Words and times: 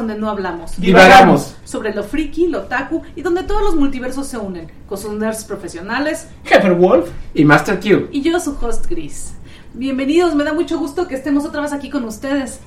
donde 0.00 0.18
no 0.18 0.30
hablamos. 0.30 0.80
Divagamos. 0.80 1.56
Sobre 1.64 1.94
lo 1.94 2.02
friki, 2.02 2.48
lo 2.48 2.62
taku 2.62 3.02
y 3.14 3.22
donde 3.22 3.42
todos 3.42 3.62
los 3.62 3.76
multiversos 3.76 4.26
se 4.26 4.38
unen. 4.38 4.70
Con 4.88 4.96
sus 4.96 5.12
nerds 5.12 5.44
profesionales. 5.44 6.26
Wolf 6.78 7.10
Y 7.34 7.44
Master 7.44 7.78
Q. 7.78 8.08
Y 8.10 8.22
yo, 8.22 8.40
su 8.40 8.56
host 8.60 8.86
Gris. 8.88 9.34
Bienvenidos, 9.74 10.34
me 10.34 10.42
da 10.42 10.52
mucho 10.52 10.78
gusto 10.78 11.06
que 11.06 11.14
estemos 11.14 11.44
otra 11.44 11.60
vez 11.60 11.72
aquí 11.72 11.90
con 11.90 12.04
ustedes. 12.04 12.60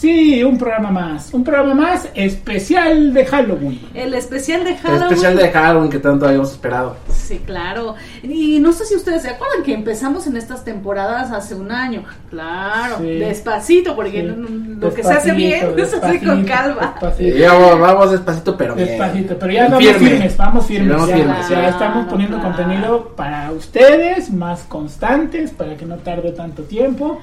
Sí, 0.00 0.42
un 0.42 0.56
programa 0.56 0.90
más. 0.90 1.34
Un 1.34 1.44
programa 1.44 1.74
más 1.74 2.08
especial 2.14 3.12
de 3.12 3.26
Halloween. 3.26 3.78
El 3.92 4.14
especial 4.14 4.64
de 4.64 4.70
El 4.70 4.76
Halloween. 4.78 5.02
especial 5.02 5.36
de 5.36 5.50
Halloween 5.50 5.90
que 5.90 5.98
tanto 5.98 6.26
habíamos 6.26 6.52
esperado. 6.52 6.96
Sí, 7.12 7.42
claro. 7.44 7.96
Y 8.22 8.60
no 8.60 8.72
sé 8.72 8.86
si 8.86 8.96
ustedes 8.96 9.20
se 9.20 9.28
acuerdan 9.28 9.62
que 9.62 9.74
empezamos 9.74 10.26
en 10.26 10.38
estas 10.38 10.64
temporadas 10.64 11.30
hace 11.32 11.54
un 11.54 11.70
año. 11.70 12.04
Claro, 12.30 12.96
Sí. 12.98 13.18
despacito, 13.18 13.94
porque 13.94 14.22
Sí. 14.22 14.76
lo 14.80 14.94
que 14.94 15.02
se 15.02 15.12
hace 15.12 15.32
bien 15.32 15.66
se 15.86 15.96
hace 15.96 16.20
con 16.24 16.44
calma. 16.44 16.94
despacito. 16.98 17.36
Ya 17.36 17.52
vamos, 17.52 17.80
vamos 17.80 18.10
despacito, 18.12 18.56
pero 18.56 18.74
bien. 18.74 18.88
Despacito, 18.88 19.36
pero 19.38 19.52
ya 19.52 19.64
vamos 19.68 19.84
Firme. 19.84 20.08
firmes, 20.08 20.36
vamos 20.38 20.66
firmes. 20.66 20.86
Sí, 20.88 20.92
vamos 20.94 21.08
ya, 21.10 21.16
firmes, 21.16 21.48
ya 21.50 21.68
estamos 21.68 22.06
poniendo 22.06 22.38
Claro. 22.40 22.56
contenido 22.56 23.08
para 23.16 23.52
ustedes, 23.52 24.30
más 24.32 24.62
constantes, 24.62 25.50
para 25.50 25.76
que 25.76 25.84
no 25.84 25.96
tarde 25.96 26.32
tanto 26.32 26.62
tiempo. 26.62 27.20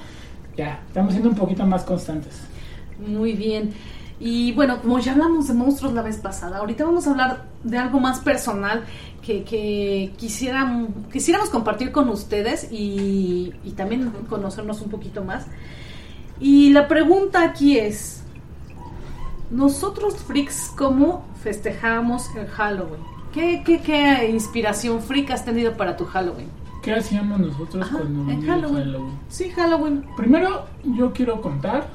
Ya, 0.56 0.80
estamos 0.86 1.12
siendo 1.12 1.28
un 1.30 1.36
poquito 1.36 1.64
más 1.66 1.82
constantes. 1.82 2.34
Muy 3.06 3.32
bien. 3.32 3.72
Y 4.20 4.52
bueno, 4.52 4.80
como 4.82 4.98
ya 4.98 5.12
hablamos 5.12 5.46
de 5.46 5.54
monstruos 5.54 5.92
la 5.94 6.02
vez 6.02 6.16
pasada, 6.16 6.58
ahorita 6.58 6.84
vamos 6.84 7.06
a 7.06 7.10
hablar 7.12 7.44
de 7.62 7.78
algo 7.78 8.00
más 8.00 8.18
personal 8.18 8.84
que, 9.22 9.44
que 9.44 10.12
quisieran- 10.18 10.88
quisiéramos 11.12 11.50
compartir 11.50 11.92
con 11.92 12.08
ustedes 12.08 12.72
y, 12.72 13.52
y 13.64 13.70
también 13.72 14.10
conocernos 14.28 14.80
un 14.80 14.90
poquito 14.90 15.22
más. 15.22 15.46
Y 16.40 16.70
la 16.72 16.88
pregunta 16.88 17.42
aquí 17.44 17.78
es, 17.78 18.22
nosotros 19.50 20.16
freaks, 20.16 20.72
¿cómo 20.76 21.24
festejamos 21.42 22.34
el 22.36 22.46
Halloween? 22.48 23.00
¿Qué, 23.32 23.62
qué, 23.64 23.80
qué 23.80 24.30
inspiración 24.30 25.00
freak 25.00 25.30
has 25.30 25.44
tenido 25.44 25.76
para 25.76 25.96
tu 25.96 26.04
Halloween? 26.04 26.48
¿Qué 26.82 26.92
hacíamos 26.94 27.38
nosotros 27.40 27.84
Ajá, 27.86 27.98
cuando 27.98 28.30
en 28.32 28.46
Halloween. 28.46 28.94
Sí, 29.28 29.50
Halloween. 29.50 30.04
Primero, 30.16 30.66
yo 30.84 31.12
quiero 31.12 31.40
contar 31.40 31.88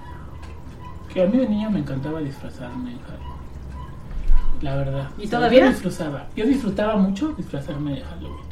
que 1.14 1.22
a 1.22 1.28
mí 1.28 1.38
de 1.38 1.47
niña 1.47 1.69
me 1.69 1.80
encantaba 1.80 2.19
disfrazarme 2.19 2.92
en 2.92 3.00
Halloween. 3.00 3.33
La 4.61 4.75
verdad. 4.75 5.09
¿Y 5.17 5.28
todavía? 5.28 5.66
Yo 5.66 5.72
disfrutaba. 5.72 6.28
Yo 6.36 6.45
disfrutaba 6.45 6.95
mucho 6.95 7.33
disfrazarme 7.38 7.95
de 7.95 8.02
Halloween. 8.02 8.44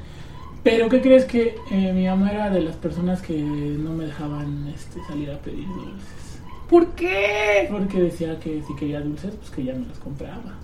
Pero 0.63 0.89
¿qué 0.89 1.01
crees 1.01 1.25
que 1.25 1.55
eh, 1.71 1.91
mi 1.93 2.05
mamá 2.05 2.31
era 2.31 2.49
de 2.51 2.61
las 2.61 2.75
personas 2.75 3.21
que 3.21 3.41
no 3.41 3.93
me 3.93 4.05
dejaban 4.05 4.67
este, 4.75 4.99
salir 5.07 5.31
a 5.31 5.37
pedir 5.39 5.67
dulces? 5.67 6.39
¿Por 6.69 6.87
qué? 6.89 7.67
Porque 7.71 7.99
decía 8.03 8.39
que 8.39 8.61
si 8.61 8.75
quería 8.75 9.01
dulces, 9.01 9.33
pues 9.35 9.49
que 9.49 9.63
ya 9.63 9.73
me 9.73 9.87
los 9.87 9.97
compraba. 9.97 10.55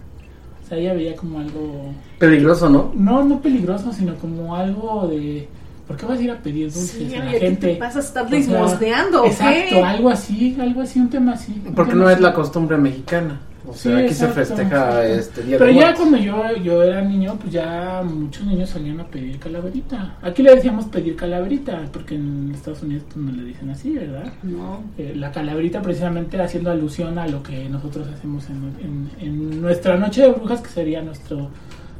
O 0.63 0.67
sea, 0.67 0.77
ella 0.77 0.93
veía 0.93 1.15
como 1.15 1.39
algo, 1.39 1.93
Peligroso, 2.19 2.69
¿no? 2.69 2.91
no, 2.93 3.23
no 3.23 3.41
peligroso, 3.41 3.91
sino 3.91 4.15
como 4.15 4.55
algo 4.55 5.07
de, 5.07 5.47
¿por 5.87 5.97
qué 5.97 6.05
vas 6.05 6.19
a 6.19 6.21
ir 6.21 6.31
a 6.31 6.37
pedir 6.37 6.71
dulces 6.71 6.91
Sí, 6.91 7.15
a 7.15 7.19
la 7.23 7.29
oye, 7.29 7.39
¿qué 7.39 7.45
gente? 7.47 7.67
te 7.67 7.75
pasa? 7.77 7.99
¿Estás 7.99 8.25
O 8.25 8.29
sea, 8.29 8.39
limosneando 8.39 9.23
o? 9.23 9.25
Exacto, 9.25 9.85
algo 9.85 10.09
así, 10.09 10.57
algo 10.59 10.81
así, 10.81 10.99
un 10.99 11.09
tema 11.09 11.33
así. 11.33 11.61
un 11.65 11.73
Porque 11.73 11.91
tema 11.93 12.03
no 12.05 12.09
es 12.09 12.19
la 12.19 12.33
costumbre 12.33 12.77
mexicana. 12.77 13.39
O 13.69 13.73
Sí, 13.73 13.89
sea, 13.89 13.97
aquí 13.97 14.13
se 14.13 14.27
festeja 14.29 15.05
exacto. 15.05 15.19
este 15.19 15.43
Día 15.43 15.57
Pero 15.57 15.67
de 15.71 15.75
ya 15.75 15.81
Muertos. 15.81 15.99
cuando 16.07 16.17
yo, 16.19 16.55
yo 16.63 16.83
era 16.83 17.01
niño, 17.01 17.35
pues 17.37 17.51
ya 17.51 18.01
muchos 18.01 18.45
niños 18.45 18.69
salían 18.69 19.01
a 19.01 19.03
pedir 19.05 19.37
calaverita. 19.39 20.15
Aquí 20.21 20.41
le 20.41 20.55
decíamos 20.55 20.85
pedir 20.85 21.17
calaverita, 21.17 21.81
porque 21.91 22.15
en 22.15 22.51
Estados 22.55 22.81
Unidos 22.83 23.03
pues, 23.11 23.17
no 23.25 23.29
le 23.33 23.43
dicen 23.43 23.69
así, 23.69 23.89
¿verdad? 23.91 24.31
No. 24.43 24.83
Eh, 24.97 25.11
la 25.17 25.33
calaverita 25.33 25.81
precisamente 25.81 26.41
haciendo 26.41 26.71
alusión 26.71 27.19
a 27.19 27.27
lo 27.27 27.43
que 27.43 27.67
nosotros 27.67 28.07
hacemos 28.07 28.45
en, 28.49 28.73
en- 28.85 29.09
en 29.27 29.61
nuestra 29.61 29.97
noche 29.97 30.21
de 30.21 30.29
brujas, 30.29 30.61
que 30.61 30.69
sería 30.69 31.01
nuestro 31.01 31.49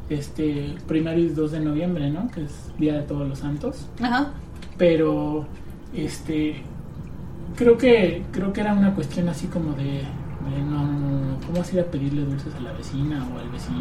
este 0.10 0.76
primero 0.88 1.20
y 1.20 1.30
2 1.30 1.52
de 1.52 1.60
noviembre, 1.60 2.10
¿no? 2.10 2.30
Que 2.32 2.44
es 2.44 2.72
Día 2.78 2.94
de 2.94 3.02
Todos 3.04 3.28
los 3.28 3.40
Santos. 3.40 3.88
Ajá. 4.02 4.32
Pero 4.78 5.46
este 5.96 6.62
creo 7.56 7.78
que 7.78 8.24
creo 8.32 8.54
que 8.54 8.62
era 8.62 8.74
una 8.74 8.94
cuestión 8.94 9.30
así 9.30 9.48
como 9.48 9.74
de, 9.74 9.84
de 9.84 10.62
no, 10.70 10.84
no, 10.86 10.92
no, 10.92 11.38
¿cómo 11.46 11.58
vas 11.60 11.70
a 11.72 11.74
ir 11.76 11.80
a 11.82 11.86
pedirle 11.86 12.22
dulces 12.24 12.54
a 12.56 12.60
la 12.62 12.72
vecina 12.74 13.26
o 13.34 13.40
al 13.40 13.50
vecino? 13.50 13.78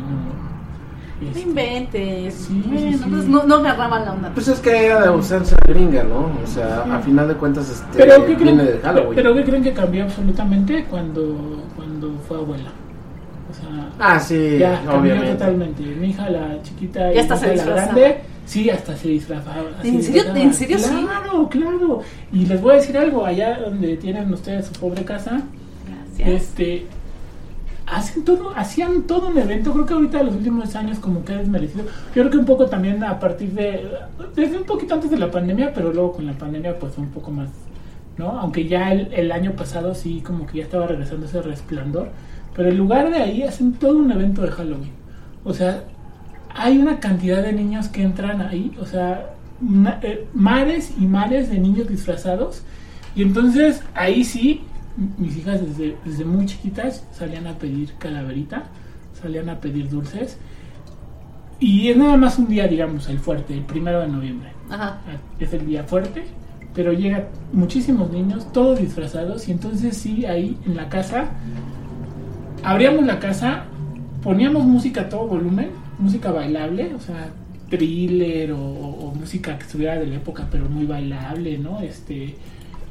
No 1.21 1.29
Este, 1.29 1.41
inventes. 1.41 2.35
Sí, 2.35 2.63
Bueno, 2.67 2.81
sí, 2.81 2.93
sí. 2.99 3.05
entonces 3.05 3.29
no, 3.31 3.45
no 3.45 3.55
agarraban 3.57 4.05
la 4.05 4.13
onda. 4.13 4.31
Pues 4.35 4.49
es 4.49 4.61
que 4.61 4.87
era 4.87 5.01
de 5.01 5.09
ausencia 5.09 5.57
gringa, 5.67 6.03
¿no? 6.05 6.31
O 6.43 6.47
sea, 6.47 6.83
a 6.95 6.99
final 7.01 7.29
de 7.29 7.35
cuentas 7.35 7.71
este, 7.71 7.87
pero 7.97 8.17
¿qué 8.27 8.35
creen, 8.37 8.57
viene 8.57 8.65
de 8.65 8.79
Halloween. 8.81 9.15
pero 9.15 9.35
¿qué 9.35 9.45
creen 9.45 9.63
que 9.63 9.73
cambió 9.73 10.05
absolutamente 10.05 10.85
cuando 10.91 11.63
cuando 11.75 12.13
fue 12.29 12.37
abuela? 12.39 12.71
Sea, 13.61 13.91
ah, 13.99 14.21
sí, 14.21 14.59
Ya, 14.59 14.83
cambió 14.85 15.01
obviamente. 15.01 15.33
totalmente. 15.33 15.83
Mi 15.83 16.09
hija, 16.11 16.29
la 16.31 16.63
chiquita 16.63 17.13
y 17.13 17.19
hasta 17.19 17.35
la 17.55 17.65
grande, 17.65 18.17
sí, 18.45 18.69
hasta 18.71 18.97
se 18.97 19.09
disfrazaba. 19.09 19.65
¿En 19.83 20.03
serio? 20.03 20.25
¿En 20.35 20.53
serio 20.55 20.79
sí? 20.79 20.91
Claro, 21.05 21.49
claro. 21.49 22.01
Y 22.33 22.47
les 22.47 22.61
voy 22.61 22.73
a 22.73 22.77
decir 22.77 22.97
algo, 22.99 23.25
allá 23.25 23.59
donde 23.61 23.97
tienen 23.97 24.33
ustedes 24.33 24.67
su 24.67 24.73
pobre 24.75 25.05
casa, 25.05 25.43
Gracias. 26.17 26.43
este 26.43 26.87
hacen 27.87 28.25
todo, 28.25 28.51
hacían 28.57 29.03
todo 29.03 29.29
un 29.29 29.39
evento, 29.39 29.73
creo 29.73 29.87
que 29.87 29.95
ahorita 29.95 30.23
los 30.25 30.35
últimos 30.35 30.75
años 30.75 30.99
como 30.99 31.25
que 31.25 31.33
ha 31.35 31.39
desmerecido. 31.39 31.85
Yo 32.15 32.23
creo 32.23 32.31
que 32.31 32.39
un 32.39 32.45
poco 32.45 32.67
también 32.67 33.03
a 33.05 33.19
partir 33.21 33.53
de, 33.53 33.89
desde 34.35 34.59
un 34.59 34.65
poquito 34.65 34.95
antes 34.95 35.11
de 35.11 35.19
la 35.19 35.31
pandemia, 35.31 35.73
pero 35.73 35.93
luego 35.93 36.13
con 36.13 36.27
la 36.27 36.33
pandemia 36.33 36.77
pues 36.79 36.95
fue 36.95 37.05
un 37.05 37.11
poco 37.11 37.31
más, 37.31 37.49
¿no? 38.19 38.41
Aunque 38.41 38.67
ya 38.67 38.93
el, 38.93 39.13
el 39.13 39.31
año 39.31 39.53
pasado 39.53 39.95
sí 39.95 40.21
como 40.21 40.47
que 40.47 40.59
ya 40.59 40.65
estaba 40.65 40.89
regresando 40.89 41.27
ese 41.27 41.41
resplandor, 41.43 42.09
pero 42.57 42.71
en 42.71 42.79
lugar 42.79 43.11
de 43.11 43.19
ahí 43.19 43.43
hacen 43.43 43.75
todo 43.75 43.99
un 43.99 44.11
evento 44.11 44.41
de 44.41 44.51
Halloween. 44.51 44.93
O 45.45 45.53
sea, 45.53 45.85
hay 46.49 46.79
una 46.79 46.99
cantidad 46.99 47.43
de 47.43 47.53
niños 47.53 47.89
que 47.89 48.03
entran 48.03 48.41
ahí, 48.41 48.75
o 48.81 48.87
sea, 48.87 49.35
eh, 50.03 50.27
mares 50.33 50.95
y 50.99 51.07
mares 51.07 51.51
de 51.51 51.59
niños 51.59 51.87
disfrazados. 51.87 52.63
Y 53.15 53.23
entonces 53.23 53.83
ahí 53.95 54.25
sí, 54.25 54.63
mis 55.19 55.37
hijas 55.37 55.61
desde, 55.61 55.97
desde 56.05 56.25
muy 56.25 56.47
chiquitas 56.47 57.05
salían 57.13 57.47
a 57.47 57.59
pedir 57.59 57.93
calaverita, 57.99 58.65
salían 59.21 59.51
a 59.51 59.61
pedir 59.61 59.91
dulces. 59.91 60.39
Y 61.61 61.89
es 61.89 61.97
nada 61.97 62.17
más 62.17 62.39
un 62.39 62.49
día, 62.49 62.67
digamos, 62.67 63.09
el 63.09 63.19
fuerte, 63.19 63.55
el 63.55 63.65
primero 63.65 64.01
de 64.01 64.09
noviembre. 64.09 64.51
Ajá. 64.71 64.99
Es 65.39 65.53
el 65.53 65.67
día 65.67 65.85
fuerte, 65.85 66.25
pero 66.75 66.93
llegan 66.93 67.25
muchísimos 67.53 68.11
niños, 68.11 68.51
todos 68.53 68.79
disfrazados. 68.79 69.47
Y 69.49 69.53
entonces 69.53 69.97
sí, 69.97 70.25
ahí 70.27 70.59
en 70.67 70.77
la 70.77 70.89
casa, 70.89 71.31
abríamos 72.67 73.07
la 73.07 73.19
casa, 73.21 73.65
poníamos 74.23 74.65
música 74.65 75.03
a 75.03 75.09
todo 75.09 75.27
volumen, 75.29 75.71
música 75.99 76.33
bailable, 76.33 76.95
o 76.95 77.01
sea, 77.01 77.31
thriller 77.71 78.53
o, 78.53 78.59
o 78.59 79.15
música 79.15 79.57
que 79.57 79.65
estuviera 79.65 79.97
de 79.99 80.07
la 80.07 80.17
época, 80.17 80.47
pero 80.51 80.69
muy 80.69 80.85
bailable, 80.85 81.59
¿no? 81.59 81.81
Este, 81.81 82.35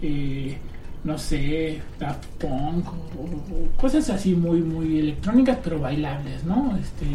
eh, 0.01 0.57
no 1.03 1.17
sé, 1.17 1.81
Daft 1.99 2.25
Punk 2.39 2.87
o, 2.87 3.23
o 3.23 3.77
cosas 3.77 4.09
así 4.09 4.33
muy, 4.33 4.61
muy 4.61 4.99
electrónicas, 4.99 5.59
pero 5.63 5.79
bailables, 5.79 6.45
¿no? 6.45 6.77
Este, 6.81 7.05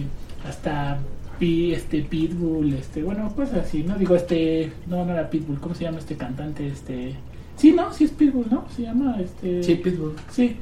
hasta 0.47 0.99
este 1.41 2.03
Pitbull, 2.03 2.75
este, 2.75 3.03
bueno, 3.03 3.35
cosas 3.35 3.65
así, 3.65 3.83
¿no? 3.83 3.97
Digo, 3.97 4.15
este, 4.15 4.71
no, 4.87 5.07
no 5.07 5.13
era 5.13 5.31
Pitbull, 5.31 5.59
¿cómo 5.59 5.75
se 5.75 5.85
llama 5.85 5.99
este 5.99 6.15
cantante? 6.15 6.69
Este, 6.69 7.15
sí, 7.57 7.73
no, 7.73 7.91
sí 7.95 8.05
es 8.05 8.11
Pitbull, 8.11 8.47
¿no? 8.51 8.67
Se 8.77 8.83
llama, 8.83 9.17
este, 9.19 9.63
Sí, 9.63 9.77
Pitbull. 9.77 10.15
Sí. 10.31 10.57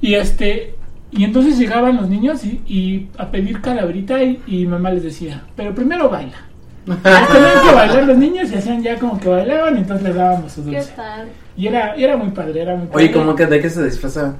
Y 0.00 0.14
este, 0.14 0.74
y 1.12 1.24
entonces 1.24 1.58
llegaban 1.58 1.96
los 1.96 2.08
niños 2.08 2.44
y, 2.44 2.60
y 2.66 3.08
a 3.18 3.30
pedir 3.30 3.60
calaverita 3.60 4.22
y, 4.22 4.40
y 4.46 4.66
mamá 4.66 4.90
les 4.90 5.02
decía, 5.02 5.44
pero 5.56 5.74
primero 5.74 6.08
baila. 6.10 6.36
Tenían 6.86 7.62
que 7.68 7.74
bailar 7.74 8.04
los 8.06 8.16
niños 8.16 8.50
y 8.52 8.54
hacían 8.56 8.82
ya 8.82 8.96
como 8.98 9.18
que 9.18 9.28
bailaban 9.28 9.76
y 9.76 9.80
entonces 9.80 10.06
les 10.06 10.14
dábamos 10.14 10.52
su 10.52 10.64
¿Qué 10.64 10.76
dulce. 10.76 10.92
tal? 10.94 11.28
Y 11.56 11.66
era, 11.66 11.96
y 11.96 12.04
era 12.04 12.16
muy 12.16 12.30
padre, 12.30 12.62
era 12.62 12.76
muy 12.76 12.86
padre. 12.86 13.04
Oye, 13.06 13.12
¿cómo 13.12 13.34
que 13.34 13.46
de 13.46 13.60
qué 13.60 13.68
se 13.70 13.84
disfraza? 13.84 14.36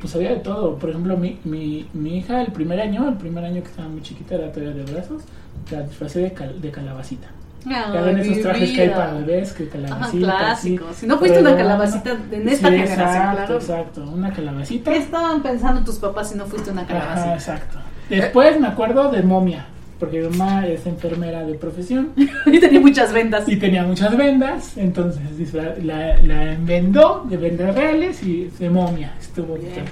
Pues 0.00 0.14
había 0.16 0.30
de 0.30 0.36
todo. 0.36 0.76
Por 0.78 0.90
ejemplo, 0.90 1.16
mi, 1.16 1.38
mi, 1.44 1.86
mi 1.92 2.18
hija 2.18 2.40
el 2.42 2.52
primer 2.52 2.80
año, 2.80 3.08
el 3.08 3.14
primer 3.16 3.44
año 3.44 3.62
que 3.62 3.68
estaba 3.68 3.88
muy 3.88 4.02
chiquita, 4.02 4.34
era 4.36 4.50
todavía 4.50 4.82
de 4.82 4.90
brazos, 4.92 5.22
la 5.70 5.82
disfracé 5.82 6.20
de, 6.20 6.32
cal- 6.32 6.60
de 6.60 6.70
calabacita. 6.70 7.28
Ah, 7.70 8.10
mi 8.14 8.20
esos 8.20 8.40
trajes 8.42 8.70
que 8.72 8.80
hay 8.82 8.88
vida. 8.88 8.96
para 8.96 9.12
bebés, 9.14 9.52
que 9.52 9.62
Ajá, 9.64 9.72
calabacita. 9.72 10.26
clásico. 10.36 10.84
así, 10.90 11.00
Si 11.00 11.06
no 11.06 11.18
fuiste 11.18 11.40
una 11.40 11.56
calabacita 11.56 12.16
en 12.32 12.48
esta 12.48 12.68
Sí, 12.68 12.74
generación, 12.74 13.00
exacto, 13.08 13.36
claro. 13.36 13.54
Exacto, 13.56 14.02
una 14.12 14.32
calabacita. 14.32 14.90
¿Qué 14.90 14.96
estaban 14.98 15.42
pensando 15.42 15.84
tus 15.84 15.96
papás 15.96 16.30
si 16.30 16.36
no 16.38 16.46
fuiste 16.46 16.70
una 16.70 16.82
Ajá, 16.82 16.88
calabacita? 16.92 17.34
exacto. 17.34 17.78
Después 18.08 18.58
me 18.60 18.66
acuerdo 18.66 19.10
de 19.10 19.22
momia, 19.22 19.66
porque 20.00 20.20
mi 20.20 20.28
mamá 20.36 20.66
es 20.66 20.84
enfermera 20.86 21.44
de 21.44 21.54
profesión 21.54 22.10
y 22.46 22.58
tenía 22.58 22.80
muchas 22.80 23.12
ventas. 23.12 23.48
y 23.48 23.56
tenía 23.56 23.84
muchas 23.84 24.16
vendas, 24.16 24.76
entonces 24.76 25.54
la, 25.84 26.16
la 26.22 26.56
vendó 26.60 27.24
de 27.28 27.36
vendas 27.36 27.74
reales 27.74 28.22
y 28.24 28.50
de 28.58 28.70
momia. 28.70 29.12
Estuvo 29.20 29.54
Bien, 29.54 29.72
bien, 29.74 29.84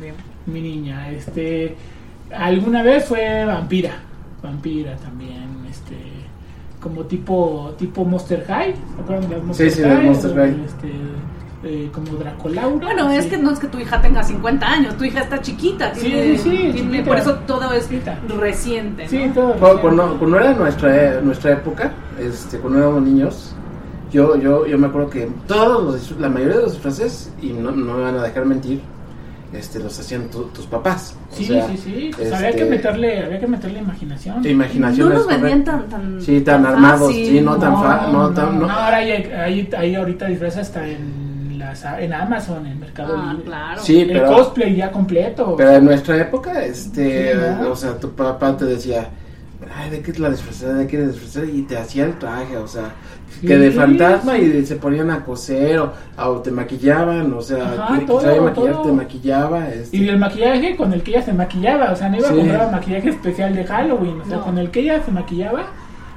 bien, 0.00 0.14
mi 0.46 0.60
niña. 0.62 1.10
Este, 1.10 1.76
alguna 2.34 2.82
vez 2.82 3.04
fue 3.04 3.44
vampira, 3.44 3.92
vampira 4.42 4.96
también, 4.96 5.44
este, 5.70 5.94
como 6.80 7.02
tipo 7.02 7.74
tipo 7.78 8.04
Monster 8.04 8.44
High, 8.46 8.74
¿se 8.96 9.02
acuerdan 9.02 9.30
de 9.30 9.36
Monster 9.42 9.70
Sí, 9.70 9.76
sí, 9.76 9.82
High? 9.82 10.04
Monster 10.06 10.34
High. 10.34 10.64
Este, 10.64 10.92
eh, 11.64 11.90
como 11.92 12.12
Dracolaura. 12.12 12.86
Bueno, 12.86 13.10
es 13.10 13.24
sí. 13.24 13.30
que 13.30 13.36
no 13.38 13.50
es 13.50 13.58
que 13.58 13.66
tu 13.66 13.78
hija 13.80 14.00
tenga 14.00 14.22
50 14.22 14.64
años, 14.66 14.96
tu 14.96 15.04
hija 15.04 15.20
está 15.22 15.40
chiquita. 15.40 15.92
Sí, 15.94 16.02
Tiene, 16.06 16.38
sí, 16.38 16.38
sí, 16.38 16.50
tiene- 16.50 16.72
chiquita. 16.74 17.04
por 17.04 17.16
eso 17.18 17.34
todo 17.46 17.72
es 17.72 17.88
Chiquita. 17.88 18.18
reciente. 18.38 19.02
¿no? 19.04 19.08
Sí, 19.08 19.30
todo. 19.34 19.52
Cuando, 19.54 19.80
cuando- 19.80 20.18
cuando 20.18 20.36
era 20.38 20.52
nuestra, 20.54 21.18
e- 21.18 21.22
nuestra 21.22 21.52
época, 21.54 21.92
este, 22.20 22.58
cuando 22.58 22.78
éramos 22.78 23.02
niños, 23.02 23.54
yo, 24.12 24.36
yo, 24.36 24.66
yo 24.66 24.78
me 24.78 24.86
acuerdo 24.86 25.10
que 25.10 25.28
todos 25.48 25.84
los, 26.10 26.20
la 26.20 26.28
mayoría 26.28 26.56
de 26.58 26.62
los 26.62 26.72
disfraces, 26.74 27.32
y 27.42 27.48
no, 27.48 27.72
no 27.72 27.94
me 27.94 28.02
van 28.04 28.16
a 28.16 28.22
dejar 28.22 28.46
mentir, 28.46 28.80
este, 29.52 29.78
los 29.78 29.98
hacían 29.98 30.28
tu- 30.30 30.44
tus 30.44 30.66
papás. 30.66 31.16
O 31.32 31.36
Sí, 31.36 31.44
sea, 31.46 31.66
sí, 31.68 31.76
sí. 31.78 32.10
Pues 32.16 32.32
había 32.32 32.50
este, 32.50 32.62
que 32.64 32.70
meterle, 32.70 33.24
había 33.24 33.40
que 33.40 33.46
meterle 33.46 33.78
imaginación. 33.78 34.42
tu 34.42 34.48
imaginación 34.48 35.08
No 35.08 35.14
nos 35.14 35.26
vendían 35.26 35.64
tan, 35.64 35.88
tan, 35.88 36.20
Sí, 36.20 36.40
tan 36.42 36.66
armados, 36.66 37.08
fácil. 37.08 37.26
sí, 37.26 37.40
no 37.40 37.56
tan 37.58 37.74
fa- 37.82 38.08
no 38.12 38.30
tan- 38.30 38.58
no. 38.60 38.70
ahora 38.70 38.96
hay, 38.98 39.10
hay, 39.12 39.70
hay 39.76 39.94
ahorita 39.94 40.26
disfraces 40.26 40.60
hasta 40.60 40.86
en, 40.86 41.58
las, 41.58 41.84
en 41.98 42.12
Amazon, 42.12 42.66
en 42.66 42.78
Mercado 42.78 43.16
Ah, 43.18 43.30
Libre. 43.32 43.44
claro. 43.46 43.80
Sí, 43.82 44.00
El 44.00 44.08
pero, 44.12 44.26
cosplay 44.32 44.76
ya 44.76 44.90
completo. 44.92 45.54
pero 45.56 45.72
en 45.72 45.84
nuestra 45.86 46.16
época, 46.18 46.62
este, 46.64 47.32
Sí, 47.32 47.38
¿no? 47.62 47.70
o 47.72 47.76
sea, 47.76 47.96
tu 47.98 48.10
papá 48.12 48.56
te 48.56 48.64
decía, 48.66 49.08
ay, 49.76 49.90
¿de 49.90 50.00
qué 50.02 50.10
es 50.12 50.18
la 50.20 50.30
disfrazada? 50.30 50.74
¿De 50.74 50.86
qué 50.86 50.98
es 50.98 51.02
la 51.06 51.08
disfrazada? 51.12 51.46
Y 51.46 51.62
te 51.62 51.76
hacía 51.76 52.04
el 52.04 52.18
traje, 52.18 52.56
o 52.56 52.68
sea, 52.68 52.92
que 53.40 53.56
de 53.56 53.70
fantasma 53.70 54.34
sí. 54.36 54.58
y 54.62 54.66
se 54.66 54.76
ponían 54.76 55.10
a 55.10 55.24
coser 55.24 55.78
o, 55.78 55.92
o 56.18 56.30
te 56.40 56.50
maquillaban, 56.50 57.32
o 57.32 57.40
sea, 57.40 57.64
Ajá, 57.78 57.98
que 57.98 58.04
todo, 58.06 58.42
maquillar, 58.42 58.72
todo. 58.72 58.82
te 58.82 58.92
maquillaba. 58.92 59.68
Este, 59.68 59.96
Y 59.96 60.08
el 60.08 60.18
maquillaje 60.18 60.76
con 60.76 60.92
el 60.92 61.02
que 61.02 61.12
ella 61.12 61.22
se 61.22 61.32
maquillaba, 61.32 61.92
o 61.92 61.96
sea, 61.96 62.08
no 62.08 62.18
iba 62.18 62.28
Sí. 62.28 62.34
a 62.34 62.36
comprar 62.38 62.72
maquillaje 62.72 63.08
especial 63.10 63.54
de 63.54 63.64
Halloween, 63.64 64.20
o 64.20 64.24
sea, 64.24 64.36
No. 64.38 64.44
con 64.44 64.58
el 64.58 64.70
que 64.70 64.80
ella 64.80 65.02
se 65.04 65.10
maquillaba, 65.12 65.66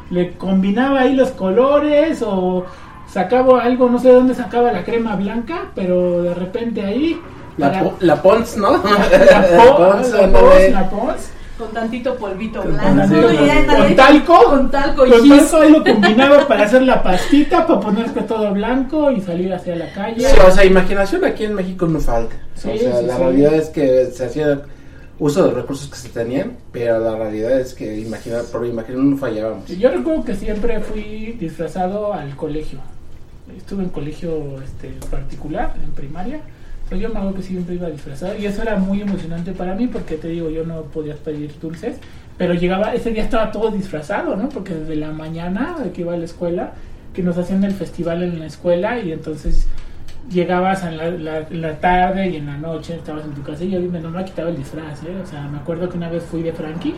le 0.09 0.31
combinaba 0.33 1.01
ahí 1.01 1.15
los 1.15 1.29
colores 1.31 2.21
o 2.25 2.65
sacaba 3.07 3.61
algo, 3.63 3.89
no 3.89 3.99
sé 3.99 4.07
de 4.09 4.13
dónde 4.15 4.33
sacaba 4.35 4.71
la 4.71 4.83
crema 4.83 5.15
blanca, 5.15 5.65
pero 5.75 6.23
de 6.23 6.33
repente 6.33 6.81
ahí... 6.81 7.19
la, 7.57 7.69
para- 7.71 7.83
po- 7.83 7.95
la 7.99 8.21
Pons, 8.21 8.57
¿no? 8.57 8.71
la, 8.71 8.77
po- 8.79 9.77
Pons, 9.77 10.11
la. 10.13 10.27
Pons, 10.31 10.71
la 10.71 10.89
Pons, 10.89 11.31
Con 11.61 11.71
tantito 11.73 12.15
polvito 12.15 12.63
Con 12.63 12.73
blanco. 12.73 12.97
tantito 12.97 13.27
con 13.77 13.95
talco, 13.95 14.45
Con 14.45 14.71
talco 14.71 15.05
y 15.05 15.09
con 15.11 15.29
talco 15.29 15.57
ahí 15.57 15.71
lo 15.71 15.83
combinaba 15.83 16.47
para 16.47 16.63
hacer 16.63 16.81
la 16.81 17.03
pastita, 17.03 17.67
para 17.67 17.79
ponerte 17.79 18.21
todo 18.23 18.51
blanco 18.51 19.11
y 19.11 19.21
salir 19.21 19.53
hacia 19.53 19.75
la 19.75 19.93
calle. 19.93 20.27
Sí, 20.27 20.35
o 20.43 20.49
sea, 20.49 20.65
imaginación 20.65 21.23
aquí 21.23 21.43
en 21.43 21.53
México 21.53 21.85
no 21.85 21.99
falta. 21.99 22.35
Sí, 22.55 22.69
o 22.69 22.77
sea, 22.79 22.97
sí, 22.97 23.05
la 23.05 23.15
sí. 23.15 23.21
realidad 23.21 23.53
es 23.53 23.69
que 23.69 24.05
se 24.07 24.25
hacía 24.25 24.61
uso 25.19 25.43
de 25.43 25.49
los 25.49 25.57
recursos 25.61 25.87
que 25.87 25.97
se 25.97 26.09
tenían, 26.09 26.57
pero 26.71 26.97
la 26.99 27.15
realidad 27.15 27.59
es 27.59 27.75
que 27.75 27.99
imaginar, 27.99 28.43
por 28.45 28.65
imaginar 28.65 29.03
no 29.03 29.17
fallábamos. 29.17 29.67
Yo 29.67 29.91
recuerdo 29.91 30.25
que 30.25 30.33
siempre 30.33 30.79
fui 30.79 31.37
disfrazado 31.39 32.11
al 32.11 32.35
colegio. 32.35 32.79
Estuve 33.55 33.83
en 33.83 33.89
colegio 33.89 34.59
este, 34.63 34.89
particular, 35.11 35.75
en 35.83 35.91
primaria. 35.91 36.41
Pues 36.91 36.99
yo 37.01 37.07
me 37.07 37.19
acuerdo 37.19 37.37
que 37.37 37.43
siempre 37.43 37.75
iba 37.75 37.89
disfrazado 37.89 38.37
y 38.37 38.45
eso 38.45 38.61
era 38.63 38.75
muy 38.75 38.99
emocionante 39.01 39.53
para 39.53 39.75
mí 39.75 39.87
porque 39.87 40.15
te 40.17 40.27
digo, 40.27 40.49
yo 40.49 40.65
no 40.65 40.81
podía 40.81 41.15
pedir 41.15 41.57
dulces, 41.61 41.95
pero 42.37 42.53
llegaba, 42.53 42.93
ese 42.93 43.11
día 43.11 43.23
estaba 43.23 43.49
todo 43.49 43.71
disfrazado, 43.71 44.35
¿no? 44.35 44.49
Porque 44.49 44.73
desde 44.75 44.97
la 44.97 45.11
mañana 45.11 45.77
de 45.81 45.91
que 45.93 46.01
iba 46.01 46.13
a 46.13 46.17
la 46.17 46.25
escuela, 46.25 46.73
que 47.13 47.23
nos 47.23 47.37
hacían 47.37 47.63
el 47.63 47.71
festival 47.71 48.23
en 48.23 48.39
la 48.39 48.45
escuela 48.45 48.99
y 48.99 49.13
entonces 49.13 49.67
llegabas 50.29 50.83
en 50.83 50.97
la, 50.97 51.11
la- 51.11 51.47
la 51.49 51.79
tarde 51.79 52.27
y 52.29 52.35
en 52.35 52.47
la 52.47 52.57
noche 52.57 52.95
estabas 52.95 53.23
en 53.23 53.31
tu 53.35 53.41
casa 53.41 53.63
y 53.63 53.69
yo 53.71 53.79
me, 53.79 54.01
no 54.01 54.09
me 54.11 54.25
quitaba 54.25 54.49
el 54.49 54.57
disfraz, 54.57 55.01
¿eh? 55.03 55.15
O 55.23 55.25
sea, 55.25 55.47
me 55.47 55.59
acuerdo 55.59 55.87
que 55.87 55.95
una 55.95 56.09
vez 56.09 56.23
fui 56.23 56.43
de 56.43 56.51
Frankie, 56.51 56.95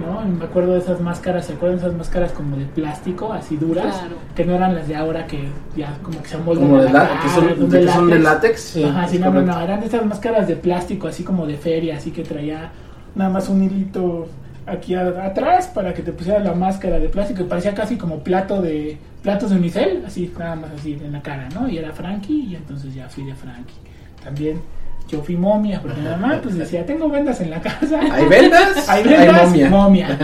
¿no? 0.00 0.22
Y 0.26 0.30
me 0.30 0.44
acuerdo 0.44 0.72
de 0.72 0.78
esas 0.80 1.00
máscaras, 1.00 1.46
¿se 1.46 1.52
acuerdan 1.54 1.78
de 1.78 1.86
esas 1.86 1.96
máscaras 1.96 2.32
como 2.32 2.56
de 2.56 2.64
plástico, 2.66 3.32
así 3.32 3.56
duras? 3.56 3.96
Claro. 3.98 4.16
Que 4.34 4.44
no 4.44 4.54
eran 4.54 4.74
las 4.74 4.88
de 4.88 4.96
ahora 4.96 5.26
que 5.26 5.48
ya 5.76 5.98
como 6.02 6.22
que 6.22 6.28
se 6.28 6.36
amoldan 6.36 6.64
Como 6.66 6.78
de 6.78 6.84
la 6.84 6.92
cara, 7.08 7.20
que 7.22 7.28
son, 7.28 7.48
son 7.56 7.70
de, 7.70 7.80
que 7.80 7.88
son 7.88 8.10
de 8.10 8.18
látex. 8.18 8.60
sí, 8.60 8.84
Ajá, 8.84 9.08
sí, 9.08 9.18
no, 9.18 9.30
no, 9.30 9.42
no, 9.42 9.60
eran 9.60 9.80
de 9.80 9.86
esas 9.86 10.04
máscaras 10.04 10.46
de 10.48 10.56
plástico, 10.56 11.08
así 11.08 11.22
como 11.24 11.46
de 11.46 11.56
feria, 11.56 11.96
así 11.96 12.10
que 12.10 12.22
traía 12.22 12.70
nada 13.14 13.30
más 13.30 13.48
un 13.48 13.62
hilito 13.62 14.28
aquí 14.66 14.94
a- 14.94 15.24
atrás 15.26 15.68
para 15.68 15.94
que 15.94 16.02
te 16.02 16.12
pusiera 16.12 16.38
la 16.40 16.52
máscara 16.54 16.98
de 16.98 17.08
plástico 17.08 17.42
y 17.42 17.46
parecía 17.46 17.72
casi 17.74 17.96
como 17.96 18.18
plato 18.20 18.60
de 18.60 18.98
platos 19.22 19.50
de 19.50 19.56
unicel, 19.56 20.02
así 20.06 20.32
nada 20.38 20.56
más 20.56 20.70
así 20.78 20.94
en 20.94 21.12
la 21.12 21.22
cara, 21.22 21.48
¿no? 21.54 21.68
Y 21.68 21.78
era 21.78 21.92
Frankie 21.92 22.46
y 22.50 22.56
entonces 22.56 22.94
ya 22.94 23.08
fui 23.08 23.24
de 23.24 23.34
Frankie. 23.34 23.74
También 24.22 24.60
yo 25.08 25.22
fui 25.22 25.36
momia, 25.36 25.80
porque 25.80 26.00
mi 26.00 26.08
mamá 26.08 26.38
pues 26.42 26.56
decía, 26.56 26.84
tengo 26.84 27.08
vendas 27.08 27.40
en 27.40 27.50
la 27.50 27.60
casa. 27.60 28.00
¿Hay 28.12 28.26
vendas? 28.26 28.88
Hay 28.88 29.04
vendas, 29.04 29.48
momia. 29.48 29.70
momia. 29.70 30.18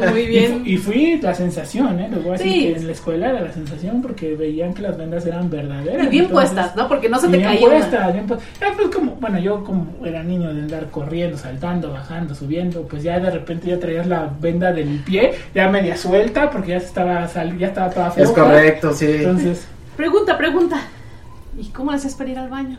Muy 0.10 0.26
bien. 0.26 0.62
Y, 0.64 0.76
fu- 0.76 0.92
y 0.92 0.96
fui 0.96 1.20
la 1.20 1.34
sensación, 1.34 1.98
¿eh? 2.00 2.08
Les 2.10 2.22
voy 2.22 2.28
a 2.28 2.32
decir 2.38 2.52
Sí. 2.52 2.60
que 2.60 2.76
en 2.76 2.86
la 2.86 2.92
escuela 2.92 3.30
era 3.30 3.40
la 3.40 3.52
sensación 3.52 4.00
porque 4.02 4.34
veían 4.36 4.74
que 4.74 4.82
las 4.82 4.96
vendas 4.96 5.26
eran 5.26 5.50
verdaderas. 5.50 6.06
Y 6.06 6.08
bien 6.08 6.24
entonces- 6.26 6.50
puestas, 6.52 6.76
¿no? 6.76 6.86
Porque 6.88 7.08
no 7.08 7.18
se 7.18 7.28
te 7.28 7.36
bien 7.38 7.48
caía. 7.48 7.66
una. 7.66 7.76
puestas, 7.78 8.12
bien 8.12 8.28
pu- 8.28 8.38
Ah, 8.62 8.72
pues 8.76 8.88
como, 8.94 9.12
bueno, 9.16 9.38
yo 9.40 9.64
como 9.64 9.86
era 10.04 10.22
niño 10.22 10.52
de 10.54 10.60
andar 10.62 10.86
corriendo, 10.90 11.36
saltando, 11.36 11.92
bajando, 11.92 12.34
subiendo, 12.34 12.82
pues 12.82 13.02
ya 13.02 13.18
de 13.18 13.30
repente 13.30 13.68
ya 13.68 13.78
traías 13.80 14.06
la 14.06 14.30
venda 14.40 14.72
del 14.72 15.00
pie, 15.00 15.32
ya 15.54 15.68
media 15.68 15.96
suelta, 15.96 16.50
porque 16.50 16.70
ya 16.72 16.80
se 16.80 16.86
estaba 16.86 17.26
sal- 17.28 17.58
ya 17.58 17.68
estaba 17.68 17.90
toda 17.90 18.08
Es 18.08 18.14
floja. 18.14 18.42
correcto, 18.44 18.92
sí. 18.92 19.06
Entonces, 19.08 19.66
Pregunta, 19.96 20.38
pregunta. 20.38 20.76
¿Y 21.58 21.64
cómo 21.70 21.90
le 21.90 21.96
haces 21.96 22.14
para 22.14 22.30
ir 22.30 22.38
al 22.38 22.48
baño? 22.48 22.78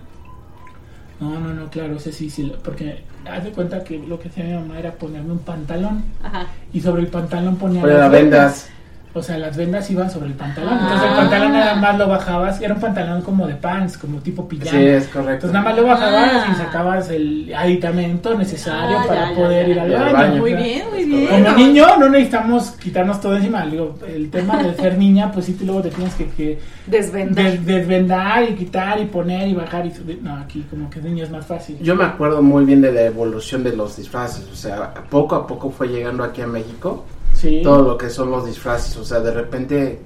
No, 1.20 1.40
no, 1.40 1.54
no, 1.54 1.70
claro, 1.70 1.96
ese 1.98 2.12
sí, 2.14 2.30
sí, 2.30 2.52
porque 2.64 3.04
haz 3.30 3.44
de 3.44 3.52
cuenta 3.52 3.84
que 3.84 4.00
lo 4.00 4.20
que 4.20 4.30
hacía 4.30 4.46
mi 4.46 4.54
mamá 4.54 4.80
era 4.80 4.94
ponerme 4.94 5.34
un 5.34 5.40
pantalón 5.40 6.04
Ajá. 6.24 6.48
y 6.74 6.80
sobre 6.82 7.02
el 7.02 7.08
pantalón 7.08 7.58
ponía 7.58 7.82
Ponía 7.82 7.98
las 7.98 8.12
las 8.12 8.22
vendas. 8.22 8.70
O 9.12 9.24
sea, 9.24 9.40
las 9.40 9.58
vendas 9.58 9.90
iban 9.90 10.12
sobre 10.12 10.28
el 10.28 10.34
pantalón. 10.36 10.74
Ah. 10.74 10.80
Entonces 10.84 11.10
el 11.10 11.16
pantalón 11.16 11.54
nada 11.54 11.76
más 11.76 11.98
lo 11.98 12.08
bajabas. 12.08 12.62
Era 12.62 12.76
un 12.76 12.80
pantalón 12.80 13.22
como 13.24 13.48
de 13.48 13.56
pants, 13.56 13.98
como 13.98 14.20
tipo 14.20 14.48
pijama. 14.48 14.70
Sí, 14.72 14.78
es 14.86 15.08
correcto. 15.08 15.48
Entonces 15.48 15.52
nada 15.54 15.66
más 15.66 15.76
lo 15.78 15.88
bajabas 15.88 16.32
Ah. 16.32 16.50
y 16.52 16.56
sacabas 16.56 17.10
el 17.10 17.52
aditamento 17.58 18.38
necesario 18.38 19.00
Ah, 19.00 19.06
para 19.08 19.22
ya, 19.26 19.30
ya, 19.32 19.36
poder 19.36 19.66
ya. 19.66 19.72
ir 19.74 19.80
al 19.80 19.90
Ir 19.90 19.96
al 19.96 20.04
baño. 20.14 20.14
baño. 20.28 20.42
Muy 20.42 20.54
bien, 20.54 20.84
muy 20.92 21.06
bien. 21.06 21.44
Como 21.44 21.58
niño 21.58 21.86
no 22.00 22.10
necesitamos 22.10 22.72
quitarnos 22.72 23.20
todo 23.20 23.36
encima. 23.36 23.66
Digo, 23.66 23.98
el 24.08 24.30
tema 24.30 24.62
de 24.62 24.76
ser 24.76 24.98
niña, 24.98 25.32
pues 25.32 25.48
sí, 25.48 25.54
tú 25.54 25.66
luego 25.66 25.82
te 25.82 25.90
tienes 25.90 26.14
que, 26.14 26.28
que 26.30 26.60
Desvendar. 26.86 27.46
des- 27.46 27.66
desvendar 27.66 28.44
y 28.44 28.54
quitar 28.56 29.00
y 29.02 29.06
poner 29.06 29.48
y 29.48 29.56
bajar. 29.56 29.88
Y. 29.88 30.20
No, 30.22 30.36
aquí 30.38 30.66
como 30.70 30.88
que 30.90 31.02
niño 31.02 31.24
es 31.24 31.32
más 31.32 31.48
fácil. 31.48 31.80
Yo 31.82 31.96
me 31.96 32.04
acuerdo 32.04 32.42
muy 32.44 32.64
bien 32.64 32.82
de 32.82 32.92
la 32.92 33.02
evolución 33.02 33.64
de 33.64 33.76
los 33.76 33.98
disfraces, 33.98 34.48
o 34.52 34.56
sea, 34.56 34.94
poco 35.10 35.34
a 35.36 35.48
poco 35.48 35.72
fue 35.72 35.88
llegando 35.88 36.24
aquí 36.24 36.42
a 36.42 36.48
México 36.48 37.06
Sí. 37.40 37.62
todo 37.64 37.82
lo 37.88 37.98
que 37.98 38.10
son 38.10 38.32
los 38.32 38.46
disfraces, 38.46 38.96
o 38.98 39.04
sea, 39.06 39.20
de 39.22 39.32
repente 39.32 40.00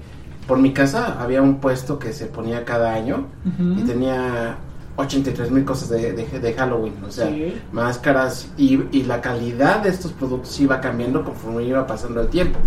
por 0.46 0.58
mi 0.58 0.72
casa 0.72 1.20
había 1.22 1.40
un 1.42 1.56
puesto 1.60 1.98
que 1.98 2.12
se 2.12 2.26
ponía 2.26 2.64
cada 2.64 2.92
año 2.94 3.26
Ujú. 3.46 3.80
y 3.80 3.82
tenía 3.82 4.58
83 4.96 5.50
mil 5.50 5.64
cosas 5.64 5.88
de, 5.88 6.12
de- 6.12 6.38
de 6.38 6.52
Halloween, 6.52 6.94
o 7.06 7.10
sea, 7.10 7.28
Sí. 7.28 7.60
máscaras 7.72 8.48
y, 8.56 8.80
y 8.92 9.02
la 9.04 9.20
calidad 9.20 9.82
de 9.82 9.88
estos 9.88 10.12
productos 10.12 10.60
iba 10.60 10.80
cambiando 10.80 11.24
conforme 11.24 11.64
iba 11.64 11.86
pasando 11.86 12.20
el 12.20 12.28
tiempo. 12.28 12.58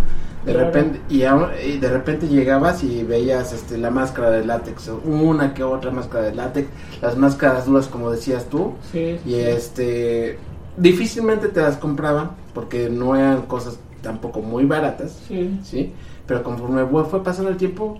De 0.44 0.52
Claro. 0.52 0.66
repente 0.66 1.00
y, 1.08 1.22
aún- 1.24 1.50
y 1.66 1.78
de 1.78 1.88
repente 1.88 2.28
llegabas 2.28 2.82
y 2.84 3.02
veías 3.02 3.52
este 3.52 3.78
la 3.78 3.90
máscara 3.90 4.30
de 4.30 4.44
látex, 4.44 4.90
una 5.04 5.54
que 5.54 5.62
otra 5.64 5.90
máscara 5.90 6.24
de 6.26 6.34
látex, 6.34 6.68
las 7.00 7.16
máscaras 7.16 7.64
duras 7.66 7.86
como 7.86 8.10
decías 8.10 8.44
tú, 8.50 8.74
Sí, 8.92 9.18
y 9.24 9.30
sí. 9.30 9.34
este 9.40 10.38
difícilmente 10.76 11.48
te 11.48 11.60
las 11.60 11.76
compraban 11.76 12.32
porque 12.54 12.88
no 12.88 13.16
eran 13.16 13.42
cosas 13.42 13.78
tampoco 14.02 14.40
muy 14.40 14.64
baratas, 14.64 15.20
Sí. 15.28 15.58
¿sí? 15.62 15.92
Pero 16.26 16.42
conforme 16.42 16.84
fue 17.06 17.22
pasando 17.22 17.50
el 17.50 17.56
tiempo, 17.56 17.98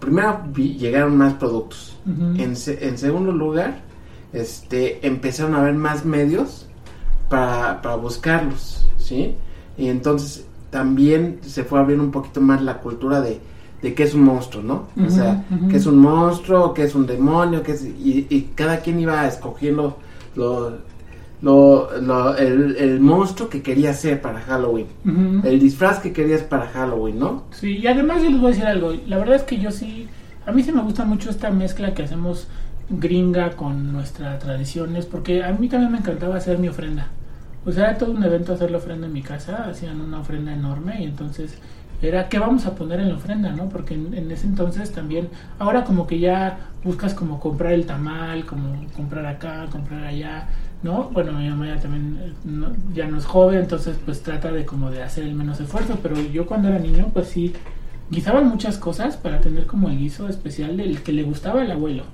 primero 0.00 0.40
vi- 0.52 0.76
llegaron 0.76 1.16
más 1.16 1.34
productos. 1.34 1.96
En, 2.36 2.56
se- 2.56 2.86
en 2.86 2.98
segundo 2.98 3.32
lugar, 3.32 3.80
este 4.32 5.06
empezaron 5.06 5.54
a 5.54 5.60
haber 5.60 5.74
más 5.74 6.04
medios 6.04 6.66
para, 7.28 7.80
para 7.82 7.96
buscarlos, 7.96 8.86
¿sí? 8.96 9.34
Y 9.78 9.88
entonces 9.88 10.46
también 10.70 11.38
se 11.42 11.64
fue 11.64 11.78
abriendo 11.80 12.04
un 12.04 12.10
poquito 12.10 12.40
más 12.40 12.62
la 12.62 12.78
cultura 12.78 13.20
de, 13.20 13.40
de 13.82 13.94
qué 13.94 14.04
es 14.04 14.14
un 14.14 14.22
monstruo, 14.22 14.62
¿no? 14.62 14.86
o 15.04 15.10
sea, 15.10 15.44
qué 15.68 15.76
es 15.76 15.86
un 15.86 15.98
monstruo, 15.98 16.74
qué 16.74 16.84
es 16.84 16.94
un 16.94 17.06
demonio, 17.06 17.62
qué 17.62 17.72
es, 17.72 17.84
y, 17.84 18.26
y 18.30 18.50
cada 18.54 18.80
quien 18.80 19.00
iba 19.00 19.26
escogiendo 19.26 19.96
lo, 20.36 20.78
lo, 21.42 21.90
lo- 22.00 22.36
el, 22.36 22.76
el 22.76 23.00
monstruo 23.00 23.48
que 23.48 23.62
quería 23.62 23.92
ser 23.94 24.20
para 24.20 24.40
Halloween, 24.40 24.86
el 25.42 25.58
disfraz 25.60 25.98
que 26.00 26.12
querías 26.12 26.42
para 26.42 26.66
Halloween, 26.68 27.18
¿no? 27.18 27.44
Sí, 27.50 27.78
y 27.78 27.86
además 27.86 28.22
yo 28.22 28.30
les 28.30 28.40
voy 28.40 28.46
a 28.48 28.50
decir 28.54 28.66
algo. 28.66 28.92
La 29.06 29.18
verdad 29.18 29.36
es 29.36 29.42
que 29.42 29.58
yo 29.58 29.70
sí, 29.70 30.08
a 30.46 30.52
mí 30.52 30.62
sí 30.62 30.72
me 30.72 30.82
gusta 30.82 31.04
mucho 31.04 31.30
esta 31.30 31.50
mezcla 31.50 31.94
que 31.94 32.02
hacemos 32.04 32.48
gringa 32.88 33.56
con 33.56 33.92
nuestras 33.92 34.38
tradiciones, 34.38 35.06
porque 35.06 35.42
a 35.44 35.52
mí 35.52 35.68
también 35.68 35.92
me 35.92 35.98
encantaba 35.98 36.36
hacer 36.36 36.58
mi 36.58 36.68
ofrenda. 36.68 37.08
O 37.64 37.72
sea, 37.72 37.90
era 37.90 37.98
todo 37.98 38.12
un 38.12 38.24
evento 38.24 38.54
hacer 38.54 38.70
la 38.70 38.78
ofrenda 38.78 39.06
en 39.06 39.12
mi 39.12 39.22
casa, 39.22 39.64
hacían 39.68 40.00
una 40.00 40.20
ofrenda 40.20 40.52
enorme 40.52 41.00
y 41.02 41.04
entonces 41.04 41.58
era 42.00 42.28
qué 42.30 42.38
vamos 42.38 42.64
a 42.66 42.74
poner 42.74 43.00
en 43.00 43.10
la 43.10 43.16
ofrenda, 43.16 43.52
¿no? 43.52 43.68
Porque 43.68 43.94
en, 43.94 44.14
en 44.14 44.30
ese 44.30 44.46
entonces 44.46 44.92
también, 44.92 45.28
ahora 45.58 45.84
como 45.84 46.06
que 46.06 46.18
ya 46.18 46.70
buscas 46.82 47.12
como 47.14 47.38
comprar 47.40 47.72
el 47.72 47.84
tamal, 47.86 48.46
como 48.46 48.86
comprar 48.96 49.26
acá, 49.26 49.66
comprar 49.70 50.04
allá, 50.04 50.48
¿no? 50.82 51.10
Bueno, 51.12 51.32
mi 51.32 51.48
mamá 51.48 51.66
ya 51.66 51.76
también 51.80 52.18
eh, 52.22 52.32
no- 52.44 52.72
ya 52.94 53.06
no 53.06 53.18
es 53.18 53.26
joven, 53.26 53.60
entonces 53.60 53.96
pues 54.04 54.22
trata 54.22 54.50
de 54.52 54.64
como 54.64 54.90
de 54.90 55.02
hacer 55.02 55.24
el 55.24 55.34
menos 55.34 55.60
esfuerzo, 55.60 55.98
pero 56.02 56.16
yo 56.20 56.46
cuando 56.46 56.68
era 56.68 56.78
niño 56.78 57.10
pues 57.12 57.28
sí, 57.28 57.52
guisaban 58.10 58.48
muchas 58.48 58.78
cosas 58.78 59.16
para 59.16 59.40
tener 59.40 59.66
como 59.66 59.88
el 59.88 59.98
guiso 59.98 60.28
especial 60.28 60.76
del 60.76 61.02
que 61.02 61.12
le 61.12 61.22
gustaba 61.22 61.62
al 61.62 61.70
abuelo. 61.70 62.04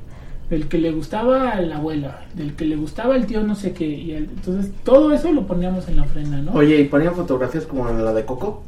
del 0.51 0.69
que 0.69 0.79
le 0.79 0.93
gustaba 0.93 1.51
a 1.51 1.61
la 1.61 1.79
abuela, 1.79 2.21
del 2.35 2.55
que 2.55 2.67
le 2.67 2.77
gustaba 2.77 3.17
el 3.17 3.27
tío 3.27 3.43
no 3.43 3.57
sé 3.57 3.73
qué, 3.73 3.85
y 3.89 4.13
el- 4.13 4.25
entonces 4.31 4.71
todo 4.85 5.13
eso 5.13 5.33
lo 5.33 5.45
poníamos 5.45 5.89
en 5.89 5.97
la 5.97 6.05
ofrenda, 6.05 6.37
¿no? 6.37 6.53
Oye, 6.53 6.79
¿y 6.81 6.85
ponían 6.85 7.17
fotografías 7.17 7.67
como 7.67 7.91
la 7.91 8.13
de 8.13 8.25
Coco? 8.25 8.63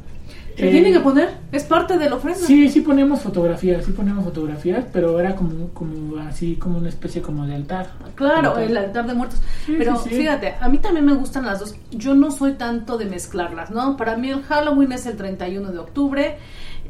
Se 0.57 0.67
Eh, 0.67 0.71
tiene 0.71 0.91
que 0.91 0.99
poner, 0.99 1.29
es 1.51 1.63
parte 1.63 1.97
de 1.97 2.09
la 2.09 2.15
ofrenda. 2.17 2.39
Sí, 2.45 2.67
sí 2.69 2.81
poníamos 2.81 3.21
fotografías, 3.21 3.85
sí 3.85 3.91
poníamos 3.93 4.25
fotografías, 4.25 4.83
pero 4.91 5.19
era 5.19 5.35
como, 5.35 5.69
como 5.69 6.17
así, 6.19 6.55
como 6.55 6.77
una 6.79 6.89
especie 6.89 7.21
como 7.21 7.45
de 7.45 7.55
altar. 7.55 7.91
Claro, 8.15 8.57
el 8.57 8.75
altar 8.75 9.07
de 9.07 9.13
muertos. 9.13 9.41
Sí, 9.65 9.75
Pero 9.77 9.95
sí, 9.97 10.09
sí. 10.09 10.15
fíjate, 10.17 10.55
a 10.59 10.67
mí 10.67 10.79
también 10.79 11.05
me 11.05 11.13
gustan 11.13 11.45
las 11.45 11.59
dos. 11.59 11.75
Yo 11.91 12.13
no 12.13 12.29
soy 12.31 12.53
tanto 12.53 12.97
de 12.97 13.05
mezclarlas, 13.05 13.71
¿no? 13.71 13.95
Para 13.95 14.17
mí 14.17 14.29
el 14.31 14.41
Halloween 14.43 14.91
es 14.91 15.05
el 15.05 15.15
31 15.15 15.71
de 15.71 15.79
octubre. 15.79 16.37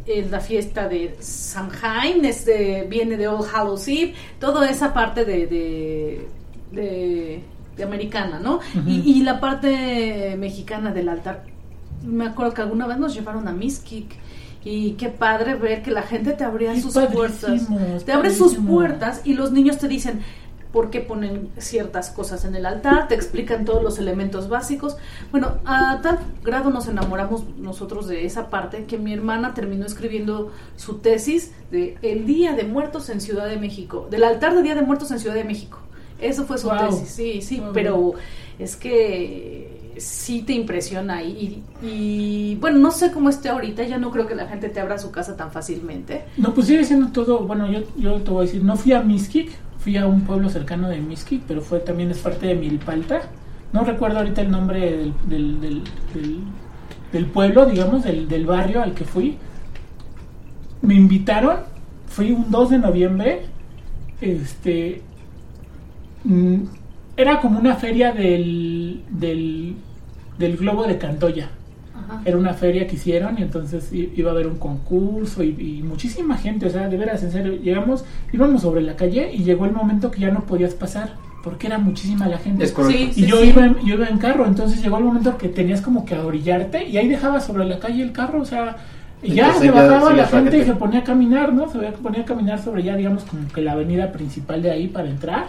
Es 0.08 0.32
la 0.32 0.40
fiesta 0.40 0.88
de 0.88 1.16
Samhain, 1.20 2.26
es 2.26 2.46
de- 2.46 2.88
viene 2.90 3.16
de 3.18 3.28
All 3.28 3.46
Hallows 3.54 3.88
Eve, 3.88 4.16
toda 4.40 4.68
esa 4.68 4.92
parte 4.94 5.24
de, 5.26 5.46
de, 5.46 6.28
de- 6.72 7.44
de 7.78 7.84
americana, 7.84 8.40
¿no? 8.40 8.60
y, 8.88 9.02
y 9.20 9.22
la 9.24 9.40
parte 9.40 10.36
mexicana 10.40 10.92
del 10.92 11.10
altar. 11.10 11.44
Me 12.04 12.26
acuerdo 12.28 12.54
que 12.54 12.62
alguna 12.62 12.88
vez 12.88 12.98
nos 12.98 13.14
llevaron 13.14 13.48
a 13.48 13.52
Miskik 13.52 14.16
y 14.64 14.92
qué 14.94 15.10
padre 15.10 15.56
ver 15.56 15.82
que 15.82 15.92
la 15.92 16.02
gente 16.04 16.34
te 16.34 16.44
abría 16.44 16.74
Es 16.74 16.84
sus 16.84 16.94
puertas. 16.94 17.68
Te 18.06 18.12
abre 18.12 18.34
sus 18.34 18.56
puertas 18.56 19.22
y 19.24 19.34
los 19.34 19.52
niños 19.52 19.78
te 19.78 19.88
dicen 19.88 20.22
por 20.72 20.92
qué 20.92 21.00
ponen 21.02 21.50
ciertas 21.58 22.12
cosas 22.12 22.46
en 22.46 22.56
el 22.56 22.64
altar, 22.68 23.08
te 23.08 23.16
explican 23.16 23.66
todos 23.66 23.82
los 23.82 23.98
elementos 23.98 24.50
básicos. 24.50 24.98
Bueno, 25.32 25.54
a 25.66 26.00
tal 26.04 26.20
grado 26.44 26.70
nos 26.70 26.88
enamoramos 26.88 27.44
nosotros 27.58 28.08
de 28.08 28.26
esa 28.28 28.50
parte 28.52 28.86
que 28.86 29.00
mi 29.00 29.12
hermana 29.12 29.56
terminó 29.56 29.86
escribiendo 29.88 30.52
su 30.76 31.00
tesis 31.00 31.54
de 31.72 31.98
El 32.04 32.28
Día 32.28 32.54
de 32.54 32.66
Muertos 32.66 33.10
en 33.10 33.20
Ciudad 33.20 33.48
de 33.48 33.58
México, 33.58 34.08
del 34.12 34.24
altar 34.24 34.54
de 34.56 34.62
Día 34.62 34.76
de 34.76 34.84
Muertos 34.84 35.10
en 35.10 35.20
Ciudad 35.20 35.36
de 35.36 35.44
México. 35.44 35.80
Eso 36.22 36.46
fue 36.46 36.60
su 36.60 36.68
Wow. 36.68 36.90
tesis, 36.90 37.10
sí, 37.10 37.42
sí, 37.42 37.60
Wow. 37.62 37.72
pero 37.74 38.14
es 38.60 38.76
que 38.76 39.79
sí 40.00 40.42
te 40.44 40.54
impresiona 40.54 41.24
y, 41.24 41.64
y, 41.82 42.56
bueno, 42.62 42.80
no 42.80 42.92
sé 42.92 43.12
cómo 43.12 43.30
esté 43.30 43.50
ahorita, 43.50 43.84
ya 43.84 43.98
no 43.98 44.12
creo 44.12 44.28
que 44.28 44.36
la 44.36 44.48
gente 44.48 44.70
te 44.70 44.80
abra 44.80 44.98
su 44.98 45.12
casa 45.12 45.36
tan 45.36 45.52
fácilmente. 45.52 46.24
No, 46.38 46.54
pues 46.54 46.68
sigue 46.68 46.84
siendo 46.84 47.08
todo, 47.12 47.40
bueno, 47.40 47.70
yo, 47.72 47.82
yo 47.98 48.16
te 48.22 48.32
voy 48.32 48.44
a 48.44 48.46
decir, 48.46 48.64
no 48.64 48.76
fui 48.76 48.94
a 48.94 49.02
Miskik, 49.02 49.52
fui 49.80 49.98
a 49.98 50.08
un 50.08 50.22
pueblo 50.22 50.50
cercano 50.50 50.90
de 50.90 51.00
Miskik, 51.00 51.44
pero 51.48 51.62
fue 51.62 51.80
también 51.80 52.12
es 52.12 52.20
parte 52.20 52.48
de 52.48 52.56
Milpalta. 52.56 53.22
No 53.74 53.84
recuerdo 53.84 54.18
ahorita 54.20 54.42
el 54.42 54.52
nombre 54.52 54.80
del, 54.80 55.14
del, 55.28 55.62
del, 55.62 55.84
del- 57.12 57.26
pueblo, 57.28 57.66
digamos, 57.66 58.04
del, 58.04 58.28
del 58.28 58.46
barrio 58.46 58.82
al 58.82 58.94
que 58.94 59.06
fui. 59.06 59.38
Me 60.82 60.96
invitaron, 60.96 61.58
fui 62.08 62.32
un 62.32 62.50
2 62.50 62.70
de 62.72 62.80
noviembre, 62.80 63.42
este, 64.22 65.02
mm, 66.24 66.56
era 67.18 67.42
como 67.42 67.60
una 67.60 67.76
feria 67.76 68.12
del, 68.14 69.04
del, 69.10 69.76
del 70.40 70.58
globo 70.58 70.86
de 70.86 70.98
Cantoya 70.98 71.50
Ajá. 71.94 72.22
era 72.26 72.38
una 72.38 72.54
feria 72.54 72.88
que 72.88 72.96
hicieron 72.96 73.38
y 73.38 73.44
entonces 73.44 73.92
iba 73.94 74.32
a 74.32 74.34
haber 74.34 74.48
un 74.48 74.58
concurso 74.58 75.44
y, 75.44 75.50
y 75.50 75.84
muchísima 75.84 76.38
gente, 76.38 76.66
o 76.66 76.70
sea, 76.70 76.88
de 76.90 76.98
veras, 76.98 77.22
en 77.22 77.32
serio, 77.32 77.54
llegamos, 77.62 78.06
íbamos 78.34 78.64
sobre 78.64 78.82
la 78.82 78.96
calle 78.96 79.32
y 79.34 79.44
llegó 79.44 79.66
el 79.66 79.74
momento 79.74 80.10
que 80.10 80.22
ya 80.22 80.32
no 80.32 80.46
podías 80.46 80.74
pasar 80.74 81.14
porque 81.44 81.68
era 81.68 81.78
muchísima 81.78 82.28
la 82.28 82.38
gente. 82.38 82.64
Es 82.64 82.72
correcto. 82.72 83.14
Sí, 83.14 83.24
y 83.24 83.26
yo, 83.26 83.42
sí. 83.42 83.50
Iba 83.50 83.66
en, 83.66 83.76
yo 83.80 83.96
iba 83.96 84.08
en 84.08 84.18
carro, 84.18 84.46
entonces 84.46 84.82
llegó 84.82 84.98
el 84.98 85.04
momento 85.06 85.38
que 85.38 85.50
tenías 85.50 85.82
como 85.82 86.06
que 86.06 86.18
orillarte 86.18 86.88
y 86.88 86.98
ahí 86.98 87.08
dejabas 87.08 87.46
sobre 87.46 87.66
la 87.66 87.80
calle 87.80 88.04
el 88.04 88.12
carro, 88.12 88.42
o 88.42 88.46
sea, 88.46 88.78
y 89.22 89.34
ya 89.34 89.48
Entonces 89.48 89.72
se 89.72 89.76
ya 89.76 89.84
bajaba 89.84 90.14
la 90.14 90.28
gente 90.28 90.58
y 90.58 90.64
se 90.64 90.74
ponía 90.76 91.00
a 91.00 91.04
caminar, 91.04 91.54
¿no? 91.54 91.70
Se 91.70 91.80
ponía 91.80 92.22
a 92.22 92.26
caminar 92.26 92.62
sobre 92.62 92.84
ya, 92.84 92.96
digamos, 92.96 93.24
como 93.24 93.48
que 93.50 93.62
la 93.62 93.74
avenida 93.74 94.12
principal 94.12 94.62
de 94.62 94.72
ahí 94.72 94.88
para 94.88 95.10
entrar. 95.10 95.48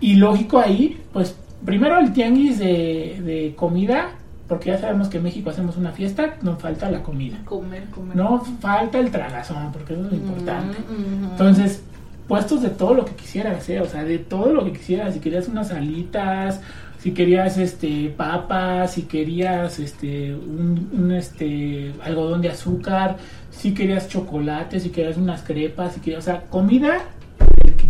Y 0.00 0.14
lógico 0.14 0.58
ahí, 0.58 1.00
pues 1.12 1.36
primero 1.64 1.98
el 1.98 2.12
tianguis 2.12 2.58
de, 2.58 3.20
de 3.24 3.54
comida, 3.56 4.12
porque 4.48 4.70
ya 4.70 4.78
sabemos 4.78 5.08
que 5.08 5.16
en 5.18 5.24
México 5.24 5.50
hacemos 5.50 5.76
una 5.76 5.92
fiesta, 5.92 6.36
no 6.42 6.56
falta 6.56 6.90
la 6.90 7.02
comida. 7.02 7.38
Comer, 7.44 7.84
comer. 7.86 8.16
No 8.16 8.40
falta 8.60 8.98
el 8.98 9.10
tragazón, 9.10 9.72
porque 9.72 9.94
eso 9.94 10.04
es 10.04 10.10
lo 10.10 10.16
importante. 10.16 10.78
Mm, 10.80 11.22
mm. 11.22 11.30
Entonces, 11.30 11.82
puestos 12.28 12.62
de 12.62 12.70
todo 12.70 12.94
lo 12.94 13.04
que 13.04 13.14
quisieras, 13.14 13.68
¿eh? 13.68 13.80
o 13.80 13.86
sea, 13.86 14.04
de 14.04 14.18
todo 14.18 14.52
lo 14.52 14.64
que 14.64 14.72
quisieras, 14.72 15.14
si 15.14 15.20
querías 15.20 15.48
unas 15.48 15.70
alitas, 15.70 16.60
si 16.98 17.12
querías 17.12 17.58
este 17.58 18.08
papas, 18.16 18.92
si 18.92 19.02
querías 19.02 19.78
este 19.78 20.34
un, 20.34 20.88
un, 20.92 21.12
este 21.12 21.92
algodón 22.02 22.40
de 22.40 22.48
azúcar, 22.48 23.16
si 23.50 23.74
querías 23.74 24.08
chocolate, 24.08 24.80
si 24.80 24.90
querías 24.90 25.16
unas 25.16 25.42
crepas, 25.42 25.94
si 25.94 26.00
querías, 26.00 26.22
o 26.22 26.24
sea, 26.24 26.42
comida 26.44 27.02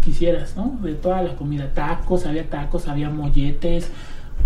quisieras, 0.04 0.56
¿no? 0.56 0.78
De 0.82 0.94
toda 0.94 1.22
la 1.22 1.34
comida, 1.34 1.70
tacos, 1.74 2.26
había 2.26 2.48
tacos, 2.48 2.88
había 2.88 3.10
molletes, 3.10 3.88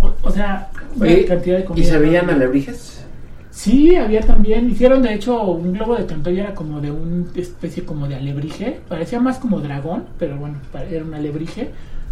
o, 0.01 0.13
o 0.21 0.31
sea, 0.31 0.69
una 0.95 1.05
Oye, 1.05 1.25
cantidad 1.25 1.57
de 1.57 1.65
comida. 1.65 1.85
¿Y 1.85 1.89
se 1.89 1.97
veían 1.97 2.27
¿no? 2.27 2.33
alebrijes? 2.33 3.05
Sí, 3.51 3.95
había 3.97 4.21
también, 4.21 4.69
hicieron 4.69 5.01
de 5.01 5.13
hecho 5.13 5.41
un 5.43 5.73
globo 5.73 5.97
de 5.97 6.05
Cantoya, 6.05 6.43
era 6.43 6.53
como 6.55 6.79
de 6.79 6.91
una 6.91 7.25
especie 7.35 7.83
como 7.83 8.07
de 8.07 8.15
alebrije, 8.15 8.79
parecía 8.87 9.19
más 9.19 9.37
como 9.37 9.59
dragón, 9.59 10.05
pero 10.17 10.37
bueno, 10.37 10.59
era 10.89 11.03
un 11.03 11.13
alebrije, 11.13 11.71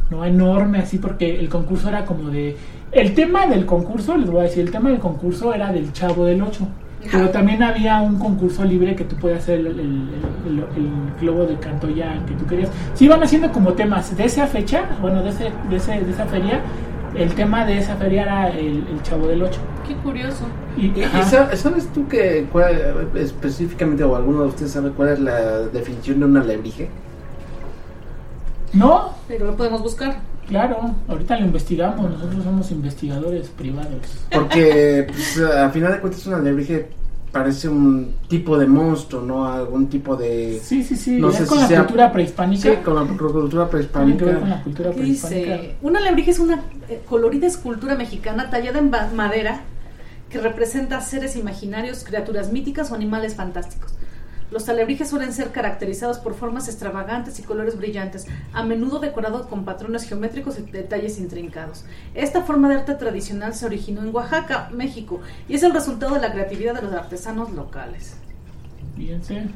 no 0.10 0.26
enorme 0.26 0.80
así 0.80 0.98
porque 0.98 1.40
el 1.40 1.48
concurso 1.48 1.88
era 1.88 2.06
como 2.06 2.30
de... 2.32 2.58
El 2.92 3.14
tema 3.14 3.48
del 3.48 3.66
concurso, 3.66 4.18
les 4.18 4.30
voy 4.30 4.42
a 4.42 4.44
decir, 4.44 4.64
el 4.64 4.72
tema 4.72 4.90
del 4.90 5.00
concurso 5.00 5.54
era 5.54 5.72
del 5.72 5.94
Chavo 5.94 6.26
del 6.26 6.42
8, 6.42 6.68
pero 7.12 7.30
también 7.30 7.62
había 7.64 8.02
un 8.02 8.18
concurso 8.20 8.64
libre 8.66 8.96
que 8.96 9.04
tú 9.04 9.16
podías 9.16 9.40
hacer 9.40 9.60
el, 9.60 9.68
el- 9.68 9.80
el- 9.80 10.60
el 10.76 10.92
globo 11.22 11.46
de 11.46 11.56
Cantoya 11.58 12.24
que 12.26 12.34
tú 12.34 12.46
querías. 12.46 12.70
Sí, 12.96 13.06
iban 13.06 13.22
haciendo 13.24 13.52
como 13.52 13.74
temas 13.74 14.16
de 14.18 14.26
esa 14.26 14.48
fecha, 14.48 14.84
bueno, 15.02 15.24
de, 15.24 15.30
ese, 15.30 15.52
de, 15.70 15.76
ese, 15.76 16.02
de 16.02 16.12
esa 16.12 16.26
feria, 16.26 16.60
el 17.16 17.34
tema 17.34 17.66
de 17.66 17.78
esa 17.78 17.96
feria 17.96 18.24
era 18.24 18.50
el, 18.50 18.86
el 18.92 19.02
Chavo 19.04 19.28
del 19.28 19.42
8. 19.44 19.60
Qué 19.88 19.96
curioso. 19.96 20.46
Y, 20.76 20.88
¿Y, 20.88 21.04
sabes 21.56 21.88
tú 21.94 22.08
que 22.08 22.46
cuál, 22.52 23.08
específicamente 23.16 24.04
o 24.04 24.16
alguno 24.16 24.42
de 24.42 24.48
ustedes 24.50 24.72
sabe 24.72 24.90
cuál 24.92 25.10
es 25.10 25.20
la 25.20 25.60
definición 25.68 26.20
de 26.20 26.26
un 26.26 26.38
alebrije? 26.38 26.90
No, 28.74 29.14
Pero 29.28 29.46
lo 29.46 29.56
podemos 29.56 29.82
buscar. 29.82 30.18
Claro, 30.48 30.96
ahorita 31.08 31.40
lo 31.40 31.46
investigamos, 31.46 32.10
nosotros 32.12 32.44
somos 32.44 32.72
investigadores 32.72 33.50
privados. 33.50 33.92
Porque 34.32 35.06
pues, 35.08 35.40
a 35.40 35.70
final 35.70 35.94
de 35.94 36.00
cuentas 36.00 36.26
un 36.28 36.34
alebrije 36.36 36.88
parece 37.32 37.68
un 37.70 38.14
tipo 38.30 38.58
de 38.58 38.66
monstruo, 38.66 39.22
¿no? 39.22 39.46
Algún 39.46 39.88
tipo 39.90 40.16
de... 40.16 40.60
Sí, 40.64 40.82
sí, 40.84 40.96
sí, 40.96 41.20
No 41.20 41.30
es 41.30 41.36
sé 41.36 41.46
con 41.46 41.58
si 41.58 41.62
la 41.64 41.68
sea- 41.68 41.80
cultura 41.82 42.12
prehispánica. 42.12 42.62
Sí, 42.72 42.78
con 42.84 42.96
la 42.96 43.02
cultura 43.04 43.70
Tiene 43.70 44.18
que 44.18 44.26
ver 44.26 44.40
con 44.40 44.50
la 44.50 44.56
prehispánica. 44.64 44.64
cultura 44.64 44.92
prehispánica. 44.92 45.54
dice, 45.58 45.76
una 45.82 46.00
alebrije 46.00 46.32
es 46.32 46.40
una 46.40 46.62
eh, 46.90 47.02
colorida 47.08 47.46
escultura 47.46 47.96
mexicana 47.96 48.50
tallada 48.50 48.80
en 48.80 48.90
madera 49.14 49.62
que 50.30 50.40
representa 50.40 51.00
seres 51.02 51.36
imaginarios, 51.36 52.04
criaturas 52.04 52.52
míticas 52.52 52.92
o 52.92 52.96
animales 52.96 53.36
fantásticos. 53.36 53.94
Los 54.50 54.70
alebrijes 54.70 55.10
suelen 55.10 55.34
ser 55.34 55.52
caracterizados 55.52 56.20
por 56.20 56.34
formas 56.34 56.68
extravagantes 56.68 57.40
y 57.40 57.44
colores 57.44 57.78
brillantes, 57.78 58.28
a 58.54 58.64
menudo 58.64 59.00
decorados 59.00 59.48
con 59.48 59.66
patrones 59.66 60.04
geométricos 60.04 60.58
y 60.58 60.62
detalles 60.62 61.20
intrincados. 61.20 61.84
Esta 62.14 62.44
forma 62.44 62.70
de 62.70 62.76
arte 62.76 62.96
tradicional 62.96 63.54
se 63.54 63.66
originó 63.66 64.02
en 64.02 64.16
Oaxaca, 64.16 64.70
México, 64.72 65.20
y 65.50 65.56
es 65.56 65.64
el 65.64 65.74
resultado 65.74 66.16
de 66.16 66.22
la 66.22 66.32
creatividad 66.32 66.76
de 66.76 66.84
los 66.84 66.94
artesanos 66.94 67.52
locales. 67.52 68.16
Fíjense. 68.96 69.48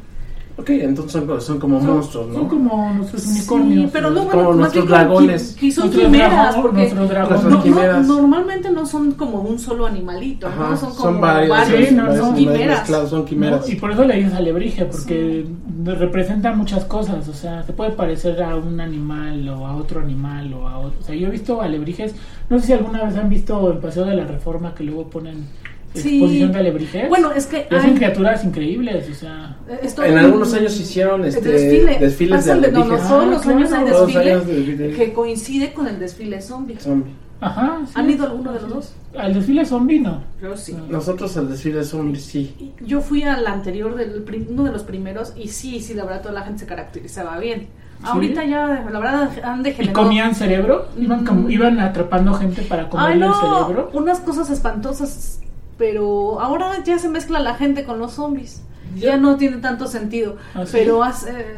Ok, 0.61 0.69
entonces 0.69 1.11
son, 1.11 1.41
son 1.41 1.59
como 1.59 1.79
Son- 1.79 1.87
monstruos, 1.95 2.27
¿no? 2.27 2.33
Son 2.35 2.47
como 2.47 2.93
nuestros 2.93 3.25
unicornios. 3.25 3.83
Sí, 3.85 3.89
pero 3.91 4.09
no, 4.11 4.19
Como 4.21 4.31
bueno, 4.31 4.49
más 4.49 4.57
nuestros 4.57 4.83
como 4.85 4.95
dragones. 4.95 5.57
qui- 5.57 5.59
qui- 5.61 5.71
son 5.71 5.83
Nuestros 5.85 6.05
quimeras, 6.05 6.31
dragón- 6.55 6.61
porque 6.61 6.77
nuestros 6.81 7.09
dragones. 7.09 7.43
no- 7.43 7.49
no- 7.49 7.63
quimeras. 7.63 8.07
normalmente 8.07 8.71
no 8.71 8.85
son 8.85 9.11
como 9.13 9.41
un 9.41 9.57
solo 9.59 9.85
animalito, 9.87 10.47
Ajá, 10.47 10.69
¿no? 10.69 10.77
Son 10.77 10.89
como 10.91 11.01
son 11.01 11.21
varios, 11.21 11.57
Sí, 11.67 11.85
son 11.87 11.95
no, 11.97 12.03
varios, 12.03 12.25
son 12.25 12.35
quimeras. 12.35 12.79
mezclados, 12.79 13.09
son 13.09 13.25
quimeras. 13.25 13.61
¿no? 13.67 13.73
Y 13.73 13.75
por 13.75 13.91
eso 13.91 14.03
le 14.05 14.15
dices 14.17 14.33
alebrije, 14.33 14.85
porque 14.85 15.45
representa 15.83 16.53
muchas 16.53 16.85
cosas, 16.85 17.27
o 17.27 17.33
sea, 17.33 17.63
se 17.63 17.73
puede 17.73 17.91
parecer 17.91 18.41
a 18.43 18.55
un 18.55 18.79
animal 18.79 19.49
o 19.49 19.65
a 19.65 19.75
otro 19.75 19.99
animal 20.01 20.53
o 20.53 20.67
a 20.67 20.77
otro. 20.77 20.99
O 20.99 21.03
sea, 21.03 21.15
yo 21.15 21.27
he 21.27 21.31
visto 21.31 21.61
alebrijes, 21.61 22.13
no 22.49 22.59
sé 22.59 22.67
si 22.67 22.73
alguna 22.73 23.03
vez 23.03 23.17
han 23.17 23.29
visto 23.29 23.71
el 23.71 23.79
Paseo 23.79 24.05
de 24.05 24.15
la 24.15 24.25
Reforma 24.25 24.75
que 24.75 24.83
luego 24.83 25.09
ponen 25.09 25.45
Sí. 25.93 26.17
exposición 26.19 26.51
de 26.53 26.59
alebrijes. 26.59 27.09
Bueno, 27.09 27.31
es 27.33 27.47
que 27.47 27.67
Y 27.69 27.75
hacen 27.75 27.89
hay- 27.91 27.95
criaturas 27.97 28.45
increíbles, 28.45 29.09
o 29.09 29.13
sea... 29.13 29.57
esto- 29.81 30.03
En 30.03 30.17
algunos 30.17 30.53
años 30.53 30.79
hicieron 30.79 31.25
este, 31.25 31.41
desfile. 31.49 31.99
desfiles 31.99 32.45
de 32.45 32.51
Pasan 32.51 32.61
de- 32.61 32.71
no, 32.71 32.79
no, 32.79 32.83
alebrijes. 32.85 33.07
todos 33.09 33.23
Ah, 33.23 33.27
los 33.27 33.47
años 33.47 33.71
hay 33.73 33.83
desfile 33.85 34.31
años 34.33 34.47
de 34.47 34.53
desfile. 34.53 34.93
que 34.93 35.13
coincide 35.13 35.73
con 35.73 35.87
el 35.87 35.99
desfile 35.99 36.41
zombie. 36.41 36.77
Zombie. 36.79 37.11
Ajá. 37.41 37.79
sí. 37.87 37.91
¿Han 37.95 38.09
ido 38.09 38.25
alguno 38.27 38.53
de 38.53 38.61
los 38.61 38.69
dos? 38.69 38.93
Al 39.17 39.33
desfile 39.33 39.65
zombie 39.65 39.99
no. 39.99 40.21
Yo 40.41 40.55
sí. 40.55 40.75
Nosotros 40.89 41.35
al 41.37 41.49
desfile 41.49 41.83
zombie 41.83 42.19
sí. 42.19 42.55
Y 42.79 42.85
Yo 42.85 43.01
fui 43.01 43.23
al 43.23 43.45
anterior, 43.47 43.95
del, 43.95 44.21
prim- 44.23 44.45
uno 44.49 44.63
de 44.63 44.71
los 44.71 44.83
primeros, 44.83 45.33
y 45.35 45.47
sí, 45.47 45.79
sí, 45.81 45.93
la 45.95 46.03
verdad, 46.05 46.21
toda 46.21 46.35
la 46.35 46.41
gente 46.43 46.59
se 46.59 46.65
caracterizaba 46.67 47.37
bien. 47.39 47.67
Ahorita 48.03 48.43
ya, 48.45 48.85
la 48.91 48.99
verdad, 48.99 49.29
han 49.43 49.59
¿Y 49.59 49.63
degenerado. 49.63 50.03
comían 50.03 50.33
cerebro? 50.35 50.87
¿Iban, 50.97 51.23
como- 51.25 51.41
Mm. 51.47 51.51
iban 51.51 51.79
atrapando 51.79 52.33
gente 52.33 52.61
para 52.63 52.83
Ay, 52.83 52.89
comerle 52.89 53.13
el 53.25 53.31
no, 53.31 53.59
cerebro? 53.65 53.89
unas 53.93 54.19
cosas 54.21 54.49
espantosas, 54.49 55.39
pero 55.77 56.39
ahora 56.39 56.83
ya 56.83 56.99
se 56.99 57.09
mezcla 57.09 57.39
la 57.39 57.55
gente 57.55 57.83
con 57.83 57.99
los 57.99 58.13
zombies. 58.13 58.61
ya 58.95 59.17
no 59.17 59.37
tiene 59.37 59.57
tanto 59.57 59.87
sentido. 59.87 60.37
Ah, 60.53 60.65
¿sí? 60.65 60.71
Pero 60.73 61.01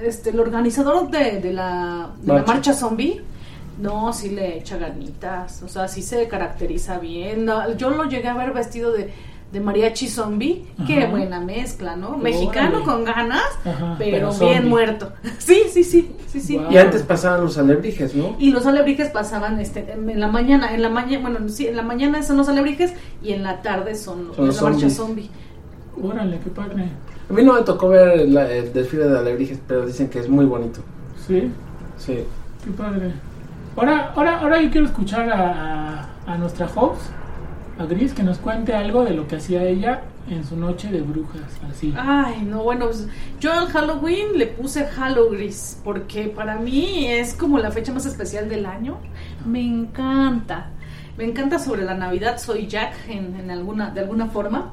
este, 0.03 0.29
el 0.29 0.39
organizador 0.39 1.09
de, 1.09 1.39
de 1.39 1.53
la, 1.53 2.11
de 2.21 2.27
la 2.27 2.33
Marcha. 2.39 2.53
marcha 2.53 2.73
zombie, 2.73 3.21
no, 3.79 4.13
sí 4.13 4.29
le 4.29 4.57
echa 4.59 4.77
ganitas, 4.77 5.63
o 5.63 5.67
sea, 5.67 5.87
sí 5.87 6.01
se 6.03 6.27
caracteriza 6.27 6.99
bien. 6.99 7.45
No, 7.45 7.71
yo 7.75 7.89
lo 7.89 8.03
llegué 8.05 8.27
a 8.27 8.35
ver 8.35 8.53
vestido 8.53 8.91
de, 8.93 9.11
de 9.53 9.59
mariachi 9.61 10.07
zombie, 10.09 10.65
qué 10.87 11.05
buena 11.05 11.39
mezcla, 11.39 11.95
¿no? 11.95 12.17
Mexicano 12.17 12.69
Órale. 12.79 12.85
con 12.85 13.03
ganas, 13.05 13.43
Ajá, 13.63 13.95
pero, 13.99 14.31
pero 14.31 14.49
bien 14.49 14.67
muerto. 14.67 15.13
Sí, 15.37 15.61
sí, 15.71 15.83
sí, 15.83 16.11
sí, 16.27 16.41
sí. 16.41 16.59
Y 16.71 16.77
antes 16.77 17.03
pasaban 17.03 17.41
los 17.43 17.57
alebrijes, 17.59 18.15
¿no? 18.15 18.35
Y 18.39 18.49
los 18.51 18.65
alebrijes 18.65 19.09
pasaban 19.11 19.59
este, 19.59 19.93
en 19.93 20.19
la 20.19 20.27
mañana, 20.27 20.73
en 20.73 20.81
la 20.81 20.89
mañana, 20.89 21.29
bueno, 21.29 21.47
sí, 21.49 21.67
en 21.67 21.75
la 21.77 21.83
mañana 21.83 22.23
son 22.23 22.37
los 22.37 22.49
alebrijes 22.49 22.93
y 23.21 23.31
en 23.33 23.43
la 23.43 23.61
tarde 23.61 23.93
son, 23.95 24.31
Son 24.35 24.45
la 24.47 24.51
los 24.53 24.61
marcha 24.61 24.89
zombie. 24.89 25.29
Órale, 26.01 26.39
qué 26.43 26.49
padre. 26.49 26.89
A 27.29 27.33
mí 27.33 27.43
no 27.43 27.53
me 27.53 27.61
tocó 27.61 27.89
ver 27.89 28.27
la- 28.27 28.51
el 28.51 28.73
desfile 28.73 29.07
de 29.07 29.19
alebrijes, 29.19 29.59
pero 29.67 29.85
dicen 29.85 30.09
que 30.09 30.19
es 30.19 30.27
muy 30.27 30.45
bonito. 30.45 30.81
Sí, 31.27 31.51
Sí. 31.97 32.19
qué 32.65 32.71
padre. 32.75 33.13
Ahora, 33.77 34.11
ahora, 34.15 34.39
ahora 34.39 34.61
yo 34.61 34.69
quiero 34.71 34.87
escuchar 34.87 35.29
a, 35.29 35.99
a, 36.25 36.33
a 36.33 36.37
nuestra 36.37 36.67
host, 36.75 37.01
a 37.77 37.85
Gris, 37.85 38.13
que 38.13 38.23
nos 38.23 38.37
cuente 38.37 38.73
algo 38.73 39.03
de 39.03 39.11
lo 39.11 39.27
que 39.27 39.37
hacía 39.37 39.63
ella 39.63 40.01
en 40.29 40.43
su 40.43 40.55
noche 40.55 40.89
de 40.89 41.01
brujas, 41.01 41.41
así. 41.69 41.93
Ay, 41.97 42.43
no, 42.43 42.63
bueno, 42.63 42.85
pues, 42.85 43.07
yo 43.39 43.51
al 43.51 43.67
Halloween 43.67 44.37
le 44.37 44.47
puse 44.47 44.85
Halloween 44.85 45.51
porque 45.83 46.25
para 46.25 46.57
mí 46.57 47.07
es 47.07 47.33
como 47.33 47.59
la 47.59 47.71
fecha 47.71 47.91
más 47.91 48.05
especial 48.05 48.47
del 48.49 48.65
año. 48.65 48.97
Me 49.45 49.61
encanta. 49.61 50.69
Me 51.17 51.25
encanta 51.25 51.59
sobre 51.59 51.83
la 51.83 51.93
Navidad, 51.93 52.39
soy 52.39 52.67
Jack 52.67 52.93
en, 53.07 53.35
en 53.35 53.51
alguna, 53.51 53.89
de 53.91 54.01
alguna 54.01 54.27
forma. 54.27 54.71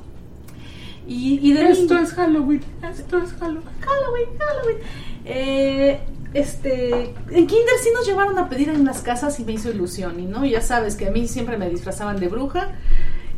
Y, 1.06 1.40
y 1.42 1.52
de 1.52 1.70
Esto 1.70 1.98
es 1.98 2.12
Halloween, 2.12 2.62
esto 2.82 3.18
es 3.18 3.32
Halloween. 3.32 3.62
Halloween, 3.80 4.28
Halloween. 4.38 4.78
Eh, 5.24 6.00
este, 6.34 7.14
en 7.30 7.46
Kinder 7.46 7.74
sí 7.82 7.88
nos 7.94 8.06
llevaron 8.06 8.38
a 8.38 8.48
pedir 8.48 8.68
en 8.68 8.84
las 8.84 9.02
casas 9.02 9.38
y 9.40 9.44
me 9.44 9.52
hizo 9.52 9.70
ilusión. 9.70 10.18
Y 10.20 10.26
no, 10.26 10.44
ya 10.44 10.60
sabes 10.60 10.96
que 10.96 11.08
a 11.08 11.10
mí 11.10 11.26
siempre 11.28 11.56
me 11.58 11.68
disfrazaban 11.68 12.18
de 12.20 12.28
bruja. 12.28 12.68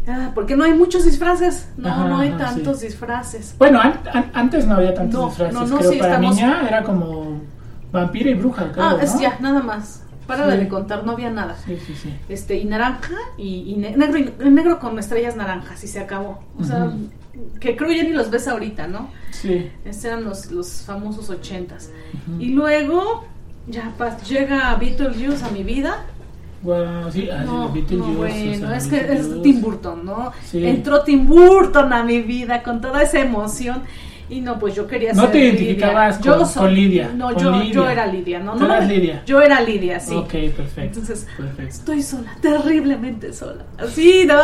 Ah, 0.07 0.33
porque 0.35 0.57
no 0.57 0.65
hay 0.65 0.73
muchos 0.75 1.05
disfraces. 1.05 1.69
No, 1.77 1.89
Ajá, 1.89 2.05
no 2.09 2.19
hay 2.19 2.31
ajá, 2.31 2.39
tantos 2.55 2.81
sí. 2.81 2.87
disfraces. 2.87 3.55
Bueno, 3.59 3.81
an- 3.81 4.01
an- 4.13 4.31
antes 4.35 4.67
no 4.67 4.75
había 4.75 4.95
tantos 4.95 5.21
No, 5.21 5.27
disfraces, 5.29 5.55
no, 5.55 5.67
no, 5.67 5.79
creo. 5.79 5.93
sí, 5.93 5.99
para 5.99 6.15
estamos- 6.15 6.35
niña 6.37 6.65
era 6.67 6.83
como 6.83 7.41
vampira 7.93 8.31
y 8.31 8.35
bruja, 8.35 8.73
creo, 8.73 8.85
Ah, 8.85 8.97
es 9.01 9.19
ya, 9.21 9.39
nada 9.39 9.63
más. 9.63 10.03
Para 10.27 10.51
Sí. 10.53 10.59
de 10.59 10.69
contar, 10.69 11.05
no 11.05 11.13
había 11.13 11.31
nada. 11.31 11.57
Sí, 11.65 11.77
sí, 11.85 11.95
sí. 11.95 12.15
Este, 12.29 12.57
y 12.57 12.65
naranja, 12.65 13.15
y, 13.37 13.65
y 13.73 13.77
ne- 13.77 13.97
negro, 13.97 14.19
y 14.19 14.51
negro 14.51 14.79
con 14.79 14.99
estrellas 14.99 15.37
naranjas, 15.37 15.83
y 15.83 15.89
se 15.89 15.99
acabó. 16.01 16.41
O 16.59 16.65
sea, 16.65 16.85
Ujú. 16.85 17.09
que 17.61 17.77
creo 17.77 17.91
ya 17.91 18.03
ni 18.05 18.11
los 18.11 18.31
ves 18.31 18.47
ahorita, 18.49 18.87
¿no? 18.87 19.09
Sí. 19.31 19.71
Estos 19.85 20.05
eran 20.05 20.25
los, 20.25 20.51
los 20.53 20.69
famosos 20.83 21.29
ochentas. 21.31 21.91
Ujú. 22.29 22.41
Y 22.41 22.49
luego, 22.51 23.25
ya 23.67 23.93
pa- 23.99 24.17
llega 24.21 24.75
Beetlejuice 24.77 25.45
a 25.45 25.49
mi 25.51 25.65
vida. 25.65 26.05
Guau, 26.63 27.11
sí, 27.11 27.29
ah, 27.29 27.41
sí, 27.41 27.47
No, 27.47 27.69
no, 27.99 28.13
o 28.13 28.15
bueno, 28.15 28.59
sea, 28.69 28.77
es 28.77 28.87
que 28.87 28.97
es. 29.13 29.43
Tim 29.43 29.61
Burton, 29.61 30.05
¿no? 30.05 30.31
Sí. 30.45 30.65
Entró 30.65 31.03
Tim 31.03 31.27
Burton 31.27 31.93
a 31.93 32.05
mi 32.05 32.23
vida 32.23 32.63
con 32.63 32.81
toda 32.81 33.03
esa 33.03 33.19
emoción. 33.19 33.83
Y 34.33 34.41
no, 34.41 34.59
pues 34.59 34.75
yo 34.75 34.87
quería 34.87 35.13
No 35.13 35.23
ser 35.25 35.33
te 35.33 35.39
Lidia. 35.39 35.53
identificabas 35.53 36.15
con- 36.19 36.25
Yo 36.25 36.53
con 36.55 36.75
Lidia, 36.75 37.11
No, 37.15 37.35
con 37.35 37.43
yo, 37.43 37.51
Lidia. 37.53 37.73
yo 37.75 37.89
era 37.91 38.07
Lidia, 38.07 38.39
¿no? 38.41 38.55
No 38.55 38.65
eras 38.65 38.89
Lidia. 38.89 39.23
Yo 39.27 39.43
era 39.43 39.61
Lidia, 39.61 40.01
sí. 40.01 40.15
Ok, 40.15 40.31
perfecto. 40.57 40.81
Entonces, 40.81 41.27
perfecto. 41.37 41.63
estoy 41.69 42.03
sola, 42.03 42.33
terriblemente 42.41 43.33
sola. 43.35 43.65
Así, 43.79 44.25
no, 44.27 44.35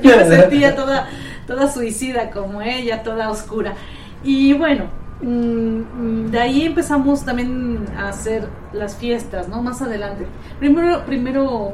yo 0.00 0.16
me 0.16 0.24
sentía 0.26 0.76
toda, 0.76 1.08
toda 1.46 1.70
suicida 1.72 2.30
como 2.30 2.62
ella, 2.62 3.02
toda 3.02 3.30
oscura. 3.30 3.74
Y 4.22 4.52
bueno, 4.52 4.84
mm, 5.22 6.26
de 6.30 6.38
ahí 6.38 6.62
empezamos 6.62 7.24
también 7.24 7.84
a 7.98 8.10
hacer 8.10 8.46
las 8.72 8.94
fiestas, 8.96 9.48
¿no? 9.48 9.60
Más 9.60 9.82
adelante. 9.82 10.24
Primero, 10.60 11.04
primero 11.04 11.72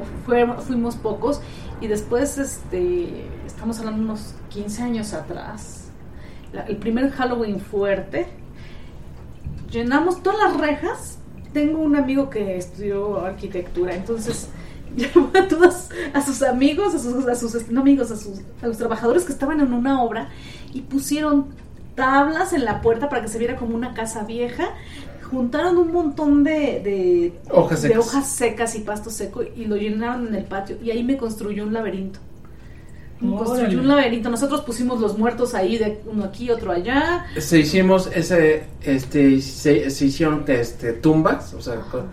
fuimos 0.66 0.96
pocos 0.96 1.42
y 1.83 1.87
después, 1.87 2.38
este, 2.38 3.26
estamos 3.46 3.78
hablando 3.78 4.02
unos 4.02 4.35
15 4.48 4.83
años 4.83 5.12
atrás. 5.12 5.78
La- 6.52 6.62
el 6.62 6.76
primer 6.76 7.11
Halloween 7.11 7.61
fuerte. 7.61 8.26
Llenamos 9.70 10.22
todas 10.22 10.38
las 10.38 10.61
rejas. 10.61 11.18
Tengo 11.52 11.78
un 11.80 11.96
amigo 11.96 12.30
que 12.30 12.56
estudió 12.56 13.24
arquitectura, 13.24 13.94
entonces 13.94 14.48
llamó 14.96 15.30
a 15.34 15.48
todos, 15.48 15.88
a 16.12 16.20
sus 16.24 16.42
amigos, 16.42 16.94
a 16.94 16.98
sus, 16.98 17.26
a 17.26 17.34
sus 17.34 17.68
no 17.70 17.80
amigos, 17.80 18.11
a, 18.11 18.16
sus, 18.16 18.40
a 18.62 18.66
los 18.66 18.76
trabajadores 18.78 19.24
que 19.24 19.32
estaban 19.32 19.61
en 19.61 19.72
una 19.72 20.02
obra 20.02 20.28
y 20.72 20.82
pusieron 20.82 21.46
tablas 21.94 22.52
en 22.52 22.64
la 22.64 22.80
puerta 22.80 23.08
para 23.08 23.22
que 23.22 23.28
se 23.28 23.38
viera 23.38 23.56
como 23.56 23.74
una 23.74 23.94
casa 23.94 24.24
vieja. 24.24 24.68
Juntaron 25.30 25.76
un 25.76 25.92
montón 25.92 26.42
de, 26.44 26.80
de, 26.82 27.32
Hojas 27.50 27.82
de 27.82 27.88
secas. 27.88 28.06
hojas 28.06 28.28
secas 28.30 28.74
y 28.76 28.80
pasto 28.80 29.11
seco 29.11 29.42
y 29.42 29.66
lo 29.66 29.76
llenaron 29.76 30.26
en 30.28 30.34
el 30.34 30.44
patio 30.44 30.78
y 30.82 30.90
ahí 30.90 31.02
me 31.04 31.18
construyó 31.18 31.64
un 31.64 31.74
laberinto. 31.74 32.18
Construyó 33.20 33.81
un 33.81 33.88
laberinto. 33.88 34.31
Nosotros 34.31 34.61
pusimos 34.62 35.00
los 35.00 35.18
muertos 35.18 35.54
ahí, 35.54 35.76
de 35.78 36.00
uno 36.07 36.24
aquí, 36.24 36.50
otro 36.50 36.72
allá. 36.72 37.26
Se 37.38 37.59
hicimos 37.59 38.09
ese, 38.14 38.64
este, 38.83 39.40
se, 39.40 39.90
se 39.90 40.04
hicieron 40.07 40.44
este, 40.46 40.92
tumbas, 40.92 41.52
o 41.54 41.61
sea, 41.61 41.76
co- 41.90 42.04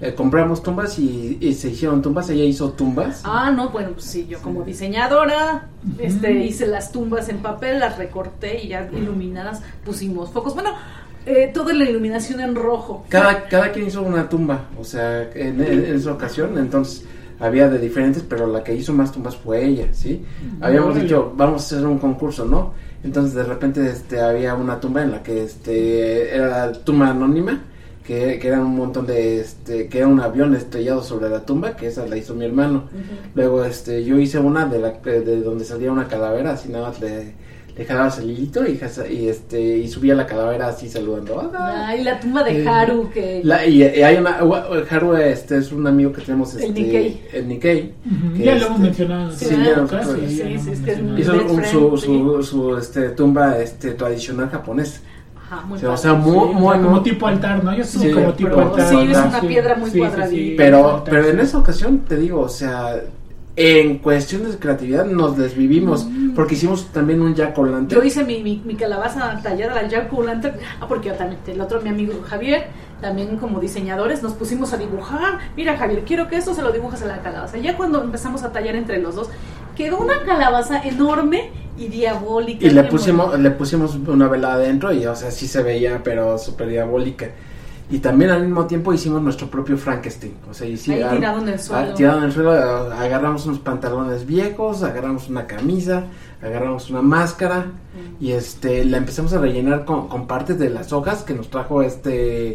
eh, 0.00 0.14
compramos 0.14 0.62
tumbas 0.62 0.98
y, 0.98 1.38
y 1.40 1.54
se 1.54 1.68
hicieron 1.70 2.02
tumbas, 2.02 2.28
ella 2.30 2.44
hizo 2.44 2.70
tumbas. 2.72 3.20
Ah, 3.24 3.50
no, 3.54 3.68
bueno, 3.70 3.90
pues 3.92 4.06
sí, 4.06 4.26
yo 4.28 4.40
como 4.40 4.62
diseñadora 4.64 5.68
este, 5.98 6.32
hice 6.44 6.66
las 6.66 6.90
tumbas 6.92 7.28
en 7.28 7.38
papel, 7.38 7.78
las 7.78 7.96
recorté 7.98 8.62
y 8.64 8.68
ya 8.68 8.88
iluminadas 8.92 9.62
pusimos 9.84 10.30
focos. 10.30 10.54
Bueno, 10.54 10.70
eh, 11.26 11.50
toda 11.54 11.72
la 11.72 11.84
iluminación 11.84 12.40
en 12.40 12.54
rojo. 12.54 13.04
Cada, 13.08 13.44
cada 13.48 13.70
quien 13.72 13.86
hizo 13.86 14.02
una 14.02 14.28
tumba, 14.28 14.64
o 14.78 14.84
sea, 14.84 15.22
en, 15.34 15.60
en- 15.62 15.84
en 15.84 15.94
esa 15.96 16.12
ocasión, 16.12 16.58
entonces 16.58 17.04
había 17.40 17.68
de 17.68 17.78
diferentes, 17.78 18.22
pero 18.22 18.46
la 18.46 18.62
que 18.62 18.74
hizo 18.74 18.92
más 18.92 19.12
tumbas 19.12 19.36
fue 19.36 19.64
ella, 19.64 19.88
¿sí? 19.92 20.24
Habíamos 20.60 20.94
dicho, 20.94 21.32
vamos 21.36 21.62
a 21.62 21.76
hacer 21.76 21.86
un 21.86 21.98
concurso, 21.98 22.44
¿no? 22.44 22.72
Entonces 23.02 23.34
de 23.34 23.44
repente 23.44 23.86
este, 23.88 24.20
había 24.20 24.54
una 24.54 24.80
tumba 24.80 25.02
en 25.02 25.12
la 25.12 25.22
que 25.22 25.44
este, 25.44 26.34
era 26.34 26.48
la 26.48 26.72
tumba 26.72 27.10
anónima, 27.10 27.60
que, 28.04 28.38
que 28.38 28.48
era 28.48 28.60
un 28.60 28.76
montón 28.76 29.06
de, 29.06 29.40
este, 29.40 29.88
que 29.88 29.98
era 29.98 30.08
un 30.08 30.20
avión 30.20 30.54
estrellado 30.54 31.02
sobre 31.02 31.28
la 31.28 31.44
tumba, 31.44 31.76
que 31.76 31.88
esa 31.88 32.06
la 32.06 32.16
hizo 32.16 32.34
mi 32.34 32.44
hermano. 32.44 32.84
Luego 33.34 33.64
este, 33.64 34.04
yo 34.04 34.18
hice 34.18 34.38
una 34.38 34.66
de, 34.66 34.78
la, 34.78 34.90
de 34.90 35.40
donde 35.42 35.64
salía 35.64 35.92
una 35.92 36.08
calavera, 36.08 36.52
así 36.52 36.68
nada 36.70 36.88
más 36.88 37.00
le, 37.00 37.34
le 37.76 37.84
jalabas 37.84 38.18
el 38.18 38.30
hilito 38.30 38.64
y, 38.64 38.78
y, 39.10 39.28
este, 39.28 39.78
y 39.78 39.88
subía 39.88 40.14
la 40.14 40.26
calavera 40.26 40.68
así 40.68 40.88
saludando. 40.88 41.50
Ay, 41.58 42.04
la 42.04 42.20
tumba 42.20 42.44
de 42.44 42.62
Eh, 42.62 42.68
Haru 42.68 43.10
que... 43.12 43.40
La- 43.42 43.66
y, 43.66 43.82
y 43.82 44.02
hay 44.02 44.16
una, 44.16 44.38
Haru 44.90 45.16
este, 45.16 45.58
es 45.58 45.72
un 45.72 45.84
amigo 45.86 46.12
que 46.12 46.22
tenemos, 46.22 46.54
este, 46.54 46.66
El 46.66 46.74
Nikkei. 46.74 47.20
el 47.32 47.48
Nikkei, 47.48 47.94
Ujú, 48.06 48.36
que 48.36 48.44
Ya 48.44 48.50
lo 48.52 48.56
este, 48.58 48.66
hemos 48.68 48.78
mencionado. 48.80 49.32
Sí, 49.32 49.46
ya 49.50 49.56
lo- 49.76 49.88
sí, 49.88 49.94
sí, 49.96 50.42
lo 50.42 50.60
sí, 50.60 51.22
es 51.22 51.28
un- 51.28 51.46
friend, 51.56 51.64
su, 51.66 51.96
sí. 51.98 52.06
su, 52.06 52.42
su, 52.44 52.76
este, 52.76 53.08
tumba 53.10 53.58
este, 53.58 53.90
tradicional 53.94 54.50
japonés. 54.50 55.00
Ajá, 55.36 55.66
muy 55.66 55.76
O 55.76 55.80
sea, 55.80 55.90
o 55.90 55.96
sea, 55.96 56.12
muy, 56.14 56.30
Sí, 56.32 56.38
o 56.38 56.42
sea, 56.48 56.52
muy, 56.60 56.76
como 56.78 56.90
muy- 56.90 57.02
tipo 57.02 57.26
altar, 57.26 57.64
¿no? 57.64 57.76
Yo 57.76 57.84
Sí, 57.84 58.10
como 58.12 58.32
tipo 58.34 58.50
pero- 58.50 58.70
altar. 58.70 58.88
sí, 58.88 58.96
es 59.10 59.18
una 59.18 59.40
piedra 59.40 59.74
muy 59.74 59.90
cuadradita. 59.90 60.54
Pero, 60.62 60.90
altar, 60.98 61.04
pero 61.10 61.28
en 61.28 61.36
sí. 61.36 61.42
esa 61.42 61.58
ocasión 61.58 61.98
te 62.08 62.16
digo, 62.16 62.40
o 62.40 62.48
sea, 62.48 63.02
en 63.56 63.98
cuestiones 63.98 64.52
de 64.52 64.58
creatividad 64.58 65.06
nos 65.06 65.36
desvivimos, 65.36 66.08
porque 66.34 66.54
hicimos 66.54 66.86
también 66.92 67.22
un 67.22 67.34
Jack 67.34 67.56
O'Lantern. 67.56 68.00
Yo 68.00 68.06
hice 68.06 68.24
mi, 68.24 68.42
mi, 68.42 68.60
mi 68.64 68.74
calabaza 68.74 69.40
tallada, 69.42 69.82
la 69.82 69.88
Jack 69.88 70.12
O'Lantern. 70.12 70.56
Ah, 70.80 70.86
porque 70.88 71.08
yo 71.08 71.14
también, 71.14 71.40
el 71.46 71.60
otro, 71.60 71.80
mi 71.80 71.90
amigo 71.90 72.14
Javier, 72.28 72.66
también 73.00 73.36
como 73.36 73.60
diseñadores, 73.60 74.22
nos 74.22 74.32
pusimos 74.32 74.72
a 74.72 74.76
dibujar. 74.76 75.38
Mira, 75.56 75.76
Javier, 75.76 76.02
quiero 76.04 76.28
que 76.28 76.36
esto 76.36 76.54
se 76.54 76.62
lo 76.62 76.72
dibujas 76.72 77.02
a 77.02 77.06
la 77.06 77.22
calabaza. 77.22 77.58
Ya 77.58 77.76
cuando 77.76 78.02
empezamos 78.02 78.42
a 78.42 78.50
tallar 78.52 78.74
entre 78.74 78.98
los 78.98 79.14
dos, 79.14 79.28
quedó 79.76 79.98
una 79.98 80.22
calabaza 80.22 80.82
enorme 80.82 81.50
y 81.78 81.86
diabólica. 81.88 82.66
Y 82.66 82.70
le 82.70 82.84
pusimos, 82.84 83.38
le 83.38 83.50
pusimos 83.52 83.94
una 83.94 84.26
vela 84.26 84.54
adentro 84.54 84.92
y, 84.92 85.06
o 85.06 85.14
sea, 85.14 85.30
sí 85.30 85.46
se 85.46 85.62
veía, 85.62 86.00
pero 86.02 86.38
súper 86.38 86.68
diabólica. 86.68 87.30
Y 87.90 87.98
también 87.98 88.30
al 88.30 88.42
mismo 88.42 88.66
tiempo 88.66 88.92
hicimos 88.94 89.20
nuestro 89.22 89.48
propio 89.50 89.76
Frankenstein. 89.76 90.34
O 90.50 90.54
sea, 90.54 90.66
hicimos, 90.66 91.02
Ahí 91.04 91.16
tirado 91.18 91.40
en 91.42 91.48
el 91.48 91.60
suelo. 91.60 91.94
tirado 91.94 92.18
en 92.18 92.24
el 92.24 92.32
suelo, 92.32 92.52
ah, 92.52 92.96
agarramos 93.02 93.44
unos 93.46 93.58
pantalones 93.58 94.26
viejos, 94.26 94.82
agarramos 94.82 95.28
una 95.28 95.46
camisa, 95.46 96.04
agarramos 96.42 96.88
una 96.90 97.02
máscara 97.02 97.66
y 98.18 98.32
este 98.32 98.84
la 98.86 98.96
empezamos 98.96 99.34
a 99.34 99.38
rellenar 99.38 99.84
con, 99.84 100.08
con 100.08 100.26
partes 100.26 100.58
de 100.58 100.70
las 100.70 100.92
hojas 100.94 101.22
que 101.24 101.34
nos 101.34 101.50
trajo 101.50 101.82
este 101.82 102.52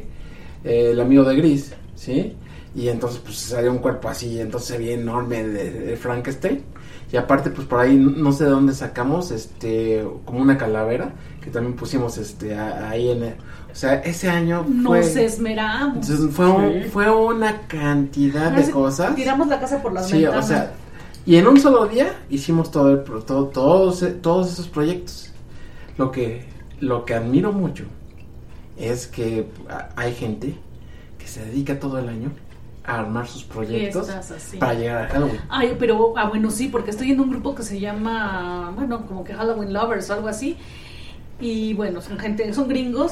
eh, 0.64 0.90
el 0.92 1.00
amigo 1.00 1.24
de 1.24 1.36
Gris, 1.36 1.74
¿sí? 1.96 2.36
Y 2.76 2.88
entonces 2.90 3.20
pues 3.24 3.38
salió 3.38 3.72
un 3.72 3.80
cuerpo 3.80 4.10
así, 4.10 4.40
entonces 4.40 4.70
se 4.70 4.78
veía 4.80 4.94
enorme 4.96 5.44
de, 5.44 5.72
de 5.72 5.96
Frankenstein. 5.98 6.64
Y 7.12 7.18
aparte 7.18 7.50
pues 7.50 7.68
por 7.68 7.80
ahí 7.80 7.96
no 7.96 8.32
sé 8.32 8.44
de 8.46 8.52
dónde 8.52 8.74
sacamos 8.74 9.32
este 9.32 10.04
como 10.26 10.40
una 10.42 10.58
calavera 10.58 11.12
que 11.42 11.50
también 11.50 11.76
pusimos 11.76 12.18
este 12.20 12.56
a- 12.56 12.90
ahí 12.90 13.10
en 13.10 13.36
sea, 13.80 13.96
ese 13.96 14.30
año 14.30 14.64
fue 14.86 15.00
Nos 15.00 15.16
esmeramos. 15.16 16.10
entonces, 16.10 16.36
fue, 16.36 16.48
un- 16.50 16.84
Sí. 16.84 16.90
fue 16.90 17.10
una 17.12 17.62
cantidad 17.68 18.52
de 18.52 18.70
cosas. 18.72 19.16
Tiramos 19.16 19.48
la 19.48 19.60
casa 19.60 19.82
por 19.82 19.94
las 19.94 20.08
Sí, 20.08 20.22
ventanas. 20.22 20.46
o 20.46 20.48
sea, 20.48 20.72
y 21.26 21.36
en 21.38 21.48
un 21.48 21.60
solo 21.60 21.86
día 21.88 22.14
hicimos 22.30 22.72
todo 22.72 22.92
el, 22.92 23.00
pro- 23.00 23.22
todo, 23.24 23.46
todos, 23.48 24.04
todos 24.22 24.52
esos 24.52 24.68
proyectos. 24.68 25.32
Lo 25.98 26.12
que 26.12 26.48
lo 26.82 27.04
que 27.04 27.14
admiro 27.14 27.52
mucho 27.52 27.84
es 28.78 29.06
que 29.08 29.48
a- 29.70 29.90
hay 29.98 30.14
gente 30.14 30.56
que 31.18 31.28
se 31.28 31.44
dedica 31.46 31.78
todo 31.80 32.00
el 32.00 32.08
año 32.08 32.32
a 32.86 33.00
armar 33.00 33.28
sus 33.28 33.44
proyectos 33.44 34.10
Fiestas, 34.10 34.56
para 34.60 34.74
llegar 34.76 35.04
a 35.04 35.08
Halloween. 35.10 35.42
Ay, 35.50 35.76
pero, 35.78 36.14
ah, 36.18 36.30
bueno, 36.30 36.50
sí, 36.50 36.70
porque 36.70 36.92
estoy 36.92 37.12
en 37.12 37.20
un 37.20 37.30
grupo 37.30 37.54
que 37.54 37.64
se 37.64 37.80
llama, 37.80 38.72
bueno, 38.76 39.06
como 39.06 39.24
que 39.26 39.34
Halloween 39.34 39.74
Lovers 39.74 40.10
o 40.10 40.14
algo 40.14 40.28
así. 40.30 40.56
Y 41.42 41.74
bueno, 41.74 42.02
son 42.02 42.18
gente, 42.18 42.52
son 42.54 42.68
gringos. 42.70 43.12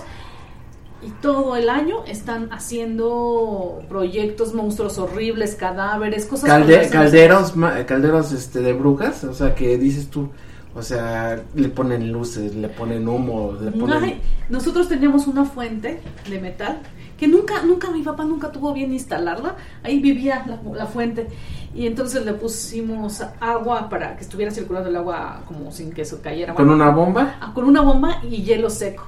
Y 1.07 1.09
todo 1.21 1.55
el 1.55 1.69
año 1.69 2.03
están 2.05 2.49
haciendo 2.51 3.81
proyectos, 3.87 4.53
monstruos 4.53 4.97
horribles, 4.97 5.55
cadáveres, 5.55 6.25
cosas 6.25 6.49
Calde- 6.49 6.89
calderos, 6.89 7.55
ma- 7.55 7.85
calderos 7.85 8.31
este, 8.33 8.59
de 8.59 8.73
brujas, 8.73 9.23
o 9.23 9.33
sea, 9.33 9.55
que 9.55 9.77
dices 9.77 10.09
tú, 10.09 10.29
o 10.75 10.81
sea, 10.81 11.41
le 11.55 11.69
ponen 11.69 12.11
luces, 12.11 12.53
le 12.55 12.67
ponen 12.67 13.07
humo, 13.07 13.53
le 13.61 13.71
ponen... 13.71 14.03
Ay, 14.03 14.21
nosotros 14.49 14.89
teníamos 14.89 15.27
una 15.27 15.45
fuente 15.45 16.01
de 16.29 16.39
metal 16.41 16.79
que 17.17 17.27
nunca, 17.27 17.63
nunca 17.63 17.89
mi 17.89 18.01
papá 18.03 18.25
nunca 18.25 18.51
tuvo 18.51 18.73
bien 18.73 18.91
instalarla. 18.93 19.55
Ahí 19.83 19.99
vivía 19.99 20.45
la, 20.45 20.59
la 20.77 20.85
fuente 20.85 21.27
y 21.73 21.87
entonces 21.87 22.23
le 22.25 22.33
pusimos 22.33 23.23
agua 23.39 23.89
para 23.89 24.15
que 24.17 24.23
estuviera 24.23 24.51
circulando 24.51 24.89
el 24.89 24.95
agua 24.97 25.41
como 25.47 25.71
sin 25.71 25.91
que 25.91 26.01
eso 26.03 26.21
cayera. 26.21 26.53
con 26.53 26.69
una 26.69 26.89
bomba. 26.89 27.37
Ah, 27.41 27.51
con 27.55 27.63
una 27.65 27.81
bomba 27.81 28.21
y 28.29 28.43
hielo 28.43 28.69
seco. 28.69 29.03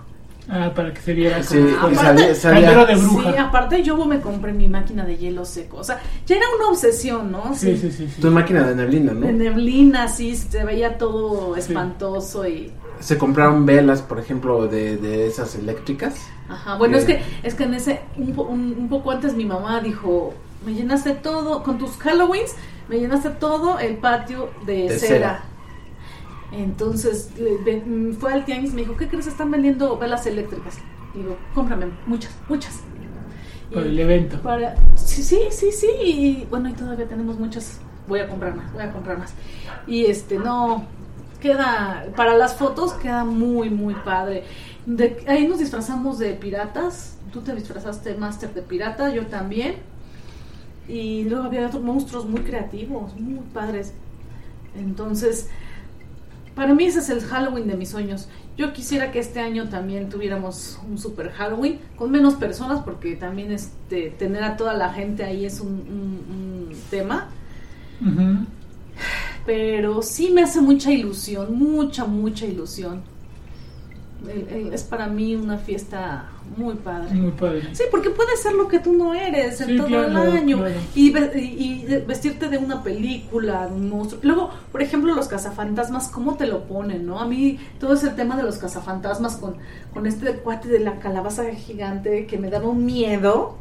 Ah, 0.52 0.72
para 0.76 0.94
que 0.94 1.00
se 1.02 1.14
viera 1.14 1.44
Sí, 1.44 1.58
como 1.80 1.92
y 1.92 1.96
Aparte- 1.96 1.96
salía, 1.96 2.36
salía- 2.36 2.62
Caldero 2.72 2.86
de 2.88 2.96
bruja. 2.96 3.32
Sí, 3.32 3.38
aparte 3.38 3.84
yo 3.84 4.06
me 4.06 4.20
compré 4.20 4.52
mi 4.52 4.68
máquina 4.68 5.06
de 5.06 5.16
hielo 5.18 5.46
seco. 5.46 5.78
O 5.78 5.84
sea, 5.84 6.00
ya 6.26 6.36
era 6.38 6.46
una 6.58 6.70
obsesión, 6.70 7.32
¿no? 7.32 7.54
Sí, 7.54 7.78
sí, 7.78 7.92
sí. 7.92 8.08
sí. 8.14 8.22
tu 8.22 8.32
máquina 8.32 8.64
de 8.68 8.76
neblina, 8.76 9.14
¿no? 9.14 9.22
De 9.28 9.34
neblina, 9.34 10.08
sí, 10.08 10.36
se 10.36 10.64
veía 10.66 10.98
todo 10.98 11.56
espantoso 11.56 12.48
y... 12.48 12.72
Se 13.00 13.18
compraron 13.18 13.66
velas, 13.66 14.02
por 14.02 14.20
ejemplo, 14.20 14.68
de, 14.68 14.98
de 14.98 15.28
esas 15.28 15.56
eléctricas. 15.56 16.16
Ajá, 16.50 16.76
bueno, 16.78 16.98
es 16.98 17.04
Sí. 17.06 17.14
que 17.14 17.22
es 17.44 17.54
que 17.54 17.64
en 17.66 17.76
ese 17.76 18.02
un, 18.18 18.38
un- 18.40 18.76
un 18.78 18.90
poco 18.90 19.12
antes 19.12 19.36
mi 19.36 19.46
mamá 19.46 19.80
dijo, 19.82 20.34
me 20.66 20.74
llenaste 20.74 21.12
todo 21.14 21.62
con 21.64 21.78
tus 21.78 21.92
Halloweens, 22.04 22.56
me 22.90 23.00
llenaste 23.00 23.30
todo 23.30 23.78
el 23.80 23.98
patio 23.98 24.50
de, 24.66 24.90
De 24.90 25.00
cera. 25.00 25.08
cera. 25.08 25.44
Entonces 26.52 27.30
mm, 27.86 28.14
fue 28.14 28.34
al 28.34 28.46
tianguis, 28.46 28.74
me 28.74 28.82
dijo, 28.82 28.98
¿qué 28.98 29.08
crees? 29.08 29.28
Están 29.28 29.52
vendiendo 29.52 29.98
velas 29.98 30.26
eléctricas. 30.26 30.78
Digo, 31.14 31.38
cómprame 31.54 31.88
muchas, 32.06 32.32
muchas. 32.48 32.80
Para 33.74 33.86
Y- 33.86 33.90
el 33.90 34.00
evento. 34.00 34.42
para 34.42 34.76
sí, 34.96 35.22
sí, 35.24 35.40
sí, 35.52 35.72
sí, 35.72 35.88
y 36.04 36.48
bueno, 36.50 36.70
y 36.70 36.74
todavía 36.74 37.08
tenemos 37.08 37.38
muchas. 37.40 37.80
Voy 38.08 38.20
a 38.20 38.28
comprar 38.28 38.56
más, 38.56 38.74
voy 38.74 38.82
a 38.82 38.92
comprar 38.92 39.20
más. 39.20 39.34
Y 39.86 40.06
este, 40.06 40.40
no, 40.40 40.86
queda, 41.40 42.08
para 42.16 42.36
las 42.36 42.56
fotos 42.56 42.94
queda 42.94 43.24
muy, 43.24 43.70
muy 43.70 43.94
padre. 43.94 44.44
De, 44.88 45.24
ahí 45.28 45.48
nos 45.48 45.60
disfrazamos 45.60 46.18
de 46.18 46.34
piratas. 46.34 47.18
Tú 47.32 47.42
te 47.42 47.54
disfrazaste 47.54 48.16
Master 48.16 48.52
de 48.56 48.64
pirata, 48.64 49.14
yo 49.14 49.28
también. 49.28 49.76
Y 50.88 51.26
luego 51.26 51.44
había 51.46 51.68
otros 51.68 51.84
monstruos 51.84 52.26
muy 52.28 52.42
creativos, 52.42 53.16
muy 53.20 53.42
padres. 53.54 53.94
Entonces, 54.76 55.48
para 56.60 56.74
mí 56.74 56.84
ese 56.84 57.00
es 57.00 57.10
el 57.10 57.22
Halloween 57.22 57.68
de 57.68 57.78
mis 57.78 57.90
sueños. 57.90 58.28
Yo 58.58 58.74
quisiera 58.74 59.12
que 59.12 59.20
este 59.20 59.40
año 59.40 59.70
también 59.70 60.10
tuviéramos 60.10 60.78
un 60.90 60.98
super 60.98 61.32
Halloween 61.32 61.80
con 61.96 62.12
menos 62.12 62.34
personas 62.36 62.82
porque 62.84 63.16
también 63.16 63.52
este 63.54 64.10
tener 64.10 64.44
a 64.44 64.58
toda 64.58 64.74
la 64.74 64.92
gente 64.92 65.24
ahí 65.24 65.46
es 65.46 65.62
un, 65.62 65.70
un- 65.70 66.70
un 66.70 66.76
tema. 66.90 67.30
Pero 69.46 70.02
sí 70.02 70.32
me 70.32 70.44
hace 70.44 70.60
mucha 70.62 70.92
ilusión, 70.92 71.56
mucha, 71.58 72.04
mucha 72.06 72.46
ilusión. 72.46 73.02
Es 74.74 74.84
para 74.84 75.08
mí 75.08 75.36
una 75.36 75.58
fiesta 75.58 76.26
muy 76.58 76.76
padre. 76.76 77.14
Muy 77.14 77.32
padre. 77.32 77.64
Sí, 77.74 77.84
porque 77.92 78.10
puede 78.10 78.36
ser 78.38 78.54
lo 78.54 78.68
que 78.68 78.80
tú 78.80 78.94
no 78.94 79.14
eres 79.14 79.60
en 79.62 79.68
Sí, 79.70 79.78
todo 79.78 79.88
claro, 79.88 80.08
el 80.08 80.18
año 80.18 80.58
claro. 80.58 80.76
y, 80.96 81.12
ve- 81.12 81.32
y- 81.36 81.86
y 81.86 81.86
vestirte 82.08 82.50
de 82.50 82.58
una 82.58 82.84
película, 82.84 83.68
de 83.68 83.74
un 83.74 83.90
monstruo. 83.90 84.20
Luego, 84.24 84.50
por 84.72 84.82
ejemplo, 84.82 85.14
los 85.16 85.28
cazafantasmas, 85.28 86.08
¿cómo 86.10 86.36
te 86.36 86.48
lo 86.48 86.64
ponen, 86.66 87.06
no? 87.06 87.20
A 87.20 87.26
mí 87.28 87.60
todo 87.80 87.94
ese 87.94 88.10
tema 88.10 88.36
de 88.38 88.44
los 88.44 88.58
cazafantasmas 88.58 89.38
con, 89.38 89.56
con 89.94 90.08
este 90.08 90.34
cuate 90.38 90.68
de 90.68 90.80
la 90.80 91.00
calabaza 91.00 91.44
gigante 91.56 92.26
que 92.26 92.38
me 92.38 92.50
daba 92.50 92.68
un 92.70 92.86
miedo. 92.86 93.56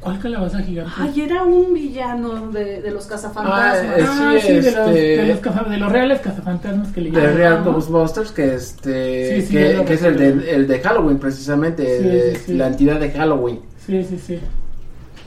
¿Cuál 0.00 0.18
calabaza 0.18 0.60
gigante? 0.60 0.92
Ay, 0.96 1.20
era 1.20 1.42
un 1.42 1.74
villano 1.74 2.50
de, 2.50 2.80
de 2.80 2.90
los 2.90 3.04
cazafantasmas. 3.06 3.76
Ah, 3.76 3.96
es- 3.98 4.06
Ah, 4.08 4.34
sí, 4.40 4.48
de, 4.48 4.56
los, 4.62 4.66
este- 4.66 5.16
de, 5.16 5.26
los 5.26 5.38
caza- 5.40 5.68
de 5.68 5.76
los 5.76 5.92
reales 5.92 6.20
cazafantasmas 6.20 6.88
que 6.92 7.00
le 7.02 7.10
De 7.10 7.20
llaman. 7.20 7.36
Real 7.36 7.52
Ajá. 7.58 7.62
Ghostbusters, 7.70 8.32
que 8.32 8.54
este 8.54 9.40
Sí, 9.42 9.46
sí, 9.46 9.52
que, 9.52 9.92
es 9.94 10.02
el 10.02 10.16
de, 10.16 10.54
el 10.54 10.66
de 10.66 10.80
Halloween, 10.80 11.18
precisamente, 11.18 11.98
Sí, 11.98 12.04
de- 12.08 12.34
sí, 12.36 12.42
sí. 12.46 12.52
la 12.54 12.68
entidad 12.68 12.98
de 12.98 13.10
Halloween. 13.10 13.60
Sí, 13.86 14.02
sí, 14.04 14.18
sí. 14.18 14.40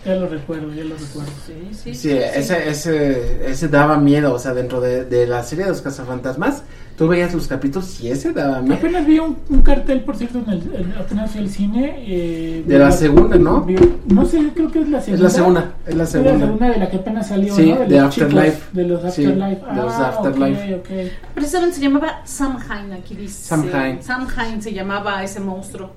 Ya 0.06 0.16
lo 0.16 0.28
recuerdo, 0.28 0.74
ya 0.74 0.84
lo 0.84 0.96
recuerdo. 0.98 1.32
Sí, 1.48 1.70
sí, 1.72 1.96
Sí, 1.96 2.12
ese, 2.12 2.70
ese, 2.70 3.50
ese 3.50 3.68
daba 3.70 3.98
miedo, 3.98 4.34
o 4.34 4.40
sea, 4.40 4.54
dentro 4.54 4.82
de, 4.82 5.06
de 5.06 5.26
la 5.28 5.44
serie 5.44 5.64
de 5.64 5.70
los 5.72 5.82
cazafantasmas, 5.82 6.64
tú 6.98 7.08
veías 7.08 7.34
los 7.34 7.48
capítulos 7.48 8.02
y 8.02 8.10
ese 8.12 8.34
daba 8.34 8.62
miedo. 8.62 8.76
Apenas 8.76 9.06
vi 9.06 9.20
un, 9.20 9.38
un 9.50 9.62
cartel, 9.62 10.02
por 10.02 10.18
cierto, 10.18 10.40
en 10.40 10.50
el, 10.50 10.62
en- 10.76 10.94
apenas 11.00 11.32
fui 11.32 11.40
al 11.40 11.50
cine. 11.50 12.04
eh, 12.06 12.64
De 12.68 12.78
la 12.80 12.92
segunda, 12.92 13.38
¿no? 13.38 13.62
vi- 13.62 13.78
no 14.08 14.26
sé, 14.26 14.40
creo 14.54 14.70
que 14.70 14.82
es 14.82 14.90
la 14.90 15.00
segunda. 15.02 15.16
Es 15.16 15.22
la 15.24 15.30
segunda, 15.30 15.72
es 15.88 15.96
la 15.96 16.04
Es 16.04 16.14
la 16.14 16.22
segunda. 16.38 16.70
de 16.70 16.78
la 16.80 16.90
que 16.90 16.98
apenas 16.98 17.28
salió, 17.30 17.56
Sí, 17.56 17.72
¿no? 17.74 17.80
de 17.86 17.88
los 17.98 18.04
Afterlife. 18.10 18.52
chicos, 18.58 18.74
de 18.74 18.84
los 18.84 19.02
Sí, 19.02 19.08
Afterlife. 19.26 19.66
de 19.66 19.76
los 19.82 19.94
ah, 19.94 20.08
Afterlife. 20.10 20.76
ok, 20.76 20.82
ok. 20.82 21.12
Precisamente 21.34 21.76
se 21.78 21.82
llamaba 21.82 22.22
Samhain, 22.26 22.92
aquí 22.92 23.16
dice. 23.16 23.42
Samhain. 23.46 24.04
Samhain 24.04 24.62
se 24.62 24.74
llamaba 24.74 25.24
ese 25.24 25.40
monstruo. 25.40 25.92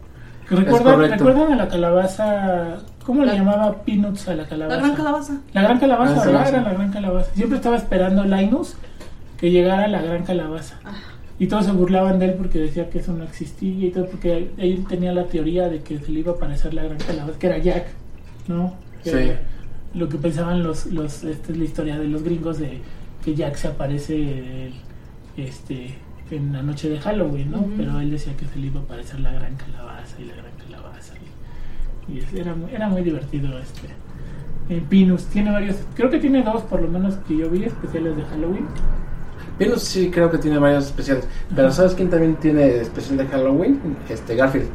¿Recuerdan. 0.48 1.10
¿Recuerdan 1.10 1.52
a 1.54 1.56
la 1.56 1.68
calabaza? 1.68 2.76
¿Cómo 3.06 3.24
La- 3.24 3.32
le 3.32 3.38
llamaba 3.38 3.82
Peanuts 3.84 4.28
a 4.28 4.34
la 4.34 4.46
calabaza? 4.46 4.76
La 4.76 4.82
gran 4.82 4.96
calabaza. 4.96 5.40
La 5.54 5.62
gran 5.62 5.78
calabaza, 5.78 6.10
¿verdad? 6.10 6.24
calabaza. 6.24 6.48
Era 6.50 6.62
la 6.62 6.72
gran 6.74 6.90
calabaza. 6.92 7.30
Siempre 7.34 7.56
estaba 7.56 7.76
esperando 7.76 8.24
Linus 8.24 8.74
que 9.38 9.50
llegara 9.50 9.86
la 9.88 10.02
gran 10.02 10.24
calabaza. 10.24 10.80
Ah. 10.84 10.94
Y 11.38 11.46
todos 11.48 11.66
se 11.66 11.72
burlaban 11.72 12.18
de 12.18 12.26
él 12.26 12.34
porque 12.34 12.58
decía 12.58 12.88
que 12.90 12.98
eso 12.98 13.12
no 13.12 13.22
existía 13.24 13.86
y 13.86 13.90
todo, 13.90 14.06
porque 14.06 14.50
él 14.56 14.84
tenía 14.88 15.12
la 15.12 15.24
teoría 15.26 15.68
de 15.68 15.82
que 15.82 15.98
se 15.98 16.10
le 16.10 16.20
iba 16.20 16.32
a 16.32 16.34
aparecer 16.34 16.72
la 16.74 16.82
gran 16.84 16.98
calabaza, 16.98 17.38
que 17.38 17.46
era 17.46 17.58
Jack, 17.58 17.86
¿no? 18.48 18.74
Que 19.04 19.10
Sí. 19.10 19.16
era 19.16 19.40
Lo 19.94 20.08
que 20.08 20.16
pensaban 20.18 20.62
los, 20.62 20.86
los, 20.86 21.24
esta 21.24 21.52
es 21.52 21.58
la 21.58 21.64
historia 21.64 21.98
de 21.98 22.08
los 22.08 22.22
gringos 22.22 22.58
de 22.58 22.80
que 23.24 23.34
Jack 23.34 23.54
se 23.56 23.68
aparece 23.68 24.72
este, 25.36 25.94
en 26.30 26.52
la 26.52 26.62
noche 26.62 26.88
de 26.88 26.98
Halloween, 27.00 27.50
¿no? 27.50 27.66
Pero 27.76 28.00
él 28.00 28.10
decía 28.10 28.34
que 28.36 28.46
se 28.46 28.58
le 28.58 28.66
iba 28.68 28.80
a 28.80 28.82
aparecer 28.84 29.20
la 29.20 29.32
gran 29.32 29.54
calabaza 29.56 30.16
y 30.20 30.24
la 30.24 30.34
gran 30.36 30.52
calabaza. 30.64 31.14
Y, 31.16 31.26
y 32.08 32.38
era, 32.38 32.54
muy, 32.54 32.70
era 32.72 32.88
muy 32.88 33.02
divertido 33.02 33.58
este. 33.58 33.88
En 34.68 34.84
Pinus 34.86 35.24
tiene 35.26 35.50
varios, 35.52 35.76
creo 35.94 36.10
que 36.10 36.18
tiene 36.18 36.42
dos 36.42 36.62
por 36.62 36.80
lo 36.82 36.88
menos 36.88 37.14
que 37.28 37.36
yo 37.36 37.48
vi 37.50 37.64
especiales 37.64 38.16
de 38.16 38.24
Halloween. 38.24 38.66
Venus 39.58 39.82
sí 39.84 40.10
creo 40.10 40.30
que 40.30 40.38
tiene 40.38 40.58
varios 40.58 40.86
especiales, 40.86 41.26
pero 41.54 41.70
¿sabes 41.70 41.94
quién 41.94 42.10
también 42.10 42.36
tiene 42.36 42.76
especial 42.80 43.18
de 43.18 43.26
Halloween? 43.26 43.80
Este, 44.08 44.34
Garfield. 44.34 44.68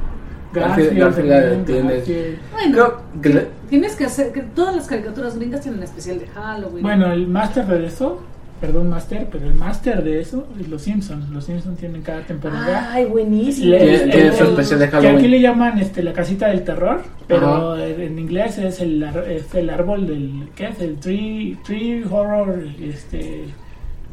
Garfield, 0.54 0.98
Garfield, 0.98 1.32
eh, 1.32 1.40
también, 1.42 1.66
tiene... 1.66 1.94
Garfield. 1.98 2.40
Bueno, 2.52 2.72
Creo 2.74 3.02
que 3.22 3.30
le- 3.30 3.48
tienes 3.70 3.96
que 3.96 4.06
hacer 4.06 4.32
que 4.34 4.42
todas 4.42 4.76
las 4.76 4.88
caricaturas 4.88 5.36
gringas 5.38 5.62
tienen 5.62 5.82
especial 5.84 6.20
de 6.20 6.28
Halloween. 6.28 6.84
Bueno, 6.84 7.12
el 7.12 7.28
máster 7.28 7.66
de 7.68 7.86
eso, 7.86 8.22
perdón 8.62 8.90
máster, 8.90 9.28
pero 9.32 9.48
el 9.48 9.56
máster 9.56 10.04
de 10.04 10.22
eso 10.22 10.48
es 10.60 10.70
Los 10.70 10.84
Simpsons. 10.84 11.30
Los 11.32 11.46
Simpsons 11.46 11.80
tienen 11.80 12.02
cada 12.04 12.22
temporada. 12.22 12.94
Ay, 12.94 13.06
buenísimo. 13.06 13.72
Le- 13.72 13.80
Tiene- 13.80 14.04
el- 14.04 14.12
tiene 14.12 14.32
su 14.34 14.44
el- 14.44 14.50
especial 14.52 14.80
de 14.80 14.90
Que 14.90 15.08
aquí 15.10 15.28
le 15.28 15.42
llaman 15.42 15.80
este, 15.80 16.04
la 16.04 16.14
casita 16.14 16.48
del 16.48 16.64
terror, 16.64 17.02
pero 17.28 17.74
Ajá. 17.74 17.86
en 17.88 18.20
inglés 18.20 18.58
es 18.60 18.80
el, 18.80 19.02
es 19.04 19.54
el 19.56 19.70
árbol 19.70 20.06
del. 20.08 20.50
¿Qué 20.56 20.68
es? 20.68 20.80
El 20.80 20.98
tree, 20.98 21.58
tree 21.66 22.04
horror 22.10 22.64
este, 22.80 23.46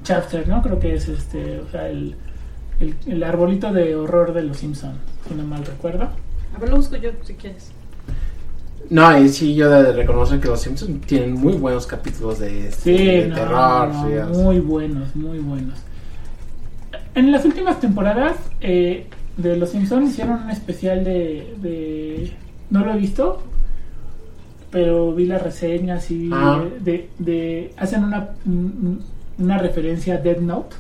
chapter, 0.03 0.49
¿no? 0.49 0.63
Creo 0.63 0.81
que 0.81 0.95
es 0.95 1.09
este, 1.09 1.61
o 1.61 1.69
sea, 1.71 1.89
el, 1.89 2.15
el, 2.81 2.95
el 3.07 3.23
arbolito 3.23 3.73
de 3.73 3.95
horror 3.97 4.33
de 4.33 4.43
los 4.45 4.57
Simpsons, 4.57 4.97
si 5.29 5.35
no 5.35 5.45
mal 5.45 5.65
recuerdo. 5.65 6.09
A 6.57 6.59
ver, 6.59 6.71
lo 6.71 6.77
busco 6.77 6.97
yo 6.97 7.11
si 7.23 7.35
quieres. 7.35 7.71
No, 8.91 9.19
y 9.19 9.29
sí, 9.29 9.55
yo 9.55 9.69
de 9.71 9.93
reconocer 9.93 10.41
que 10.41 10.49
los 10.49 10.61
Simpsons 10.63 11.01
tienen 11.07 11.35
muy 11.35 11.53
buenos 11.55 11.87
capítulos 11.87 12.39
de, 12.39 12.69
este, 12.69 12.97
Sí, 12.97 13.05
de 13.07 13.27
no, 13.29 13.35
terror. 13.35 13.89
no, 13.89 14.29
muy 14.35 14.61
buenos, 14.61 15.15
muy 15.15 15.39
buenos. 15.41 15.79
En 17.15 17.31
las 17.33 17.45
últimas 17.45 17.81
temporadas 17.81 18.37
eh, 18.61 19.07
de 19.37 19.57
Los 19.57 19.71
Simpsons 19.71 20.11
hicieron 20.11 20.43
un 20.45 20.51
especial 20.51 21.05
de, 21.05 21.55
de- 21.61 22.33
No 22.71 22.85
lo 22.85 22.95
he 22.95 22.97
visto, 22.99 23.43
pero 24.71 25.13
vi 25.15 25.27
las 25.27 25.43
reseñas 25.43 26.11
y 26.11 26.19
vi 26.19 26.31
Ah. 26.33 26.63
de, 26.81 27.09
de- 27.19 27.75
hacen 27.77 28.05
una, 28.05 28.31
un- 28.47 29.01
una 29.39 29.59
referencia 29.59 30.15
a 30.15 30.19
Dead 30.19 30.39
Note. 30.39 30.77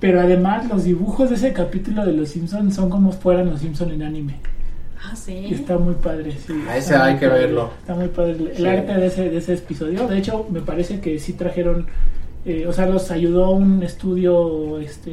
Pero 0.00 0.20
además 0.20 0.68
los 0.68 0.84
dibujos 0.84 1.28
de 1.30 1.36
ese 1.36 1.52
capítulo 1.52 2.04
de 2.04 2.12
Los 2.12 2.30
Simpsons 2.30 2.74
son 2.74 2.90
como 2.90 3.12
fueran 3.12 3.50
Los 3.50 3.60
Simpsons 3.60 3.92
en 3.92 4.02
anime. 4.02 4.36
Ah, 5.04 5.16
sí. 5.16 5.48
Está 5.50 5.78
muy 5.78 5.94
padre, 5.94 6.32
sí. 6.46 6.52
Ah, 6.68 6.76
ese 6.76 6.94
hay 6.94 7.16
que 7.16 7.26
padre, 7.28 7.42
verlo. 7.46 7.70
Está 7.80 7.94
muy 7.94 8.08
padre 8.08 8.32
el, 8.32 8.56
Sí. 8.56 8.66
arte 8.66 8.94
de 8.94 9.06
ese, 9.06 9.30
de 9.30 9.38
ese 9.38 9.54
episodio. 9.54 10.06
De 10.06 10.18
hecho, 10.18 10.46
me 10.50 10.60
parece 10.60 11.00
que 11.00 11.18
sí 11.18 11.32
trajeron, 11.32 11.86
eh, 12.44 12.66
o 12.66 12.72
sea, 12.72 12.86
los 12.86 13.10
ayudó 13.10 13.50
un 13.50 13.82
estudio 13.82 14.78
este, 14.78 15.10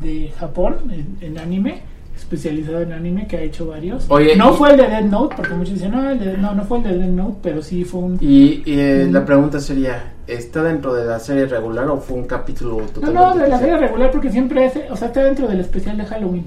de, 0.00 0.32
Japón 0.38 0.76
en, 0.90 1.16
en 1.20 1.38
anime 1.38 1.82
especializado 2.16 2.80
en 2.82 2.92
anime 2.92 3.26
que 3.26 3.36
ha 3.36 3.40
hecho 3.42 3.66
varios. 3.66 4.04
Oye, 4.08 4.36
no 4.36 4.52
y- 4.52 4.56
fue 4.56 4.70
el 4.70 4.76
de 4.76 4.86
Dead 4.86 5.04
Note, 5.04 5.34
porque 5.36 5.54
muchos 5.54 5.74
dicen, 5.74 5.90
no, 5.92 6.08
el 6.10 6.18
de- 6.20 6.38
no, 6.38 6.54
no 6.54 6.62
fue 6.64 6.78
el 6.78 6.84
de 6.84 6.98
Dead 6.98 7.08
Note, 7.08 7.38
pero 7.42 7.62
sí 7.62 7.84
fue 7.84 8.00
un... 8.00 8.18
Y, 8.20 8.62
y, 8.64 8.78
eh, 8.78 9.08
la 9.10 9.24
pregunta 9.24 9.58
sería, 9.60 10.12
¿está 10.26 10.62
dentro 10.62 10.94
de 10.94 11.04
la 11.04 11.18
serie 11.18 11.46
regular 11.46 11.88
o 11.88 11.96
fue 11.98 12.16
un 12.18 12.26
capítulo 12.26 12.76
No, 12.80 12.86
totalmente 12.86 13.20
no, 13.20 13.34
de 13.42 13.48
la 13.48 13.58
serie 13.58 13.76
regular 13.78 14.10
porque 14.10 14.30
siempre 14.30 14.66
es, 14.66 14.72
o 14.90 14.96
sea, 14.96 15.08
está 15.08 15.24
dentro 15.24 15.48
del 15.48 15.60
especial 15.60 15.96
de 15.96 16.04
Halloween. 16.04 16.44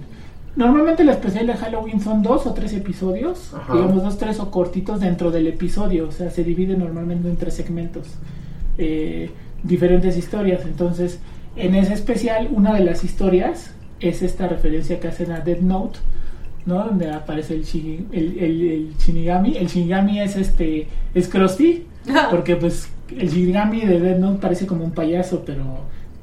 Normalmente 0.56 1.04
el 1.04 1.10
especial 1.10 1.48
de 1.48 1.54
Halloween 1.56 2.00
son 2.00 2.24
dos 2.24 2.46
o 2.48 2.54
tres 2.54 2.74
episodios, 2.74 3.54
Ajá. 3.54 3.74
digamos 3.74 4.04
dos, 4.04 4.18
tres 4.18 4.40
o 4.40 4.50
cortitos 4.52 5.02
dentro 5.02 5.30
del 5.32 5.48
episodio, 5.48 6.08
o 6.08 6.12
sea, 6.12 6.30
se 6.32 6.44
divide 6.46 6.78
normalmente 6.78 7.28
en 7.30 7.36
tres 7.36 7.56
segmentos, 7.56 8.08
eh, 8.78 9.32
diferentes 9.64 10.16
historias. 10.18 10.62
Entonces, 10.66 11.20
en 11.58 11.76
ese 11.76 11.94
especial, 11.94 12.48
una 12.52 12.74
de 12.74 12.86
las 12.86 13.04
historias 13.04 13.72
es 14.00 14.22
esta 14.22 14.48
referencia 14.48 15.00
que 15.00 15.08
hacen 15.10 15.32
a 15.32 15.40
Dead 15.42 15.60
Note, 15.60 16.00
¿no? 16.66 16.84
Donde 16.86 17.12
aparece 17.12 17.54
el, 17.56 17.64
el- 18.14 18.40
el 18.40 18.94
Shinigami. 18.98 19.58
El 19.58 19.68
Shinigami 19.68 20.20
es 20.22 20.36
este, 20.38 20.88
es 21.14 21.28
Krusty, 21.28 21.84
porque 22.32 22.56
pues 22.56 22.90
el 23.18 23.30
Shinigami 23.30 23.82
de 23.82 24.00
Dead 24.00 24.18
Note 24.20 24.40
parece 24.42 24.66
como 24.66 24.84
un 24.86 24.92
payaso, 24.92 25.44
pero 25.46 25.64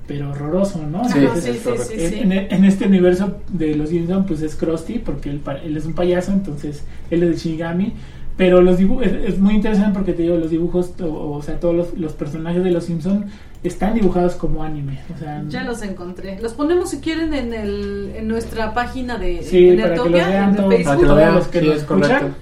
pero 0.06 0.30
horroroso, 0.30 0.86
¿no? 0.86 1.04
Sí, 1.08 1.20
sí, 1.34 1.40
sí, 1.40 1.50
es 1.50 1.56
sí, 1.58 1.62
correcto. 1.64 1.84
sí, 1.96 2.06
sí. 2.08 2.18
En, 2.20 2.32
en 2.32 2.64
este 2.64 2.86
universo 2.86 3.36
de 3.48 3.76
los 3.76 3.90
Simpsons, 3.90 4.26
pues 4.26 4.42
es 4.42 4.54
Krusty, 4.56 4.98
porque 4.98 5.30
él, 5.30 5.76
es 5.76 5.84
un 5.86 5.94
payaso, 5.94 6.32
entonces 6.32 6.82
él 7.10 7.22
es 7.22 7.28
el 7.30 7.36
Shinigami. 7.36 7.92
Pero 8.36 8.62
los 8.62 8.78
dibujos, 8.78 9.06
es, 9.06 9.12
es 9.34 9.38
muy 9.38 9.54
interesante 9.54 9.92
porque 9.94 10.12
te 10.14 10.22
digo, 10.22 10.36
los 10.36 10.50
dibujos, 10.50 10.92
o, 11.02 11.32
o 11.36 11.42
sea, 11.42 11.60
todos 11.60 11.74
los, 11.74 11.98
los 11.98 12.12
personajes 12.14 12.64
de 12.64 12.70
los 12.70 12.84
Simpsons 12.84 13.26
están 13.62 13.94
dibujados 13.94 14.34
como 14.34 14.64
anime. 14.64 15.00
O 15.14 15.18
sea, 15.18 15.44
Ya 15.48 15.62
los 15.64 15.82
encontré. 15.82 16.40
Los 16.40 16.54
ponemos 16.54 16.90
si 16.90 16.98
quieren 17.00 17.32
en 17.34 17.52
el 17.52 18.12
en 18.16 18.26
nuestra 18.28 18.74
página 18.74 19.18
de 19.18 19.42
Sí, 19.42 19.66
de 19.70 19.82
para 19.82 19.94
que 19.94 19.96
los 20.00 20.10
Nerdtopia, 20.10 20.28
vean 20.28 20.52
de 20.52 20.56
todos. 20.58 20.68
Para 20.68 20.80
que 20.80 20.84
Facebook. 20.84 21.06
lo 21.06 21.14
Todos 21.14 21.34
los 21.34 21.48
que 21.48 21.60
sí, 21.60 21.66
nos 21.66 21.76
es 21.76 21.84
correcto. 21.84 22.14
escuchan. 22.14 22.34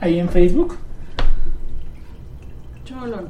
ahí 0.00 0.20
en 0.20 0.28
Facebook, 0.28 0.76
Cholo. 2.84 3.22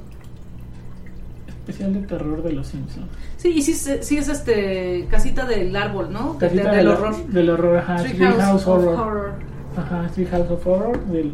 Especial 1.72 1.94
de 1.94 2.06
terror 2.06 2.42
de 2.42 2.52
los 2.52 2.66
Simpsons. 2.68 3.06
Sí, 3.36 3.48
y 3.56 3.62
sí, 3.62 3.72
sí 3.74 4.16
es 4.18 4.28
este 4.28 5.06
casita 5.10 5.46
del 5.46 5.74
árbol, 5.74 6.12
¿no? 6.12 6.34
De- 6.34 6.38
Casita 6.48 6.70
de- 6.70 6.76
del 6.78 6.88
horror. 6.88 7.26
Del 7.26 7.50
horror, 7.50 7.76
ajá. 7.78 7.96
Treehouse 7.96 8.16
Treehouse 8.36 8.62
of 8.62 8.68
Horror. 8.68 8.94
Horror. 9.00 9.32
Ajá, 9.76 10.08
Three 10.14 10.26
House 10.26 10.50
of 10.50 10.66
Horror 10.66 11.04
del- 11.06 11.32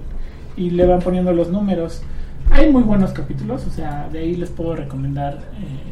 y 0.57 0.71
le 0.71 0.87
van 0.87 1.01
poniendo 1.01 1.33
los 1.33 1.51
números. 1.51 2.03
Hay 2.51 2.73
muy 2.73 2.83
buenos 2.83 3.11
capítulos, 3.13 3.67
o 3.67 3.71
sea, 3.71 4.09
de 4.13 4.21
ahí 4.21 4.35
les 4.37 4.51
puedo 4.51 4.75
recomendar. 4.77 5.35
eh, 5.61 5.85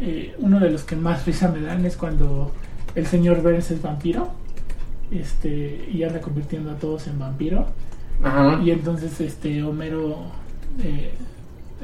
eh, 0.00 0.34
uno 0.38 0.60
de 0.60 0.70
los 0.70 0.84
que 0.84 0.94
más 0.96 1.24
risa 1.26 1.48
me 1.50 1.60
dan 1.60 1.84
es 1.86 1.96
cuando 1.96 2.52
el 2.94 3.06
señor 3.06 3.42
Burns 3.42 3.70
es 3.70 3.82
vampiro 3.82 4.28
este, 5.10 5.88
y 5.92 6.02
anda 6.02 6.20
convirtiendo 6.20 6.70
a 6.70 6.74
todos 6.74 7.06
en 7.06 7.18
vampiro. 7.18 7.66
Ajá. 8.22 8.60
Y 8.62 8.70
entonces 8.70 9.20
este 9.20 9.62
Homero, 9.62 10.16
eh, 10.82 11.12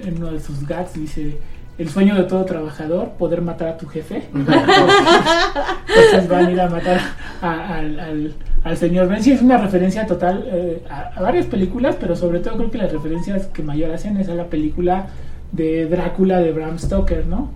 en 0.03 0.17
uno 0.19 0.33
de 0.33 0.41
sus 0.41 0.67
gags, 0.67 0.95
dice: 0.95 1.39
El 1.77 1.89
sueño 1.89 2.15
de 2.15 2.23
todo 2.25 2.45
trabajador, 2.45 3.11
poder 3.19 3.43
matar 3.43 3.69
a 3.69 3.77
tu 3.77 3.87
jefe. 3.89 4.23
Entonces 4.35 6.29
van 6.29 6.47
a 6.47 6.51
ir 6.51 6.61
a 6.61 6.69
matar 6.69 7.01
al, 7.41 8.35
al 8.63 8.77
señor 8.77 9.09
Ben. 9.09 9.23
Sí, 9.23 9.33
es 9.33 9.43
una 9.43 9.59
referencia 9.59 10.07
total 10.07 10.45
eh, 10.47 10.83
a, 10.89 11.11
a 11.17 11.21
varias 11.21 11.47
películas, 11.47 11.97
pero 11.99 12.15
sobre 12.15 12.41
todo 12.41 12.57
creo 12.57 12.71
que 12.71 12.79
las 12.79 12.93
referencias 12.93 13.47
que 13.49 13.63
mayor 13.63 13.91
hacen 13.93 14.17
es 14.19 14.29
a 14.29 14.35
la 14.35 14.45
película 14.45 15.07
de 15.53 15.87
Drácula 15.87 16.39
de 16.41 16.53
Bram 16.53 16.79
Stoker, 16.79 17.27
¿no? 17.27 17.51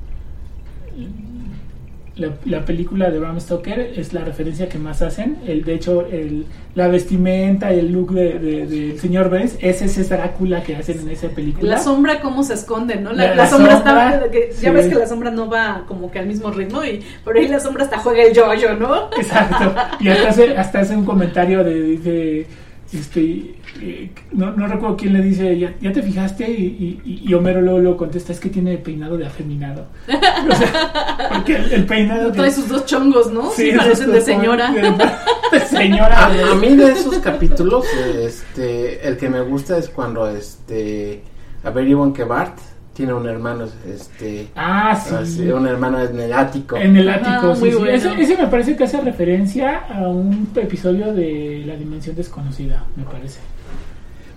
La, 2.18 2.32
la 2.46 2.64
película 2.64 3.10
de 3.10 3.18
Bram 3.18 3.40
Stoker 3.40 3.92
es 3.96 4.12
la 4.12 4.24
referencia 4.24 4.68
que 4.68 4.76
más 4.78 5.02
hacen. 5.02 5.38
El, 5.46 5.62
de 5.64 5.74
hecho, 5.74 6.04
el, 6.06 6.46
la 6.74 6.88
vestimenta 6.88 7.72
y 7.72 7.78
el 7.78 7.92
look 7.92 8.12
del 8.12 8.40
de, 8.42 8.66
del 8.66 8.98
señor 8.98 9.30
Burns 9.30 9.56
es 9.60 9.80
ese 9.82 10.02
Drácula 10.02 10.62
que 10.62 10.74
hacen 10.76 10.98
en 11.00 11.10
esa 11.10 11.28
película. 11.28 11.70
La 11.76 11.78
sombra 11.78 12.20
cómo 12.20 12.42
se 12.42 12.54
esconde, 12.54 12.96
¿no? 12.96 13.12
La, 13.12 13.34
La- 13.34 13.48
sombra, 13.48 13.76
sombra, 13.76 14.14
está 14.16 14.30
que 14.30 14.50
ya 14.50 14.70
sí. 14.70 14.70
ves 14.70 14.88
que 14.88 14.94
la 14.96 15.06
sombra 15.06 15.30
no 15.30 15.48
va 15.48 15.84
como 15.86 16.10
que 16.10 16.18
al 16.18 16.26
mismo 16.26 16.50
ritmo 16.50 16.84
y 16.84 17.02
por 17.24 17.36
ahí 17.36 17.46
la 17.48 17.60
sombra 17.60 17.84
hasta 17.84 17.98
juega 17.98 18.24
el 18.24 18.34
yo-yo, 18.34 18.74
¿no? 18.74 19.10
Exacto. 19.16 19.74
Y 20.00 20.08
hasta 20.08 20.28
hace, 20.28 20.56
hasta 20.56 20.80
hace 20.80 20.96
un 20.96 21.04
comentario 21.04 21.62
de, 21.62 22.46
este, 22.92 23.54
eh, 23.80 24.10
no, 24.32 24.52
no 24.52 24.66
recuerdo 24.66 24.96
quién 24.96 25.12
le 25.12 25.22
dice, 25.22 25.58
¿ya, 25.58 25.74
ya 25.80 25.92
te 25.92 26.02
fijaste? 26.02 26.50
Y, 26.50 27.00
y, 27.04 27.22
y 27.28 27.34
Homero 27.34 27.60
luego, 27.60 27.78
luego 27.78 27.96
contesta, 27.96 28.32
es 28.32 28.40
que 28.40 28.48
tiene 28.48 28.76
peinado 28.78 29.16
de 29.16 29.26
afeminado. 29.26 29.86
O 30.08 30.54
sea, 30.54 31.28
porque 31.34 31.56
el, 31.56 31.72
el 31.72 31.86
peinado... 31.86 32.32
Trae 32.32 32.50
sus 32.50 32.68
dos 32.68 32.84
chongos, 32.86 33.32
¿no? 33.32 33.50
Sí, 33.50 33.70
esos 33.70 33.82
parecen 33.84 34.12
de 34.12 34.20
señora. 34.20 34.70
De, 34.72 34.80
de 35.58 35.64
señora. 35.66 36.26
A, 36.26 36.52
a 36.52 36.54
mí 36.54 36.76
de 36.76 36.92
esos 36.92 37.18
capítulos, 37.18 37.84
este, 38.22 39.06
el 39.06 39.16
que 39.16 39.28
me 39.28 39.40
gusta 39.42 39.78
es 39.78 39.88
cuando, 39.88 40.28
este, 40.28 41.22
a 41.64 41.70
ver, 41.70 41.86
Ivonne 41.88 42.12
que 42.12 42.24
Bart 42.24 42.58
tiene 42.94 43.14
un 43.14 43.28
hermano, 43.28 43.64
este, 43.88 44.48
Ah, 44.56 44.96
sí. 45.00 45.14
así, 45.14 45.48
un 45.52 45.68
hermano 45.68 46.00
en 46.02 46.18
el 46.18 46.32
ático. 46.32 46.76
En 46.76 46.96
el 46.96 47.08
ático, 47.08 47.50
Ah, 47.50 47.54
sí, 47.54 47.60
muy 47.60 47.70
sí. 47.70 47.76
bueno. 47.76 47.92
Ese, 47.94 48.20
ese 48.20 48.36
me 48.36 48.48
parece 48.48 48.76
que 48.76 48.82
hace 48.84 49.00
referencia 49.00 49.84
a 49.88 50.08
un 50.08 50.48
episodio 50.56 51.12
de 51.14 51.62
La 51.64 51.76
Dimensión 51.76 52.16
Desconocida, 52.16 52.84
me 52.96 53.04
parece. 53.04 53.38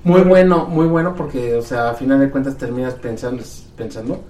Muy 0.03 0.21
bueno, 0.21 0.65
muy 0.67 0.87
bueno 0.87 1.15
porque, 1.15 1.55
o 1.55 1.61
sea, 1.61 1.91
a 1.91 1.93
final 1.95 2.19
de 2.19 2.29
cuentas 2.31 2.57
terminas 2.57 2.95
pensando, 2.95 3.43
pensando 3.75 4.23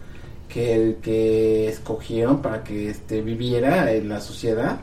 que 0.48 0.74
el 0.76 0.96
que 0.98 1.70
escogieron 1.70 2.42
para 2.42 2.64
que 2.64 2.90
este 2.90 3.22
viviera 3.22 3.92
en 3.94 4.10
la 4.10 4.20
sociedad 4.20 4.82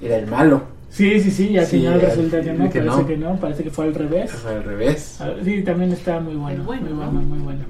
era 0.00 0.16
el 0.18 0.26
malo. 0.26 0.62
Sí, 0.88 1.20
sí, 1.20 1.30
sí, 1.30 1.48
y 1.50 1.58
al 1.58 1.66
Sí, 1.66 1.76
final 1.78 2.00
al 2.00 2.00
resulta 2.00 2.42
que 2.42 2.52
no, 2.52 2.70
que 2.70 2.80
parece 2.80 2.82
no. 2.82 3.06
que 3.06 3.16
no, 3.16 3.36
parece 3.40 3.64
que 3.64 3.70
fue 3.70 3.84
al 3.86 3.94
revés. 3.94 4.32
Fue 4.32 4.52
al 4.54 4.64
revés. 4.64 5.20
Ah, 5.20 5.34
Sí, 5.42 5.62
también 5.62 5.92
está 5.92 6.20
muy 6.20 6.34
bueno, 6.36 6.64
Muy 6.64 6.64
bueno, 6.64 6.90
muy 6.90 6.92
¿no? 6.92 6.96
bueno, 7.10 7.20
muy 7.22 7.38
bueno. 7.38 7.64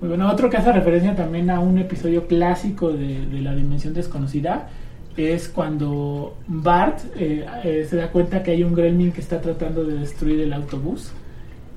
Muy 0.00 0.08
bueno. 0.08 0.30
Otro 0.30 0.50
que 0.50 0.56
hace 0.56 0.72
referencia 0.72 1.14
también 1.16 1.50
a 1.50 1.60
un 1.60 1.78
episodio 1.78 2.26
clásico 2.26 2.92
de, 2.92 3.26
de 3.26 3.40
La 3.40 3.54
Dimensión 3.54 3.94
Desconocida 3.94 4.68
es 5.16 5.48
cuando 5.48 6.42
Bart 6.46 7.00
eh, 7.16 7.46
eh, 7.64 7.86
se 7.88 7.96
da 7.96 8.10
cuenta 8.10 8.42
que 8.42 8.50
hay 8.52 8.64
un 8.64 8.74
gremlin 8.74 9.12
que 9.12 9.20
está 9.20 9.40
tratando 9.40 9.84
de 9.84 9.98
destruir 9.98 10.40
el 10.40 10.52
autobús. 10.52 11.12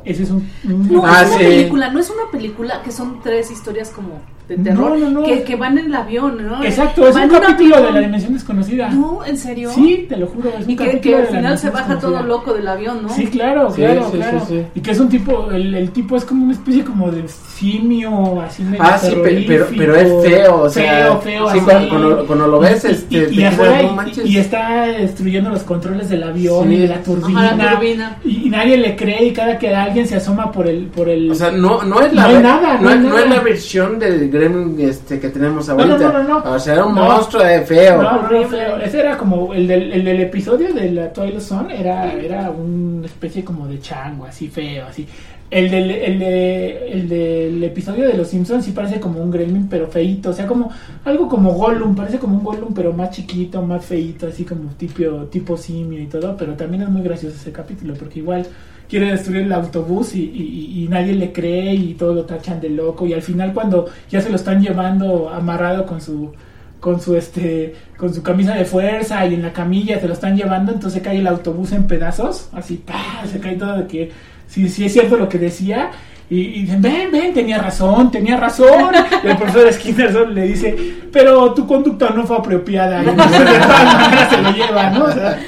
Ese 0.05 0.23
es 0.23 0.29
un... 0.31 0.49
un- 0.65 0.91
No, 0.91 1.03
Ah, 1.05 1.21
es 1.23 1.27
una 1.29 1.37
sí. 1.39 1.43
película, 1.45 1.89
no 1.91 1.99
es 1.99 2.09
una 2.09 2.31
película 2.31 2.81
que 2.83 2.91
son 2.91 3.21
tres 3.21 3.51
historias 3.51 3.89
como 3.89 4.21
de 4.47 4.55
terror 4.57 4.97
No, 4.97 5.09
no, 5.09 5.21
no. 5.21 5.23
Que, 5.25 5.43
que 5.43 5.55
van 5.55 5.77
en 5.77 5.87
el 5.87 5.95
avión, 5.95 6.45
¿no? 6.45 6.63
Exacto, 6.63 7.07
es 7.07 7.13
Van 7.15 7.29
un 7.29 7.39
capítulo 7.39 7.81
de. 7.81 7.91
La 7.91 7.99
Dimensión 7.99 8.33
Desconocida. 8.33 8.89
No, 8.89 9.25
¿en 9.25 9.37
serio? 9.37 9.71
Sí, 9.73 10.05
te 10.07 10.15
lo 10.17 10.27
juro. 10.27 10.49
Es 10.57 10.65
un 10.65 10.71
Y 10.71 10.75
que, 10.75 10.85
capítulo 10.85 11.01
que 11.01 11.09
de 11.09 11.21
al 11.21 11.27
final 11.27 11.57
se 11.59 11.69
baja 11.69 11.99
todo 11.99 12.23
loco 12.23 12.53
del 12.53 12.67
avión, 12.67 13.03
¿no? 13.03 13.09
Sí, 13.09 13.27
claro, 13.27 13.69
Sí, 13.71 13.81
claro, 13.81 14.09
sí, 14.11 14.17
claro. 14.17 14.39
sí, 14.41 14.45
sí. 14.55 14.61
Y 14.75 14.79
que 14.81 14.91
es 14.91 14.99
un 14.99 15.09
tipo, 15.09 15.51
el, 15.51 15.73
el 15.75 15.91
tipo 15.91 16.15
es 16.15 16.23
como 16.25 16.43
una 16.45 16.53
especie 16.53 16.83
como 16.83 17.11
de 17.11 17.23
simio, 17.27 18.41
así 18.41 18.63
medio 18.63 18.83
Ah, 18.83 18.97
sí, 18.97 19.11
pe- 19.23 19.43
pero, 19.47 19.65
pero 19.75 19.95
es 19.95 20.27
feo, 20.29 20.61
o 20.61 20.69
sea, 20.69 21.19
feo, 21.19 21.21
feo, 21.21 21.51
sí, 21.51 21.57
así. 21.57 21.65
cuando, 21.65 21.89
cuando- 21.89 22.25
cuando 22.27 22.47
lo 22.47 22.59
ves, 22.59 22.83
Y- 22.83 22.87
este, 22.87 23.17
y, 23.17 23.19
te 23.25 23.31
y 23.33 23.37
quedas, 23.37 23.53
afuera, 23.53 23.81
no 23.81 23.91
y- 23.91 23.95
manches. 23.95 24.25
y, 24.25 24.37
está 24.37 24.81
destruyendo 24.87 25.49
los 25.49 25.63
controles 25.63 26.09
del 26.09 26.23
avión 26.23 26.67
Sí. 26.69 26.73
y 26.75 26.77
de 26.77 26.87
la 26.87 26.95
Ajá, 26.95 27.03
turbina, 27.03 27.55
la 27.55 27.71
turbina. 27.73 28.17
Y, 28.23 28.47
y 28.47 28.49
nadie 28.49 28.77
le 28.77 28.95
cree 28.95 29.25
y 29.25 29.33
cada 29.33 29.57
que 29.57 29.73
alguien 29.75 30.07
se 30.07 30.15
asoma 30.15 30.51
por 30.51 30.67
el, 30.67 30.85
por 30.85 31.09
el, 31.09 31.31
O 31.31 31.35
sea, 31.35 31.51
no, 31.51 31.83
no 31.83 32.01
es 32.01 32.13
la 32.13 32.21
No 32.23 32.27
hay 32.37 32.43
nada, 32.43 32.79
no, 32.79 32.89
es- 32.91 33.29
la 33.29 33.39
versión 33.41 33.99
del 33.99 34.29
Gremlin 34.37 34.79
este, 34.89 35.19
que 35.19 35.29
tenemos 35.29 35.67
no, 35.67 35.73
ahorita. 35.73 35.97
no, 35.97 36.23
no, 36.23 36.39
no. 36.43 36.51
O 36.53 36.59
sea, 36.59 36.73
era 36.73 36.85
un 36.85 36.95
No. 36.95 37.03
monstruo 37.05 37.43
de 37.43 37.61
feo. 37.61 38.01
No, 38.01 38.11
no, 38.21 38.25
Horrible. 38.27 38.47
feo. 38.47 38.77
Ese 38.77 38.99
era 38.99 39.17
como 39.17 39.53
el 39.53 39.67
del, 39.67 39.91
el 39.93 40.05
del 40.05 40.19
episodio 40.21 40.73
de 40.73 40.91
la 40.91 41.11
Twilight 41.13 41.39
Zone, 41.41 41.79
era, 41.79 42.13
era 42.13 42.49
una 42.51 43.05
especie 43.05 43.43
como 43.43 43.67
de 43.67 43.79
chango, 43.79 44.25
así 44.25 44.47
feo, 44.47 44.85
así. 44.87 45.07
El 45.49 45.71
del, 45.71 45.91
el, 45.91 46.19
de- 46.19 46.91
el 46.91 47.07
del 47.07 47.63
episodio 47.63 48.05
de 48.05 48.15
Los 48.15 48.27
Simpsons 48.27 48.65
sí 48.65 48.71
parece 48.73 48.99
como 48.99 49.21
un 49.21 49.31
gremlin, 49.31 49.69
pero 49.69 49.87
feito, 49.87 50.31
o 50.31 50.33
sea, 50.33 50.45
como 50.45 50.69
algo 51.05 51.29
como 51.29 51.53
Gollum, 51.53 51.95
parece 51.95 52.19
como 52.19 52.37
un 52.37 52.43
Gollum, 52.43 52.73
pero 52.73 52.91
más 52.91 53.11
chiquito, 53.11 53.61
más 53.61 53.85
feito, 53.85 54.27
así 54.27 54.43
como 54.43 54.71
tipo, 54.71 55.03
tipo 55.31 55.55
simio 55.55 56.01
y 56.01 56.07
todo, 56.07 56.35
pero 56.35 56.53
también 56.55 56.83
es 56.83 56.89
muy 56.89 57.01
gracioso 57.01 57.37
ese 57.37 57.53
capítulo, 57.53 57.93
porque 57.93 58.19
igual 58.19 58.45
quiere 58.89 59.11
destruir 59.11 59.41
el 59.43 59.53
autobús 59.53 60.15
y, 60.15 60.21
y- 60.23 60.83
y 60.83 60.87
nadie 60.87 61.13
le 61.13 61.31
cree 61.33 61.73
y 61.73 61.93
todos 61.95 62.15
lo 62.15 62.23
tachan 62.25 62.61
de 62.61 62.69
loco. 62.69 63.05
Y 63.05 63.13
al 63.13 63.21
final 63.21 63.53
cuando 63.53 63.85
ya 64.09 64.21
se 64.21 64.29
lo 64.29 64.35
están 64.35 64.61
llevando 64.61 65.29
amarrado 65.29 65.85
con 65.85 65.99
su 66.01 66.31
con 66.79 67.01
su 67.01 67.15
este 67.17 67.73
con 67.97 68.13
su 68.13 68.21
camisa 68.21 68.53
de 68.53 68.63
fuerza 68.63 69.25
y 69.25 69.33
en 69.33 69.41
la 69.41 69.51
camilla 69.51 69.99
se 69.99 70.07
lo 70.07 70.13
están 70.13 70.37
llevando 70.37 70.71
entonces 70.71 71.01
cae 71.01 71.17
el 71.17 71.25
autobús 71.27 71.71
en 71.71 71.87
pedazos 71.87 72.49
así 72.53 72.75
¡pah! 72.85 73.25
se 73.25 73.39
cae 73.39 73.55
todo 73.55 73.77
de 73.77 73.87
que 73.87 74.11
sí 74.47 74.69
sí 74.69 74.85
es 74.85 74.93
cierto 74.93 75.17
lo 75.17 75.27
que 75.27 75.39
decía. 75.39 75.89
Y, 76.29 76.39
y 76.41 76.61
dicen 76.63 76.81
ven 76.81 77.09
ven 77.11 77.33
tenía 77.33 77.57
razón 77.57 78.11
tenía 78.11 78.37
razón 78.37 78.93
y 79.23 79.27
el 79.27 79.37
profesor 79.37 79.71
Skinner 79.73 80.29
le 80.29 80.43
dice 80.43 80.75
pero 81.11 81.53
tu 81.53 81.65
conducta 81.65 82.09
no 82.11 82.25
fue 82.27 82.37
apropiada 82.37 83.01
y 83.03 83.07
entonces 83.09 83.39
de 83.39 83.45
todas 83.59 83.93
maneras 83.95 84.29
se 84.29 84.41
lo 84.43 84.51
lleva 84.51 84.89
no 84.91 85.05
O 85.05 85.11
sea, 85.13 85.39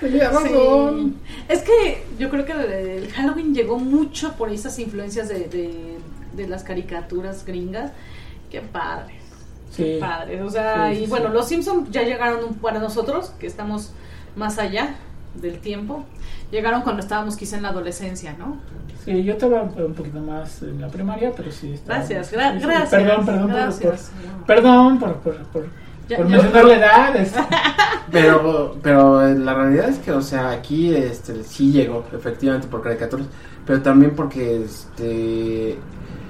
Tenía 0.00 0.30
Sí. 0.30 1.12
Es 1.52 1.60
que 1.62 2.04
yo 2.18 2.30
creo 2.30 2.44
que 2.44 2.52
el 2.96 3.08
Halloween 3.12 3.54
llegó 3.54 3.78
mucho 3.78 4.32
por 4.34 4.50
esas 4.50 4.78
influencias 4.78 5.28
de, 5.28 5.40
de, 5.48 5.98
de 6.34 6.48
las 6.48 6.62
caricaturas 6.64 7.44
gringas. 7.44 7.92
Qué 8.50 8.60
padre. 8.60 9.14
sí. 9.70 9.82
Qué 9.84 9.98
padre. 10.00 10.42
O 10.42 10.50
sea, 10.50 10.88
Sí, 10.90 10.96
sí, 10.98 11.04
y 11.04 11.06
bueno, 11.06 11.28
los 11.28 11.48
Simpsons 11.48 11.90
ya 11.90 12.02
llegaron 12.02 12.54
para 12.54 12.78
nosotros, 12.78 13.32
que 13.38 13.46
estamos 13.46 13.92
más 14.36 14.58
allá. 14.58 14.94
del 15.34 15.60
tiempo. 15.60 16.04
Llegaron 16.50 16.82
cuando 16.82 17.00
estábamos 17.00 17.36
quizá 17.36 17.56
en 17.56 17.62
la 17.62 17.70
adolescencia, 17.70 18.34
¿no? 18.38 18.58
Sí, 19.02 19.24
yo 19.24 19.32
estaba 19.32 19.62
un 19.62 19.94
poquito 19.94 20.20
más 20.20 20.60
en 20.62 20.78
la 20.80 20.88
primaria, 20.88 21.32
pero 21.34 21.50
sí. 21.50 21.72
estaba- 21.72 21.98
Gracias, 22.00 22.32
gra- 22.34 22.60
gracias. 22.60 22.90
Perdón, 22.90 23.24
perdón, 23.24 23.50
por- 23.50 23.80
por, 23.80 24.46
perdón 24.46 24.98
por, 24.98 25.14
por, 25.20 25.36
por, 25.46 25.66
Por 26.16 26.26
ya- 26.28 26.36
mencionar 26.36 26.64
la 26.64 26.74
edad. 26.76 27.26
Pero, 28.12 28.76
pero 28.82 29.26
la 29.32 29.54
realidad 29.54 29.88
es 29.88 29.98
que, 29.98 30.12
o 30.12 30.20
sea, 30.20 30.50
aquí 30.50 30.94
este, 30.94 31.44
sí 31.44 31.72
llegó, 31.72 32.04
efectivamente, 32.14 32.66
por 32.68 32.82
caricaturas, 32.82 33.26
pero 33.66 33.80
también 33.80 34.10
porque 34.14 34.62
este 34.64 35.78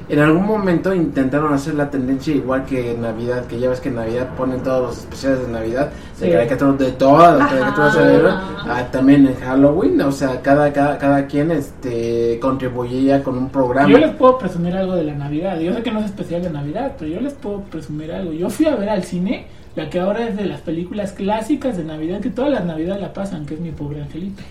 en 0.09 0.19
algún 0.19 0.45
momento 0.47 0.95
intentaron 0.95 1.53
hacer 1.55 1.75
la 1.75 1.91
tendencia 1.91 2.35
igual 2.35 2.67
que 2.67 2.93
en 2.93 3.03
Navidad, 3.03 3.47
que 3.47 3.59
ya 3.59 3.69
ves 3.71 3.81
que 3.81 3.89
en 3.89 3.97
Navidad 3.97 4.29
ponen 4.37 4.63
todos 4.63 4.83
los 4.83 4.99
especiales 4.99 5.45
de 5.47 5.53
Navidad, 5.53 5.91
de 6.21 6.27
Sí. 6.27 6.33
caricaturas, 6.33 6.79
de 6.79 6.93
todas 6.93 7.39
las 7.39 7.49
caricaturas 7.49 7.95
de 7.97 8.29
ah, 8.29 8.89
también 8.93 9.27
en 9.27 9.35
Halloween, 9.37 10.01
o 10.03 10.13
sea, 10.13 10.41
cada, 10.41 10.73
cada, 10.73 10.99
cada 10.99 11.27
quien 11.27 11.51
este 11.51 12.39
contribuía 12.41 13.25
con 13.25 13.37
un 13.39 13.49
programa. 13.49 13.89
Yo 13.89 13.99
les 13.99 14.11
puedo 14.15 14.39
presumir 14.39 14.77
algo 14.77 14.95
de 14.95 15.03
la 15.05 15.15
Navidad. 15.15 15.59
Yo 15.59 15.73
sé 15.73 15.83
que 15.83 15.91
no 15.91 15.99
es 16.01 16.05
especial 16.07 16.43
de 16.43 16.51
Navidad, 16.51 16.93
pero 16.99 17.11
yo 17.11 17.21
les 17.21 17.33
puedo 17.33 17.61
presumir 17.63 18.13
algo. 18.13 18.33
Yo 18.33 18.49
fui 18.51 18.67
a 18.67 18.77
ver 18.77 18.89
al 18.91 19.03
cine 19.03 19.47
la 19.75 19.89
que 19.89 20.01
ahora 20.01 20.29
es 20.29 20.37
de 20.37 20.45
las 20.45 20.61
películas 20.61 21.13
clásicas 21.13 21.77
de 21.77 21.85
Navidad, 21.85 22.21
que 22.21 22.31
todas 22.31 22.51
las 22.51 22.65
Navidades 22.65 23.01
la 23.01 23.13
pasan, 23.13 23.47
que 23.47 23.55
es 23.55 23.61
Mi 23.61 23.71
Pobre 23.71 24.03
Angelito. 24.03 24.43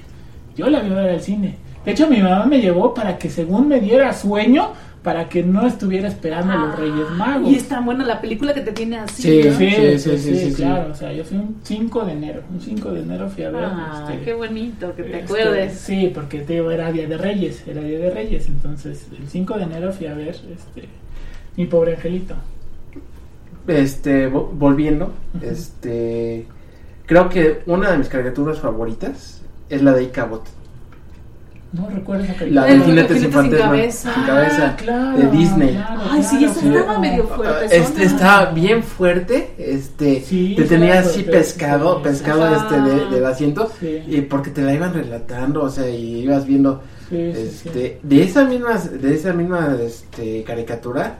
Yo 0.55 0.69
la 0.69 0.79
vi 0.79 0.91
a 0.91 0.95
ver 0.95 1.09
al 1.11 1.21
cine. 1.21 1.57
De 1.85 1.91
hecho, 1.91 2.07
mi 2.07 2.21
mamá 2.21 2.45
me 2.45 2.59
llevó 2.61 2.93
para 2.93 3.17
que 3.17 3.29
según 3.29 3.67
me 3.67 3.79
diera 3.79 4.13
sueño, 4.13 4.73
para 5.03 5.29
que 5.29 5.41
no 5.41 5.65
estuviera 5.65 6.07
esperando 6.07 6.53
a 6.53 6.55
los 6.57 6.79
Reyes 6.79 7.09
Magos. 7.17 7.49
Y 7.49 7.55
es 7.55 7.67
tan 7.67 7.85
buena 7.85 8.05
la 8.05 8.21
película 8.21 8.53
que 8.53 8.61
te 8.61 8.71
tiene 8.71 8.99
así. 8.99 9.23
Sí, 9.23 9.49
¿no? 9.49 9.57
Sí, 9.57 9.69
Sí, 9.69 9.75
sí, 9.75 9.97
sí, 9.97 10.17
sí, 10.17 10.35
sí, 10.35 10.49
sí. 10.51 10.55
claro. 10.55 10.91
O 10.91 10.95
sea, 10.95 11.11
yo 11.11 11.23
fui 11.23 11.37
un 11.37 11.57
5 11.63 12.05
de 12.05 12.11
enero. 12.11 12.43
Un 12.51 12.61
5 12.61 12.91
de 12.91 12.99
enero 13.01 13.29
fui 13.29 13.43
a 13.43 13.49
ver. 13.49 13.63
Ah, 13.65 14.07
este, 14.09 14.23
qué 14.23 14.33
bonito 14.33 14.95
que 14.95 15.03
te 15.03 15.19
este, 15.19 15.23
acuerdes. 15.23 15.79
Sí, 15.79 16.11
porque 16.13 16.41
te 16.41 16.53
digo, 16.53 16.69
era 16.69 16.91
Día 16.91 17.07
de 17.07 17.17
Reyes, 17.17 17.63
era 17.67 17.81
Día 17.81 17.97
de 17.97 18.11
Reyes. 18.11 18.47
Entonces, 18.47 19.07
el 19.19 19.27
5 19.27 19.57
de 19.57 19.63
enero 19.63 19.91
fui 19.91 20.05
a 20.05 20.13
ver 20.13 20.29
este, 20.29 20.87
Mi 21.57 21.65
Pobre 21.65 21.95
Angelito. 21.95 22.35
Este 23.67 24.29
vo- 24.31 24.49
volviendo 24.51 25.11
este 25.41 26.45
creo 27.05 27.29
que 27.29 27.61
una 27.65 27.91
de 27.91 27.97
mis 27.97 28.07
caricaturas 28.07 28.59
favoritas 28.59 29.41
es 29.69 29.81
la 29.81 29.93
de 29.93 30.03
Icabot 30.03 30.43
No 31.73 31.87
recuerdo 31.89 32.23
esa 32.25 32.33
la 32.33 32.39
película. 32.39 32.65
de 32.65 32.73
El 32.73 32.83
jinetes 32.83 33.21
sin 33.21 33.31
sin 33.31 33.51
cabeza. 33.51 34.13
sin 34.13 34.23
cabeza 34.23 34.67
Ah, 34.67 34.75
claro, 34.75 35.17
de 35.17 35.27
Disney 35.37 35.69
claro, 35.75 36.01
Ay, 36.11 36.23
sí, 36.23 36.37
claro, 36.37 36.51
esa 36.51 36.61
claro. 36.61 36.79
estaba 36.79 36.99
medio 36.99 37.27
fuerte. 37.27 37.77
este 37.77 38.03
estaba 38.03 38.45
bien 38.51 38.83
fuerte 38.83 39.53
este 39.57 40.21
Sí, 40.21 40.53
te 40.57 40.63
tenía 40.65 40.91
claro, 40.93 41.09
así 41.09 41.19
sí, 41.23 41.29
pescado 41.29 41.97
sí, 41.97 42.03
pescado 42.03 42.55
este 42.55 42.81
de- 42.81 43.09
del 43.09 43.25
asiento 43.25 43.71
Sí. 43.79 44.03
y 44.07 44.21
porque 44.21 44.49
te 44.49 44.61
la 44.63 44.73
iban 44.73 44.93
relatando 44.93 45.63
o 45.63 45.69
sea 45.69 45.89
y 45.89 46.21
ibas 46.23 46.45
viendo 46.45 46.81
Sí, 47.09 47.33
sí, 47.33 47.41
este 47.67 47.99
de 48.03 48.23
esa 48.23 48.45
misma 48.45 48.77
de 48.77 49.13
esa 49.15 49.33
misma 49.33 49.75
este 49.81 50.43
caricatura 50.43 51.19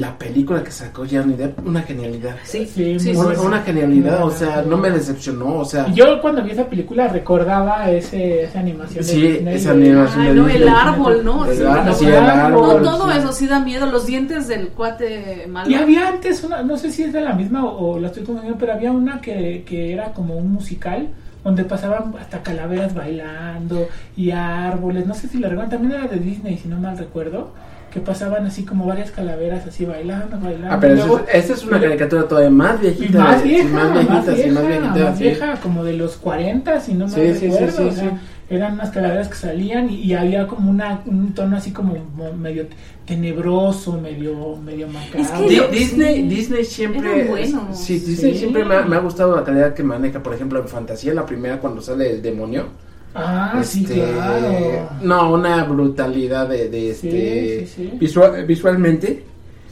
la 0.00 0.16
película 0.18 0.62
que 0.62 0.70
sacó 0.70 1.04
Johnny 1.10 1.34
Depp 1.34 1.66
una 1.66 1.82
genialidad 1.82 2.36
Sí, 2.44 2.66
Sí, 2.66 2.98
sí, 2.98 3.10
una, 3.16 3.34
sí. 3.34 3.40
una 3.44 3.60
genialidad 3.62 4.24
o 4.24 4.30
sea 4.30 4.62
no 4.62 4.76
me 4.76 4.90
decepcionó 4.90 5.58
o 5.58 5.64
sea 5.64 5.86
Yo 5.92 6.20
cuando 6.20 6.42
vi 6.42 6.50
esa 6.52 6.66
película 6.68 7.08
recordaba 7.08 7.90
ese, 7.90 8.44
esa 8.44 8.60
animación 8.60 9.04
de 9.04 9.12
Sí, 9.12 9.22
Disney. 9.22 9.54
esa 9.54 9.74
de- 9.74 9.84
animación 9.90 10.20
Ay, 10.22 10.28
de 10.28 10.34
no, 10.34 10.44
Disney. 10.46 10.62
el 10.62 10.68
árbol, 10.68 11.24
¿no? 11.24 11.44
El 11.46 11.56
Sí, 11.56 11.62
árbol, 11.64 11.84
no, 11.86 11.94
sí, 11.94 12.04
el 12.06 12.12
no, 12.12 12.18
árbol, 12.30 12.82
todo 12.82 13.10
sí. 13.12 13.18
eso 13.18 13.32
sí 13.32 13.46
da 13.46 13.60
miedo. 13.60 13.86
Los 13.86 14.06
dientes 14.06 14.48
del 14.48 14.68
cuate 14.68 15.46
malo. 15.48 15.70
Y 15.70 15.74
había 15.74 16.08
antes 16.08 16.42
una, 16.44 16.62
no 16.62 16.76
sé 16.76 16.90
si 16.90 17.02
es 17.04 17.12
de 17.12 17.20
la 17.20 17.32
misma 17.34 17.64
o, 17.64 17.92
o 17.94 17.98
la 17.98 18.08
estoy 18.08 18.24
confundiendo, 18.24 18.58
pero 18.58 18.72
había 18.72 18.92
una 18.92 19.20
que, 19.20 19.64
que 19.66 19.92
era 19.92 20.12
como 20.12 20.36
un 20.36 20.52
musical 20.52 21.08
donde 21.44 21.64
pasaban 21.64 22.14
hasta 22.18 22.42
calaveras 22.42 22.94
bailando 22.94 23.86
y 24.16 24.30
árboles, 24.30 25.06
no 25.06 25.14
sé 25.14 25.28
si 25.28 25.38
la 25.38 25.48
recuerdan, 25.48 25.70
también 25.78 26.00
era 26.00 26.08
de 26.08 26.16
Disney, 26.18 26.56
si 26.58 26.68
no 26.68 26.78
mal 26.78 26.96
recuerdo, 26.96 27.52
que 27.94 28.00
pasaban 28.00 28.44
así 28.44 28.64
como 28.64 28.86
varias 28.86 29.12
calaveras 29.12 29.66
así 29.68 29.84
bailando, 29.84 30.36
bailando. 30.40 30.68
Ah, 30.74 30.78
pero 30.80 30.96
luego- 30.96 31.20
esa 31.32 31.52
es, 31.54 31.64
una 31.64 31.80
caricatura 31.80 32.26
todavía 32.26 32.50
más 32.50 32.80
viejita. 32.80 33.18
más 33.20 33.42
vieja, 33.44 33.68
más 33.72 33.92
viejita, 33.94 34.14
más 34.16 34.66
viejita. 34.66 34.90
más 35.04 35.16
sí. 35.16 35.22
vieja, 35.22 35.54
como 35.62 35.84
de 35.84 35.92
los 35.92 36.16
40, 36.16 36.80
si 36.80 36.92
no 36.94 37.06
mal 37.06 37.14
Sí, 37.14 37.32
sí, 37.34 37.38
sí, 37.38 37.46
recuerdo. 37.50 37.70
sí, 37.76 37.82
o 37.84 37.92
sea, 37.92 38.10
sí. 38.10 38.16
Eran 38.50 38.74
unas 38.74 38.90
calaveras 38.90 39.28
que 39.28 39.36
salían 39.36 39.88
y, 39.88 39.94
y 40.02 40.12
había 40.12 40.46
como 40.48 40.70
una, 40.70 41.00
un 41.06 41.32
tono 41.34 41.56
así 41.56 41.70
como 41.70 41.94
mo- 42.16 42.32
medio 42.34 42.66
tenebroso, 43.06 43.92
medio, 44.00 44.56
medio 44.56 44.88
macabro. 44.88 45.20
Es 45.20 45.30
que 45.30 45.68
Disney, 45.70 46.16
sí. 46.16 46.22
Disney 46.28 46.64
siempre. 46.64 47.24
Buenos. 47.24 47.78
Sí, 47.78 48.00
Disney 48.00 48.32
Sí. 48.32 48.38
siempre 48.40 48.64
me 48.64 48.74
ha, 48.74 48.82
me 48.82 48.96
ha 48.96 49.00
gustado 49.00 49.36
la 49.36 49.44
calidad 49.44 49.72
que 49.72 49.82
maneja, 49.82 50.22
por 50.22 50.34
ejemplo, 50.34 50.60
en 50.60 50.68
Fantasía, 50.68 51.14
la 51.14 51.24
primera 51.24 51.58
cuando 51.58 51.80
sale 51.80 52.10
el 52.10 52.22
demonio. 52.22 52.66
Ah, 53.14 53.60
sí, 53.64 53.84
Este, 53.84 53.94
claro. 54.12 54.90
No, 55.02 55.32
una 55.32 55.62
brutalidad 55.64 56.48
de, 56.48 56.68
de 56.68 56.90
este. 56.90 57.66
sí, 57.66 57.90
sí. 57.90 57.92
visua- 57.98 58.44
visualmente, 58.44 59.24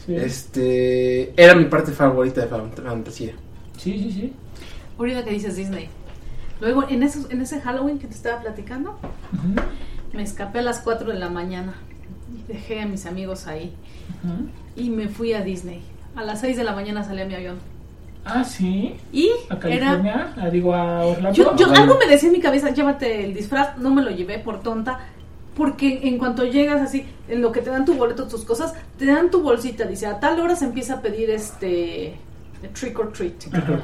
Sí. 0.06 0.14
este. 0.16 1.32
Era 1.42 1.54
mi 1.54 1.64
parte 1.64 1.92
favorita 1.92 2.40
de 2.42 2.46
fan- 2.48 2.70
Fantasía. 2.72 3.32
sí, 3.78 3.98
sí, 3.98 4.12
sí. 4.12 4.32
Ahorita 4.98 5.24
que 5.24 5.30
dices 5.30 5.56
Disney. 5.56 5.88
Luego, 6.60 6.84
en, 6.88 7.02
esos, 7.02 7.28
en 7.30 7.40
ese 7.40 7.60
Halloween 7.60 7.98
que 7.98 8.06
te 8.06 8.14
estaba 8.14 8.40
platicando, 8.42 8.96
me 10.12 10.22
escapé 10.22 10.60
a 10.60 10.62
las 10.62 10.78
4 10.78 11.10
de 11.12 11.18
la 11.18 11.28
mañana. 11.28 11.74
Y 12.32 12.52
dejé 12.52 12.80
a 12.80 12.86
mis 12.86 13.06
amigos 13.06 13.46
ahí. 13.48 13.72
Y 14.76 14.90
me 14.90 15.08
fui 15.08 15.32
a 15.32 15.42
Disney. 15.42 15.82
A 16.14 16.22
las 16.22 16.40
6 16.40 16.56
de 16.56 16.62
la 16.64 16.72
mañana 16.74 17.02
salí 17.02 17.20
a 17.22 17.24
mi 17.26 17.34
avión. 17.34 17.56
Ah, 18.24 18.44
sí. 18.44 18.94
Y 19.12 19.28
A 19.50 19.54
era 19.54 19.58
California, 19.58 20.34
ah, 20.36 20.48
digo 20.50 20.74
a 20.74 21.04
Orlando. 21.06 21.32
Yo, 21.56 21.66
algo 21.74 21.98
me 21.98 22.06
decía 22.06 22.28
en 22.28 22.34
mi 22.34 22.40
cabeza, 22.40 22.70
llévate 22.70 23.24
el 23.24 23.34
disfraz, 23.34 23.76
no 23.78 23.90
me 23.92 24.02
lo 24.02 24.10
llevé 24.10 24.38
por 24.38 24.62
tonta, 24.62 25.00
porque 25.56 26.00
en 26.04 26.18
cuanto 26.18 26.44
llegas 26.44 26.80
así, 26.80 27.04
en 27.28 27.42
lo 27.42 27.50
que 27.52 27.60
te 27.60 27.70
dan 27.70 27.84
tu 27.84 27.94
boleto, 27.94 28.28
tus 28.28 28.44
cosas, 28.44 28.74
te 28.96 29.06
dan 29.06 29.30
tu 29.30 29.42
bolsita, 29.42 29.84
dice, 29.84 30.06
a 30.06 30.20
tal 30.20 30.38
hora 30.40 30.54
se 30.56 30.64
empieza 30.66 30.94
a 30.94 31.00
pedir 31.02 31.30
este 31.30 32.14
trick 32.74 32.96
or 33.00 33.12
treat. 33.12 33.34
Ajá. 33.52 33.82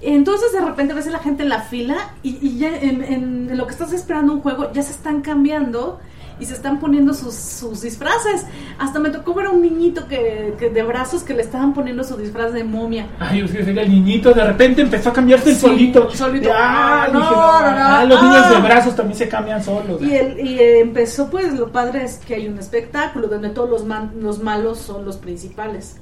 Entonces 0.00 0.52
de 0.52 0.60
repente 0.60 0.94
ves 0.94 1.08
a 1.08 1.10
la 1.10 1.18
gente 1.18 1.42
en 1.42 1.48
la 1.48 1.62
fila 1.62 2.14
y, 2.22 2.38
y 2.40 2.58
ya 2.58 2.68
en, 2.78 3.02
en- 3.02 3.48
en 3.50 3.58
lo 3.58 3.66
que 3.66 3.72
estás 3.72 3.92
esperando 3.92 4.32
un 4.32 4.40
juego 4.40 4.72
ya 4.72 4.82
se 4.82 4.92
están 4.92 5.20
cambiando 5.20 5.98
y 6.40 6.44
se 6.46 6.54
están 6.54 6.80
poniendo 6.80 7.14
sus, 7.14 7.34
sus 7.34 7.82
disfraces. 7.82 8.44
Hasta 8.78 8.98
me 8.98 9.10
tocó 9.10 9.34
ver 9.34 9.46
a 9.46 9.50
un 9.50 9.62
niñito 9.62 10.06
que, 10.08 10.54
que 10.58 10.70
de 10.70 10.82
brazos 10.82 11.22
que 11.22 11.34
le 11.34 11.42
estaban 11.42 11.72
poniendo 11.74 12.02
su 12.04 12.16
disfraz 12.16 12.52
de 12.52 12.64
momia. 12.64 13.06
Ay, 13.20 13.42
usted 13.42 13.66
el 13.68 13.90
niñito, 13.90 14.32
de 14.32 14.44
repente 14.44 14.82
empezó 14.82 15.10
a 15.10 15.12
cambiarse 15.12 15.50
el 15.50 15.54
Sí, 15.56 15.60
solito. 15.60 16.10
solito. 16.10 16.50
Ah, 16.52 17.08
No, 17.12 17.18
dije, 17.20 17.30
no, 17.30 17.36
no, 17.36 17.42
ah, 17.78 18.04
los 18.08 18.22
niños 18.22 18.42
ah. 18.46 18.50
de 18.54 18.60
brazos 18.60 18.96
también 18.96 19.18
se 19.18 19.28
cambian 19.28 19.62
solos. 19.62 20.00
Y, 20.02 20.14
el, 20.14 20.40
y 20.46 20.58
empezó, 20.60 21.30
pues 21.30 21.52
lo 21.58 21.70
padre 21.70 22.04
es 22.04 22.16
que 22.18 22.34
hay 22.34 22.48
un 22.48 22.58
espectáculo 22.58 23.28
donde 23.28 23.50
todos 23.50 23.68
los, 23.70 23.84
man- 23.84 24.12
los 24.20 24.42
malos 24.42 24.78
son 24.78 25.04
los 25.04 25.16
principales. 25.16 25.96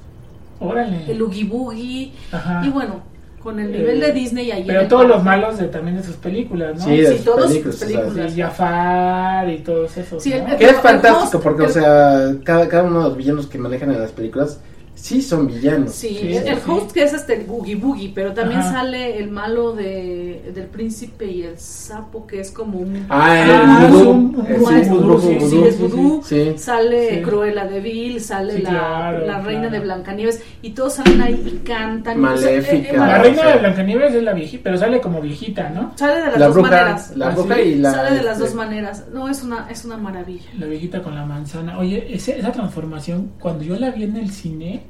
Órale. 0.59 1.11
El 1.11 1.21
Oogie 1.21 1.45
Boogie. 1.45 2.13
Ajá. 2.31 2.61
Y 2.65 2.69
bueno, 2.69 3.01
con 3.41 3.59
el 3.59 3.71
nivel 3.71 4.01
Eh, 4.01 4.07
de 4.07 4.13
Disney 4.13 4.51
ahí. 4.51 4.61
en 4.61 4.67
Pero 4.67 4.87
todos 4.87 5.07
los 5.07 5.23
malos 5.23 5.57
de, 5.57 5.67
también 5.67 5.97
de 5.97 6.03
sus 6.03 6.15
películas, 6.15 6.77
¿no? 6.77 6.85
Sí, 6.85 6.97
de 6.97 7.07
Sí, 7.07 7.15
sus 7.17 7.25
todos 7.25 7.51
sus 7.53 7.75
películas, 7.77 8.13
sea, 8.13 8.29
Sí, 8.29 8.41
Jafar 8.41 9.49
y 9.49 9.57
todos 9.59 9.97
esos. 9.97 10.21
Sí, 10.23 10.29
¿no? 10.31 10.47
el- 10.51 10.57
Que 10.57 10.65
es 10.65 10.77
fantástico 10.77 11.39
porque, 11.41 11.63
el- 11.63 11.69
o 11.69 11.73
sea, 11.73 12.33
cada, 12.43 12.67
cada 12.67 12.83
uno 12.83 12.99
de 13.03 13.09
los 13.09 13.17
villanos 13.17 13.47
que 13.47 13.57
manejan 13.57 13.91
en 13.91 13.99
las 13.99 14.11
películas 14.11 14.59
sí 14.93 15.21
son 15.21 15.47
villanos. 15.47 15.91
Sí, 15.93 16.09
Sí, 16.21 16.35
el, 16.37 16.57
host 16.67 16.91
que 16.91 17.03
es 17.03 17.13
este 17.13 17.33
el 17.35 17.45
Boogie 17.45 17.75
Boogie, 17.75 18.11
pero 18.13 18.33
también 18.33 18.59
Ajá. 18.59 18.71
sale 18.73 19.17
el 19.17 19.29
malo 19.31 19.73
de, 19.73 20.51
del 20.53 20.65
príncipe 20.67 21.25
y 21.25 21.43
el 21.43 21.57
sapo 21.57 22.27
que 22.27 22.39
es 22.41 22.51
como 22.51 22.79
un... 22.79 23.05
Ah, 23.09 23.21
Ah, 23.31 23.79
el 23.79 23.85
es 23.85 23.91
vudú. 24.05 24.43
Eh, 24.47 24.55
sí, 24.57 24.63
maestro, 24.65 24.95
vudú, 24.97 25.21
sí, 25.21 25.35
vudú. 25.35 25.49
sí, 25.49 25.63
es 25.67 25.79
vudú. 25.79 26.21
Sí. 26.23 26.53
Sale 26.57 27.09
Sí. 27.15 27.21
Cruella 27.21 27.65
de 27.65 27.79
Vil, 27.79 28.21
sale 28.21 28.53
Sí, 28.57 28.61
la, 28.61 28.69
claro, 28.69 29.25
la 29.25 29.41
reina 29.41 29.61
claro. 29.61 29.75
de 29.75 29.79
Blancanieves 29.79 30.43
y 30.61 30.69
todos 30.71 30.93
salen 30.93 31.21
ahí 31.21 31.43
y 31.45 31.57
cantan. 31.65 32.21
y, 32.21 32.23
o 32.25 32.37
sea, 32.37 32.49
Maléfica. 32.51 32.93
La 33.07 33.17
reina 33.19 33.37
o 33.39 33.43
sea. 33.43 33.53
de 33.53 33.59
Blancanieves 33.59 34.13
es 34.13 34.23
la 34.23 34.33
viejita, 34.33 34.63
pero 34.63 34.77
sale 34.77 35.01
como 35.01 35.21
viejita, 35.21 35.69
¿no? 35.69 35.93
Sale 35.95 36.15
de 36.21 36.25
las 36.27 36.37
La 36.39 36.45
dos 36.47 36.55
bruja, 36.55 36.69
maneras. 36.71 37.17
la 37.17 37.29
bruja 37.29 37.61
y 37.61 37.75
la... 37.75 37.91
Sale 37.91 38.15
de 38.17 38.23
las 38.23 38.33
este, 38.37 38.43
dos 38.45 38.55
maneras. 38.55 39.05
No, 39.13 39.27
es 39.29 39.43
una, 39.43 39.67
es 39.69 39.83
una 39.85 39.97
maravilla. 39.97 40.45
La 40.59 40.67
viejita 40.67 41.01
con 41.01 41.15
la 41.15 41.25
manzana. 41.25 41.79
Oye, 41.79 42.05
ese- 42.13 42.37
esa 42.39 42.51
transformación, 42.51 43.31
cuando 43.39 43.63
yo 43.63 43.75
la 43.77 43.89
vi 43.91 44.03
en 44.03 44.17
el 44.17 44.29
cine, 44.31 44.83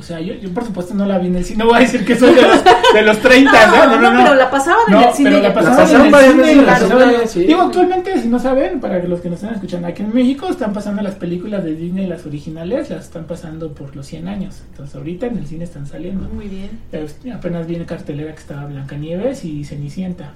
o 0.00 0.02
sea, 0.02 0.18
yo, 0.20 0.34
yo 0.34 0.50
por 0.52 0.64
supuesto 0.64 0.94
no 0.94 1.04
la 1.04 1.18
vi 1.18 1.26
en 1.26 1.36
el 1.36 1.44
cine, 1.44 1.58
no 1.58 1.66
voy 1.66 1.76
a 1.76 1.80
decir 1.80 2.04
que 2.04 2.16
soy 2.16 2.34
de 2.34 2.42
los, 2.42 2.64
de 2.94 3.02
los 3.02 3.18
30, 3.18 3.66
¿no? 3.66 3.86
No, 3.86 4.00
no, 4.00 4.12
no. 4.12 4.22
pero 4.24 4.34
la 4.34 4.50
pasaban 4.50 4.80
en 4.88 4.94
el 4.94 5.14
cine. 5.14 5.30
pero 5.30 5.42
la 5.42 5.54
pasaban, 5.54 6.10
pasaban 6.10 6.24
en 6.24 6.40
el 6.40 6.46
cine, 6.46 6.62
pasaban-. 6.64 7.46
Digo, 7.46 7.60
actualmente, 7.60 8.22
si 8.22 8.28
no 8.28 8.38
saben, 8.38 8.80
para 8.80 9.02
los 9.04 9.20
que 9.20 9.28
nos 9.28 9.40
están 9.40 9.54
escuchando, 9.54 9.88
aquí 9.88 10.02
en 10.02 10.14
México 10.14 10.48
están 10.48 10.72
pasando 10.72 11.02
las 11.02 11.14
películas 11.16 11.62
de 11.62 11.74
Disney, 11.74 12.06
las 12.06 12.24
originales, 12.24 12.88
las 12.90 13.04
están 13.04 13.24
pasando 13.24 13.72
por 13.72 13.94
los 13.94 14.06
100 14.06 14.28
años. 14.28 14.62
Entonces, 14.70 14.96
ahorita 14.96 15.26
en 15.26 15.36
el 15.38 15.46
cine 15.46 15.64
están 15.64 15.86
saliendo. 15.86 16.28
Muy 16.28 16.48
bien. 16.48 16.70
Eh, 16.92 17.06
Apenas 17.34 17.66
viene 17.66 17.84
cartelera 17.84 18.32
que 18.32 18.40
estaba 18.40 18.64
Blancanieves 18.64 19.44
y 19.44 19.64
Cenicienta. 19.64 20.32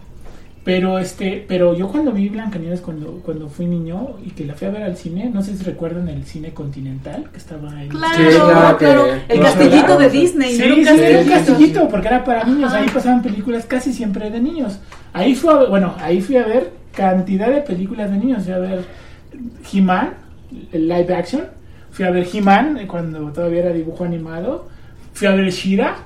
Pero 0.64 0.98
este, 0.98 1.44
pero 1.46 1.76
yo 1.76 1.88
cuando 1.88 2.10
vi 2.12 2.30
Blancanieves 2.30 2.80
cuando 2.80 3.20
cuando 3.22 3.50
fui 3.50 3.66
niño 3.66 4.16
y 4.24 4.30
que 4.30 4.46
la 4.46 4.54
fui 4.54 4.66
a 4.66 4.70
ver 4.70 4.82
al 4.82 4.96
cine, 4.96 5.30
no 5.32 5.42
sé 5.42 5.54
si 5.56 5.62
recuerdan 5.62 6.08
el 6.08 6.24
cine 6.24 6.54
Continental 6.54 7.28
que 7.30 7.36
estaba 7.36 7.82
en 7.82 7.90
Claro, 7.90 8.14
Sí, 8.16 8.36
claro 8.36 8.78
claro. 8.78 9.06
El 9.28 9.40
claro. 9.40 9.42
castillito 9.42 9.98
de 9.98 10.08
Disney. 10.10 10.56
Sí, 10.56 10.62
¿no? 10.66 10.74
sí, 10.96 11.16
un 11.20 11.28
castillito 11.28 11.88
porque 11.88 12.06
era 12.08 12.24
para 12.24 12.44
niños, 12.44 12.72
Ajá. 12.72 12.82
ahí 12.82 12.88
pasaban 12.88 13.22
películas 13.22 13.66
casi 13.66 13.92
siempre 13.92 14.30
de 14.30 14.40
niños. 14.40 14.80
Ahí 15.12 15.34
fui 15.34 15.50
a 15.50 15.56
ver, 15.56 15.68
bueno, 15.68 15.94
ahí 16.00 16.22
fui 16.22 16.38
a 16.38 16.46
ver 16.46 16.72
cantidad 16.94 17.50
de 17.50 17.60
películas 17.60 18.10
de 18.10 18.16
niños, 18.16 18.44
fui 18.44 18.52
a 18.54 18.58
ver 18.58 18.84
He-Man, 19.70 20.14
el 20.72 20.88
live 20.88 21.14
action, 21.14 21.42
fui 21.90 22.06
a 22.06 22.10
ver 22.10 22.26
He-Man 22.32 22.78
eh, 22.78 22.86
cuando 22.86 23.30
todavía 23.32 23.60
era 23.60 23.72
dibujo 23.72 24.04
animado, 24.04 24.68
fui 25.12 25.26
a 25.28 25.32
ver 25.32 25.50
Shira, 25.50 25.96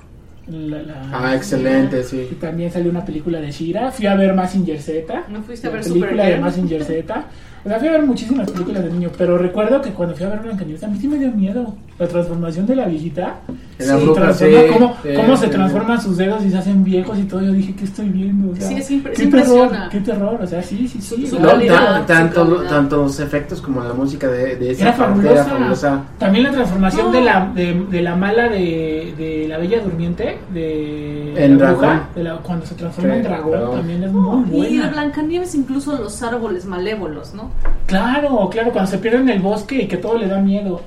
la- 0.51 0.83
la- 0.83 1.03
Ah, 1.13 1.35
excelente, 1.37 2.01
y 2.01 2.05
sí. 2.05 2.29
también 2.41 2.71
salió 2.71 2.91
una 2.91 3.05
película 3.05 3.41
de 3.41 3.51
Shira, 3.51 3.91
fui 3.93 4.07
a 4.07 4.15
ver 4.15 4.35
Mazinger 4.35 4.81
Z, 4.81 5.25
¿No 5.29 5.43
fuiste 5.43 5.67
a 5.67 5.71
la 5.71 5.77
ver 5.77 5.85
película 5.85 6.25
de? 6.25 6.39
Mazinger 6.41 6.85
Z. 6.85 7.25
O 7.69 7.71
sea, 7.71 7.79
fui 7.81 7.89
a 7.89 7.93
ver 7.93 8.03
muchísimas 8.07 8.51
películas 8.51 8.83
de 8.83 8.91
niño, 8.91 9.11
pero 9.19 9.37
recuerdo 9.37 9.83
que 9.83 9.91
cuando 9.91 10.17
fui 10.17 10.25
a 10.25 10.31
ver 10.31 10.39
Blancanieves 10.41 10.83
a 10.85 10.89
mí 10.89 10.97
sí 10.99 11.07
me 11.07 11.19
dio 11.19 11.31
miedo. 11.33 11.75
La 11.99 12.07
transformación 12.07 12.65
de 12.65 12.77
la 12.77 12.87
viejita. 12.87 13.41
Sí, 13.79 13.91
bruja, 14.05 14.23
transforma- 14.23 14.61
sí, 14.63 14.73
cómo, 14.73 14.97
sí, 15.03 15.09
cómo 15.17 15.37
se 15.37 15.45
sí. 15.47 15.51
transforman 15.51 16.01
sus 16.01 16.17
dedos 16.17 16.45
y 16.45 16.51
se 16.51 16.57
hacen 16.59 16.85
viejos 16.85 17.19
y 17.19 17.25
todo. 17.25 17.43
Yo 17.43 17.53
dije, 17.53 17.75
¿qué 17.75 17.85
estoy 17.85 18.09
viendo? 18.09 18.53
O 18.53 18.57
sea, 18.57 18.69
Sí, 18.69 18.75
es 18.77 18.91
impre- 18.93 19.11
qué 19.11 19.17
sí 19.25 19.31
terror, 19.31 19.71
qué 19.91 20.01
terror. 20.01 20.39
O 20.41 20.47
sea, 20.47 20.63
sí, 20.63 20.87
sí, 20.89 21.01
sí. 21.03 21.27
Su- 21.27 21.41
No, 21.41 21.49
calidad, 21.49 22.07
tanto, 22.07 22.47
su 22.47 22.65
tanto 22.69 22.97
los 22.99 23.19
efectos 23.21 23.61
como 23.61 23.83
la 23.83 23.93
música 23.95 24.29
de, 24.29 24.55
de 24.57 24.71
esa 24.71 24.83
Era 24.89 24.97
parte 24.97 25.13
fabulosa. 25.13 25.35
era 25.35 25.45
fabulosa. 25.45 26.03
También 26.19 26.45
la 26.45 26.51
transformación 26.53 27.07
No. 27.07 27.13
de, 27.13 27.21
la, 27.21 27.53
de, 27.55 27.75
de 27.91 28.03
la 28.03 28.15
mala 28.17 28.49
de, 28.49 29.15
de 29.19 29.47
la 29.49 29.59
Bella 29.59 29.81
Durmiente, 29.83 30.39
de 30.55 31.45
En 31.45 31.59
la 31.59 31.73
bruja, 31.73 31.87
dragón. 31.87 32.03
de 32.15 32.25
la- 32.25 32.37
cuando 32.37 32.65
se 32.65 32.75
transforma 32.77 33.11
Sí, 33.15 33.17
en 33.19 33.23
dragón, 33.25 33.71
también 33.77 34.05
es 34.05 34.13
muy 34.13 34.47
Y 34.47 34.51
de 34.51 34.57
buena. 34.79 34.89
Blancanieves 34.91 35.55
incluso 35.57 35.97
los 35.99 36.23
árboles 36.23 36.65
malévolos, 36.65 37.35
¿no? 37.35 37.51
Claro, 37.87 38.49
claro, 38.51 38.73
cuando 38.73 38.91
se 38.91 38.99
pierde 38.99 39.19
en 39.19 39.29
el 39.31 39.41
bosque 39.41 39.83
y 39.83 39.89
que 39.89 39.97
todo 39.97 40.19
le 40.19 40.29
da 40.29 40.39
miedo. 40.41 40.83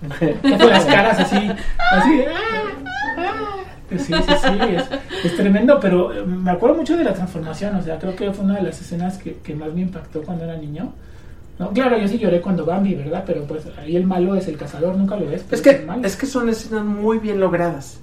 Con 0.42 0.70
las 0.70 0.84
caras 0.86 1.20
así, 1.20 1.36
así. 1.36 2.24
ah, 2.28 2.62
ah. 3.18 3.46
Sí, 3.90 3.98
sí, 3.98 4.12
sí, 4.12 4.74
es, 4.76 4.84
es 5.24 5.36
tremendo, 5.36 5.78
pero 5.80 6.12
eh, 6.14 6.24
me 6.24 6.52
acuerdo 6.52 6.76
mucho 6.76 6.96
de 6.96 7.02
la 7.04 7.12
transformación, 7.12 7.74
o 7.74 7.82
sea, 7.82 7.98
creo 7.98 8.14
que 8.14 8.32
fue 8.32 8.44
una 8.44 8.54
de 8.56 8.62
las 8.62 8.80
escenas 8.80 9.18
que, 9.18 9.34
que 9.38 9.52
más 9.54 9.72
me 9.74 9.80
impactó 9.80 10.22
cuando 10.22 10.44
era 10.44 10.56
niño. 10.56 10.92
No, 11.58 11.70
claro, 11.72 11.98
yo 11.98 12.06
sí 12.08 12.16
lloré 12.18 12.40
cuando 12.40 12.64
Bambi, 12.64 12.94
¿verdad? 12.94 13.24
Pero 13.26 13.42
pues 13.44 13.64
ahí 13.78 13.96
el 13.96 14.06
malo 14.06 14.36
es 14.36 14.46
el 14.48 14.56
cazador, 14.56 14.96
nunca 14.96 15.16
lo 15.16 15.26
ves. 15.26 15.42
pero 15.48 15.56
Es 15.56 15.62
que, 15.62 15.86
es 16.04 16.16
que 16.16 16.26
son 16.26 16.48
escenas 16.48 16.84
muy 16.84 17.18
bien 17.18 17.40
logradas. 17.40 17.98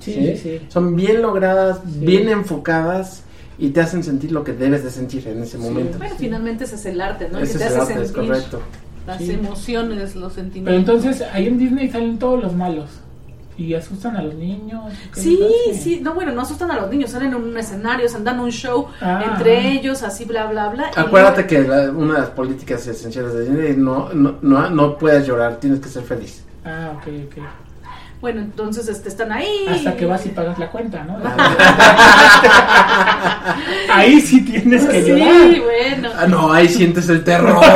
Sí, 0.00 0.14
sí, 0.14 0.36
sí. 0.36 0.60
Son 0.68 0.96
bien 0.96 1.20
logradas, 1.22 1.80
Sí. 1.84 2.04
bien 2.06 2.28
enfocadas 2.30 3.22
y 3.58 3.70
te 3.70 3.80
hacen 3.80 4.02
sentir 4.04 4.30
lo 4.32 4.44
que 4.44 4.52
debes 4.52 4.84
de 4.84 4.90
sentir 4.90 5.26
en 5.28 5.42
ese 5.42 5.58
Sí. 5.58 5.62
momento. 5.64 5.98
Bueno, 5.98 6.14
finalmente 6.18 6.64
ese 6.64 6.76
es 6.76 6.86
el 6.86 7.00
arte, 7.00 7.28
¿no? 7.30 7.38
El 7.38 7.44
Ese 7.44 7.58
que 7.58 7.64
es 7.64 7.70
te 7.70 7.74
el 7.74 7.80
hace 7.80 7.92
arte, 7.94 8.04
es 8.04 8.10
sentir 8.12 8.28
correcto. 8.28 8.60
las 9.06 9.18
Sí. 9.18 9.30
emociones, 9.32 10.16
los 10.16 10.32
sentimientos. 10.32 10.84
Pero 10.84 10.98
entonces 10.98 11.26
ahí 11.32 11.46
en 11.48 11.58
Disney 11.58 11.90
salen 11.90 12.18
todos 12.18 12.42
los 12.42 12.54
malos 12.54 12.88
y 13.56 13.74
asustan 13.74 14.14
a 14.16 14.22
los 14.22 14.34
niños. 14.34 14.92
¿qué 15.12 15.20
Sí, 15.20 15.40
sí, 15.74 16.00
no, 16.00 16.14
bueno, 16.14 16.30
no 16.32 16.42
asustan 16.42 16.70
a 16.70 16.76
los 16.76 16.88
niños, 16.90 17.10
salen 17.10 17.30
en 17.30 17.34
un 17.42 17.58
escenario, 17.58 18.08
se 18.08 18.22
dan 18.22 18.38
un 18.38 18.52
show 18.52 18.86
Ah. 19.00 19.24
entre 19.32 19.72
ellos, 19.72 20.04
así, 20.04 20.24
bla, 20.24 20.46
bla, 20.46 20.68
bla. 20.68 20.90
y- 20.96 21.00
Acuérdate 21.00 21.44
que 21.46 21.62
la- 21.62 21.90
una 21.90 22.14
de 22.14 22.20
las 22.20 22.30
políticas 22.30 22.86
esenciales 22.86 23.32
de 23.34 23.40
Disney 23.42 23.66
es 23.72 23.76
no, 23.76 24.10
no, 24.12 24.36
no, 24.42 24.70
no 24.70 24.96
puedes 24.96 25.26
llorar, 25.26 25.56
tienes 25.56 25.80
que 25.80 25.88
ser 25.88 26.04
feliz. 26.04 26.44
Ah, 26.64 26.92
ok, 26.96 27.08
ok. 27.26 27.42
Bueno, 28.20 28.40
entonces 28.40 28.88
este, 28.88 29.08
están 29.08 29.30
ahí. 29.30 29.66
Hasta 29.70 29.94
que 29.96 30.04
vas 30.04 30.26
y 30.26 30.30
pagas 30.30 30.58
la 30.58 30.70
cuenta, 30.70 31.04
¿no? 31.04 31.18
Ah, 31.24 32.56
Ahí 33.92 34.20
sí 34.20 34.44
tienes 34.44 34.84
que 34.86 35.02
Sí, 35.02 35.10
llorar. 35.10 35.60
bueno. 35.60 36.10
Ah, 36.18 36.26
no, 36.26 36.52
ahí 36.52 36.68
sientes 36.68 37.08
el 37.08 37.22
terror. 37.24 37.62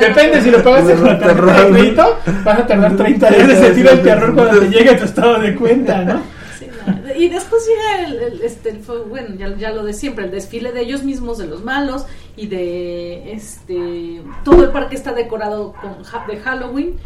El 0.00 0.08
Depende 0.08 0.42
si 0.42 0.50
lo 0.50 0.62
pagas 0.64 0.88
en 0.88 1.04
de 1.04 1.14
Terror. 1.14 2.16
vas 2.44 2.58
a 2.58 2.66
tardar 2.66 2.96
30 2.96 3.30
días 3.30 3.48
de 3.48 3.56
sentir 3.56 3.86
el 3.86 4.02
terror 4.02 4.34
cuando 4.34 4.58
te 4.58 4.68
llegue 4.68 4.94
tu 4.96 5.04
estado 5.04 5.38
de 5.38 5.54
cuenta, 5.54 6.02
¿no? 6.04 6.20
Sí, 6.58 6.66
no. 6.84 7.14
Y 7.14 7.28
después 7.28 7.62
llega 7.68 8.06
el, 8.08 8.20
el- 8.20 8.42
este, 8.42 8.70
el 8.70 8.78
bueno, 9.08 9.36
ya, 9.36 9.54
ya 9.56 9.70
lo 9.70 9.84
de 9.84 9.92
siempre, 9.92 10.24
el 10.24 10.32
desfile 10.32 10.72
de 10.72 10.80
ellos 10.80 11.04
mismos, 11.04 11.38
de 11.38 11.46
los 11.46 11.62
malos, 11.62 12.04
y 12.36 12.48
de 12.48 13.32
este 13.32 14.22
todo 14.44 14.64
el 14.64 14.70
parque 14.70 14.96
está 14.96 15.12
decorado 15.12 15.72
con 15.80 16.02
de 16.26 16.40
Halloween. 16.40 16.96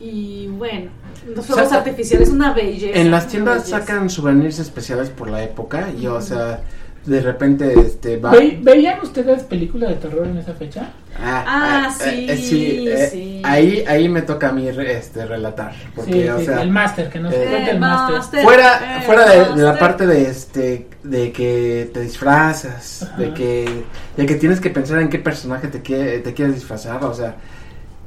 Y 0.00 0.46
bueno, 0.48 0.90
los 1.34 1.46
fuegos 1.46 1.68
Saca- 1.70 1.78
artificiales, 1.78 2.28
una 2.28 2.52
belleza. 2.52 2.98
En 2.98 3.10
las 3.10 3.28
tiendas 3.28 3.64
belleza. 3.64 3.80
sacan 3.80 4.10
souvenirs 4.10 4.58
especiales 4.58 5.08
por 5.10 5.30
la 5.30 5.42
época 5.42 5.88
y, 5.98 6.06
o 6.06 6.20
sea, 6.20 6.60
de 7.06 7.20
repente 7.22 7.72
este, 7.80 8.16
va... 8.18 8.32
Ve- 8.32 8.58
¿Veían 8.60 9.00
ustedes 9.00 9.44
películas 9.44 9.90
de 9.90 9.94
terror 9.96 10.26
en 10.26 10.36
esa 10.38 10.52
fecha? 10.54 10.90
Ah, 11.18 11.88
sí, 11.98 12.26
eh, 12.28 13.08
sí. 13.10 13.40
Ahí, 13.42 13.84
ahí 13.88 14.06
me 14.08 14.20
toca 14.22 14.50
a 14.50 14.52
mí 14.52 14.68
este, 14.68 15.24
relatar. 15.24 15.72
Porque, 15.94 16.12
sí, 16.24 16.28
o 16.28 16.38
sí, 16.40 16.44
sea, 16.46 16.60
el 16.62 16.70
máster, 16.70 17.08
que 17.08 17.18
nos 17.20 17.32
eh, 17.32 17.70
el 17.70 17.76
Eh, 17.76 17.78
máster. 17.78 18.42
fuera, 18.42 18.98
Eh, 18.98 19.02
fuera 19.06 19.24
de, 19.30 19.54
de 19.54 19.62
la 19.62 19.78
parte 19.78 20.06
de 20.06 20.22
este 20.28 20.88
de 21.04 21.32
que 21.32 21.90
te 21.94 22.00
disfrazas, 22.00 23.04
Ajá. 23.04 23.16
de 23.16 23.32
que 23.32 23.84
de 24.16 24.26
que 24.26 24.34
tienes 24.34 24.60
que 24.60 24.68
pensar 24.70 24.98
en 25.00 25.08
qué 25.08 25.18
personaje 25.20 25.68
te 25.68 25.80
quiere, 25.80 26.18
te 26.18 26.34
quieres 26.34 26.54
disfrazar, 26.56 27.02
o 27.04 27.14
sea, 27.14 27.36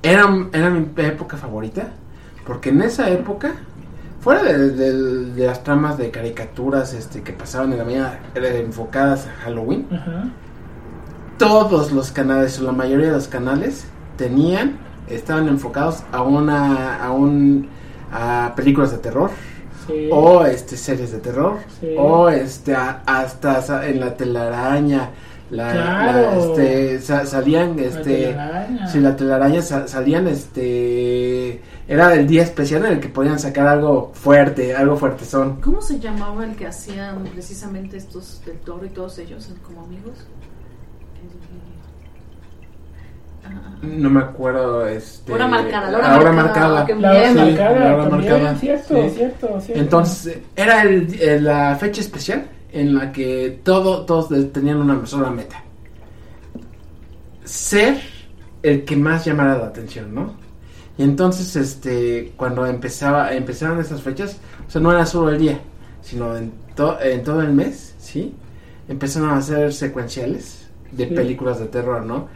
era, 0.03 0.27
era 0.53 0.69
mi 0.69 0.87
época 0.97 1.37
favorita, 1.37 1.89
porque 2.45 2.69
en 2.69 2.81
esa 2.81 3.09
época, 3.09 3.53
fuera 4.21 4.43
de, 4.43 4.69
de- 4.71 5.25
de 5.33 5.45
las 5.47 5.63
tramas 5.63 5.97
de 5.97 6.11
caricaturas 6.11 6.93
este 6.93 7.21
que 7.21 7.33
pasaban 7.33 7.71
en 7.71 7.77
la 7.79 7.83
mañana 7.85 8.19
enfocadas 8.35 9.27
a 9.27 9.31
Halloween, 9.43 9.85
todos 11.37 11.91
los 11.91 12.11
canales 12.11 12.59
o 12.59 12.63
la 12.63 12.71
mayoría 12.71 13.07
de 13.07 13.13
los 13.13 13.27
canales 13.27 13.85
tenían 14.17 14.77
estaban 15.07 15.47
enfocados 15.47 16.03
a 16.11 16.21
una 16.21 17.03
a 17.03 17.11
un 17.11 17.67
a 18.11 18.53
películas 18.55 18.91
de 18.91 18.97
terror 18.97 19.29
Sí. 19.87 20.07
o 20.11 20.45
este 20.45 20.77
series 20.77 21.11
de 21.11 21.17
terror 21.19 21.57
Sí. 21.79 21.95
o 21.97 22.29
este 22.29 22.75
a- 22.75 23.01
hasta 23.07 23.87
en 23.87 23.99
la 24.01 24.15
telaraña 24.17 25.09
la, 25.51 25.71
Claro. 25.71 26.21
la, 26.21 26.37
este 26.37 26.99
sa- 27.01 27.25
salían 27.25 27.75
La 27.75 27.83
este 27.83 28.03
telaraña. 28.27 28.87
si 28.87 28.99
la 28.99 29.15
telaraña 29.15 29.61
sa- 29.61 29.87
salían 29.87 30.27
este 30.27 31.61
era 31.87 32.13
el 32.13 32.27
día 32.27 32.43
especial 32.43 32.85
en 32.85 32.93
el 32.93 32.99
que 32.99 33.09
podían 33.09 33.39
sacar 33.39 33.67
algo 33.67 34.11
fuerte 34.13 34.75
algo 34.75 34.95
fuertezón 34.95 35.59
¿Cómo 35.61 35.81
se 35.81 35.99
llamaba 35.99 36.45
el 36.45 36.55
que 36.55 36.67
hacían 36.67 37.23
precisamente 37.33 37.97
estos 37.97 38.41
del 38.45 38.57
toro 38.59 38.85
y 38.85 38.89
todos 38.89 39.17
ellos 39.17 39.49
como 39.65 39.81
amigos? 39.85 40.13
El- 43.81 44.01
no 44.03 44.09
me 44.09 44.19
acuerdo 44.19 44.85
este 44.87 45.31
Hora 45.33 45.47
marcada, 45.47 45.89
la 45.89 46.19
hora 46.19 46.31
marcada, 46.33 46.85
marcada 46.85 46.99
La 46.99 47.09
hora. 47.11 47.29
Sí, 47.29 47.35
marcada, 47.35 47.79
la 47.79 47.95
hora 47.95 48.09
marcada. 48.09 48.55
cierto, 48.55 48.95
Sí. 49.03 49.09
cierto, 49.15 49.61
cierto. 49.61 49.81
Entonces, 49.83 50.39
era 50.55 50.81
el, 50.83 51.19
el- 51.21 51.43
la 51.45 51.75
fecha 51.77 52.01
especial 52.01 52.43
en 52.71 52.93
la 52.95 53.11
que 53.11 53.59
todo, 53.63 54.05
todos 54.05 54.29
tenían 54.51 54.77
una 54.77 55.05
sola 55.05 55.29
meta. 55.29 55.63
Ser 57.43 57.99
el 58.61 58.85
que 58.85 58.95
más 58.95 59.25
llamara 59.25 59.57
la 59.57 59.65
atención, 59.67 60.13
¿no? 60.13 60.33
Y 60.97 61.03
entonces, 61.03 61.55
este, 61.55 62.33
cuando 62.35 62.65
empezaba, 62.65 63.33
empezaron 63.33 63.79
esas 63.79 64.01
fechas, 64.01 64.37
o 64.67 64.71
sea, 64.71 64.81
no 64.81 64.91
era 64.91 65.05
solo 65.05 65.29
el 65.29 65.39
día, 65.39 65.59
sino 66.01 66.35
en, 66.35 66.51
to- 66.75 66.99
en 67.01 67.23
todo 67.23 67.41
el 67.41 67.53
mes, 67.53 67.95
¿sí? 67.97 68.33
Empezaron 68.87 69.29
a 69.29 69.37
hacer 69.37 69.73
secuenciales 69.73 70.67
de 70.91 71.07
Sí. 71.07 71.13
películas 71.15 71.59
de 71.59 71.67
terror, 71.67 72.05
¿no? 72.05 72.27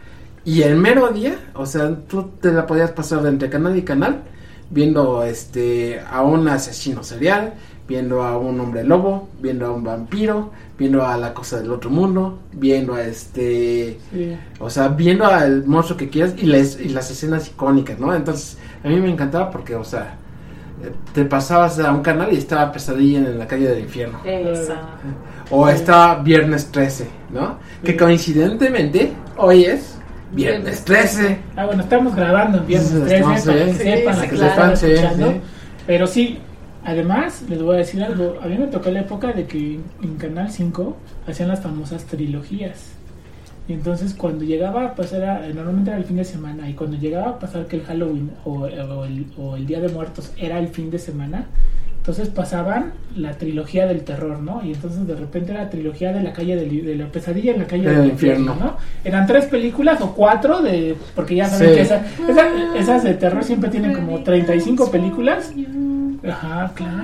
Y 0.44 0.62
el 0.62 0.76
mero 0.76 1.08
día, 1.08 1.38
o 1.54 1.66
sea, 1.66 1.94
tú 2.08 2.30
te 2.40 2.52
la 2.52 2.66
podías 2.66 2.90
pasar 2.92 3.22
de 3.22 3.28
entre 3.30 3.50
canal 3.50 3.76
y 3.76 3.82
canal, 3.82 4.22
viendo 4.70 5.22
este 5.24 6.00
a 6.00 6.22
un 6.22 6.48
asesino 6.48 7.02
serial, 7.04 7.54
viendo 7.86 8.22
a 8.22 8.38
un 8.38 8.58
hombre 8.60 8.82
lobo, 8.84 9.28
viendo 9.40 9.66
a 9.66 9.72
un 9.72 9.84
vampiro, 9.84 10.50
viendo 10.78 11.04
a 11.06 11.16
la 11.18 11.34
cosa 11.34 11.60
del 11.60 11.70
otro 11.70 11.90
mundo, 11.90 12.38
viendo 12.52 12.94
a 12.94 13.02
este, 13.02 13.98
Sí. 14.12 14.36
o 14.58 14.70
sea, 14.70 14.88
viendo 14.88 15.26
al 15.26 15.64
monstruo 15.66 15.96
que 15.98 16.08
quieras 16.08 16.34
y 16.38 16.46
las, 16.46 16.80
y 16.80 16.88
las 16.88 17.10
escenas 17.10 17.48
icónicas, 17.48 17.98
¿no? 17.98 18.14
Entonces, 18.14 18.58
a 18.82 18.88
mí 18.88 18.98
me 19.00 19.10
encantaba 19.10 19.50
porque, 19.50 19.74
o 19.74 19.84
sea, 19.84 20.16
eh, 20.82 20.90
te 21.12 21.24
pasabas 21.26 21.78
a 21.78 21.92
un 21.92 22.02
canal 22.02 22.32
y 22.32 22.36
estaba 22.38 22.72
Pesadilla 22.72 23.18
en 23.18 23.38
la 23.38 23.46
calle 23.46 23.68
del 23.68 23.80
infierno. 23.80 24.18
Esa. 24.24 24.80
O 25.50 25.68
estaba 25.68 26.16
Viernes 26.22 26.66
13, 26.72 27.06
¿no? 27.32 27.58
Que 27.84 27.96
coincidentemente 27.96 29.12
hoy 29.36 29.64
es 29.64 29.98
Viernes 30.32 30.84
13. 30.84 31.38
Ah, 31.56 31.66
bueno, 31.66 31.82
estamos 31.84 32.14
grabando 32.16 32.58
en 32.58 32.66
viernes 32.66 32.88
Sí, 32.90 32.98
13 32.98 33.14
estamos, 33.16 33.42
para 33.44 33.56
que 33.66 33.72
sí, 33.72 33.78
sepan, 33.78 34.14
sí, 34.14 34.20
la 34.20 34.28
que 34.28 34.36
claro. 34.36 34.36
se 34.36 34.48
están 34.48 34.76
Sí, 34.76 34.86
escuchando. 34.86 35.30
sí. 35.32 35.40
Pero 35.86 36.06
sí, 36.08 36.38
además, 36.84 37.44
les 37.48 37.62
voy 37.62 37.76
a 37.76 37.78
decir 37.78 38.02
algo. 38.02 38.38
A 38.42 38.46
mí 38.46 38.56
me 38.56 38.66
tocó 38.66 38.90
la 38.90 39.00
época 39.00 39.32
de 39.32 39.46
que 39.46 39.80
en 40.02 40.16
Canal 40.16 40.50
5 40.50 40.96
hacían 41.26 41.48
las 41.48 41.60
famosas 41.60 42.04
trilogías. 42.04 42.92
Y 43.66 43.72
entonces 43.72 44.14
cuando 44.14 44.44
llegaba, 44.44 44.94
pues 44.94 45.12
era, 45.12 45.46
normalmente 45.48 45.90
era 45.90 45.98
el 45.98 46.04
fin 46.04 46.16
de 46.16 46.24
semana, 46.24 46.68
y 46.68 46.74
cuando 46.74 46.98
llegaba 46.98 47.30
a 47.30 47.38
pasar 47.38 47.66
que 47.66 47.76
el 47.76 47.82
Halloween 47.84 48.30
o 48.44 48.66
el, 48.66 49.26
o 49.38 49.56
el 49.56 49.66
Día 49.66 49.80
de 49.80 49.88
Muertos 49.88 50.32
era 50.36 50.58
el 50.58 50.68
fin 50.68 50.90
de 50.90 50.98
semana, 50.98 51.46
Entonces 52.04 52.28
pasaban 52.28 52.92
la 53.16 53.32
trilogía 53.32 53.86
del 53.86 54.04
terror, 54.04 54.38
¿no? 54.38 54.60
Y 54.62 54.72
entonces 54.74 55.06
de 55.06 55.14
repente 55.16 55.54
la 55.54 55.70
trilogía 55.70 56.12
de 56.12 56.22
la 56.22 56.34
calle 56.34 56.54
del- 56.54 56.84
de, 56.84 56.96
la 56.96 57.06
pesadilla 57.06 57.52
en 57.52 57.60
la 57.60 57.66
calle 57.66 57.84
Del 57.88 57.96
del 58.02 58.10
infierno. 58.10 58.40
infierno, 58.52 58.72
¿no? 58.72 58.76
Eran 59.02 59.26
tres 59.26 59.46
películas 59.46 60.02
o 60.02 60.12
cuatro 60.14 60.60
de 60.60 60.94
porque 61.14 61.34
ya 61.36 61.46
saben 61.48 61.70
Sí. 61.70 61.74
que 61.76 61.80
esa- 61.80 62.02
esa- 62.28 62.76
esas 62.78 63.04
de 63.04 63.14
terror 63.14 63.42
siempre 63.42 63.70
tienen 63.70 63.94
como 63.94 64.22
35 64.22 64.90
películas. 64.90 65.50
Ajá, 66.28 66.72
claro. 66.74 67.02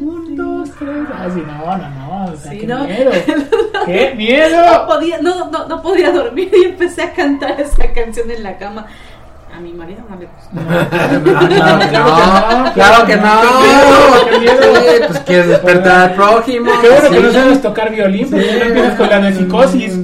Un, 0.00 0.34
dos, 0.36 0.68
tres. 0.76 0.90
Ah, 1.12 1.28
sí, 1.32 1.40
no, 1.46 1.76
no, 1.78 1.90
no. 1.90 2.32
O 2.32 2.36
sea, 2.36 2.50
Sí, 2.52 2.58
qué 2.58 2.66
no. 2.66 2.84
miedo. 2.86 3.10
¡Qué 3.86 4.10
No 4.10 4.16
miedo! 4.16 4.86
podía, 4.88 5.22
no, 5.22 5.48
no, 5.52 5.68
no 5.68 5.80
podía 5.80 6.10
dormir 6.10 6.50
y 6.60 6.64
empecé 6.66 7.02
a 7.02 7.12
cantar 7.12 7.60
esa 7.60 7.92
canción 7.92 8.28
en 8.32 8.42
la 8.42 8.58
cama. 8.58 8.86
A 9.58 9.60
mi 9.60 9.72
marido 9.72 10.02
no 10.08 10.14
le 10.14 10.26
gustó. 10.26 10.50
claro 11.34 11.80
que 11.80 11.98
no, 11.98 12.72
claro 12.74 13.06
que 13.06 13.16
no. 13.16 13.40
Qué 13.42 13.58
miedo, 13.66 14.30
qué 14.30 14.38
miedo. 14.38 14.62
Sí, 14.62 15.00
pues 15.08 15.18
quieres 15.26 15.48
despertar 15.48 16.10
al 16.10 16.14
prójimo. 16.14 16.70
Qué 16.80 16.88
bueno 16.88 17.10
que 17.10 17.20
no 17.20 17.32
sabes 17.32 17.60
tocar 17.60 17.90
violín, 17.90 18.30
porque 18.30 18.52
no 18.52 18.64
empiezas 18.66 18.94
con 18.94 19.08
la 19.08 19.18
de 19.18 19.32
psicosis. 19.32 19.98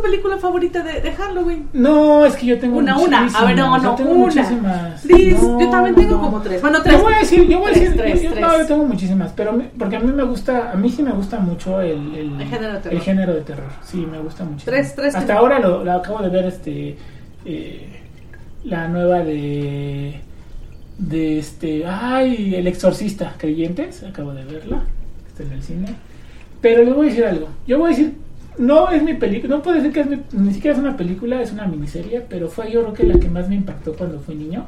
¿Cuál 0.00 0.12
es 0.14 0.20
tu 0.20 0.22
película 0.22 0.36
favorita 0.38 0.82
de, 0.82 1.00
de 1.00 1.12
Halloween? 1.12 1.68
No, 1.72 2.24
es 2.26 2.36
que 2.36 2.46
yo 2.46 2.58
tengo 2.58 2.78
Una, 2.78 2.98
una. 2.98 3.26
A 3.26 3.44
ver, 3.44 3.56
no, 3.56 3.76
yo 3.76 3.82
no, 3.82 3.94
tengo 3.94 4.10
una. 4.12 4.20
muchísimas. 4.26 5.04
No, 5.04 5.60
yo 5.60 5.70
también 5.70 5.94
tengo 5.96 6.10
no. 6.16 6.20
como 6.20 6.40
tres. 6.42 6.60
Bueno, 6.60 6.82
tres. 6.82 6.96
Yo 6.96 7.02
voy 7.02 7.14
a 7.14 7.18
decir, 7.18 7.48
yo 7.48 7.58
voy 7.58 7.70
a 7.70 7.74
Tres, 7.74 7.84
decir, 7.84 8.00
tres, 8.00 8.22
yo, 8.22 8.30
tres. 8.30 8.40
no, 8.40 8.58
yo 8.58 8.66
tengo 8.66 8.84
muchísimas, 8.84 9.32
pero 9.32 9.52
me- 9.52 9.70
porque 9.78 9.96
a 9.96 10.00
mí 10.00 10.12
me 10.12 10.22
gusta, 10.24 10.72
a 10.72 10.74
mí 10.76 10.88
sí 10.90 11.02
me 11.02 11.12
gusta 11.12 11.38
mucho 11.40 11.80
el, 11.80 12.14
el, 12.14 12.40
El 12.40 12.48
género 12.48 12.72
de 12.74 12.78
terror. 12.80 12.94
el 12.94 13.00
género 13.00 13.34
de 13.34 13.40
terror. 13.42 13.70
Sí, 13.84 14.06
me 14.10 14.18
gusta 14.18 14.44
mucho. 14.44 14.64
Tres, 14.64 14.94
tres 14.94 15.14
Hasta 15.14 15.34
ahora 15.34 15.58
lo, 15.58 15.84
lo 15.84 15.92
acabo 15.92 16.22
de 16.22 16.28
ver, 16.28 16.44
este, 16.46 16.96
eh, 17.44 18.00
la 18.64 18.88
nueva 18.88 19.18
de, 19.20 20.20
de 20.98 21.38
este, 21.38 21.84
ay, 21.86 22.54
El 22.54 22.66
Exorcista, 22.66 23.34
creyentes, 23.38 24.02
acabo 24.02 24.32
de 24.34 24.44
verla, 24.44 24.82
está 25.28 25.42
en 25.42 25.52
el 25.52 25.62
cine. 25.62 25.94
Pero 26.60 26.82
les 26.84 26.94
voy 26.94 27.06
a 27.06 27.10
decir 27.10 27.24
algo. 27.26 27.48
Yo 27.66 27.78
voy 27.78 27.86
a 27.92 27.96
decir, 27.96 28.14
no 28.58 28.90
es 28.90 29.02
mi 29.02 29.14
película, 29.14 29.56
no 29.56 29.62
puedo 29.62 29.76
decir 29.76 29.92
que 29.92 30.00
es 30.00 30.06
mi- 30.08 30.20
ni 30.32 30.52
siquiera 30.54 30.76
es 30.76 30.82
una 30.82 30.96
película, 30.96 31.40
es 31.42 31.52
una 31.52 31.66
miniserie, 31.66 32.22
pero 32.28 32.48
fue 32.48 32.70
yo 32.70 32.82
creo 32.82 32.94
que 32.94 33.04
la 33.04 33.18
que 33.20 33.28
más 33.28 33.48
me 33.48 33.54
impactó 33.56 33.94
cuando 33.94 34.18
fui 34.20 34.34
niño. 34.34 34.64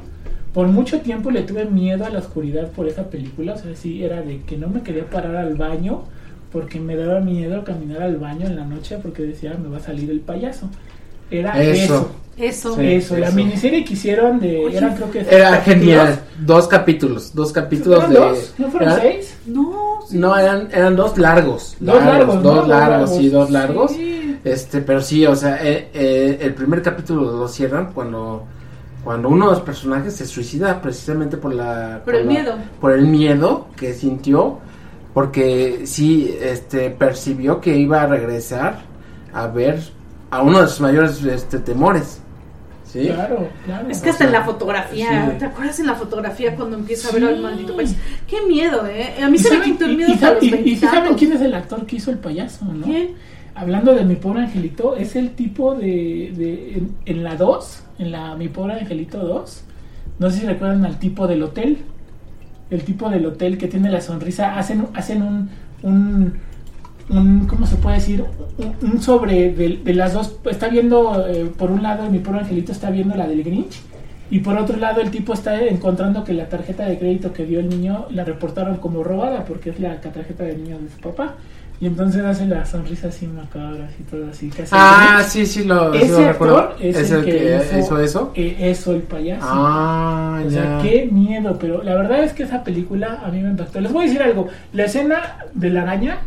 Por 0.53 0.67
mucho 0.67 1.01
tiempo 1.01 1.29
le 1.31 1.43
tuve 1.43 1.65
miedo 1.65 2.05
a 2.05 2.09
la 2.09 2.19
oscuridad 2.19 2.69
por 2.71 2.87
esa 2.87 3.09
película, 3.09 3.53
o 3.53 3.57
sea, 3.57 3.75
sí, 3.75 4.03
era 4.03 4.21
de 4.21 4.41
que 4.41 4.57
no 4.57 4.67
me 4.67 4.81
quería 4.81 5.05
parar 5.09 5.35
al 5.35 5.55
baño 5.55 6.03
porque 6.51 6.79
me 6.79 6.95
daba 6.95 7.19
miedo 7.19 7.63
caminar 7.63 8.01
al 8.01 8.17
baño 8.17 8.47
en 8.47 8.55
la 8.55 8.65
noche 8.65 8.97
porque 9.01 9.21
decía, 9.23 9.55
me 9.61 9.69
va 9.69 9.77
a 9.77 9.81
salir 9.81 10.09
el 10.09 10.19
payaso. 10.21 10.69
Era 11.31 11.61
Eso. 11.61 11.83
eso. 11.83 12.11
Eso. 12.37 12.75
Sí. 12.75 12.85
Eso, 12.93 13.17
la 13.17 13.27
eso. 13.27 13.35
miniserie 13.35 13.83
que 13.83 13.93
hicieron 13.93 14.39
de... 14.39 14.65
Oye, 14.65 14.77
eran 14.77 14.95
creo 14.95 15.11
que... 15.11 15.19
Era 15.29 15.57
genial. 15.57 16.19
Dos 16.39 16.67
capítulos, 16.69 17.33
dos 17.35 17.51
capítulos 17.51 18.05
¿Fueron 18.05 18.13
de. 18.13 18.19
dos? 18.39 18.53
¿No 18.57 18.67
fueron 18.71 18.89
¿Eran? 18.89 19.01
seis? 19.01 19.37
No, 19.45 19.99
sí. 20.07 20.17
No, 20.17 20.37
eran, 20.37 20.69
eran 20.71 20.95
dos 20.95 21.17
largos. 21.17 21.75
Dos 21.81 22.01
largos. 22.03 22.41
Dos 22.41 22.67
largos, 22.67 22.89
largos. 22.89 23.15
sí, 23.17 23.29
dos 23.29 23.49
largos. 23.51 23.91
Sí. 23.91 24.37
Este, 24.45 24.79
pero 24.79 25.01
sí, 25.01 25.25
o 25.25 25.35
sea, 25.35 25.57
eh, 25.61 25.89
eh, 25.93 26.37
el 26.41 26.53
primer 26.53 26.81
capítulo 26.81 27.23
lo 27.39 27.47
cierran 27.49 27.91
cuando 27.93 28.45
cuando 29.03 29.27
uno 29.29 29.45
de 29.47 29.51
los 29.53 29.61
personajes 29.61 30.13
se 30.15 30.25
suicida 30.25 30.81
precisamente 30.81 31.35
por 31.37 31.53
la 31.53 32.01
Por 32.05 32.15
el 32.15 32.25
la- 32.25 32.31
miedo. 32.31 32.55
por 32.79 32.91
el 32.93 33.05
miedo 33.07 33.67
que 33.75 33.93
sintió 33.93 34.59
porque 35.13 35.81
sí 35.85 36.37
este 36.41 36.89
percibió 36.91 37.59
que 37.59 37.75
iba 37.77 38.01
a 38.03 38.07
regresar 38.07 38.79
a 39.33 39.47
ver 39.47 39.79
a 40.31 40.41
uno 40.41 40.61
de 40.61 40.67
sus 40.67 40.81
mayores 40.81 41.23
este 41.23 41.59
temores. 41.59 42.21
¿Sí? 42.85 43.05
Claro, 43.07 43.47
claro. 43.65 43.87
Es 43.89 44.01
que 44.01 44.09
O 44.09 44.11
hasta 44.13 44.25
en 44.25 44.31
la 44.31 44.43
fotografía, 44.43 45.29
sí. 45.31 45.37
¿te 45.37 45.45
acuerdas 45.45 45.79
en 45.79 45.85
la 45.85 45.93
fotografía 45.93 46.55
cuando 46.55 46.75
empieza 46.75 47.09
a 47.09 47.11
ver 47.11 47.23
al 47.25 47.39
maldito 47.39 47.75
payaso? 47.75 47.95
Qué 48.27 48.37
miedo, 48.47 48.85
¿eh? 48.87 49.13
A 49.23 49.29
mí 49.29 49.35
¿Y 49.37 49.39
se 49.39 49.57
me 49.57 49.63
quitó 49.63 49.85
el 49.85 49.95
miedo 49.95 50.09
y 50.09 50.13
hasta 50.13 50.33
los 50.33 50.43
y- 50.43 50.55
y 50.69 50.75
saben 50.75 51.13
quién 51.13 51.33
es 51.33 51.41
el 51.41 51.53
actor 51.53 51.85
que 51.85 51.97
hizo 51.97 52.09
el 52.09 52.17
payaso, 52.17 52.65
¿no? 52.65 52.83
¿Quién? 52.85 53.09
Hablando 53.53 53.93
de 53.93 54.05
mi 54.05 54.15
pobre 54.15 54.41
angelito, 54.41 54.95
es 54.95 55.15
el 55.15 55.31
tipo 55.31 55.75
de, 55.75 56.33
de 56.35 56.73
en, 56.77 56.95
en 57.05 57.23
la 57.23 57.35
2, 57.35 57.83
en 57.99 58.11
la 58.11 58.35
mi 58.35 58.47
pobre 58.49 58.73
angelito 58.79 59.19
2. 59.19 59.63
No 60.17 60.31
sé 60.31 60.39
si 60.39 60.45
recuerdan 60.47 60.83
al 60.85 60.97
tipo 60.97 61.27
del 61.27 61.43
hotel. 61.43 61.77
El 62.71 62.83
tipo 62.83 63.09
del 63.09 63.25
hotel 63.25 63.57
que 63.59 63.67
tiene 63.67 63.89
la 63.91 64.01
sonrisa, 64.01 64.57
hacen 64.57 64.87
hacen 64.95 65.21
un 65.21 65.49
un, 65.83 66.33
un 67.09 67.47
¿cómo 67.47 67.65
se 67.65 67.75
puede 67.75 67.95
decir? 67.97 68.23
Un, 68.57 68.75
un 68.91 69.01
sobre 69.01 69.51
de, 69.53 69.79
de 69.83 69.93
las 69.93 70.13
dos, 70.13 70.37
está 70.49 70.67
viendo 70.69 71.25
eh, 71.27 71.51
por 71.57 71.71
un 71.71 71.81
lado 71.83 72.09
mi 72.09 72.19
pobre 72.19 72.39
angelito 72.41 72.71
está 72.71 72.89
viendo 72.89 73.15
la 73.15 73.27
del 73.27 73.43
Grinch 73.43 73.81
y 74.31 74.39
por 74.39 74.57
otro 74.57 74.77
lado 74.77 75.01
el 75.01 75.09
tipo 75.09 75.33
está 75.33 75.59
encontrando 75.65 76.23
que 76.23 76.33
la 76.33 76.47
tarjeta 76.49 76.85
de 76.85 76.99
crédito 76.99 77.33
que 77.33 77.45
dio 77.45 77.59
el 77.59 77.69
niño 77.69 78.05
la 78.11 78.23
reportaron 78.23 78.77
como 78.77 79.03
robada 79.03 79.43
porque 79.45 79.71
es 79.71 79.79
la 79.79 79.99
tarjeta 79.99 80.43
del 80.43 80.63
niño 80.63 80.77
de 80.79 80.89
su 80.89 80.99
papá. 80.99 81.35
Y 81.81 81.85
entonces 81.85 82.23
hace 82.25 82.45
la 82.45 82.65
sonrisa 82.65 83.07
así 83.07 83.25
macabra, 83.25 83.85
así 83.85 84.03
todo 84.03 84.27
así, 84.29 84.49
casi. 84.49 84.69
Ah, 84.73 85.23
sí, 85.25 85.45
sí 85.45 85.63
lo, 85.63 85.93
sí 85.93 85.99
Ese 86.01 86.11
lo 86.21 86.27
recuerdo. 86.27 86.57
actor 86.59 86.77
es, 86.85 86.97
¿Es 86.97 87.11
el, 87.11 87.17
el 87.19 87.25
que, 87.25 87.55
hizo, 87.55 87.79
hizo 87.79 87.99
eso? 88.01 88.31
eh, 88.35 88.57
eso, 88.59 88.93
el 88.93 89.01
payaso. 89.03 89.47
Ah, 89.49 90.43
o 90.45 90.49
sea, 90.49 90.79
qué 90.83 91.07
miedo, 91.09 91.57
pero 91.57 91.81
la 91.81 91.95
verdad 91.95 92.21
es 92.21 92.33
que 92.33 92.43
esa 92.43 92.65
película 92.65 93.21
a 93.25 93.29
mí 93.29 93.39
me 93.41 93.49
impactó. 93.51 93.79
Les 93.79 93.93
voy 93.93 94.03
a 94.03 94.07
decir 94.07 94.21
algo, 94.21 94.49
la 94.73 94.83
escena 94.85 95.37
de 95.53 95.69
la 95.69 95.83
araña, 95.83 96.17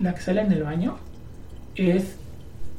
la 0.00 0.14
que 0.14 0.20
sale 0.20 0.40
en 0.40 0.52
el 0.52 0.62
baño, 0.62 0.96
es 1.74 2.16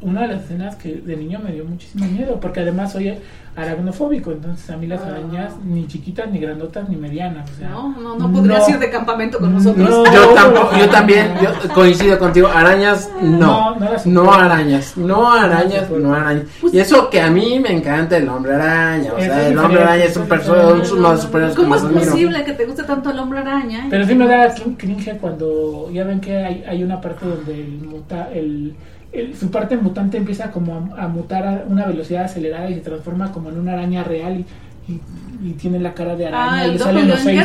una 0.04 0.22
de 0.22 0.28
las 0.30 0.44
escenas 0.44 0.76
que 0.76 0.94
de 0.96 1.16
niño 1.18 1.40
me 1.44 1.52
dio 1.52 1.66
muchísimo 1.66 2.06
miedo, 2.06 2.40
porque 2.40 2.60
además 2.62 2.92
soy 2.92 3.14
aracnofóbico, 3.56 4.32
entonces 4.32 4.68
a 4.72 4.78
mí 4.78 4.88
las 4.88 5.02
Ah. 5.02 5.10
arañas 5.10 5.54
ni 5.64 5.86
chiquitas, 5.88 6.28
ni 6.32 6.40
grandotas, 6.40 6.90
ni 6.90 6.96
medianas, 6.96 7.48
o 7.52 7.54
sea, 7.56 7.70
No, 7.70 7.96
no, 8.00 8.16
no 8.18 8.32
podrías 8.34 8.68
ir 8.68 8.80
de 8.80 8.90
campamento 8.90 9.38
con 9.38 9.54
nosotros. 9.54 9.88
No. 9.90 10.06
Yo 10.12 10.30
tampoco, 10.34 10.70
yo 10.76 10.90
también, 10.90 11.32
yo 11.42 11.50
coincido 11.74 12.18
contigo. 12.18 12.48
Arañas, 12.48 13.12
no. 13.22 13.76
No, 14.06 14.34
arañas, 14.34 14.98
no 14.98 15.32
arañas, 15.32 15.90
no 15.92 16.14
arañas. 16.16 16.46
Y 16.72 16.80
eso 16.80 17.10
que 17.12 17.22
a 17.22 17.30
mí 17.30 17.60
me 17.60 17.72
encanta 17.74 18.18
el 18.18 18.28
hombre 18.28 18.56
araña. 18.56 19.14
O 19.14 19.20
sea, 19.20 19.48
el 19.48 19.58
hombre 19.58 19.84
araña 19.84 20.06
es 20.06 20.18
un 20.18 20.28
personaje, 20.28 20.66
uno 20.94 21.10
de 21.12 21.16
los 21.44 21.56
¿Cómo 21.56 21.76
es 21.76 21.82
posible 21.84 22.44
que 22.44 22.54
te 22.54 22.66
guste 22.66 22.84
tanto 22.84 23.12
el 23.12 23.20
hombre 23.20 23.40
araña? 23.40 23.86
Pero 23.90 24.06
sí 24.08 24.16
me 24.16 24.28
da 24.28 24.54
crin- 24.56 24.76
cringe 24.78 25.18
cuando 25.20 25.90
ya 25.92 26.04
ven 26.06 26.20
que 26.20 26.36
hay, 26.36 26.64
hay 26.68 26.84
una 26.84 27.00
parte 27.00 27.26
donde 27.28 27.54
el 27.54 27.68
muta, 27.84 28.30
el, 28.34 28.76
el- 29.14 29.36
su 29.36 29.50
parte 29.52 29.78
mutante 29.78 30.18
empieza 30.18 30.52
como 30.52 30.92
a, 30.98 31.04
a 31.04 31.08
mutar 31.08 31.46
a 31.48 31.64
una 31.68 31.86
velocidad 31.86 32.24
acelerada 32.26 32.70
y 32.70 32.76
se 32.76 32.82
transforma 32.82 33.32
como 33.32 33.50
en 33.50 33.60
una 33.60 33.74
araña 33.74 34.04
real 34.04 34.44
y, 34.88 34.92
y- 34.92 35.02
y 35.44 35.52
tiene 35.54 35.80
la 35.80 35.94
cara 35.94 36.16
de 36.16 36.28
araña 36.28 36.52
Ah, 36.54 36.64
y 36.64 36.70
el 36.70 36.74
le 36.74 36.80
salen 36.80 37.08
los 37.08 37.20
seis, 37.20 37.42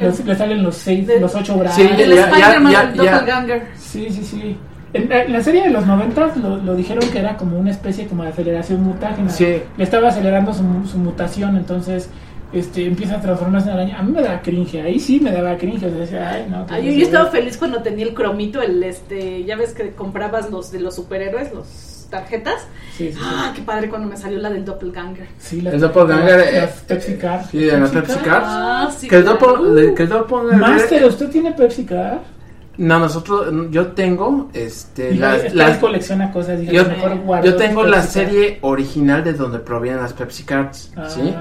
los- 0.00 0.24
le 0.24 0.34
salen 0.36 0.62
los 0.62 0.76
seis, 0.76 1.06
De- 1.06 1.20
los 1.20 1.34
ocho 1.34 1.56
brazos. 1.56 1.76
Sí, 1.82 1.88
El 1.96 2.10
ya- 2.10 2.14
ya- 2.16 2.28
Spider-Man, 2.28 2.72
ya- 2.72 2.82
el 2.82 2.94
ya. 2.94 3.12
doppelganger. 3.12 3.62
Sí, 3.76 4.06
sí, 4.10 4.24
sí. 4.24 4.56
En, 4.94 5.10
en 5.10 5.32
la 5.32 5.42
serie 5.42 5.62
de 5.62 5.70
los 5.70 5.86
90 5.86 6.32
lo, 6.36 6.56
lo 6.58 6.74
dijeron 6.76 7.02
que 7.10 7.18
era 7.18 7.36
como 7.38 7.58
una 7.58 7.70
especie 7.70 8.06
como 8.06 8.24
de 8.24 8.28
aceleración 8.28 8.82
mutágena. 8.82 9.30
Sí. 9.30 9.62
Le 9.78 9.84
estaba 9.84 10.08
acelerando 10.08 10.52
su, 10.52 10.62
su 10.86 10.98
mutación, 10.98 11.56
entonces 11.56 12.10
este 12.52 12.86
empieza 12.86 13.16
a 13.16 13.20
transformarse 13.20 13.68
en 13.68 13.74
araña. 13.74 13.98
A 13.98 14.02
mí 14.02 14.12
me 14.12 14.22
daba 14.22 14.40
cringe, 14.42 14.76
ahí 14.82 14.98
sí 15.00 15.20
me 15.20 15.32
daba 15.32 15.56
cringe. 15.56 15.84
O 15.86 15.90
sea, 15.90 15.98
decía, 15.98 16.30
ay, 16.30 16.46
no, 16.50 16.66
Ay, 16.68 16.86
yo, 16.86 16.92
yo 16.92 17.04
estaba 17.04 17.30
feliz 17.30 17.56
cuando 17.56 17.82
tenía 17.82 18.04
el 18.06 18.14
cromito, 18.14 18.60
el 18.62 18.82
este, 18.82 19.44
ya 19.44 19.56
ves 19.56 19.72
que 19.74 19.90
comprabas 19.92 20.50
los 20.50 20.70
de 20.72 20.80
los 20.80 20.94
superhéroes, 20.94 21.52
los 21.54 22.06
tarjetas. 22.10 22.66
Sí, 22.96 23.08
sí, 23.08 23.14
sí. 23.14 23.20
Ah, 23.22 23.52
qué 23.56 23.62
padre 23.62 23.88
cuando 23.88 24.06
me 24.08 24.16
salió 24.18 24.38
la 24.38 24.50
del 24.50 24.64
doppelganger. 24.66 25.26
Sí, 25.38 25.62
las 25.62 25.72
El 25.74 25.80
doppelganger, 25.80 26.38
las- 26.38 26.48
eh, 26.48 26.60
las 26.60 26.70
Pepsi 26.82 27.14
Card. 27.16 27.42
Sí, 27.50 27.58
de 27.58 27.78
las 27.80 27.90
Pepsi 27.90 28.18
Card. 28.18 28.42
Ah, 28.46 28.90
sí. 28.94 29.08
Que 29.08 29.16
el 29.16 29.22
el 29.22 29.28
doppelganger- 29.28 30.56
Master, 30.56 31.04
¿usted 31.06 31.30
tiene 31.30 31.52
Pepsi 31.52 31.84
Card? 31.86 32.18
No, 32.78 32.98
nosotros, 32.98 33.52
yo 33.70 33.88
tengo, 33.88 34.48
este, 34.54 35.14
las, 35.14 35.76
colecciona 35.78 36.32
cosas. 36.32 36.58
yo, 36.62 36.82
yo 37.44 37.56
tengo 37.56 37.84
la 37.84 38.02
serie 38.02 38.58
original 38.62 39.22
de 39.22 39.34
donde 39.34 39.58
provienen 39.58 40.00
las 40.02 40.14
Pepsi 40.14 40.44
Cards, 40.44 40.90
Ah, 40.96 41.06
¿sí? 41.08 41.34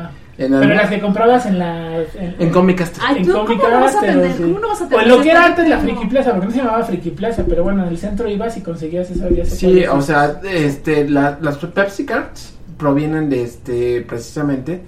En, 0.46 0.52
Pero 0.60 0.74
las 0.76 0.90
que 0.90 1.00
comprabas 1.00 1.46
en 1.46 1.60
la... 1.60 1.98
En, 2.16 2.36
en 2.40 2.50
Comic 2.50 2.82
Astra. 2.82 3.04
Ay, 3.08 3.18
en 3.18 3.26
¿tú 3.26 3.32
Comic 3.34 3.60
cómo 3.60 3.70
no 3.74 3.80
vas 3.82 3.96
a 3.96 4.00
tener? 4.02 4.32
sí. 4.34 4.44
¿Cómo 4.44 4.60
no 4.60 4.68
vas 4.70 4.82
a 4.82 4.86
O 4.86 4.88
tener? 4.88 5.04
en 5.04 5.10
lo 5.10 5.22
que 5.22 5.30
era 5.32 5.46
antes 5.46 5.68
la. 5.70 5.80
Friki 5.80 6.06
Plaza, 6.08 6.32
porque 6.32 6.46
no 6.48 6.52
se 6.52 6.58
llamaba 6.58 6.84
Friki 6.84 7.10
Plaza, 7.12 7.44
pero 7.48 7.64
bueno, 7.64 7.84
en 7.84 7.90
el 7.90 7.98
centro 7.98 8.28
ibas 8.30 8.58
y 8.58 8.62
conseguías 8.62 9.10
eso. 9.12 9.30
ya 9.30 9.46
sé 9.46 9.56
Sí, 9.56 9.86
o 9.86 10.02
sea, 10.02 10.40
este, 10.44 11.08
la- 11.10 11.38
las 11.42 11.58
Pepsi 11.58 12.06
Cards 12.06 12.54
provienen 12.78 13.30
de 13.30 13.44
este, 13.44 14.02
precisamente, 14.02 14.82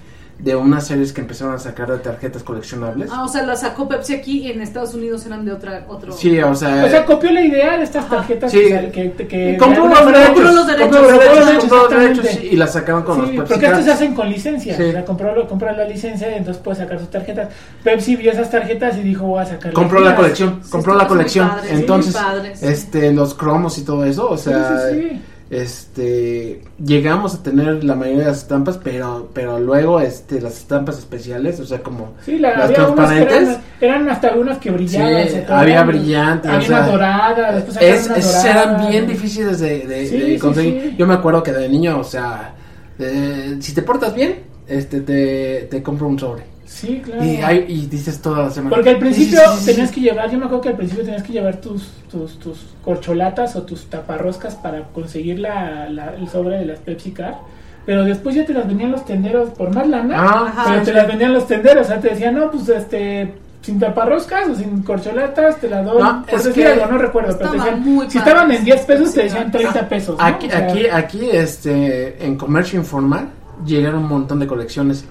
de 0.44 0.54
unas 0.54 0.86
series 0.86 1.14
que 1.14 1.22
empezaron 1.22 1.54
a 1.54 1.58
sacar 1.58 1.90
de 1.90 1.96
tarjetas 1.98 2.42
coleccionables. 2.42 3.08
Ah, 3.10 3.24
o 3.24 3.28
sea, 3.28 3.44
la 3.46 3.56
sacó 3.56 3.88
Pepsi 3.88 4.14
aquí 4.14 4.40
y 4.42 4.50
en 4.50 4.60
Estados 4.60 4.92
Unidos 4.92 5.24
eran 5.24 5.42
de 5.46 5.52
otra, 5.52 5.86
otro. 5.88 6.12
Sí, 6.12 6.38
o 6.38 6.54
sea, 6.54 6.84
O 6.84 6.88
sea, 6.90 7.06
copió 7.06 7.30
la 7.30 7.40
idea 7.40 7.78
de 7.78 7.84
estas 7.84 8.10
tarjetas 8.10 8.52
Sí. 8.52 8.58
que, 8.58 8.68
sal- 8.68 8.90
que, 8.92 9.12
que 9.26 9.56
compró 9.58 9.88
los 9.88 10.04
derechos, 10.06 10.36
manera- 10.36 10.52
los 10.52 10.66
derechos, 10.66 10.96
compró 10.96 11.00
los 11.10 11.46
derechos, 11.46 11.64
compró 11.70 11.98
los 11.98 12.42
y 12.44 12.56
las 12.56 12.72
sacaron 12.74 13.02
con 13.04 13.18
los 13.22 13.30
Sí, 13.30 13.36
Pepsi 13.38 13.52
porque 13.54 13.66
estos 13.66 13.84
se 13.84 13.92
hacen 13.92 14.14
con 14.14 14.28
licencia. 14.28 14.76
Sí. 14.76 14.82
O 14.82 14.92
sea, 14.92 15.04
compró, 15.06 15.48
compró 15.48 15.72
la 15.72 15.84
licencia 15.86 16.30
y 16.30 16.34
entonces 16.34 16.62
puede 16.62 16.76
sacar 16.76 16.98
sus 17.00 17.10
tarjetas. 17.10 17.48
Pepsi 17.82 18.16
vio 18.16 18.30
esas 18.30 18.50
tarjetas 18.50 18.98
y 18.98 19.00
dijo, 19.00 19.24
voy 19.24 19.42
a 19.42 19.46
sacar 19.46 19.72
compró 19.72 20.00
la 20.00 20.14
colección, 20.14 20.60
compró 20.68 20.94
la 20.94 21.06
colección. 21.08 21.48
padre, 21.48 21.62
sí, 21.68 21.72
muy 21.72 21.80
Entonces, 21.80 22.12
padre, 22.14 22.54
sí. 22.54 22.66
este, 22.66 23.12
los 23.14 23.32
cromos 23.34 23.78
y 23.78 23.82
todo 23.82 24.04
eso, 24.04 24.28
o 24.30 24.36
Sí, 24.36 24.50
sí, 24.50 25.00
sí. 25.10 25.22
Este 25.50 26.62
llegamos 26.84 27.34
a 27.34 27.42
tener 27.42 27.84
la 27.84 27.94
mayoría 27.94 28.22
de 28.22 28.28
las 28.28 28.38
estampas 28.38 28.78
pero 28.82 29.28
pero 29.34 29.58
luego 29.58 30.00
este 30.00 30.40
las 30.40 30.56
estampas 30.58 30.98
especiales 30.98 31.60
o 31.60 31.66
sea 31.66 31.80
como 31.82 32.12
Sí, 32.24 32.38
la, 32.38 32.50
las 32.56 32.70
unas 32.70 32.74
transparentes 32.74 33.42
eran, 33.42 33.60
eran 33.80 34.08
hasta 34.08 34.34
unas 34.34 34.58
que 34.58 34.70
brillaban. 34.70 35.28
Sí, 35.28 35.36
había 35.48 35.82
brillantes, 35.84 36.50
Había 36.50 36.64
o 36.64 36.68
sea, 36.68 36.78
una 36.78 36.86
dorada, 36.88 37.52
después 37.52 37.76
es, 37.80 38.06
una 38.06 38.18
dorada. 38.18 38.50
eran 38.50 38.90
bien 38.90 39.06
difíciles 39.06 39.60
de, 39.60 39.80
de- 39.86 40.06
Sí, 40.06 40.18
de 40.18 40.38
conseguir 40.38 40.96
yo 40.96 41.06
me 41.06 41.14
acuerdo 41.14 41.42
que 41.42 41.52
de 41.52 41.68
niño 41.68 41.98
o 41.98 42.04
sea 42.04 42.54
eh, 42.98 43.56
si 43.60 43.74
te 43.74 43.82
portas 43.82 44.14
bien 44.14 44.36
este 44.66 45.00
te, 45.02 45.68
te 45.70 45.82
compro 45.82 46.06
un 46.08 46.18
sobre 46.18 46.42
Sí, 46.74 47.00
claro. 47.04 47.24
y, 47.24 47.36
hay- 47.36 47.64
y 47.68 47.86
dices 47.86 48.20
toda 48.20 48.44
la 48.44 48.50
semana 48.50 48.74
Porque 48.74 48.90
al 48.90 48.98
principio 48.98 49.38
sí, 49.38 49.46
sí, 49.54 49.60
sí, 49.60 49.66
tenías 49.66 49.88
sí. 49.90 49.94
que 49.94 50.00
llevar, 50.00 50.28
yo 50.30 50.38
me 50.38 50.46
acuerdo 50.46 50.62
que 50.62 50.68
al 50.70 50.76
principio 50.76 51.04
tenías 51.04 51.22
que 51.22 51.32
llevar 51.32 51.56
tus, 51.60 51.88
tus, 52.10 52.36
tus 52.40 52.58
corcholatas 52.84 53.54
o 53.54 53.62
tus 53.62 53.86
taparroscas 53.86 54.56
para 54.56 54.82
conseguir 54.88 55.38
la, 55.38 55.88
la- 55.88 56.14
el 56.16 56.28
sobre 56.28 56.58
de 56.58 56.66
las 56.66 56.80
Pepsi 56.80 57.12
Car. 57.12 57.38
Pero 57.86 58.02
después 58.04 58.34
ya 58.34 58.44
te 58.44 58.52
las 58.54 58.66
vendían 58.66 58.90
los 58.90 59.04
tenderos 59.04 59.50
por 59.50 59.72
más 59.72 59.86
lana. 59.86 60.16
Ah, 60.18 60.64
pero 60.66 60.78
sí, 60.80 60.84
te 60.86 60.92
las 60.94 61.06
vendían 61.06 61.32
los 61.34 61.46
tenderos. 61.46 61.86
O 61.86 61.88
sea, 61.90 62.00
te 62.00 62.08
decían, 62.08 62.34
no, 62.34 62.50
pues 62.50 62.68
este, 62.70 63.34
sin 63.60 63.78
taparroscas 63.78 64.48
o 64.48 64.54
sin 64.56 64.82
corcholatas, 64.82 65.58
te 65.60 65.68
la 65.68 65.82
doy. 65.82 66.02
No, 66.02 66.24
por 66.26 66.34
es 66.34 66.44
decir 66.44 66.64
que 66.64 66.72
algo, 66.72 66.86
no 66.86 66.98
recuerdo. 66.98 67.36
Pero 67.38 67.50
te 67.50 67.56
decían, 67.58 67.82
muy 67.82 68.10
si 68.10 68.18
estaban 68.18 68.50
en 68.50 68.64
10 68.64 68.80
pesos, 68.86 69.12
te 69.12 69.22
decían 69.24 69.50
claro. 69.50 69.68
30 69.70 69.88
pesos. 69.88 70.18
¿no? 70.18 70.24
Aquí, 70.24 70.46
O 70.46 70.50
sea, 70.50 70.58
aquí, 70.66 70.86
aquí, 70.86 71.28
este, 71.30 72.24
en 72.26 72.36
comercio 72.36 72.80
informal 72.80 73.28
llegaron 73.64 74.02
un 74.02 74.08
montón 74.08 74.40
de 74.40 74.46
colecciones. 74.46 75.04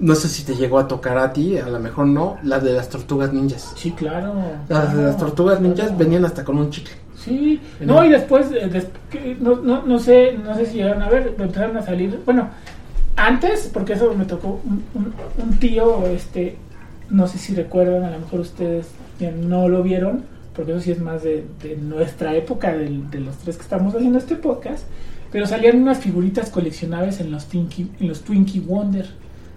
No 0.00 0.14
sé 0.14 0.28
si 0.28 0.42
te 0.44 0.54
llegó 0.54 0.78
a 0.78 0.86
tocar 0.88 1.16
a 1.18 1.32
ti, 1.32 1.56
a 1.58 1.68
lo 1.68 1.78
mejor 1.80 2.06
no, 2.06 2.36
las 2.42 2.62
de 2.62 2.72
las 2.72 2.88
tortugas 2.88 3.32
ninjas. 3.32 3.72
Sí, 3.76 3.90
claro. 3.92 4.34
Las 4.68 4.96
de 4.96 5.02
las 5.02 5.16
tortugas 5.16 5.60
ninjas 5.60 5.86
claro. 5.88 5.98
venían 5.98 6.24
hasta 6.24 6.44
con 6.44 6.58
un 6.58 6.70
chicle. 6.70 6.92
Sí, 7.16 7.60
No. 7.80 8.04
y 8.04 8.10
después, 8.10 8.46
eh, 8.52 9.36
no, 9.40 9.56
no, 9.56 9.82
no 9.82 9.98
sé, 9.98 10.38
no 10.42 10.54
sé 10.54 10.66
si 10.66 10.74
llegaron 10.76 11.02
a 11.02 11.08
ver, 11.08 11.34
empezaron 11.38 11.76
a 11.76 11.82
salir, 11.82 12.20
bueno, 12.24 12.48
antes, 13.16 13.70
porque 13.72 13.94
eso 13.94 14.14
me 14.14 14.24
tocó 14.26 14.60
un, 14.64 14.84
un- 14.94 15.12
un 15.42 15.58
tío, 15.58 16.06
este, 16.06 16.56
no 17.10 17.26
sé 17.26 17.38
si 17.38 17.54
recuerdan, 17.54 18.04
a 18.04 18.10
lo 18.10 18.18
mejor 18.20 18.40
ustedes 18.40 18.86
ya 19.18 19.30
no 19.32 19.68
lo 19.68 19.82
vieron, 19.82 20.24
porque 20.54 20.72
eso 20.72 20.80
sí 20.80 20.92
es 20.92 21.00
más 21.00 21.22
de, 21.22 21.44
de 21.62 21.76
nuestra 21.76 22.34
época, 22.36 22.72
del- 22.72 23.10
de, 23.10 23.20
los 23.20 23.36
tres 23.38 23.56
que 23.56 23.62
estamos 23.62 23.94
haciendo 23.94 24.18
este 24.18 24.36
podcast, 24.36 24.84
pero 25.32 25.46
salían 25.46 25.82
unas 25.82 25.98
figuritas 25.98 26.50
coleccionables 26.50 27.20
en 27.20 27.32
los, 27.32 27.46
Tinky, 27.46 27.90
en 27.98 28.08
los 28.08 28.20
Twinkie 28.20 28.60
Wonder, 28.60 29.06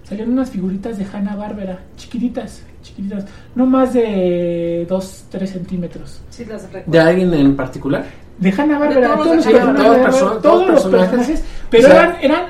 salían 0.10 0.32
unas 0.32 0.50
figuritas 0.50 0.98
de 0.98 1.06
Hanna 1.06 1.36
Barbera, 1.36 1.80
chiquititas, 1.96 2.64
chiquititas, 2.82 3.26
no 3.56 3.66
más 3.66 3.94
de 3.94 4.86
2, 4.90 5.26
3 5.30 5.50
centímetros. 5.50 6.22
Sí, 6.30 6.46
las 6.46 6.64
recuerdo. 6.64 6.92
¿De 6.92 7.00
alguien 7.00 7.34
en 7.34 7.56
particular? 7.56 8.04
de 8.40 8.52
Hanna 8.54 8.80
de 8.80 8.96
todos 8.96 9.18
todos, 9.18 9.36
los 9.36 9.46
personajes, 9.46 9.84
todos 9.84 9.96
de 9.98 10.04
perso- 10.04 10.20
todos, 10.20 10.42
todos 10.42 10.68
los 10.68 10.82
personajes. 10.86 11.10
personajes, 11.10 11.44
pero 11.70 11.88
O 11.88 11.92
sea- 11.92 12.02
eran, 12.04 12.16
eran 12.22 12.46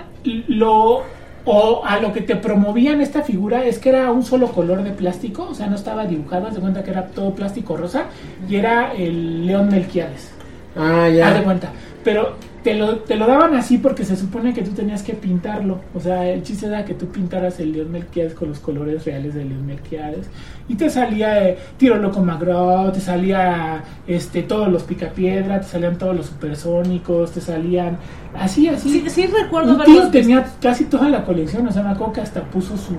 lo 0.48 1.02
o 1.46 1.82
a 1.84 2.00
lo 2.00 2.14
que 2.14 2.22
te 2.22 2.36
promovían 2.36 3.02
esta 3.02 3.24
figura 3.24 3.66
es 3.66 3.80
que 3.80 3.90
era 3.90 4.12
un 4.12 4.22
solo 4.24 4.50
color 4.52 4.84
de 4.84 4.92
plástico, 4.92 5.48
o 5.50 5.56
sea, 5.56 5.66
no 5.66 5.76
estaba 5.76 6.06
dibujado, 6.06 6.46
haz 6.48 6.54
de 6.56 6.62
cuenta 6.62 6.84
que 6.84 6.92
era 6.92 7.08
todo 7.08 7.34
plástico 7.34 7.76
rosa 7.76 8.04
y 8.48 8.56
era 8.58 8.94
el 8.94 9.48
León 9.48 9.70
Melquiades. 9.70 10.32
Ah, 10.76 11.06
Haz 11.06 11.12
de 11.12 11.18
ya. 11.18 11.44
cuenta. 11.44 11.72
Pero 12.04 12.36
te 12.64 12.74
lo, 12.74 12.98
te 12.98 13.16
lo 13.16 13.26
daban 13.26 13.56
así 13.56 13.78
porque 13.78 14.04
se 14.04 14.16
supone 14.16 14.54
que 14.54 14.62
tú 14.62 14.72
tenías 14.72 15.04
que 15.04 15.14
pintarlo. 15.14 15.80
O 15.94 16.00
sea, 16.00 16.28
el 16.28 16.44
chiste 16.44 16.68
era 16.68 16.84
que 16.86 16.94
tú 16.94 17.08
pintaras 17.08 17.60
el 17.60 17.72
León 17.72 17.92
Melquiades 17.92 18.34
con 18.34 18.50
los 18.50 18.60
colores 18.60 19.06
reales 19.06 19.34
del 19.34 19.50
León 19.50 19.66
Melquiades. 19.66 20.28
Y 20.68 20.76
te 20.76 20.90
salía 20.90 21.50
eh, 21.50 21.58
Tiro 21.78 21.98
Loco 21.98 22.22
Magro, 22.22 22.92
te 22.92 23.00
salía 23.00 23.84
este 24.08 24.44
todos 24.44 24.70
los 24.70 24.84
Picapiedra, 24.84 25.62
te 25.62 25.68
salían 25.68 25.98
todos 25.98 26.16
los 26.16 26.28
supersónicos, 26.28 27.32
te 27.32 27.42
salían 27.42 27.98
así, 28.38 28.68
así. 28.68 29.02
Sí, 29.02 29.10
sí 29.10 29.28
recuerdo 29.28 29.76
Un 29.76 29.84
tío 29.84 30.10
tenía 30.10 30.46
casi 30.62 30.86
toda 30.86 31.10
la 31.10 31.24
colección, 31.24 31.66
o 31.68 31.72
sea, 31.72 31.82
me 31.84 31.90
acuerdo 31.90 32.14
que 32.14 32.22
hasta 32.22 32.44
puso 32.44 32.78
su... 32.78 32.96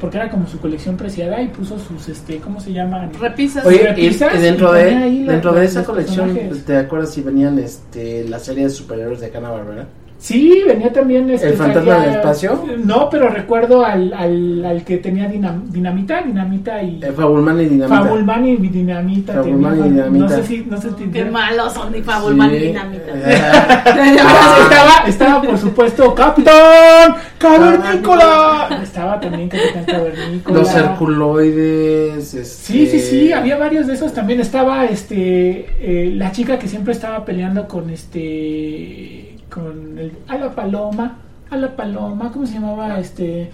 Porque 0.00 0.18
era 0.18 0.28
como 0.30 0.46
su 0.46 0.58
colección 0.58 0.96
preciada 0.96 1.40
y 1.40 1.48
puso 1.48 1.78
sus, 1.78 2.08
este, 2.08 2.38
¿cómo 2.38 2.60
se 2.60 2.72
llaman? 2.72 3.12
Repisas. 3.18 3.64
Oye, 3.64 3.80
y, 3.82 3.86
repisas 3.86 4.34
y 4.34 4.38
dentro 4.38 4.76
y 4.78 4.82
de 4.82 4.90
la- 5.24 5.32
dentro 5.32 5.52
de 5.54 5.64
esa 5.64 5.84
colección, 5.84 6.34
personajes. 6.34 6.64
¿te 6.66 6.76
acuerdas 6.76 7.12
si 7.14 7.22
venían 7.22 7.58
este 7.58 8.24
la 8.28 8.38
serie 8.38 8.64
de 8.64 8.70
superhéroes 8.70 9.20
de 9.20 9.32
Hanna 9.34 9.50
Barbera? 9.50 9.86
Sí, 10.18 10.62
venía 10.66 10.92
también 10.92 11.28
este, 11.30 11.48
¿El 11.48 11.54
fantasma 11.54 12.00
del 12.00 12.10
espacio? 12.14 12.64
No, 12.84 13.08
pero 13.10 13.28
recuerdo 13.28 13.84
al, 13.84 14.12
al, 14.14 14.64
al 14.64 14.82
que 14.82 14.96
tenía 14.96 15.30
dinam- 15.30 15.64
dinamita, 15.68 16.22
dinamita 16.22 16.82
y 16.82 17.00
Eh, 17.04 17.12
Fabulman 17.12 17.60
y 17.60 17.64
Dinamita. 17.66 18.02
Fabulman 18.02 18.46
y 18.46 18.56
dinamita. 18.56 19.32
Fabulman 19.34 19.72
tenía- 19.74 19.86
y 19.86 19.90
Dinamita. 19.90 20.24
No 20.24 20.28
sé 20.30 20.42
si, 20.44 20.66
no 20.68 20.80
sé 20.80 20.88
si 20.98 21.04
Qué 21.10 21.24
malos 21.26 21.72
son 21.74 21.92
ni 21.92 21.98
Sí. 21.98 22.04
Fabulman 22.04 22.50
ni 22.50 22.58
Dinamita. 22.58 23.04
Eh, 23.14 23.38
Ah, 24.28 24.58
estaba, 24.64 25.08
estaba 25.08 25.42
por 25.42 25.58
supuesto 25.58 26.14
Capitán 26.14 27.14
Cavernícola. 27.38 28.80
Estaba 28.82 29.20
también 29.20 29.48
Capitán 29.48 29.84
Cavernícola. 29.84 30.58
los 30.58 30.74
Herculoides. 30.74 32.34
Este... 32.34 32.44
Sí, 32.44 32.86
sí, 32.86 33.00
sí, 33.00 33.32
había 33.32 33.56
varios 33.58 33.86
de 33.86 33.94
esos. 33.94 34.12
También 34.14 34.40
estaba 34.40 34.86
este 34.86 35.66
eh, 35.80 36.10
la 36.14 36.32
chica 36.32 36.58
que 36.58 36.68
siempre 36.68 36.92
estaba 36.94 37.24
peleando 37.24 37.68
con 37.68 37.90
este 37.90 39.25
con 39.56 39.98
el 39.98 40.12
a 40.28 40.36
la 40.36 40.50
paloma, 40.54 41.16
a 41.50 41.56
la 41.56 41.74
paloma, 41.74 42.30
¿cómo 42.30 42.46
se 42.46 42.54
llamaba 42.54 42.98
este 43.00 43.50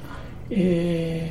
eh, 0.51 1.31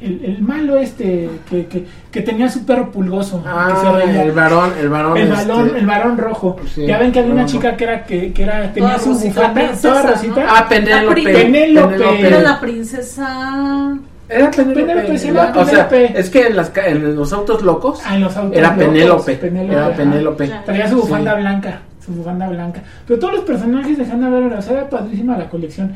el, 0.00 0.24
el 0.24 0.42
malo 0.42 0.76
este 0.78 1.30
que, 1.48 1.66
que, 1.66 1.84
que 2.10 2.20
tenía 2.22 2.48
su 2.50 2.64
perro 2.66 2.90
pulgoso? 2.90 3.38
que 3.42 3.48
se 3.48 3.54
Ah, 3.54 4.02
el 4.24 4.32
varón, 4.32 4.72
el 4.80 4.88
varón. 4.88 5.16
el 5.16 5.30
este, 5.32 5.46
balón, 5.46 5.76
el 5.76 5.86
varón 5.86 6.18
rojo. 6.18 6.56
Sí, 6.74 6.86
ya 6.86 6.98
ven 6.98 7.12
que 7.12 7.20
había 7.20 7.32
una 7.32 7.42
varón 7.42 7.52
chica 7.52 7.76
que 7.76 7.84
era 7.84 8.04
que, 8.04 8.32
que 8.32 8.42
era 8.42 8.72
tenía 8.72 8.96
Toda 8.96 8.98
su 8.98 9.10
bufanda, 9.14 9.72
toda 9.80 10.02
¿no? 10.02 10.10
rosita. 10.10 10.44
Ah, 10.48 10.66
Penélope. 10.68 11.22
Penélope. 11.22 12.26
Era 12.26 12.40
la 12.40 12.60
princesa. 12.60 13.96
Era 14.28 14.50
Penélope. 14.50 15.12
O 15.12 15.18
sea, 15.64 15.88
Penélope. 15.88 16.20
es 16.20 16.30
que 16.30 16.46
en, 16.46 16.56
las, 16.56 16.70
ca- 16.70 16.86
en 16.86 17.16
los 17.16 17.32
autos 17.32 17.62
locos 17.62 18.00
Ah, 18.04 18.14
en 18.16 18.22
los 18.22 18.36
autos 18.36 18.56
era 18.56 18.68
locos, 18.76 19.24
Penélope. 19.24 19.32
Era. 19.72 19.94
Penélope. 19.96 20.50
Traía 20.64 20.88
su 20.88 20.96
bufanda 20.96 21.34
Sí. 21.34 21.40
blanca, 21.40 21.80
su 22.04 22.12
bufanda 22.12 22.48
blanca. 22.48 22.82
Pero 23.06 23.18
todos 23.18 23.34
los 23.34 23.44
personajes 23.44 23.98
de 23.98 24.04
Hanna 24.04 24.30
Barbera, 24.30 24.58
o 24.58 24.62
sea, 24.62 24.72
era 24.72 24.90
padrísima 24.90 25.36
la 25.36 25.48
colección. 25.48 25.92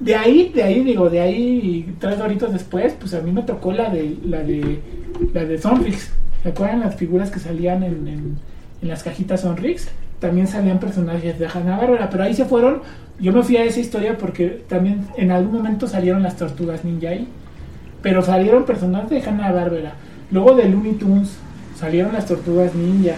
De 0.00 0.16
ahí, 0.16 0.50
de 0.54 0.62
ahí, 0.62 0.82
digo, 0.82 1.08
de 1.08 1.20
ahí, 1.20 1.94
tres 2.00 2.18
doritos 2.18 2.52
después, 2.52 2.94
pues 2.98 3.14
a 3.14 3.20
mí 3.20 3.30
me 3.30 3.42
tocó 3.42 3.72
la 3.72 3.88
de, 3.88 4.16
la 4.24 4.38
de, 4.42 4.80
la 5.32 5.44
de 5.44 5.58
Sonrix. 5.58 6.10
¿Se 6.42 6.48
acuerdan 6.48 6.80
las 6.80 6.96
figuras 6.96 7.30
que 7.30 7.38
salían 7.38 7.84
en, 7.84 8.08
en, 8.08 8.36
en 8.82 8.88
las 8.88 9.02
cajitas 9.02 9.42
Sonrix? 9.42 9.88
También 10.18 10.46
salían 10.46 10.78
personajes 10.78 11.38
de 11.38 11.46
Hanna 11.46 11.76
Barbera, 11.76 12.08
pero 12.10 12.24
ahí 12.24 12.34
se 12.34 12.44
fueron. 12.44 12.80
Yo 13.20 13.32
me 13.32 13.42
fui 13.42 13.56
a 13.56 13.64
esa 13.64 13.80
historia 13.80 14.18
porque 14.18 14.62
también 14.68 15.06
en 15.16 15.30
algún 15.30 15.54
momento 15.54 15.86
salieron 15.86 16.22
las 16.22 16.36
tortugas 16.36 16.84
ninja 16.84 17.10
ahí. 17.10 17.28
Pero 18.02 18.22
salieron 18.22 18.64
personajes 18.64 19.10
de 19.10 19.22
Hanna 19.22 19.52
Barbera. 19.52 19.94
Luego 20.30 20.54
de 20.54 20.68
Looney 20.68 20.94
Tunes 20.94 21.36
salieron 21.76 22.12
las 22.12 22.26
tortugas 22.26 22.74
ninja. 22.74 23.14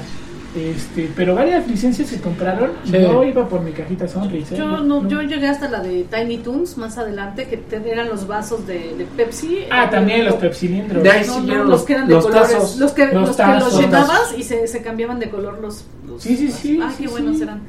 Este, 0.55 1.11
pero 1.17 1.35
varias 1.35 1.67
licencias 1.67 2.09
se 2.09 2.21
compraron. 2.21 2.71
y 2.85 2.91
Sí. 2.91 2.99
Yo 3.01 3.25
iba 3.25 3.49
por 3.49 3.61
mi 3.61 3.73
cajita 3.73 4.07
Sonrix. 4.07 4.53
¿eh? 4.53 4.57
Yo, 4.57 4.79
no, 4.79 5.09
yo 5.09 5.21
llegué 5.23 5.49
hasta 5.49 5.69
la 5.69 5.81
de 5.81 6.05
Tiny 6.05 6.39
Toons 6.39 6.79
más 6.79 6.97
adelante, 6.97 7.47
que 7.49 7.61
eran 7.91 8.09
los 8.09 8.27
vasos 8.29 8.65
de, 8.67 8.95
de 8.97 9.05
Pepsi. 9.17 9.65
Ah, 9.71 9.85
Eh, 9.85 9.89
también 9.91 10.25
los 10.25 10.35
no, 10.35 10.41
pepsilindros. 10.41 11.03
De 11.03 11.11
ahí 11.11 11.27
No, 11.27 11.41
no, 11.41 11.55
los 11.57 11.69
los- 11.69 11.83
que 11.83 11.93
eran 11.95 12.07
de 12.07 12.15
los 12.15 12.25
colores. 12.27 12.53
tazos. 12.53 12.77
Los 12.79 12.93
que 12.93 13.07
Los 13.07 13.15
los, 13.15 13.31
que 13.31 13.37
tazos. 13.43 13.73
los 13.73 13.81
llenabas 13.83 14.35
y 14.39 14.43
se, 14.45 14.67
se 14.69 14.81
cambiaban 14.83 15.19
de 15.19 15.29
color 15.29 15.59
los. 15.61 15.85
los 16.07 16.23
Sí, 16.23 16.37
sí, 16.37 16.53
sí, 16.53 16.81
Ah, 16.81 16.91
sí, 16.97 17.03
qué 17.03 17.09
sí. 17.09 17.13
buenos 17.13 17.41
eran. 17.41 17.61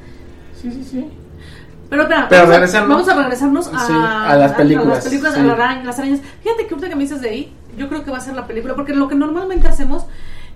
Sí, 0.62 0.70
sí, 0.70 0.84
sí. 0.88 1.04
Pero, 1.90 2.02
espera, 2.02 2.26
Pero 2.28 2.48
vamos, 2.48 2.74
a, 2.74 2.80
vamos 2.82 3.08
a 3.08 3.14
regresarnos 3.14 3.66
a, 3.72 3.78
Sí, 3.86 3.92
a 3.94 4.36
las 4.36 4.52
películas, 4.52 4.88
a 4.90 4.94
las, 4.96 5.04
películas, 5.04 5.34
sí. 5.34 5.40
a 5.40 5.42
la 5.44 5.82
las 5.84 5.98
arañas. 5.98 6.20
Fíjate 6.42 6.66
que 6.66 6.74
ahorita 6.74 6.88
que 6.88 6.96
me 6.96 7.02
dices 7.02 7.20
de 7.20 7.28
ahí, 7.30 7.52
yo 7.78 7.88
creo 7.88 8.04
que 8.04 8.10
va 8.10 8.18
a 8.18 8.20
ser 8.20 8.34
la 8.34 8.46
película, 8.46 8.74
porque 8.74 8.92
lo 8.94 9.06
que 9.08 9.14
normalmente 9.14 9.68
hacemos 9.68 10.04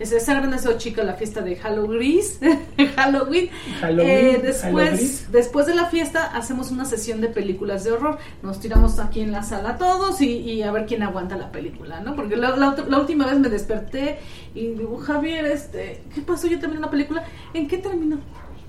es 0.01 0.11
esa 0.13 0.35
gran 0.35 0.51
deseo 0.51 0.77
chica, 0.79 1.05
la 1.05 1.15
fiesta 1.15 1.41
de 1.43 1.55
Halloween. 1.57 2.21
Halloween. 2.97 3.49
Halloween, 3.81 4.09
Eh, 4.11 4.41
después, 4.43 4.89
Halloween. 4.91 5.11
después 5.31 5.67
de 5.67 5.75
la 5.77 5.87
fiesta 5.87 6.27
hacemos 6.37 6.71
una 6.71 6.85
sesión 6.85 7.21
de 7.21 7.29
películas 7.29 7.85
de 7.85 7.93
horror. 7.93 8.19
Nos 8.43 8.59
tiramos 8.61 8.99
aquí 8.99 9.21
en 9.21 9.31
la 9.31 9.43
sala 9.43 9.79
todos 9.79 10.21
y, 10.21 10.39
y 10.39 10.63
a 10.63 10.73
ver 10.73 10.87
quién 10.87 11.03
aguanta 11.03 11.37
la 11.37 11.53
película, 11.53 12.01
¿no? 12.01 12.17
Porque 12.17 12.37
la, 12.37 12.57
la, 12.57 12.75
la 12.89 12.99
última 12.99 13.27
vez 13.27 13.39
me 13.39 13.49
desperté 13.49 14.19
y 14.55 14.69
digo, 14.69 14.97
Javier, 14.99 15.45
este, 15.47 16.03
¿qué 16.15 16.23
pasó? 16.23 16.47
Yo 16.49 16.59
terminé 16.59 16.79
una 16.79 16.91
película. 16.91 17.23
¿En 17.55 17.69
qué 17.69 17.79
terminó? 17.79 18.19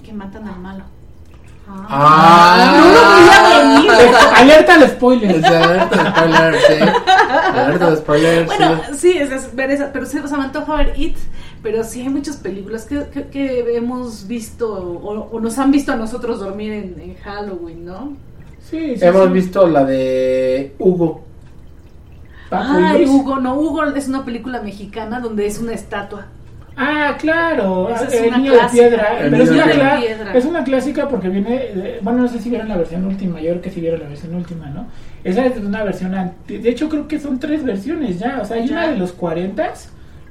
Que 0.04 0.14
matan 0.14 0.48
al 0.48 0.60
malo. 0.60 0.84
Ah. 1.94 2.78
no 2.78 2.88
lo 2.88 3.02
veía 3.16 3.86
venir. 3.86 4.16
Alerta 4.36 4.74
al 4.76 4.90
spoiler. 4.90 5.46
Alerta 5.46 6.04
de 6.04 6.10
spoiler, 6.10 6.56
sí. 6.68 6.74
Alerta 7.54 7.96
spoiler, 7.98 8.46
Bueno, 8.46 8.82
sí. 8.92 8.98
sí, 8.98 9.18
es, 9.18 9.32
es 9.32 9.56
ver 9.56 9.72
esa, 9.72 9.92
pero 9.92 10.06
sí, 10.06 10.18
o 10.20 10.28
sea, 10.28 10.38
me 10.38 10.46
antoja 10.46 10.76
ver 10.76 10.94
It, 11.00 11.18
pero 11.62 11.84
sí 11.84 12.02
hay 12.02 12.10
muchas 12.10 12.38
películas 12.38 12.86
que, 12.86 13.08
que, 13.10 13.28
que 13.28 13.76
hemos 13.76 14.28
visto 14.28 14.72
o, 14.74 15.30
o 15.32 15.40
nos 15.40 15.58
han 15.60 15.72
visto 15.72 15.92
a 15.92 15.96
nosotros 15.96 16.40
dormir 16.40 16.72
en, 16.74 17.00
en 17.00 17.16
Halloween, 17.18 17.86
¿no? 17.86 18.14
Sí, 18.70 18.96
sí, 18.98 19.06
Hemos 19.06 19.28
sí. 19.28 19.34
visto 19.34 19.68
la 19.68 19.84
de 19.84 20.74
Hugo. 20.80 21.24
Paco 22.50 22.74
Ay. 22.78 23.06
Hugo, 23.06 23.40
no, 23.40 23.56
Hugo 23.56 23.84
es 23.86 24.08
una 24.08 24.24
película 24.26 24.62
mexicana 24.62 25.20
donde 25.20 25.46
es 25.48 25.60
una 25.60 25.74
estatua. 25.74 26.28
Ah, 26.84 27.16
claro, 27.20 27.90
Esa 27.94 28.06
es 28.08 28.14
el 28.22 28.28
una 28.30 28.38
niño 28.38 28.52
de 28.54 28.58
clásica. 28.58 28.82
piedra. 28.88 29.20
El 29.22 29.30
Pero 29.32 29.44
es 29.44 29.50
una, 29.52 29.66
de 29.68 29.74
cla- 29.76 30.00
piedra. 30.00 30.34
es 30.34 30.46
una 30.46 30.64
clásica 30.64 31.08
porque 31.08 31.30
viene, 31.30 31.50
de- 31.60 32.00
bueno, 32.02 32.24
no 32.24 32.28
sé 32.28 32.40
si 32.40 32.50
vieron 32.50 32.68
la 32.70 32.78
versión 32.78 33.06
última, 33.06 33.40
yo 33.40 33.50
creo 33.52 33.62
que 33.62 33.70
sí 33.70 33.82
vieron 33.82 34.00
la 34.02 34.08
versión 34.08 34.34
última, 34.34 34.68
¿no? 34.70 34.88
Esa 35.24 35.46
es 35.46 35.58
una 35.58 35.84
versión, 35.84 36.16
anti- 36.16 36.58
de 36.58 36.70
hecho 36.70 36.90
creo 36.90 37.08
que 37.08 37.20
son 37.20 37.40
tres 37.40 37.64
versiones 37.64 38.18
ya, 38.18 38.40
o 38.42 38.46
sea, 38.46 38.58
hay 38.58 38.66
Ya. 38.68 38.74
una 38.74 38.88
de 38.88 38.98
los 38.98 39.12
40 39.14 39.72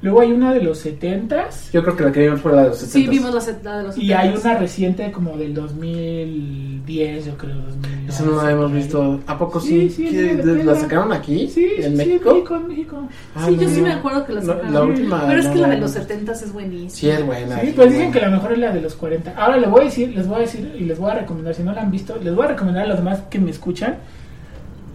luego 0.01 0.21
hay 0.21 0.31
una 0.31 0.53
de 0.53 0.61
los 0.61 0.79
70 0.79 1.49
Yo 1.71 1.83
creo 1.83 1.95
que 1.95 2.03
la 2.03 2.11
que 2.11 2.21
vimos 2.21 2.41
fue 2.41 2.51
la 2.53 2.63
de 2.63 2.67
los 2.69 2.77
70. 2.79 2.93
Sí, 2.93 3.07
vimos 3.17 3.33
la, 3.33 3.53
la 3.71 3.77
de 3.77 3.83
los 3.83 3.97
y 3.97 4.11
hay 4.13 4.29
70s. 4.33 4.41
una 4.41 4.57
reciente 4.57 5.11
como 5.11 5.37
del 5.37 5.53
2010, 5.53 7.25
yo 7.25 7.37
creo, 7.37 7.55
2011. 7.55 7.91
Esa 8.09 8.23
no 8.25 8.41
la 8.43 8.51
hemos 8.51 8.71
visto. 8.73 9.19
¿A 9.27 9.37
poco 9.37 9.59
sí? 9.59 9.89
Sí, 9.89 10.07
sí, 10.07 10.09
¿Qué- 10.09 10.31
es 10.31 10.37
de 10.37 10.45
¿La 10.45 10.53
piedra. 10.63 10.75
sacaron 10.79 11.13
aquí? 11.13 11.47
Sí, 11.47 11.67
¿En 11.77 11.91
sí, 11.91 11.97
México? 11.97 12.29
Sí, 12.29 12.35
México, 12.35 12.55
en 12.55 12.67
México. 12.67 13.07
Ah, 13.35 13.45
Sí, 13.47 13.55
yo 13.55 13.61
no, 13.63 13.69
sí 13.69 13.77
no. 13.81 13.87
me 13.87 13.93
acuerdo 13.93 14.25
que 14.25 14.33
la 14.33 14.41
sacaron. 14.41 14.73
la 14.73 14.83
última. 14.83 15.27
Pero 15.27 15.39
es 15.39 15.47
que 15.47 15.55
no 15.55 15.61
la 15.61 15.67
de 15.69 15.73
la 15.75 15.81
los 15.81 15.95
hemos- 15.95 16.07
70 16.07 16.31
es 16.33 16.53
buenísima. 16.53 16.89
Sí, 16.89 17.09
es 17.09 17.25
buena. 17.25 17.59
Sí, 17.61 17.67
es 17.67 17.73
pues 17.73 17.87
dicen 17.89 18.05
buena. 18.07 18.13
que 18.13 18.25
la 18.25 18.29
mejor 18.35 18.51
es 18.53 18.57
la 18.59 18.71
de 18.73 18.81
los 18.81 18.95
40. 18.95 19.33
Ahora 19.37 19.57
les 19.57 19.69
voy 19.69 19.81
a 19.81 19.83
decir, 19.85 20.09
les 20.15 20.27
voy 20.27 20.37
a 20.37 20.39
decir 20.39 20.75
y 20.77 20.83
les 20.83 20.99
voy 20.99 21.11
a 21.11 21.15
recomendar, 21.15 21.53
si 21.55 21.63
no 21.63 21.71
la 21.73 21.81
han 21.81 21.91
visto, 21.91 22.15
les 22.21 22.35
voy 22.35 22.45
a 22.45 22.47
recomendar 22.49 22.83
a 22.85 22.87
los 22.87 22.97
demás 22.97 23.21
que 23.29 23.39
me 23.39 23.51
escuchan. 23.51 23.95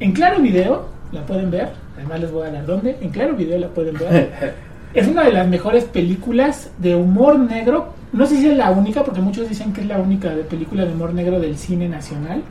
En 0.00 0.12
Claro 0.12 0.40
Video 0.42 0.86
la 1.12 1.24
pueden 1.24 1.50
ver, 1.50 1.68
además 1.96 2.20
les 2.20 2.30
voy 2.32 2.46
a 2.48 2.50
dar 2.50 2.66
dónde. 2.66 2.96
En 3.00 3.09
Claro 3.11 3.34
Video 3.34 3.59
la 3.59 3.68
pueden 3.68 3.96
ver. 3.96 4.54
es 4.95 5.07
una 5.07 5.24
de 5.24 5.32
las 5.32 5.47
mejores 5.49 5.84
películas 5.84 6.70
de 6.78 6.95
humor 6.97 7.39
negro. 7.39 7.89
No 8.12 8.26
sé 8.26 8.37
si 8.37 8.49
es 8.49 8.57
la 8.57 8.70
única, 8.70 9.05
porque 9.05 9.20
muchos 9.20 9.49
dicen 9.49 9.72
que 9.72 9.82
es 9.82 9.87
la 9.87 9.99
única 9.99 10.30
de 10.34 10.43
película 10.45 10.84
de 10.84 10.93
humor 10.93 11.12
negro 11.12 11.39
del 11.41 11.57
cine 11.57 11.89
nacional. 11.89 12.43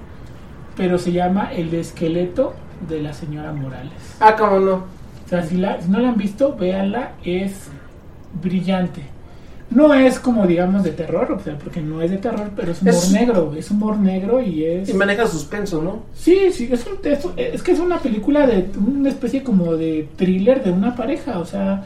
Pero 0.77 0.97
se 0.99 1.11
llama 1.11 1.51
El 1.53 1.73
esqueleto 1.73 2.53
de 2.89 3.01
la 3.01 3.13
señora 3.13 3.51
Morales. 3.53 3.93
Ah, 4.19 4.35
cómo 4.37 4.59
no. 4.59 4.73
O 4.73 5.29
sea, 5.29 5.41
si, 5.43 5.57
la- 5.57 5.81
si 5.81 5.89
no 5.89 5.99
la 5.99 6.09
han 6.09 6.17
visto, 6.17 6.55
véanla, 6.55 7.13
es 7.23 7.69
brillante. 8.41 9.01
No 9.71 9.93
es 9.95 10.19
como, 10.19 10.45
digamos, 10.45 10.83
de 10.83 10.91
terror, 10.91 11.31
o 11.31 11.39
sea, 11.39 11.57
porque 11.57 11.81
no 11.81 11.99
es 12.01 12.11
de 12.11 12.17
terror, 12.17 12.51
pero 12.55 12.71
es 12.71 12.81
humor 12.81 12.93
Es- 12.93 13.11
negro, 13.11 13.53
es 13.57 13.71
humor 13.71 13.97
negro 13.97 14.39
y 14.41 14.63
es... 14.63 14.89
Y 14.89 14.93
maneja 14.93 15.25
suspenso, 15.25 15.81
¿no? 15.81 16.03
Sí, 16.13 16.51
sí, 16.51 16.69
es, 16.71 16.85
un- 16.85 16.99
es, 17.03 17.25
es 17.53 17.63
que 17.63 17.71
es 17.71 17.79
una 17.79 17.97
película 17.97 18.45
de 18.45 18.69
una 18.77 19.09
especie 19.09 19.41
como 19.41 19.75
de 19.75 20.07
thriller 20.17 20.63
de 20.63 20.69
una 20.71 20.95
pareja, 20.95 21.39
o 21.39 21.45
sea, 21.45 21.83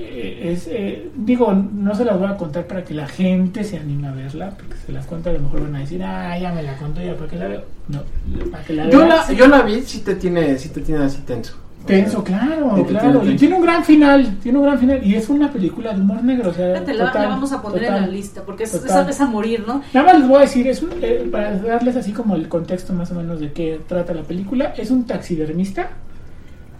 eh, 0.00 0.52
es, 0.52 0.68
eh, 0.68 1.10
digo, 1.16 1.52
no 1.52 1.94
se 1.94 2.04
las 2.04 2.18
voy 2.18 2.28
a 2.28 2.36
contar 2.36 2.66
para 2.66 2.84
que 2.84 2.94
la 2.94 3.08
gente 3.08 3.64
se 3.64 3.78
anime 3.78 4.06
a 4.08 4.12
verla, 4.12 4.50
porque 4.50 4.76
si 4.76 4.86
se 4.86 4.92
las 4.92 5.06
cuento 5.06 5.30
a 5.30 5.32
lo 5.32 5.40
mejor 5.40 5.62
van 5.62 5.76
a 5.76 5.80
decir, 5.80 6.02
ah, 6.04 6.38
ya 6.38 6.52
me 6.52 6.62
la 6.62 6.76
contó, 6.76 7.02
ya, 7.02 7.14
¿para 7.16 7.28
qué 7.28 7.36
la 7.36 7.48
veo? 7.48 7.62
No, 7.88 8.02
para 8.50 8.64
que 8.64 8.72
la 8.74 8.88
Yo 8.88 9.00
veas. 9.00 9.28
la, 9.28 9.34
yo 9.34 9.48
la 9.48 9.62
vi, 9.62 9.82
sí 9.82 10.00
te 10.00 10.14
tiene, 10.14 10.56
sí 10.56 10.68
te 10.68 10.80
tiene 10.82 11.04
así 11.04 11.20
tenso. 11.22 11.54
Tenso, 11.84 12.22
claro, 12.22 12.74
te 12.76 12.84
claro. 12.84 13.20
tiene 13.20 13.34
Y 13.34 13.36
tiene 13.38 13.54
un 13.56 13.62
gran 13.62 13.84
final, 13.84 14.36
tiene 14.42 14.58
un 14.58 14.64
gran 14.64 14.78
final. 14.78 15.00
Y 15.02 15.14
es 15.14 15.28
una 15.28 15.50
película 15.50 15.94
de 15.94 16.00
humor 16.00 16.22
negro, 16.22 16.50
o 16.50 16.52
sea, 16.52 16.78
total, 16.80 16.98
la 16.98 17.28
vamos 17.28 17.52
a 17.52 17.62
poner 17.62 17.80
total. 17.80 17.96
en 17.96 18.02
la 18.02 18.08
lista, 18.08 18.42
porque 18.42 18.64
es, 18.64 18.74
es 18.74 19.20
a 19.20 19.26
morir, 19.26 19.64
¿no? 19.66 19.82
Nada 19.94 20.06
más 20.06 20.18
les 20.20 20.28
voy 20.28 20.38
a 20.38 20.40
decir, 20.42 20.68
es 20.68 20.82
un, 20.82 20.90
eh, 21.00 21.26
para 21.30 21.56
darles 21.56 21.96
así 21.96 22.12
como 22.12 22.34
el 22.36 22.48
contexto 22.48 22.92
más 22.92 23.10
o 23.10 23.14
menos 23.14 23.40
de 23.40 23.52
qué 23.52 23.80
trata 23.86 24.12
la 24.12 24.22
película, 24.22 24.74
es 24.76 24.90
un 24.90 25.06
taxidermista 25.06 25.88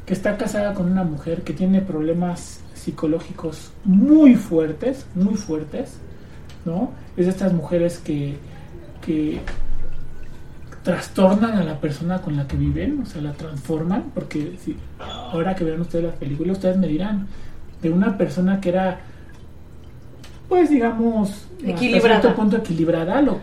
que 0.05 0.15
está 0.15 0.37
casada 0.37 0.75
con 0.75 0.91
una 0.91 1.05
mujer 1.05 1.43
que 1.43 1.53
tiene 1.53 1.83
problemas 1.83 2.61
psicológicos 2.89 3.71
muy 3.85 4.35
fuertes, 4.35 5.05
muy 5.15 5.35
fuertes, 5.35 5.99
¿no? 6.65 6.93
Es 7.19 7.27
de 7.27 7.33
estas 7.33 7.53
mujeres 7.53 7.99
que, 7.99 8.37
que 9.05 9.41
trastornan 10.83 11.59
a 11.59 11.65
la 11.65 11.79
persona 11.79 12.23
con 12.23 12.35
la 12.35 12.49
que 12.49 12.57
viven, 12.57 13.03
o 13.03 13.05
sea, 13.05 13.21
la 13.21 13.35
transforman, 13.35 14.05
porque 14.15 14.57
si, 14.65 14.75
ahora 14.99 15.55
que 15.55 15.65
vean 15.65 15.83
ustedes 15.83 16.07
las 16.07 16.15
películas, 16.17 16.57
ustedes 16.57 16.79
me 16.79 16.89
dirán, 16.89 17.27
de 17.83 17.91
una 17.91 18.17
persona 18.17 18.59
que 18.59 18.71
era, 18.71 19.01
pues 20.49 20.71
digamos, 20.71 21.29
hasta 21.59 21.71
Equilibrada. 21.73 22.21
cierto 22.23 22.35
punto 22.35 22.57
equilibrada, 22.57 23.21
lo, 23.21 23.39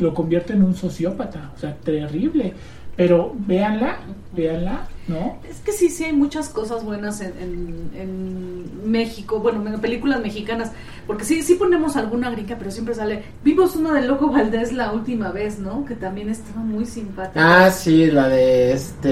lo 0.00 0.14
convierte 0.14 0.54
en 0.54 0.64
un 0.64 0.74
sociópata, 0.74 1.52
o 1.54 1.58
sea, 1.60 1.72
terrible. 1.76 2.52
Pero 2.96 3.32
véanla, 3.46 3.98
véanla, 4.34 4.88
¿no? 5.08 5.38
Es 5.48 5.58
que 5.60 5.72
sí, 5.72 5.88
sí 5.90 6.04
hay 6.04 6.12
muchas 6.12 6.48
cosas 6.50 6.84
buenas 6.84 7.20
en, 7.20 7.32
en, 7.40 7.90
en 7.94 8.90
México, 8.90 9.40
bueno, 9.40 9.66
en 9.66 9.80
películas 9.80 10.20
mexicanas, 10.20 10.72
porque 11.06 11.24
sí, 11.24 11.42
sí 11.42 11.54
ponemos 11.54 11.96
alguna 11.96 12.30
gringa, 12.30 12.56
pero 12.58 12.70
siempre 12.70 12.94
sale. 12.94 13.22
Vimos 13.42 13.74
una 13.76 13.94
de 13.94 14.06
Loco 14.06 14.30
Valdés 14.30 14.72
la 14.72 14.92
última 14.92 15.30
vez, 15.30 15.58
¿no? 15.58 15.84
Que 15.84 15.94
también 15.94 16.28
estaba 16.28 16.60
muy 16.60 16.84
simpática. 16.86 17.66
Ah, 17.66 17.70
sí, 17.70 18.06
la 18.10 18.28
de 18.28 18.72
este. 18.72 19.10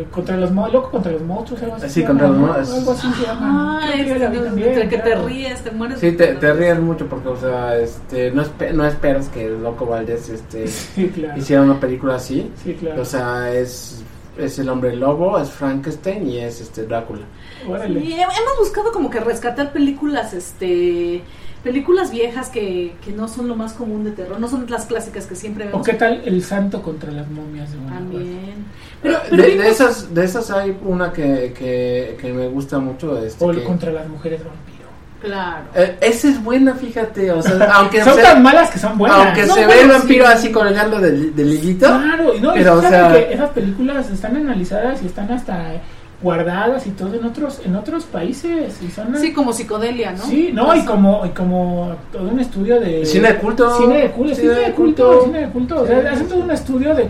Eh, 0.00 0.06
contra 0.10 0.36
los 0.36 0.50
loco 0.52 0.90
contra 0.90 1.12
los 1.12 1.22
monstruos, 1.22 1.62
algo 1.62 1.76
así. 1.76 1.88
Sí, 1.88 2.04
contra 2.04 2.28
los 2.28 2.36
monstruos. 2.38 2.72
Algo 2.78 2.92
así 2.92 3.12
se 3.12 3.22
llama. 3.26 3.80
Ah, 3.82 3.90
Creo 3.92 4.04
que 4.06 4.12
es- 4.12 4.20
la 4.20 4.28
vi 4.30 4.38
también, 4.38 4.68
entre 4.68 4.88
que 4.88 4.98
te 4.98 5.14
ríes, 5.14 5.60
te 5.62 5.70
mueres. 5.70 6.00
Sí, 6.00 6.12
te, 6.12 6.26
te 6.34 6.52
ríes 6.52 6.80
mucho 6.80 7.06
porque, 7.06 7.28
o 7.28 7.36
sea, 7.36 7.76
este, 7.78 8.30
no, 8.32 8.42
espe- 8.42 8.72
no 8.72 8.84
esperas 8.84 9.28
que 9.28 9.46
el 9.46 9.62
Loco 9.62 9.86
Valdés 9.86 10.28
este, 10.28 10.66
Sí, 10.68 11.08
claro. 11.08 11.38
hiciera 11.38 11.62
una 11.62 11.78
película 11.78 12.16
así. 12.16 12.50
Sí, 12.64 12.74
claro. 12.74 13.02
O 13.02 13.04
sea, 13.04 13.52
es, 13.54 14.02
es 14.38 14.58
el 14.58 14.68
hombre 14.68 14.94
lobo, 14.96 15.38
es 15.38 15.50
Frankenstein 15.50 16.28
y 16.28 16.38
es 16.38 16.60
este 16.60 16.84
Drácula. 16.86 17.22
Órale. 17.68 18.00
Sí, 18.00 18.12
he- 18.12 18.22
hemos 18.22 18.58
buscado 18.58 18.92
como 18.92 19.10
que 19.10 19.20
rescatar 19.20 19.72
películas, 19.72 20.32
este, 20.32 21.22
películas 21.64 22.10
viejas 22.10 22.48
que, 22.48 22.94
que 23.04 23.12
no 23.12 23.26
son 23.28 23.48
lo 23.48 23.56
más 23.56 23.72
común 23.72 24.04
de 24.04 24.12
terror, 24.12 24.38
no 24.38 24.48
son 24.48 24.66
las 24.70 24.86
clásicas 24.86 25.26
que 25.26 25.34
siempre 25.34 25.64
¿O 25.64 25.68
vemos. 25.68 25.86
qué 25.86 25.94
tal 25.94 26.22
el 26.24 26.42
santo 26.44 26.82
contra 26.82 27.10
las 27.10 27.28
momias 27.28 27.72
de? 27.72 27.78
También. 27.78 28.64
Pero, 29.02 29.16
Eh, 29.18 29.20
pero 29.30 29.42
de, 29.42 29.48
vimos- 29.50 29.64
de 29.64 29.70
esas, 29.70 30.14
de 30.14 30.24
esas 30.24 30.50
hay 30.50 30.76
una 30.84 31.12
que, 31.12 31.52
que, 31.58 32.16
que 32.20 32.32
me 32.32 32.48
gusta 32.48 32.78
mucho. 32.78 33.18
Este, 33.22 33.44
O 33.44 33.50
el 33.50 33.58
que- 33.58 33.64
contra 33.64 33.92
las 33.92 34.08
mujeres 34.08 34.40
vampiro. 34.44 34.77
Claro. 35.20 35.64
Eh, 35.74 35.96
esa 36.00 36.28
es 36.28 36.42
buena, 36.42 36.74
fíjate. 36.74 37.30
O 37.32 37.42
sea, 37.42 37.54
aunque 37.74 38.02
son 38.04 38.14
se, 38.14 38.22
tan 38.22 38.42
malas 38.42 38.70
que 38.70 38.78
son 38.78 38.96
buenas. 38.96 39.18
aunque 39.26 39.46
No, 39.46 39.54
se 39.54 39.66
ve 39.66 39.80
el 39.82 39.88
vampiro 39.88 40.26
sí. 40.26 40.32
así 40.32 40.52
colgando 40.52 40.98
del, 41.00 41.34
del 41.34 41.52
hilito. 41.54 41.86
Claro, 41.86 42.34
y 42.36 42.40
no, 42.40 42.52
Pero, 42.54 42.74
o 42.74 42.80
sea- 42.82 43.12
que 43.12 43.32
esas 43.34 43.50
películas 43.50 44.08
están 44.10 44.36
analizadas 44.36 45.02
y 45.02 45.06
están 45.06 45.30
hasta 45.32 45.72
guardadas 46.20 46.84
y 46.88 46.90
todo 46.90 47.14
en 47.14 47.24
otros 47.24 47.60
en 47.64 47.76
otros 47.76 48.02
países 48.04 48.76
y 48.82 48.90
son 48.90 49.16
Sí, 49.18 49.32
como 49.32 49.52
psicodelia, 49.52 50.10
¿no? 50.10 50.24
Sí, 50.24 50.50
no, 50.52 50.74
y 50.74 50.84
como 50.84 51.24
y 51.24 51.28
como 51.28 51.94
todo 52.10 52.28
un 52.28 52.40
estudio 52.40 52.80
de 52.80 53.06
Cine 53.06 53.28
de 53.34 53.38
culto. 53.38 53.78
cine 53.78 53.98
de 53.98 54.10
culto, 54.10 54.34
Cine 54.34 54.48
cine 54.48 54.54
de 54.60 54.66
de 54.66 54.72
culto, 54.72 55.06
culto. 55.06 55.24
cine 55.26 55.38
de 55.42 55.48
culto, 55.50 55.80
o 55.82 55.86
sea, 55.86 56.00
Sí. 56.00 56.06
hacen 56.08 56.28
todo 56.28 56.40
un 56.40 56.50
estudio 56.50 56.94
de 56.96 57.08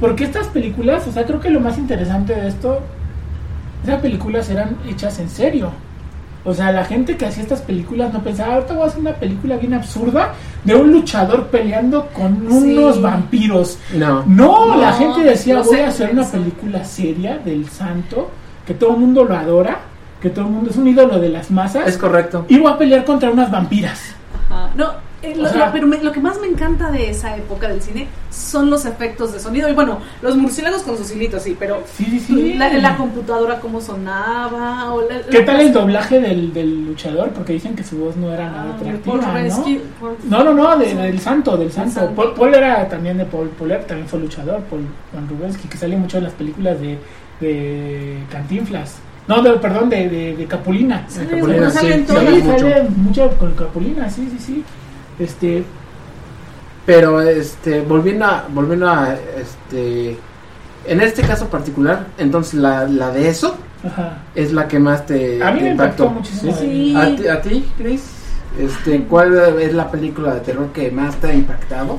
porque 0.00 0.24
estas 0.24 0.48
películas, 0.48 1.06
o 1.06 1.12
sea, 1.12 1.24
creo 1.24 1.40
que 1.40 1.48
lo 1.48 1.60
más 1.60 1.78
interesante 1.78 2.34
de 2.34 2.48
esto 2.48 2.80
esas 3.84 4.00
películas 4.02 4.50
eran 4.50 4.76
hechas 4.86 5.18
en 5.18 5.30
serio. 5.30 5.70
O 6.44 6.52
sea, 6.52 6.72
la 6.72 6.84
gente 6.84 7.16
que 7.16 7.26
hacía 7.26 7.44
estas 7.44 7.60
películas 7.62 8.12
no 8.12 8.20
pensaba, 8.22 8.54
ahorita 8.54 8.74
voy 8.74 8.82
a 8.82 8.86
hacer 8.86 9.00
una 9.00 9.12
película 9.14 9.56
bien 9.58 9.74
absurda 9.74 10.32
de 10.64 10.74
un 10.74 10.90
luchador 10.90 11.46
peleando 11.46 12.08
con 12.08 12.36
Sí. 12.50 12.76
unos 12.76 13.00
vampiros. 13.00 13.78
No. 13.94 14.24
No, 14.26 14.66
No, 14.66 14.76
la 14.80 14.92
gente 14.94 15.20
decía, 15.22 15.54
no 15.56 15.64
voy 15.64 15.80
a 15.80 15.88
hacer 15.88 16.10
una 16.10 16.24
película 16.24 16.84
seria 16.84 17.38
del 17.38 17.68
santo, 17.68 18.28
que 18.66 18.74
todo 18.74 18.90
el 18.94 18.96
mundo 18.98 19.24
lo 19.24 19.36
adora, 19.36 19.78
que 20.20 20.30
todo 20.30 20.46
el 20.46 20.50
mundo 20.50 20.70
es 20.70 20.76
un 20.76 20.88
ídolo 20.88 21.18
de 21.20 21.28
las 21.28 21.50
masas, 21.50 21.86
Es 21.86 21.96
correcto. 21.96 22.44
y 22.48 22.58
voy 22.58 22.72
a 22.72 22.78
pelear 22.78 23.04
contra 23.04 23.30
unas 23.30 23.50
vampiras. 23.50 24.00
Ajá. 24.50 24.70
No, 24.76 24.90
eh, 25.22 25.34
lo, 25.36 25.48
pero 25.72 25.86
me- 25.86 26.02
lo 26.02 26.10
que 26.12 26.20
más 26.20 26.40
me 26.40 26.46
encanta 26.48 26.90
de 26.90 27.10
esa 27.10 27.36
época 27.36 27.68
del 27.68 27.80
cine 27.80 28.08
son 28.30 28.70
los 28.70 28.84
efectos 28.84 29.32
de 29.32 29.38
sonido. 29.40 29.68
Y 29.68 29.72
bueno, 29.72 29.98
los 30.20 30.36
murciélagos 30.36 30.82
con 30.82 30.96
sus 30.96 31.10
hilitos, 31.12 31.42
sí, 31.42 31.56
pero 31.58 31.82
Sí, 31.96 32.04
sí, 32.04 32.20
sí. 32.20 32.54
la, 32.54 32.72
la 32.74 32.96
computadora 32.96 33.60
cómo 33.60 33.80
sonaba. 33.80 34.92
O 34.92 35.02
la- 35.08 35.20
¿Qué 35.22 35.38
la- 35.40 35.44
tal 35.44 35.60
el 35.60 35.72
doblaje 35.72 36.20
del, 36.20 36.52
del 36.52 36.86
luchador? 36.86 37.30
Porque 37.30 37.52
dicen 37.52 37.74
que 37.76 37.84
su 37.84 37.96
voz 37.98 38.16
no 38.16 38.32
era 38.32 38.50
nada 38.50 38.72
Ah, 38.72 38.76
atractiva, 38.76 39.16
¿no? 39.16 39.32
Rescue- 39.34 39.80
No, 40.28 40.44
no, 40.44 40.54
no, 40.54 40.76
de- 40.78 40.94
del 40.94 41.20
santo, 41.20 41.56
del 41.56 41.70
santo. 41.72 42.00
santo. 42.00 42.14
Paul, 42.14 42.34
Paul 42.34 42.54
era 42.54 42.88
también 42.88 43.18
de 43.18 43.24
Paul, 43.24 43.48
Paul 43.50 43.70
era- 43.70 43.86
también 43.86 44.08
fue 44.08 44.18
luchador, 44.20 44.60
Paul 44.62 44.86
Juan 45.12 45.28
Rubensky, 45.28 45.68
que 45.68 45.76
sale 45.76 45.96
mucho 45.96 46.18
en 46.18 46.24
las 46.24 46.32
películas 46.32 46.80
de, 46.80 46.98
de 47.40 48.18
Cantinflas. 48.30 48.96
No, 49.28 49.40
de- 49.40 49.52
perdón, 49.52 49.88
de, 49.88 50.08
de, 50.08 50.36
de 50.36 50.46
Capulina. 50.46 51.04
Sí, 51.08 51.20
Capulina, 51.30 51.70
salen 51.70 52.00
mucho. 52.00 52.12
sale 52.58 52.82
mucho 52.96 53.30
con 53.38 53.52
Capulina, 53.54 54.10
sí, 54.10 54.28
sí, 54.32 54.38
sí. 54.44 54.64
Este, 55.18 55.64
Pero 56.86 57.20
este, 57.20 57.80
volviendo 57.82 58.24
a, 58.26 58.44
volviendo 58.52 58.88
a 58.88 59.14
este, 59.38 60.16
en 60.86 61.00
este 61.00 61.22
caso 61.22 61.46
particular, 61.48 62.06
entonces 62.18 62.54
la, 62.54 62.84
la 62.88 63.10
de 63.10 63.28
eso 63.28 63.56
ajá. 63.86 64.18
es 64.34 64.52
la 64.52 64.66
que 64.66 64.78
más 64.80 65.06
te, 65.06 65.42
A 65.42 65.52
mí 65.52 65.58
te 65.60 65.64
me 65.66 65.70
impactó 65.72 66.08
muchísimo. 66.10 66.56
Sí. 66.58 66.94
¿A 66.96 67.14
ti, 67.14 67.28
a 67.28 67.40
ti, 67.40 67.64
Chris? 67.78 68.02
Este, 68.58 69.04
¿cuál 69.04 69.34
es 69.60 69.72
la 69.72 69.90
película 69.90 70.34
de 70.34 70.40
terror 70.40 70.68
que 70.72 70.90
más 70.90 71.14
te 71.16 71.28
ha 71.28 71.34
impactado? 71.34 71.98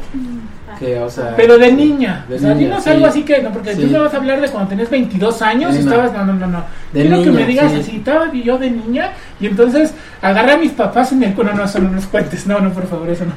Que, 0.79 0.99
o 0.99 1.09
sea, 1.09 1.35
Pero 1.35 1.57
de 1.57 1.71
niña. 1.71 2.25
De 2.27 2.35
o 2.35 2.39
sea, 2.39 2.53
niña, 2.53 2.81
sí. 2.81 2.89
algo 2.89 3.05
así 3.07 3.23
que, 3.23 3.41
no, 3.41 3.51
porque 3.51 3.75
Sí. 3.75 3.83
tú 3.83 3.87
me 3.87 3.99
vas 3.99 4.13
a 4.13 4.17
hablar 4.17 4.41
de 4.41 4.49
cuando 4.49 4.69
tenías 4.69 4.89
22 4.89 5.41
años 5.41 5.73
y 5.75 5.77
Sí, 5.79 5.83
no. 5.85 5.91
estabas, 5.91 6.13
no, 6.13 6.25
no, 6.25 6.33
no, 6.33 6.47
no. 6.47 6.63
De 6.91 7.01
Quiero 7.03 7.23
que 7.23 7.31
me 7.31 7.45
digas 7.45 7.71
sí. 7.71 7.79
así, 7.79 7.95
estaba 7.97 8.31
yo 8.33 8.57
de 8.57 8.69
niña 8.71 9.11
y 9.39 9.47
entonces 9.47 9.93
agarré 10.23 10.53
a 10.53 10.57
mis 10.57 10.71
papás 10.71 11.11
en 11.11 11.21
el... 11.23 11.35
No, 11.35 11.53
no, 11.53 11.67
solo 11.67 11.89
unos 11.89 12.05
cuentes, 12.07 12.47
no, 12.47 12.59
no, 12.59 12.71
por 12.73 12.87
favor, 12.87 13.09
eso 13.09 13.25
no. 13.25 13.33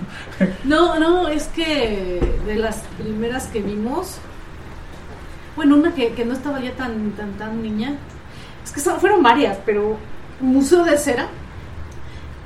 No, 0.64 0.98
no, 0.98 1.28
es 1.28 1.48
que 1.48 2.20
de 2.46 2.54
las 2.54 2.76
primeras 2.98 3.46
que 3.48 3.60
vimos, 3.60 4.16
bueno, 5.56 5.76
una 5.76 5.94
que, 5.94 6.12
que 6.12 6.24
no 6.24 6.32
estaba 6.32 6.60
ya 6.60 6.72
tan, 6.72 7.10
tan, 7.12 7.32
tan 7.32 7.62
niña, 7.62 7.96
es 8.64 8.72
que 8.72 8.80
fueron 8.80 9.22
varias, 9.22 9.58
pero 9.66 9.96
Museo 10.40 10.84
de 10.84 10.96
Cera, 10.96 11.26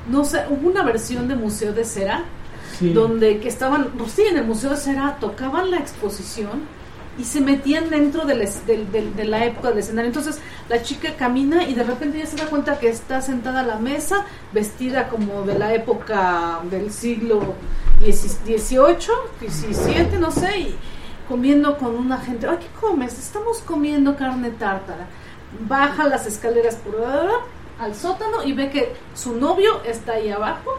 no 0.08 0.24
sé, 0.24 0.44
hubo 0.48 0.68
una 0.68 0.82
versión 0.82 1.28
de 1.28 1.36
Museo 1.36 1.72
de 1.72 1.84
Cera 1.84 2.24
Sí. 2.78 2.92
donde 2.94 3.40
que 3.40 3.48
estaban, 3.48 3.88
pues 3.98 4.12
sí, 4.12 4.22
en 4.22 4.38
el 4.38 4.44
Museo 4.46 4.70
de 4.70 4.76
Cera 4.76 5.16
tocaban 5.20 5.70
la 5.70 5.76
exposición 5.78 6.62
y 7.20 7.24
se 7.24 7.40
metían 7.40 7.90
dentro 7.90 8.24
del 8.24 8.40
es- 8.40 8.66
del- 8.66 8.90
del- 8.90 9.14
de 9.14 9.24
la 9.24 9.44
época 9.44 9.68
del 9.68 9.78
escenario. 9.78 10.08
Entonces 10.08 10.38
la 10.68 10.82
chica 10.82 11.14
camina 11.16 11.64
y 11.68 11.74
de 11.74 11.82
repente 11.82 12.18
ya 12.18 12.26
se 12.26 12.36
da 12.36 12.46
cuenta 12.46 12.78
que 12.78 12.88
está 12.88 13.20
sentada 13.20 13.60
a 13.60 13.62
la 13.64 13.76
mesa, 13.76 14.24
vestida 14.52 15.08
como 15.08 15.42
de 15.42 15.58
la 15.58 15.74
época 15.74 16.60
del 16.70 16.90
siglo 16.90 17.54
XVIII, 18.00 18.96
XVII, 19.48 20.18
no 20.18 20.30
sé, 20.30 20.58
y 20.58 20.74
comiendo 21.28 21.76
con 21.78 21.94
una 21.96 22.18
gente. 22.18 22.46
Ay, 22.48 22.56
¿qué 22.60 22.68
comes? 22.80 23.18
Estamos 23.18 23.58
comiendo 23.58 24.16
carne 24.16 24.50
tártara. 24.50 25.06
Baja 25.68 26.08
las 26.08 26.26
escaleras 26.26 26.76
por 26.76 26.96
al 27.80 27.94
sótano 27.94 28.44
y 28.44 28.52
ve 28.52 28.70
que 28.70 28.92
su 29.14 29.36
novio 29.36 29.80
está 29.84 30.12
ahí 30.12 30.30
abajo 30.30 30.78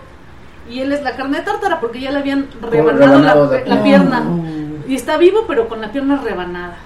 y 0.69 0.79
él 0.81 0.91
es 0.91 1.01
la 1.01 1.15
carne 1.15 1.41
tártara 1.41 1.79
porque 1.79 1.99
ya 1.99 2.11
le 2.11 2.19
habían 2.19 2.47
rebanado 2.61 2.97
rebanado 2.99 3.51
la, 3.65 3.75
No. 4.19 4.70
Y 4.87 4.95
está 4.95 5.17
vivo, 5.17 5.45
pero 5.47 5.67
con 5.67 5.81
la 5.81 5.91
pierna 5.91 6.21
rebanada. 6.21 6.77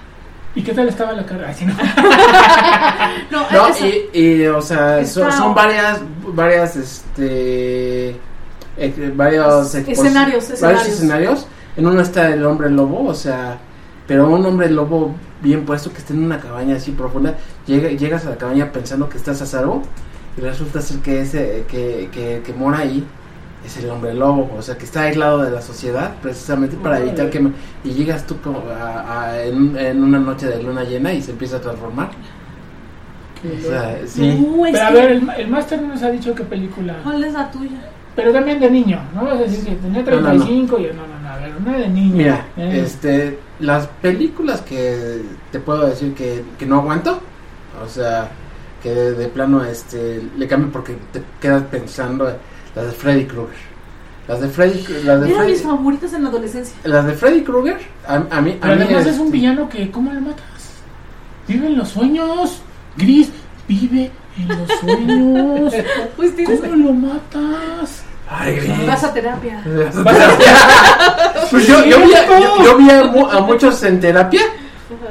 ¿Y 0.54 0.62
qué 0.62 0.72
tal 0.72 0.88
estaba 0.88 1.12
la 1.12 1.26
cara? 1.26 1.50
Así, 1.50 1.66
¿no? 3.30 3.50
No, 3.50 3.68
y, 3.84 4.18
y, 4.18 4.46
o 4.46 4.62
sea, 4.62 5.04
son, 5.04 5.54
varias, 5.54 6.00
varias, 6.28 6.76
este, 6.76 8.16
eh, 8.78 9.12
varios 9.14 9.74
escenarios, 9.74 10.48
varios 10.48 10.50
escenarios. 10.50 10.88
escenarios. 10.88 11.46
En 11.76 11.86
uno 11.86 12.00
está 12.00 12.28
el 12.28 12.44
hombre 12.46 12.70
lobo, 12.70 13.06
o 13.06 13.14
sea, 13.14 13.58
pero 14.06 14.30
un 14.30 14.46
hombre 14.46 14.70
lobo 14.70 15.14
bien 15.42 15.66
puesto 15.66 15.92
que 15.92 15.98
está 15.98 16.14
en 16.14 16.24
una 16.24 16.40
cabaña 16.40 16.76
así 16.76 16.90
profunda. 16.92 17.34
Llega, 17.66 17.90
llegas 17.90 18.24
a 18.24 18.30
la 18.30 18.36
cabaña 18.36 18.72
pensando 18.72 19.10
que 19.10 19.18
estás 19.18 19.42
a 19.42 19.46
salvo 19.46 19.82
y 20.38 20.40
resulta 20.40 20.80
ser 20.80 21.00
que 21.00 21.20
ese 21.20 21.66
que, 21.68 22.08
que, 22.10 22.42
que 22.44 22.52
mora 22.54 22.78
ahí 22.78 23.06
es 23.66 23.76
el 23.78 23.90
hombre 23.90 24.14
lobo, 24.14 24.50
o 24.56 24.62
sea, 24.62 24.76
que 24.78 24.84
está 24.84 25.02
aislado 25.02 25.42
de 25.42 25.50
la 25.50 25.62
sociedad 25.62 26.14
precisamente 26.22 26.76
para 26.76 26.98
evitar 27.00 27.30
que 27.30 27.40
y 27.84 27.90
llegas 27.90 28.26
tú 28.26 28.36
como 28.40 28.62
a- 28.70 29.22
a- 29.30 29.42
en, 29.42 29.76
en 29.76 30.02
una 30.02 30.18
noche 30.18 30.46
de 30.46 30.62
luna 30.62 30.84
llena 30.84 31.12
y 31.12 31.22
se 31.22 31.32
empieza 31.32 31.56
a 31.58 31.60
transformar. 31.60 32.10
O 33.44 33.68
sea, 33.68 33.98
sí. 34.06 34.40
No, 34.40 34.62
Pero 34.72 34.84
a 34.84 34.90
ver, 34.90 35.10
el, 35.12 35.30
el 35.38 35.48
máster 35.48 35.80
no 35.82 35.88
nos 35.88 36.02
ha 36.02 36.10
dicho 36.10 36.34
qué 36.34 36.42
película. 36.44 36.96
¿Cuál 37.04 37.22
es 37.24 37.32
la 37.32 37.50
tuya? 37.50 37.78
Pero 38.16 38.32
también 38.32 38.58
de 38.58 38.70
niño, 38.70 38.98
no 39.14 39.24
vas 39.24 39.34
a 39.34 39.42
decir 39.42 39.62
que 39.64 39.72
tenía 39.76 40.02
No, 40.02 40.10
no, 40.10 40.20
no. 40.20 40.28
35 40.30 40.78
y 40.78 40.82
yo, 40.84 40.94
no, 40.94 41.06
no, 41.06 41.18
no, 41.22 41.28
a 41.28 41.36
ver, 41.36 41.52
una 41.60 41.76
de 41.78 41.88
niño. 41.88 42.16
Mira, 42.16 42.46
Eh, 42.56 42.80
este, 42.82 43.38
las 43.60 43.86
películas 44.00 44.62
que 44.62 45.20
te 45.52 45.60
puedo 45.60 45.86
decir 45.86 46.14
que, 46.14 46.42
que 46.58 46.64
no 46.66 46.76
aguanto, 46.80 47.20
o 47.84 47.88
sea, 47.88 48.28
que 48.82 48.90
de, 48.94 49.12
de 49.12 49.28
plano 49.28 49.62
este 49.64 50.22
le 50.36 50.48
cambio 50.48 50.72
porque 50.72 50.96
te 51.12 51.22
quedas 51.40 51.62
pensando 51.64 52.32
las 52.76 52.86
de 52.86 52.92
Freddy 52.92 53.24
Krueger. 53.24 53.56
Las 54.28 54.40
de 54.40 54.48
Freddy, 54.48 54.86
las 55.04 55.20
de 55.20 55.26
Eran 55.28 55.38
Freddy, 55.38 55.52
mis 55.52 55.62
favoritas 55.62 56.12
en 56.12 56.22
la 56.24 56.28
adolescencia. 56.28 56.76
las 56.84 57.06
de 57.06 57.14
Freddy 57.14 57.42
Krueger, 57.42 57.78
a, 58.06 58.14
a 58.14 58.18
mí, 58.18 58.30
a 58.30 58.40
mí, 58.40 58.58
además 58.60 59.06
es 59.06 59.18
un 59.18 59.30
villano 59.30 59.68
que, 59.68 59.90
¿cómo 59.90 60.12
lo 60.12 60.20
matas? 60.20 60.44
Vive 61.48 61.68
en 61.68 61.78
los 61.78 61.88
sueños. 61.88 62.60
Gris, 62.96 63.30
vive 63.66 64.10
en 64.38 64.48
los 64.48 64.70
sueños. 64.80 65.74
Pues 66.16 66.32
¿Cómo 66.60 66.76
lo 66.76 66.92
matas? 66.92 68.02
Ay, 68.28 68.56
Gris. 68.56 68.86
Vas 68.86 69.04
a 69.04 69.12
terapia. 69.12 69.62
Pues 71.50 71.68
yo, 71.68 71.84
yo 71.84 72.04
vi, 72.04 72.12
a, 72.12 72.26
yo, 72.40 72.64
yo 72.64 72.76
vi 72.76 72.90
a, 72.90 73.00
a 73.02 73.40
muchos 73.40 73.80
en 73.84 74.00
terapia 74.00 74.42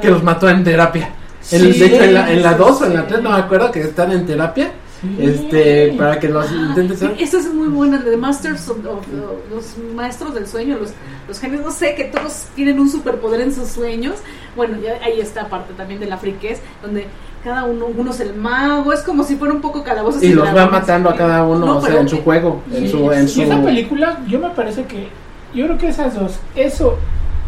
que 0.02 0.10
los 0.10 0.22
mató 0.22 0.50
en 0.50 0.62
terapia. 0.62 1.08
Sí, 1.40 1.56
de 1.58 1.86
hecho, 1.86 2.04
en 2.04 2.12
la, 2.14 2.30
en 2.30 2.42
la 2.42 2.52
sí, 2.52 2.58
2 2.58 2.82
o 2.82 2.84
en 2.84 2.94
la 2.94 3.00
sí. 3.00 3.06
3, 3.08 3.22
no 3.22 3.30
me 3.30 3.36
acuerdo, 3.36 3.70
que 3.70 3.80
están 3.80 4.12
en 4.12 4.26
terapia. 4.26 4.70
Este, 5.18 5.94
para 5.98 6.18
que 6.20 6.28
los 6.28 6.50
intentes 6.50 6.98
Sí, 7.00 7.06
esa 7.18 7.38
es 7.38 7.52
muy 7.52 7.68
buena, 7.68 7.98
de 7.98 8.16
Masters 8.16 8.68
of, 8.68 8.78
of- 8.86 9.06
los 9.50 9.76
maestros 9.94 10.34
del 10.34 10.46
sueño, 10.46 10.76
los, 10.78 10.92
los 11.28 11.38
genios, 11.40 11.62
no 11.62 11.70
sé, 11.70 11.94
que 11.94 12.04
todos 12.04 12.46
tienen 12.54 12.78
un 12.80 12.88
superpoder 12.90 13.40
en 13.40 13.54
sus 13.54 13.68
sueños. 13.68 14.16
Bueno, 14.54 14.78
ya 14.82 14.94
ahí 15.04 15.20
está 15.20 15.48
parte 15.48 15.72
también 15.74 16.00
de 16.00 16.06
la 16.06 16.16
friquez, 16.16 16.60
donde 16.82 17.06
cada 17.44 17.64
uno, 17.64 17.86
uno 17.96 18.10
es 18.10 18.20
el 18.20 18.34
mago, 18.34 18.92
es 18.92 19.00
como 19.00 19.22
si 19.22 19.36
fuera 19.36 19.54
un 19.54 19.60
poco 19.60 19.84
calabozos 19.84 20.22
y 20.22 20.32
los 20.32 20.48
va 20.48 20.66
matando 20.66 21.10
a 21.10 21.16
cada 21.16 21.44
uno, 21.44 21.64
No, 21.64 21.76
o 21.76 21.80
sea, 21.80 21.90
pero- 21.90 22.00
en 22.02 22.08
su 22.08 22.22
juego, 22.22 22.62
en 22.72 22.90
su, 22.90 23.12
en 23.12 23.28
y 23.28 23.42
esa 23.42 23.62
película, 23.62 24.18
yo 24.28 24.38
me 24.40 24.50
parece 24.50 24.84
que. 24.84 25.08
Yo 25.54 25.64
creo 25.66 25.78
que 25.78 25.88
esas 25.88 26.14
dos, 26.14 26.38
eso 26.54 26.98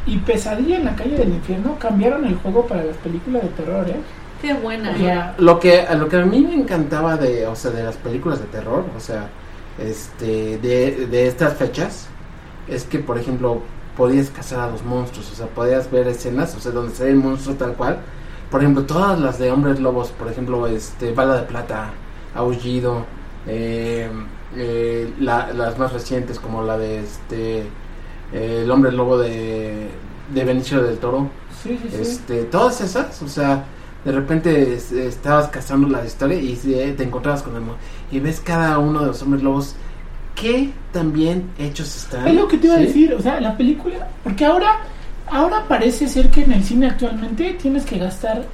y 0.06 0.16
Pesadilla 0.18 0.76
en 0.76 0.84
la 0.86 0.94
calle 0.94 1.16
del 1.18 1.28
infierno, 1.30 1.76
cambiaron 1.78 2.24
el 2.24 2.36
juego 2.36 2.66
para 2.66 2.82
las 2.84 2.96
películas 2.98 3.42
de 3.42 3.48
terror, 3.48 3.86
¿eh? 3.88 3.96
Qué 4.40 4.54
buena. 4.54 4.92
O 4.92 4.96
sea, 4.96 5.34
lo 5.38 5.58
que 5.58 5.80
a 5.80 5.94
lo 5.94 6.08
que 6.08 6.16
a 6.16 6.24
mí 6.24 6.40
me 6.40 6.54
encantaba 6.54 7.16
de, 7.16 7.46
o 7.46 7.56
sea, 7.56 7.70
de 7.72 7.82
las 7.82 7.96
películas 7.96 8.38
de 8.40 8.46
terror, 8.46 8.84
o 8.96 9.00
sea, 9.00 9.28
este 9.78 10.58
de, 10.58 11.06
de 11.10 11.26
estas 11.26 11.54
fechas 11.54 12.06
es 12.68 12.84
que 12.84 12.98
por 13.00 13.18
ejemplo 13.18 13.62
podías 13.96 14.30
cazar 14.30 14.60
a 14.60 14.70
los 14.70 14.84
monstruos, 14.84 15.30
o 15.32 15.34
sea, 15.34 15.46
podías 15.46 15.90
ver 15.90 16.06
escenas, 16.06 16.54
o 16.54 16.60
sea, 16.60 16.70
donde 16.72 16.94
se 16.94 17.04
ve 17.04 17.10
el 17.10 17.16
monstruo 17.16 17.56
tal 17.56 17.74
cual. 17.74 17.98
Por 18.50 18.60
ejemplo, 18.62 18.84
todas 18.84 19.18
las 19.20 19.38
de 19.38 19.50
hombres 19.50 19.80
lobos, 19.80 20.08
por 20.10 20.28
ejemplo, 20.28 20.66
este 20.68 21.12
Bala 21.12 21.36
de 21.36 21.42
plata, 21.42 21.90
Aullido, 22.34 23.04
eh, 23.46 24.08
eh, 24.56 25.12
la- 25.20 25.52
las 25.52 25.78
más 25.78 25.92
recientes 25.92 26.38
como 26.38 26.62
la 26.62 26.78
de 26.78 27.00
este 27.00 27.58
eh, 28.32 28.62
el 28.64 28.70
hombre 28.70 28.92
lobo 28.92 29.18
de 29.18 29.88
de 30.32 30.44
Benicio 30.44 30.82
del 30.82 30.98
Toro, 30.98 31.28
sí, 31.62 31.78
sí, 31.82 31.88
sí. 31.90 31.96
este, 32.02 32.44
todas 32.44 32.80
esas, 32.82 33.22
o 33.22 33.28
sea, 33.28 33.64
de 34.04 34.12
repente 34.12 34.74
es- 34.74 34.92
estabas 34.92 35.48
cazando 35.48 35.88
la 35.88 36.04
historia 36.04 36.38
y 36.40 36.56
se- 36.56 36.92
te 36.92 37.02
encontrabas 37.02 37.42
con 37.42 37.54
el 37.56 37.60
mon- 37.62 37.76
y 38.12 38.20
ves 38.20 38.40
cada 38.40 38.78
uno 38.78 39.00
de 39.00 39.06
los 39.08 39.22
hombres 39.22 39.42
lobos 39.42 39.74
que 40.34 40.70
también 40.92 41.50
hechos 41.58 41.94
están. 41.96 42.26
Es 42.28 42.34
lo 42.34 42.46
que 42.48 42.58
te 42.58 42.68
iba 42.68 42.76
a 42.76 42.80
decir, 42.80 43.12
o 43.14 43.20
sea, 43.20 43.40
la 43.40 43.56
película, 43.56 44.06
porque 44.22 44.44
ahora, 44.44 44.76
ahora 45.26 45.64
parece 45.68 46.06
ser 46.08 46.28
que 46.30 46.44
en 46.44 46.52
el 46.52 46.62
cine 46.64 46.86
actualmente 46.86 47.54
tienes 47.60 47.84
que 47.84 47.98
gastar 47.98 48.44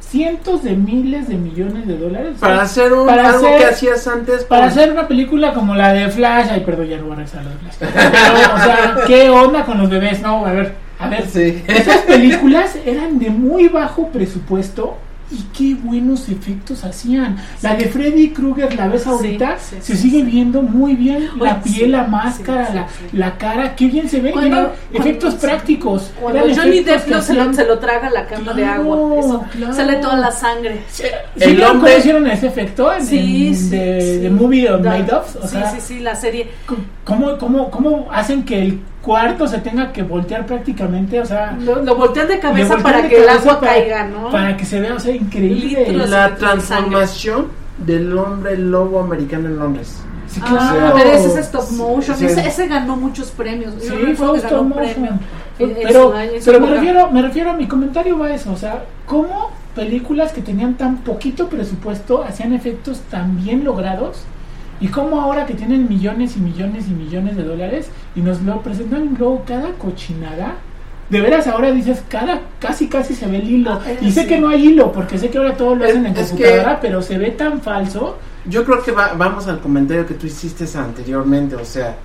cientos 0.00 0.62
de 0.64 0.74
miles 0.74 1.28
de 1.28 1.36
millones 1.36 1.86
de 1.86 1.96
dólares 1.96 2.36
Para 2.40 2.62
hacer 2.62 2.92
un, 2.92 3.06
Para 3.06 3.28
algo 3.30 3.46
hacer- 3.46 3.58
que 3.58 3.64
hacías 3.66 4.06
antes. 4.08 4.44
para 4.44 4.62
con- 4.62 4.70
hacer 4.70 4.90
una 4.92 5.06
película 5.06 5.54
como 5.54 5.74
la 5.74 5.92
de 5.92 6.08
Flash, 6.08 6.48
ay, 6.50 6.60
perdón, 6.60 6.86
ya 6.88 6.96
no 6.96 7.04
voy 7.04 7.12
a 7.12 7.16
regresar 7.16 7.40
a 7.40 7.44
la 7.44 7.50
de 7.50 7.56
Flash. 7.58 7.74
Pero, 7.78 8.54
o 8.54 8.58
sea, 8.58 8.94
¿qué 9.06 9.30
onda 9.30 9.64
con 9.64 9.78
los 9.78 9.88
bebés? 9.88 10.20
No, 10.20 10.44
a 10.44 10.52
ver, 10.52 10.74
a 11.00 11.08
ver, 11.08 11.26
Sí. 11.28 11.62
Esas 11.66 11.98
películas 12.02 12.76
eran 12.84 13.18
de 13.18 13.30
muy 13.30 13.68
bajo 13.68 14.08
presupuesto 14.08 14.96
y 15.32 15.44
qué 15.56 15.74
buenos 15.80 16.28
efectos 16.28 16.82
hacían. 16.82 17.36
La 17.62 17.76
de 17.76 17.84
Freddy 17.84 18.30
Krueger, 18.30 18.74
la 18.74 18.88
ves 18.88 19.06
ahorita, 19.06 19.58
sí, 19.60 19.76
se 19.80 19.96
sigue 19.96 20.24
viendo 20.24 20.60
muy 20.60 20.96
bien 20.96 21.28
la 21.38 21.62
piel, 21.62 21.92
la 21.92 22.02
máscara, 22.02 22.68
la, 22.74 22.86
la 23.12 23.38
cara, 23.38 23.76
qué 23.76 23.86
bien 23.86 24.08
se 24.08 24.20
ve. 24.20 24.32
Cuando- 24.32 24.56
eran 24.56 24.70
cuando- 24.90 25.08
efectos 25.08 25.34
prácticos. 25.36 26.10
Cuando 26.20 26.40
eran 26.46 26.56
Johnny 26.56 26.80
Depp 26.80 27.06
lo- 27.08 27.22
se, 27.22 27.34
lo, 27.34 27.54
se 27.54 27.64
lo 27.64 27.78
traga 27.78 28.10
la 28.10 28.26
cama 28.26 28.54
de 28.54 28.64
agua, 28.64 29.20
eso, 29.20 29.44
claro. 29.52 29.72
sale 29.72 29.96
toda 29.98 30.16
la 30.16 30.32
sangre. 30.32 30.80
¿Sí 30.90 31.04
El 31.38 31.62
hombre- 31.62 31.96
hicieron 31.98 32.26
ese 32.26 32.48
efecto 32.48 32.92
en, 32.92 33.06
Sí, 33.06 33.46
en 33.48 33.54
sí, 33.54 33.68
de, 33.70 34.00
sí. 34.00 34.16
de 34.18 34.30
Movie 34.30 34.68
of 34.68 34.82
Made? 34.84 35.12
O 35.14 35.46
sí, 35.46 35.58
sí, 35.74 35.80
sí, 35.80 36.00
la 36.00 36.16
serie. 36.16 36.48
¿cómo, 37.04 37.38
cómo, 37.38 37.70
¿cómo 37.70 38.08
hacen 38.10 38.42
que 38.42 38.60
el 38.62 38.80
cuarto 39.02 39.46
se 39.46 39.58
tenga 39.58 39.92
que 39.92 40.02
voltear 40.02 40.46
prácticamente? 40.46 41.20
O 41.20 41.24
sea, 41.24 41.52
Lo, 41.60 41.82
lo 41.82 41.94
voltean 41.96 42.28
de 42.28 42.38
cabeza 42.38 42.74
voltean 42.74 42.82
para 42.82 43.02
de 43.02 43.08
que 43.08 43.22
el 43.22 43.28
agua 43.28 43.60
para- 43.60 43.72
caiga, 43.72 44.04
¿no? 44.06 44.30
Para 44.30 44.56
que 44.56 44.64
se 44.64 44.80
vea, 44.80 44.94
o 44.94 45.00
sea, 45.00 45.14
increíble. 45.14 45.86
Litros. 45.88 46.10
La 46.10 46.34
transformación 46.36 47.48
del 47.78 48.16
hombre 48.16 48.56
lobo 48.58 49.00
americano 49.00 49.48
en 49.48 49.56
Londres. 49.58 50.02
Sí, 50.26 50.40
Ah, 50.44 50.70
claro. 50.76 50.94
pero 50.96 51.10
ese 51.10 51.26
es 51.28 51.36
stop 51.46 51.70
motion, 51.72 52.16
Sí. 52.16 52.26
ese, 52.26 52.46
ese 52.46 52.68
ganó 52.68 52.94
muchos 52.96 53.30
premios. 53.32 53.74
Sí, 53.80 53.88
recuerdo 53.88 54.16
fue 54.34 54.38
stop 54.38 54.62
motion. 54.64 55.20
Pero, 55.58 56.14
pero 56.44 56.60
me, 56.60 56.66
refiero, 56.70 57.10
me 57.10 57.22
refiero 57.22 57.50
a 57.50 57.54
mi 57.54 57.66
comentario 57.66 58.16
va 58.18 58.26
a 58.26 58.34
eso, 58.34 58.52
o 58.52 58.56
sea, 58.56 58.84
¿cómo 59.06 59.50
películas 59.74 60.32
que 60.32 60.40
tenían 60.40 60.74
tan 60.74 60.98
poquito 60.98 61.48
presupuesto 61.48 62.22
hacían 62.22 62.52
efectos 62.52 63.00
tan 63.10 63.36
bien 63.42 63.64
logrados? 63.64 64.22
Y 64.80 64.88
cómo 64.88 65.20
ahora 65.20 65.44
que 65.46 65.54
tienen 65.54 65.88
millones 65.88 66.36
y 66.36 66.40
millones 66.40 66.86
y 66.88 66.92
millones 66.92 67.36
de 67.36 67.44
dólares 67.44 67.90
y 68.16 68.20
nos 68.20 68.40
lo 68.42 68.62
presentan 68.62 69.14
luego 69.18 69.44
cada 69.46 69.72
cochinada, 69.72 70.54
de 71.10 71.20
veras 71.20 71.46
ahora 71.48 71.70
dices, 71.72 72.02
cada 72.08 72.40
casi 72.60 72.88
casi 72.88 73.14
se 73.14 73.26
ve 73.26 73.38
el 73.38 73.50
hilo. 73.50 73.72
Ah, 73.72 73.80
y 74.00 74.10
sé 74.12 74.22
sí. 74.22 74.28
que 74.28 74.40
no 74.40 74.48
hay 74.48 74.68
hilo, 74.68 74.90
porque 74.92 75.18
sé 75.18 75.28
que 75.28 75.38
ahora 75.38 75.56
todo 75.56 75.74
lo 75.74 75.84
Es- 75.84 75.90
hacen 75.90 76.06
en 76.06 76.14
que- 76.14 76.22
computadora, 76.24 76.78
pero 76.80 77.02
se 77.02 77.18
ve 77.18 77.32
tan 77.32 77.60
falso. 77.60 78.16
Yo 78.46 78.64
creo 78.64 78.82
que 78.82 78.92
va- 78.92 79.12
vamos 79.14 79.46
al 79.48 79.60
comentario 79.60 80.06
que 80.06 80.14
tú 80.14 80.26
hiciste 80.26 80.64
anteriormente, 80.78 81.56
o 81.56 81.64
sea, 81.64 81.96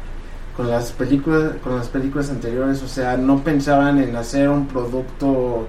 con 0.57 0.69
las 0.69 0.91
películas, 0.91 1.53
con 1.63 1.77
las 1.77 1.87
películas 1.87 2.29
anteriores, 2.29 2.81
o 2.81 2.87
sea, 2.87 3.15
no 3.15 3.39
pensaban 3.43 3.99
en 4.01 4.15
hacer 4.15 4.49
un 4.49 4.65
producto, 4.67 5.67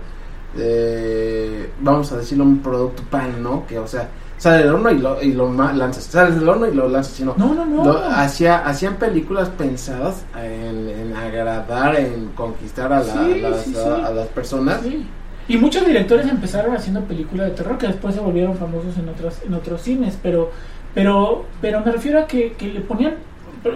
eh, 0.58 1.70
vamos 1.80 2.10
a 2.12 2.16
decirlo, 2.16 2.44
un 2.44 2.58
producto 2.60 3.02
pan, 3.10 3.42
¿no? 3.42 3.66
Que, 3.66 3.78
o 3.78 3.86
sea, 3.86 4.08
sale 4.38 4.58
del 4.64 4.74
horno 4.74 4.90
y 4.90 4.98
lo, 4.98 5.22
y 5.22 5.32
lo 5.32 5.52
lanzas, 5.52 6.04
sale 6.04 6.34
del 6.34 6.48
horno 6.48 6.66
y 6.66 6.74
lo 6.74 6.88
lanzas, 6.88 7.12
sino 7.14 7.34
No, 7.36 7.54
no, 7.54 7.64
no. 7.64 7.84
lo- 7.84 8.04
hacía, 8.04 8.58
hacían 8.66 8.96
películas 8.96 9.48
pensadas 9.50 10.24
en, 10.36 10.88
en 10.88 11.16
agradar, 11.16 11.96
en 11.96 12.30
conquistar 12.34 12.92
a, 12.92 13.00
la- 13.02 13.04
Sí, 13.12 13.40
las, 13.40 13.62
sí, 13.62 13.74
a- 13.76 14.10
las 14.10 14.26
personas. 14.28 14.80
Sí. 14.82 15.06
Y 15.48 15.56
muchos 15.58 15.86
directores 15.86 16.26
empezaron 16.28 16.74
haciendo 16.74 17.02
películas 17.02 17.46
de 17.50 17.52
terror 17.54 17.78
que 17.78 17.86
después 17.86 18.14
se 18.14 18.20
volvieron 18.20 18.56
famosos 18.56 18.98
en 18.98 19.08
otros, 19.08 19.36
en 19.46 19.54
otros 19.54 19.80
cines, 19.82 20.18
pero, 20.22 20.50
Pero, 20.94 21.44
pero 21.60 21.80
me 21.80 21.92
refiero 21.92 22.20
a 22.20 22.26
que, 22.26 22.52
que 22.54 22.68
le 22.68 22.80
ponían, 22.80 23.14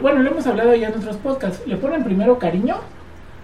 bueno, 0.01 0.23
lo 0.23 0.31
hemos 0.31 0.47
hablado 0.47 0.75
ya 0.75 0.89
en 0.89 0.95
otros 0.99 1.17
podcasts, 1.17 1.61
le 1.67 1.77
ponen 1.77 2.03
primero 2.03 2.39
cariño, 2.39 2.77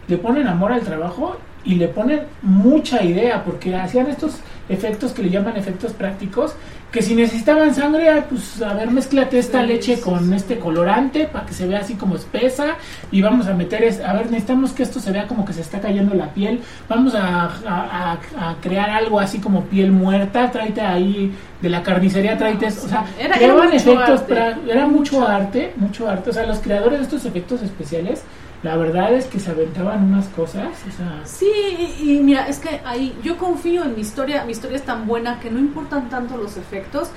le 0.09 0.17
ponen 0.17 0.47
amor 0.49 0.73
al 0.73 0.81
trabajo 0.81 1.37
y 1.65 1.75
le 1.75 1.89
ponen 1.89 2.21
mucha 2.43 3.03
idea, 3.05 3.45
porque 3.45 3.77
hacían 3.77 4.07
estos 4.07 4.37
efectos 4.71 5.13
que 5.13 5.23
le 5.23 5.31
llaman 5.31 5.57
efectos 5.59 5.93
prácticos, 5.93 6.55
que 6.93 7.03
si 7.03 7.15
necesitaban 7.15 7.75
sangre, 7.75 8.23
pues 8.31 8.63
a 8.63 8.73
ver, 8.73 8.91
mezclate 8.91 9.39
esta 9.39 9.61
Sí, 9.61 9.67
leche 9.67 9.97
sí, 9.97 10.03
con 10.03 10.29
sí. 10.31 10.35
este 10.35 10.59
colorante 10.59 11.27
para 11.27 11.45
que 11.45 11.53
se 11.53 11.67
vea 11.67 11.81
así 11.81 11.95
como 11.95 12.17
espesa 12.17 12.77
y 13.13 13.21
vamos 13.21 13.49
a 13.49 13.55
meter, 13.55 13.83
es, 13.85 14.01
a 14.01 14.13
ver, 14.15 14.27
necesitamos 14.31 14.73
que 14.73 14.83
esto 14.85 14.99
se 15.01 15.11
vea 15.13 15.27
como 15.27 15.45
que 15.45 15.53
se 15.53 15.61
está 15.61 15.81
cayendo 15.81 16.15
la 16.15 16.33
piel, 16.33 16.61
vamos 16.89 17.15
a, 17.15 17.45
a- 17.67 18.19
a- 18.39 18.51
a 18.51 18.57
crear 18.63 18.89
algo 18.89 19.21
así 19.21 19.39
como 19.41 19.65
piel 19.65 19.93
muerta, 19.93 20.51
tráete 20.51 20.81
ahí 20.81 21.35
de 21.61 21.69
la 21.69 21.83
carnicería, 21.83 22.39
tráete, 22.39 22.69
o 22.69 22.71
sea, 22.71 23.05
Era- 23.19 23.35
creaban 23.37 23.73
efectos, 23.75 24.21
arte. 24.21 24.35
pra- 24.35 24.57
era 24.71 24.87
mucho 24.87 25.27
arte, 25.27 25.75
mucho 25.77 26.09
arte, 26.09 26.31
o 26.31 26.33
sea, 26.33 26.47
los 26.47 26.61
creadores 26.61 26.99
de 27.01 27.05
estos 27.05 27.25
efectos 27.27 27.61
especiales, 27.63 28.23
la 28.63 28.77
verdad 28.77 29.13
es 29.13 29.27
que 29.27 29.39
se 29.39 29.51
aventaban 29.51 30.05
unas 30.05 30.27
cosas, 30.29 30.69
o 30.89 30.97
sea, 30.97 31.21
Sí, 31.25 31.95
y, 32.01 32.21
mira, 32.21 32.49
es 32.49 32.59
que 32.59 32.81
ahí 32.85 33.17
yo 33.23 33.37
confío 33.37 33.85
en 33.85 33.95
mi 33.95 34.01
historia, 34.01 34.45
mi 34.45 34.53
historia 34.53 34.77
es 34.77 34.85
tan 34.85 35.07
buena 35.07 35.39
que 35.41 35.51
no 35.51 35.59
importan 35.59 36.09
tanto 36.09 36.37
los 36.37 36.57
efectos 36.57 37.11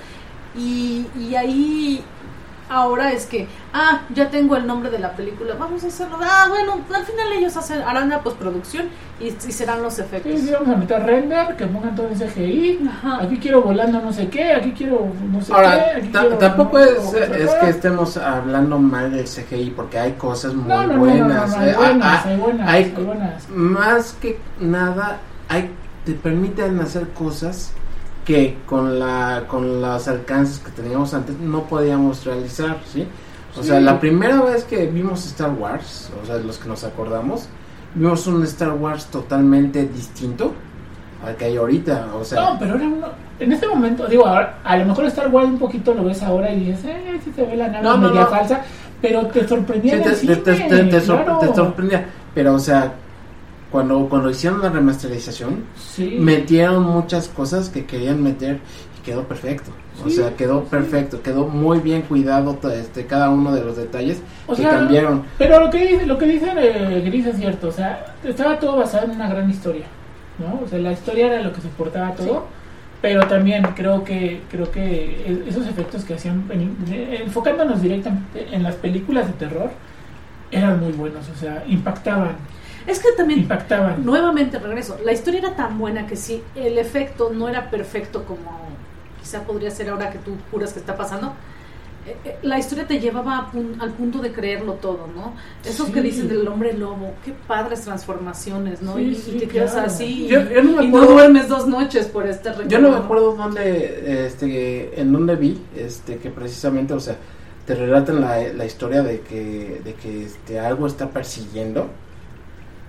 y, 0.55 1.05
y 1.17 1.35
ahí 1.35 2.03
ahora 2.69 3.11
es 3.11 3.25
que, 3.25 3.47
ah, 3.73 4.01
ya 4.13 4.29
tengo 4.29 4.55
el 4.55 4.65
nombre 4.67 4.89
de 4.89 4.99
la 4.99 5.13
película, 5.15 5.55
vamos 5.59 5.83
a 5.83 5.87
hacerlo, 5.87 6.17
ah, 6.21 6.45
bueno, 6.49 6.79
al 6.93 7.03
final 7.05 7.33
ellos 7.33 7.57
hacen, 7.57 7.81
harán 7.81 8.09
la 8.09 8.21
postproducción 8.21 8.87
y, 9.19 9.27
y 9.27 9.51
serán 9.51 9.81
los 9.81 9.99
efectos. 9.99 10.31
Sí, 10.39 10.47
sí, 10.47 10.53
vamos 10.53 10.69
a 10.75 10.77
meter 10.77 11.03
render, 11.03 11.55
que 11.57 11.65
pongan 11.67 11.95
todo 11.95 12.07
en 12.07 12.15
CGI. 12.19 12.87
Ajá. 12.89 13.23
Aquí 13.23 13.37
quiero 13.39 13.61
volando 13.61 13.99
no 14.01 14.13
sé 14.13 14.29
qué, 14.29 14.53
aquí 14.53 14.71
quiero 14.71 15.07
no 15.31 15.41
sé 15.41 15.51
Ahora, 15.51 15.91
qué. 15.95 15.97
Aquí 15.99 16.09
tampoco 16.39 16.77
no, 16.77 16.85
es, 16.85 17.51
que 17.55 17.69
estemos 17.69 18.15
hablando 18.17 18.79
mal 18.79 19.11
del 19.11 19.25
CGI, 19.25 19.71
porque 19.75 19.99
hay 19.99 20.13
cosas 20.13 20.53
muy 20.53 20.67
No, 20.69 20.81
no, 20.83 20.87
no, 20.87 20.93
no, 20.93 20.99
buenas. 20.99 21.53
hay 21.57 21.73
buenas, 21.73 22.25
hay 22.25 22.37
buenas, 22.37 22.69
hay- 22.69 22.83
hay 22.95 23.03
buenas. 23.03 23.49
Más 23.49 24.13
que 24.21 24.39
nada, 24.59 25.17
hay, 25.49 25.69
te 26.05 26.13
permiten 26.13 26.79
hacer 26.79 27.09
cosas 27.09 27.71
que 28.29 28.55
con 28.67 28.99
la 28.99 29.45
con 29.47 29.81
los 29.81 30.07
alcances 30.07 30.59
que 30.59 30.69
teníamos 30.69 31.15
antes 31.15 31.35
no 31.39 31.63
podíamos 31.63 32.23
realizar, 32.25 32.77
¿sí? 32.93 33.07
O 33.59 33.63
sea, 33.63 33.79
Sí. 33.79 33.83
la 33.83 33.99
primera 33.99 34.39
vez 34.43 34.65
que 34.65 34.85
vimos 34.85 35.25
Star 35.25 35.49
Wars, 35.49 36.11
o 36.21 36.27
sea, 36.27 36.37
los 36.37 36.59
que 36.59 36.69
nos 36.69 36.83
acordamos, 36.83 37.47
vimos 37.95 38.27
un 38.27 38.43
Star 38.43 38.73
Wars 38.73 39.07
totalmente 39.07 39.87
distinto 39.87 40.53
al 41.25 41.35
que 41.37 41.45
hay 41.45 41.57
ahorita, 41.57 42.09
o 42.13 42.23
sea, 42.23 42.39
No, 42.51 42.59
pero 42.59 42.75
era 42.75 42.85
uno. 42.85 43.07
En 43.39 43.51
este 43.51 43.67
momento, 43.67 44.05
digo, 44.05 44.27
ahora, 44.27 44.59
a 44.63 44.77
lo 44.77 44.85
mejor 44.85 45.05
Star 45.05 45.29
Wars 45.29 45.47
un 45.47 45.57
poquito 45.57 45.95
lo 45.95 46.03
ves 46.03 46.21
ahora 46.21 46.51
y 46.53 46.65
dices, 46.65 46.85
eh, 46.85 47.19
sí 47.25 47.31
se 47.35 47.43
ve 47.45 47.55
la 47.57 47.67
nave 47.69 47.83
No, 47.83 47.97
media 47.97 48.21
no. 48.21 48.27
falsa, 48.27 48.61
pero 49.01 49.25
te 49.25 49.47
sorprendía 49.47 49.97
Sí, 50.13 50.27
te, 50.27 50.35
te- 50.35 50.53
te- 50.53 51.01
claro. 51.01 51.39
te 51.39 51.55
sorprendía. 51.55 52.05
Pero, 52.35 52.53
o 52.53 52.59
sea, 52.59 52.93
cuando, 53.71 54.07
cuando 54.09 54.29
hicieron 54.29 54.61
la 54.61 54.69
remasterización, 54.69 55.63
Sí. 55.77 56.17
metieron 56.19 56.83
muchas 56.83 57.27
cosas 57.27 57.69
que 57.69 57.85
querían 57.85 58.21
meter 58.23 58.59
y 58.99 59.05
quedó 59.05 59.23
perfecto. 59.23 59.71
O 60.05 60.09
sea, 60.09 60.33
quedó 60.37 60.61
sí. 60.61 60.67
perfecto, 60.71 61.21
quedó 61.21 61.45
muy 61.47 61.79
bien 61.79 62.03
cuidado 62.03 62.57
este, 62.73 63.05
cada 63.05 63.29
uno 63.29 63.51
de 63.53 63.61
los 63.65 63.75
detalles 63.75 64.21
O 64.47 64.55
que 64.55 64.61
sea, 64.61 64.71
cambiaron. 64.71 65.23
Pero 65.37 65.59
lo 65.59 65.69
que 65.69 65.85
dice, 65.85 66.05
lo 66.05 66.17
que 66.17 66.25
dice 66.25 66.49
eh, 66.57 67.01
Gris 67.05 67.25
es 67.25 67.35
cierto, 67.37 67.67
o 67.67 67.71
sea, 67.71 68.15
estaba 68.23 68.57
todo 68.59 68.77
basado 68.77 69.05
en 69.05 69.11
una 69.11 69.27
gran 69.27 69.49
historia, 69.49 69.85
¿no? 70.39 70.61
O 70.63 70.67
sea, 70.69 70.79
la 70.79 70.93
historia 70.93 71.25
era 71.27 71.41
lo 71.43 71.51
que 71.51 71.59
soportaba 71.59 72.13
todo, 72.13 72.45
pero 73.01 73.27
también 73.27 73.61
creo 73.75 74.05
que 74.05 74.41
creo 74.49 74.71
que 74.71 74.81
e- 75.27 75.43
esos 75.49 75.67
efectos 75.67 76.05
que 76.05 76.13
hacían, 76.13 76.45
en- 76.49 76.77
enfocándonos 77.21 77.81
directamente 77.81 78.47
en 78.53 78.63
las 78.63 78.75
películas 78.75 79.27
de 79.27 79.33
terror, 79.33 79.69
eran 80.51 80.79
muy 80.79 80.93
buenos, 80.93 81.27
o 81.29 81.35
sea, 81.37 81.61
impactaban, 81.67 82.37
Es 82.89 82.99
que 82.99 83.11
también 83.15 83.41
impactaban. 83.41 84.03
Nuevamente 84.05 84.57
regreso. 84.59 84.97
La 85.05 85.11
historia 85.13 85.39
era 85.39 85.55
tan 85.55 85.77
buena 85.77 86.07
que 86.07 86.15
si 86.15 86.41
el 86.55 86.77
efecto 86.77 87.31
no 87.33 87.47
era 87.47 87.69
perfecto 87.69 88.23
como 88.25 88.67
quizá 89.21 89.43
podría 89.43 89.69
ser 89.71 89.89
ahora 89.89 90.09
que 90.11 90.17
tú 90.19 90.31
juras 90.49 90.73
que 90.73 90.79
está 90.79 90.95
pasando, 90.97 91.33
eh, 92.07 92.15
eh, 92.23 92.37
la 92.41 92.57
historia 92.57 92.87
te 92.87 92.99
llevaba 92.99 93.37
a 93.37 93.51
pun- 93.51 93.75
al 93.79 93.91
punto 93.91 94.19
de 94.19 94.31
creerlo 94.31 94.73
todo, 94.75 95.07
¿no? 95.13 95.33
Esos 95.63 95.87
Sí. 95.87 95.93
que 95.93 96.01
dicen 96.01 96.29
del 96.29 96.47
hombre 96.47 96.73
lobo, 96.73 97.13
qué 97.23 97.33
padres 97.47 97.81
transformaciones, 97.81 98.81
¿no? 98.81 98.95
Sí, 98.95 99.01
y, 99.01 99.09
y 99.11 99.15
sí, 99.15 99.31
te 99.39 99.47
quedas 99.47 99.73
claro. 99.73 99.87
así 99.87 100.27
Yo- 100.27 100.49
yo 100.49 100.63
no 100.63 100.77
me 100.77 100.85
y 100.85 100.87
no 100.87 101.05
duermes 101.05 101.49
dos 101.49 101.67
noches 101.67 102.07
por 102.07 102.25
estar 102.25 102.67
Yo 102.67 102.79
no 102.79 102.89
me 102.91 102.97
acuerdo 102.97 103.35
dónde, 103.35 104.25
este, 104.25 104.99
en 104.99 105.11
dónde 105.11 105.35
vi, 105.35 105.61
este, 105.75 106.17
que 106.17 106.29
precisamente, 106.31 106.93
o 106.93 106.99
sea, 106.99 107.17
te 107.67 107.75
relatan 107.75 108.21
la, 108.21 108.41
la 108.53 108.65
historia 108.65 109.03
de 109.03 109.19
que, 109.19 109.81
de 109.83 109.93
que 109.93 110.23
este, 110.23 110.59
algo 110.59 110.87
está 110.87 111.09
persiguiendo 111.09 111.87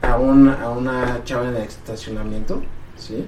a, 0.03 0.16
un, 0.16 0.48
a 0.48 0.70
una 0.70 1.22
chava 1.24 1.48
en 1.48 1.57
el 1.57 1.62
estacionamiento, 1.62 2.62
¿sí? 2.96 3.26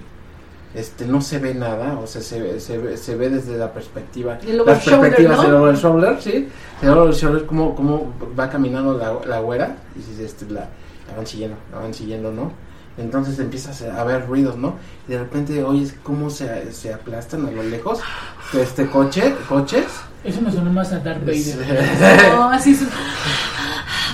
Este, 0.75 1.05
no 1.07 1.21
se 1.21 1.39
ve 1.39 1.53
nada, 1.55 1.99
o 1.99 2.07
sea, 2.07 2.23
se, 2.23 2.41
ve- 2.41 2.59
se, 2.61 2.79
ve- 2.79 2.97
se 2.97 3.15
ve 3.15 3.29
desde 3.29 3.59
la 3.59 3.73
perspectiva, 3.75 4.39
las 4.43 4.43
shoulder, 4.43 4.65
perspectivas 4.65 5.49
¿no? 5.49 5.67
del 5.67 5.77
shoulder, 5.77 6.23
¿sí? 6.23 6.49
El 6.81 6.89
over 6.91 7.13
shoulder, 7.15 7.45
cómo, 7.45 7.75
cómo 7.75 8.15
va 8.39 8.49
caminando 8.49 8.97
la, 8.97 9.15
la 9.27 9.41
güera, 9.41 9.77
y 9.97 10.23
este, 10.23 10.47
la, 10.47 10.69
la 11.11 11.17
van 11.17 11.27
siguiendo, 11.27 11.57
la 11.73 11.79
van 11.81 11.93
siguiendo, 11.93 12.33
¿no? 12.33 12.53
Entonces 12.97 13.39
empiezas 13.39 13.83
a 13.83 14.03
ver 14.05 14.27
ruidos, 14.27 14.57
¿no? 14.57 14.77
Y 15.09 15.13
de 15.13 15.19
repente 15.19 15.63
oyes 15.63 15.95
cómo 16.03 16.31
se, 16.31 16.73
se 16.73 16.93
aplastan 16.93 17.47
a 17.47 17.51
lo 17.51 17.63
lejos 17.63 18.01
este 18.59 18.87
coche, 18.87 19.35
coches. 19.49 19.85
Eso 20.25 20.41
me 20.41 20.53
sonó 20.53 20.71
más 20.73 20.93
a 20.93 20.99
Darth 21.01 21.21
Vader. 21.25 22.31
No, 22.33 22.49
así 22.51 22.75
se- 22.75 22.87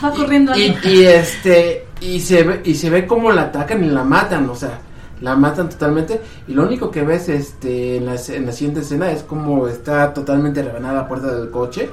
va 0.03 0.11
corriendo 0.13 0.53
y, 0.57 1.05
este 1.05 1.87
y 2.01 2.21
se 2.21 2.43
ve 2.43 2.63
y 2.65 2.75
se 2.75 2.91
ve 2.91 3.07
cómo 3.07 3.33
la 3.33 3.43
atacan 3.43 3.85
y 3.85 3.89
la 3.89 4.05
matan, 4.05 4.49
o 4.49 4.55
sea, 4.55 4.81
la 5.21 5.37
matan 5.37 5.69
totalmente 5.69 6.21
y 6.47 6.53
lo 6.53 6.65
único 6.65 6.91
que 6.91 7.03
ves 7.03 7.29
este 7.29 7.97
en 7.97 8.07
la, 8.07 8.17
en 8.29 8.47
la 8.47 8.53
siguiente 8.53 8.81
escena 8.81 9.11
es 9.11 9.23
como 9.23 9.69
está 9.69 10.13
totalmente 10.13 10.63
rebanada 10.63 11.03
la 11.03 11.09
puerta 11.09 11.35
del 11.35 11.51
coche, 11.51 11.91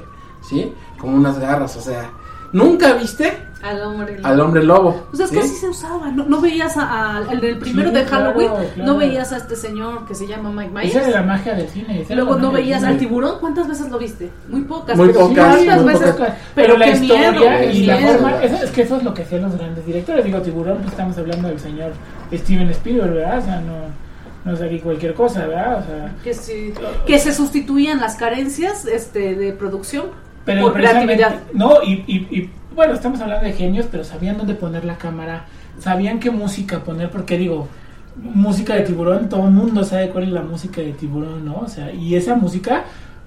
¿sí? 0.48 0.72
Como 0.98 1.16
unas 1.16 1.38
garras, 1.38 1.76
o 1.76 1.80
sea, 1.80 2.10
nunca 2.52 2.94
viste 2.94 3.45
Al 3.66 3.82
hombre 3.82 4.16
lobo. 4.16 4.26
al 4.28 4.40
hombre 4.40 4.62
lobo. 4.62 5.06
Pues 5.10 5.20
es 5.20 5.30
que 5.30 5.42
¿sí? 5.42 5.48
así 5.48 5.56
se 5.60 5.68
usaba, 5.68 6.08
no, 6.10 6.24
no 6.24 6.40
veías 6.40 6.74
a- 6.76 7.22
del 7.40 7.58
primero 7.58 7.88
Sí, 7.90 7.94
de 7.94 8.04
Halloween, 8.04 8.48
claro. 8.74 8.92
no 8.92 8.96
veías 8.96 9.32
a 9.32 9.36
este 9.38 9.56
señor 9.56 10.06
que 10.06 10.14
se 10.14 10.26
llama 10.26 10.50
Mike 10.50 10.70
Myers. 10.72 10.94
Esa 10.94 11.08
era 11.08 11.20
la 11.20 11.26
magia 11.26 11.54
del 11.54 11.68
cine. 11.68 12.06
luego 12.10 12.36
no 12.36 12.50
veías 12.52 12.82
al 12.84 12.98
tiburón, 12.98 13.38
¿cuántas 13.40 13.68
veces 13.68 13.90
lo 13.90 13.98
viste? 13.98 14.30
Muy 14.48 14.62
pocas. 14.62 14.96
Muy 14.96 15.08
pero 15.08 15.20
pocas, 15.28 15.54
¿cuántas 15.56 15.82
muy 15.82 15.92
veces? 15.94 16.10
pocas. 16.12 16.32
Pero, 16.54 16.76
la 16.76 16.88
historia 16.88 17.32
miedo, 17.32 17.70
y 17.72 17.82
la 17.86 17.96
forma, 17.98 18.42
eso- 18.42 18.64
es 18.64 18.70
que 18.70 18.82
eso 18.82 18.96
es 18.96 19.02
lo 19.02 19.14
que 19.14 19.22
hacían 19.22 19.42
los 19.42 19.56
grandes 19.56 19.84
directores. 19.86 20.24
Digo, 20.24 20.40
Tiburón, 20.40 20.76
pues 20.78 20.90
estamos 20.90 21.16
hablando 21.18 21.48
del 21.48 21.60
señor 21.60 21.92
Steven 22.32 22.70
Spielberg, 22.70 23.12
¿verdad? 23.14 23.38
O 23.38 23.42
sea, 23.42 23.60
no, 23.60 24.06
no 24.44 24.52
es 24.54 24.62
aquí 24.62 24.78
cualquier 24.80 25.14
cosa, 25.14 25.46
¿verdad? 25.46 25.78
O 25.82 25.86
sea, 25.86 26.14
Que, 26.22 26.34
sí, 26.34 26.72
que 27.06 27.18
se 27.18 27.34
sustituían 27.34 28.00
las 28.00 28.14
carencias 28.16 28.84
este, 28.86 29.34
de 29.34 29.52
producción 29.52 30.06
pero 30.44 30.62
por 30.62 30.74
creatividad. 30.74 31.40
No, 31.52 31.82
y, 31.82 32.04
y, 32.06 32.16
y, 32.30 32.50
bueno, 32.76 32.92
estamos 32.92 33.20
hablando 33.20 33.46
de 33.46 33.54
genios, 33.54 33.86
pero 33.90 34.04
sabían 34.04 34.36
dónde 34.36 34.54
poner 34.54 34.84
la 34.84 34.98
cámara, 34.98 35.46
sabían 35.80 36.20
qué 36.20 36.30
música 36.30 36.84
poner, 36.84 37.10
porque 37.10 37.38
digo, 37.38 37.68
música 38.16 38.74
de 38.74 38.82
tiburón, 38.82 39.28
todo 39.28 39.46
el 39.46 39.50
mundo 39.50 39.82
sabe 39.82 40.10
cuál 40.10 40.24
es 40.24 40.30
la 40.30 40.42
música 40.42 40.82
de 40.82 40.92
tiburón, 40.92 41.44
¿no? 41.44 41.60
O 41.60 41.68
sea, 41.68 41.90
y 41.92 42.14
esa 42.14 42.34
música 42.34 42.84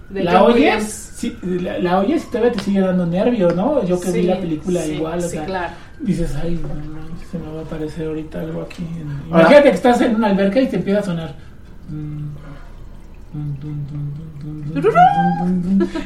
De 0.09 0.23
la 0.23 0.43
oyes, 0.43 0.83
sí, 1.15 1.35
la, 1.41 1.79
la 1.79 1.99
oyes 1.99 2.23
y 2.25 2.27
todavía 2.27 2.51
te 2.51 2.59
sigue 2.59 2.79
dando 2.79 3.05
nervio, 3.05 3.51
¿no? 3.51 3.83
Yo 3.85 3.99
que 3.99 4.11
vi 4.11 4.23
la 4.23 4.39
película 4.39 4.81
sí, 4.81 4.93
igual, 4.93 5.19
o 5.19 5.21
sí, 5.23 5.29
sea, 5.29 5.45
claro. 5.45 5.73
dices, 5.99 6.35
ay, 6.41 6.59
no, 6.61 6.69
no, 6.69 6.99
se 7.31 7.37
me 7.37 7.51
va 7.51 7.59
a 7.61 7.63
aparecer 7.63 8.07
ahorita 8.07 8.39
algo 8.41 8.61
aquí. 8.61 8.83
Imagínate 9.27 9.69
que 9.69 9.75
estás 9.75 10.01
en 10.01 10.15
una 10.15 10.27
alberca 10.27 10.61
y 10.61 10.67
te 10.67 10.77
empieza 10.77 10.99
a 10.99 11.03
sonar. 11.03 11.35
mm, 11.89 12.29
dun, 13.33 13.59
dun, 13.59 13.87
dun, 13.87 14.28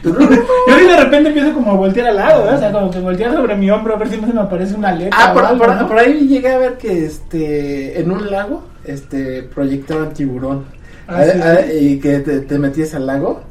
Y 0.03 0.71
ahora 0.71 0.87
de 0.87 1.03
repente 1.03 1.29
empiezo 1.29 1.53
como 1.53 1.71
a 1.71 1.75
voltear 1.75 2.07
al 2.07 2.15
lado. 2.17 2.55
O 2.55 2.57
sea, 2.57 2.71
como 2.71 2.89
que 2.91 2.99
voltear 2.99 3.33
sobre 3.33 3.55
mi 3.55 3.69
hombro 3.69 3.95
a 3.95 3.97
ver 3.97 4.09
si 4.09 4.17
no 4.19 4.27
se 4.27 4.33
me 4.33 4.41
aparece 4.41 4.75
una 4.75 4.91
letra. 4.91 5.17
Ah, 5.19 5.31
o 5.31 5.33
por, 5.33 5.45
algo, 5.45 5.65
por- 5.65 5.75
¿no? 5.75 5.87
por 5.87 5.97
ahí 5.99 6.27
llegué 6.27 6.49
a 6.49 6.57
ver 6.57 6.77
que 6.77 7.05
este 7.05 7.99
en 7.99 8.11
un 8.11 8.29
lago 8.29 8.63
este 8.85 9.43
proyectaban 9.43 10.13
tiburón 10.13 10.65
Ah, 11.07 11.23
sí, 11.25 11.31
sí. 11.71 11.77
y 11.85 11.99
que 11.99 12.19
te, 12.19 12.39
te 12.41 12.57
metías 12.59 12.93
al 12.95 13.07
lago. 13.07 13.41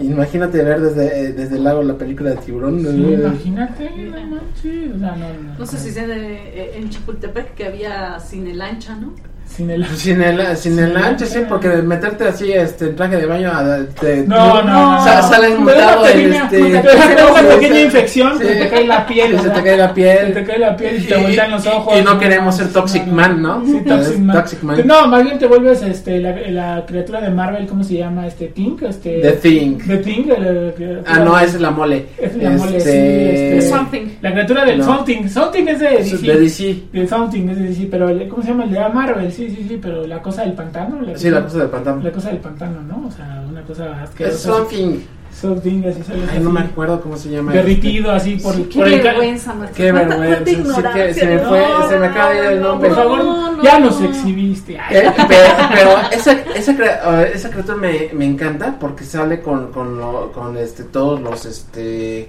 Imagínate 0.00 0.62
ver 0.62 0.80
desde, 0.80 1.32
desde 1.32 1.56
el 1.56 1.64
lago 1.64 1.82
la 1.82 1.94
película 1.98 2.30
de 2.30 2.36
tiburón. 2.36 2.80
Sí, 2.80 2.86
imagínate, 3.12 3.90
no 3.90 4.10
manches, 4.36 4.94
o 4.94 4.98
sea, 4.98 5.16
no, 5.16 5.26
no, 5.42 5.58
No 5.58 5.66
sé 5.66 5.76
si 5.78 5.90
de, 5.90 6.04
eh, 6.14 6.72
en 6.76 6.88
Chapultepec 6.88 7.54
que 7.54 7.66
había 7.66 8.18
cine 8.20 8.54
lancha, 8.54 8.94
¿no? 8.96 9.12
Sin 9.56 9.70
el 9.70 9.84
Sin 9.96 10.22
el, 10.22 10.56
sin 10.56 10.78
el 10.78 10.96
ancho, 10.96 11.26
sí, 11.26 11.40
porque 11.48 11.68
meterte 11.68 12.24
así 12.28 12.52
este, 12.52 12.86
en 12.86 12.96
traje 12.96 13.16
de 13.16 13.26
baño, 13.26 13.50
a- 13.52 13.84
te, 14.00 14.24
No, 14.26 14.62
no, 14.62 14.96
no. 14.96 15.04
sa- 15.04 15.22
sales 15.22 15.50
Te 15.52 15.58
mutado 15.58 16.00
una 16.00 16.08
este, 16.08 16.16
pequeña- 16.22 16.48
te 16.48 16.62
una 16.62 16.82
sí, 16.82 17.46
pequeña 17.48 17.74
sí, 17.76 17.82
infección, 17.82 18.38
sí. 18.38 18.44
se 18.46 18.54
te 18.54 18.68
cae 18.68 18.86
la 18.86 19.06
piel. 19.06 19.32
Sí, 19.36 19.42
se 19.42 19.50
te 19.50 19.62
cae 19.62 19.76
la 19.76 19.92
piel. 19.94 20.26
Se 20.28 20.32
te 20.32 20.44
cae 20.44 20.58
la 20.58 20.76
piel 20.76 20.96
y 21.02 21.06
te 21.06 21.18
Y- 21.18 21.22
voltean 21.22 21.50
los 21.50 21.66
ojos. 21.66 21.98
y 21.98 22.02
no 22.02 22.18
queremos 22.18 22.56
ser 22.56 22.68
Toxic 22.72 23.06
Man, 23.06 23.42
¿no? 23.42 23.64
Sí, 23.66 23.80
Toxic 23.86 24.18
Man. 24.18 24.36
Toxic 24.36 24.62
Man. 24.62 24.82
No, 24.86 25.06
más 25.08 25.24
bien 25.24 25.38
te 25.38 25.46
vuelves 25.46 25.82
este, 25.82 26.18
la, 26.20 26.32
la 26.76 26.86
criatura 26.86 27.20
de 27.20 27.30
Marvel, 27.30 27.66
¿cómo 27.66 27.82
se 27.84 27.94
llama? 27.98 28.26
Este, 28.26 28.46
Thing. 28.48 28.76
Este, 28.88 29.20
The 29.20 29.32
Thing. 29.32 29.78
The 29.86 29.96
Thing. 29.98 30.26
la- 30.28 31.00
Ah, 31.06 31.18
no, 31.18 31.36
esa 31.38 31.56
es 31.56 31.60
la 31.60 31.70
mole. 31.70 32.06
Es 32.18 32.36
la 32.36 32.50
mole, 32.50 32.76
Este, 32.78 32.90
sí, 32.92 33.56
este- 33.58 33.68
Something. 33.70 34.06
La 34.22 34.32
criatura 34.32 34.64
del 34.64 34.78
No. 34.78 34.84
Something. 34.84 35.28
Something 35.28 35.66
es 35.68 35.78
de 35.80 35.88
DC. 35.90 36.16
De 36.26 36.40
DC. 36.40 36.82
De 36.92 37.06
Something 37.08 37.48
es 37.48 37.58
de 37.58 37.64
DC, 37.68 37.88
pero 37.90 38.08
¿cómo 38.28 38.42
se 38.42 38.48
llama? 38.48 38.64
El 38.64 38.70
de 38.72 38.80
Marvel, 38.88 39.32
sí, 39.48 39.56
sí, 39.56 39.66
sí, 39.68 39.78
pero 39.80 40.06
la 40.06 40.22
cosa 40.22 40.42
del 40.42 40.52
pantano. 40.54 41.00
La 41.02 41.16
Sí, 41.18 41.30
la 41.30 41.42
cosa 41.42 41.58
del 41.58 41.68
pantano. 41.68 42.02
La 42.02 42.12
cosa 42.12 42.28
del 42.30 42.38
pantano, 42.38 42.80
¿no? 42.82 43.06
O 43.06 43.10
sea, 43.10 43.42
una 43.48 43.62
cosa 43.62 43.86
Es 44.02 44.08
asquerosa. 44.10 44.38
something. 44.56 44.98
Something, 45.32 45.84
así 45.88 46.02
sale. 46.02 46.22
Ay, 46.30 46.40
no 46.40 46.50
me 46.50 46.60
así, 46.60 46.70
acuerdo 46.72 47.00
cómo 47.00 47.16
se 47.16 47.30
llama. 47.30 47.52
Derritido 47.52 48.10
así 48.10 48.34
por, 48.36 48.52
Sí, 48.54 48.64
qué 48.64 48.78
por 48.80 48.88
el 48.88 48.98
ca- 49.00 49.08
vergüenza, 49.10 49.54
Martín. 49.54 49.76
Qué 49.76 49.92
vergüenza, 49.92 50.44
sí, 50.44 50.82
que 50.92 51.14
se 51.14 51.26
me 51.26 51.38
fue- 51.38 51.64
se 51.88 51.98
me 51.98 52.06
acaba 52.06 52.30
de 52.30 52.38
ir 52.38 52.44
el 52.44 52.60
nombre. 52.60 52.88
Por 52.88 52.96
favor, 52.98 53.24
No, 53.24 53.62
ya 53.62 53.78
no, 53.78 53.86
nos 53.86 54.00
no. 54.00 54.08
exhibiste. 54.08 54.74
Eh, 54.74 55.12
pero, 55.28 55.48
pero 55.72 55.90
esa, 56.10 56.32
esa, 56.32 57.22
esa 57.26 57.50
criatura 57.50 57.76
me, 57.76 58.10
me 58.12 58.24
encanta 58.26 58.76
porque 58.78 59.04
sale 59.04 59.40
con, 59.40 59.70
con, 59.70 59.98
lo- 59.98 60.32
con 60.32 60.56
este, 60.56 60.82
todos 60.84 61.20
los 61.20 61.46
este 61.46 62.28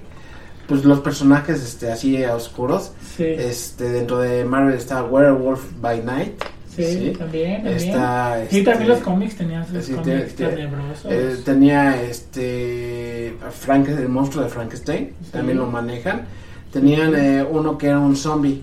pues 0.68 0.84
los 0.84 1.00
personajes 1.00 1.60
este 1.62 1.90
así 1.90 2.24
oscuros 2.24 2.92
Sí, 3.16 3.24
este 3.26 3.90
dentro 3.90 4.20
de 4.20 4.44
Marvel 4.44 4.74
está 4.74 5.02
Werewolf 5.02 5.60
by 5.80 6.02
Night 6.04 6.40
sí, 6.76 6.84
sí. 6.84 7.10
también, 7.18 7.62
también. 7.62 7.76
está 7.76 8.36
Sí, 8.50 8.58
este, 8.58 8.70
también 8.70 8.88
los 8.90 9.00
cómics 9.00 9.34
tenían 9.36 9.66
sus 9.66 9.84
sí, 9.84 9.92
cómics 9.92 10.34
tenebrosos. 10.34 11.06
eh, 11.10 11.36
tenía 11.44 12.02
este 12.02 13.36
Frank 13.50 13.88
el 13.88 14.08
monstruo 14.08 14.44
de 14.44 14.50
Frankenstein 14.50 15.12
Sí. 15.24 15.30
también 15.32 15.58
lo 15.58 15.66
manejan 15.66 16.22
tenían 16.72 17.14
eh, 17.16 17.44
uno 17.48 17.76
que 17.76 17.88
era 17.88 17.98
un 17.98 18.16
zombie 18.16 18.62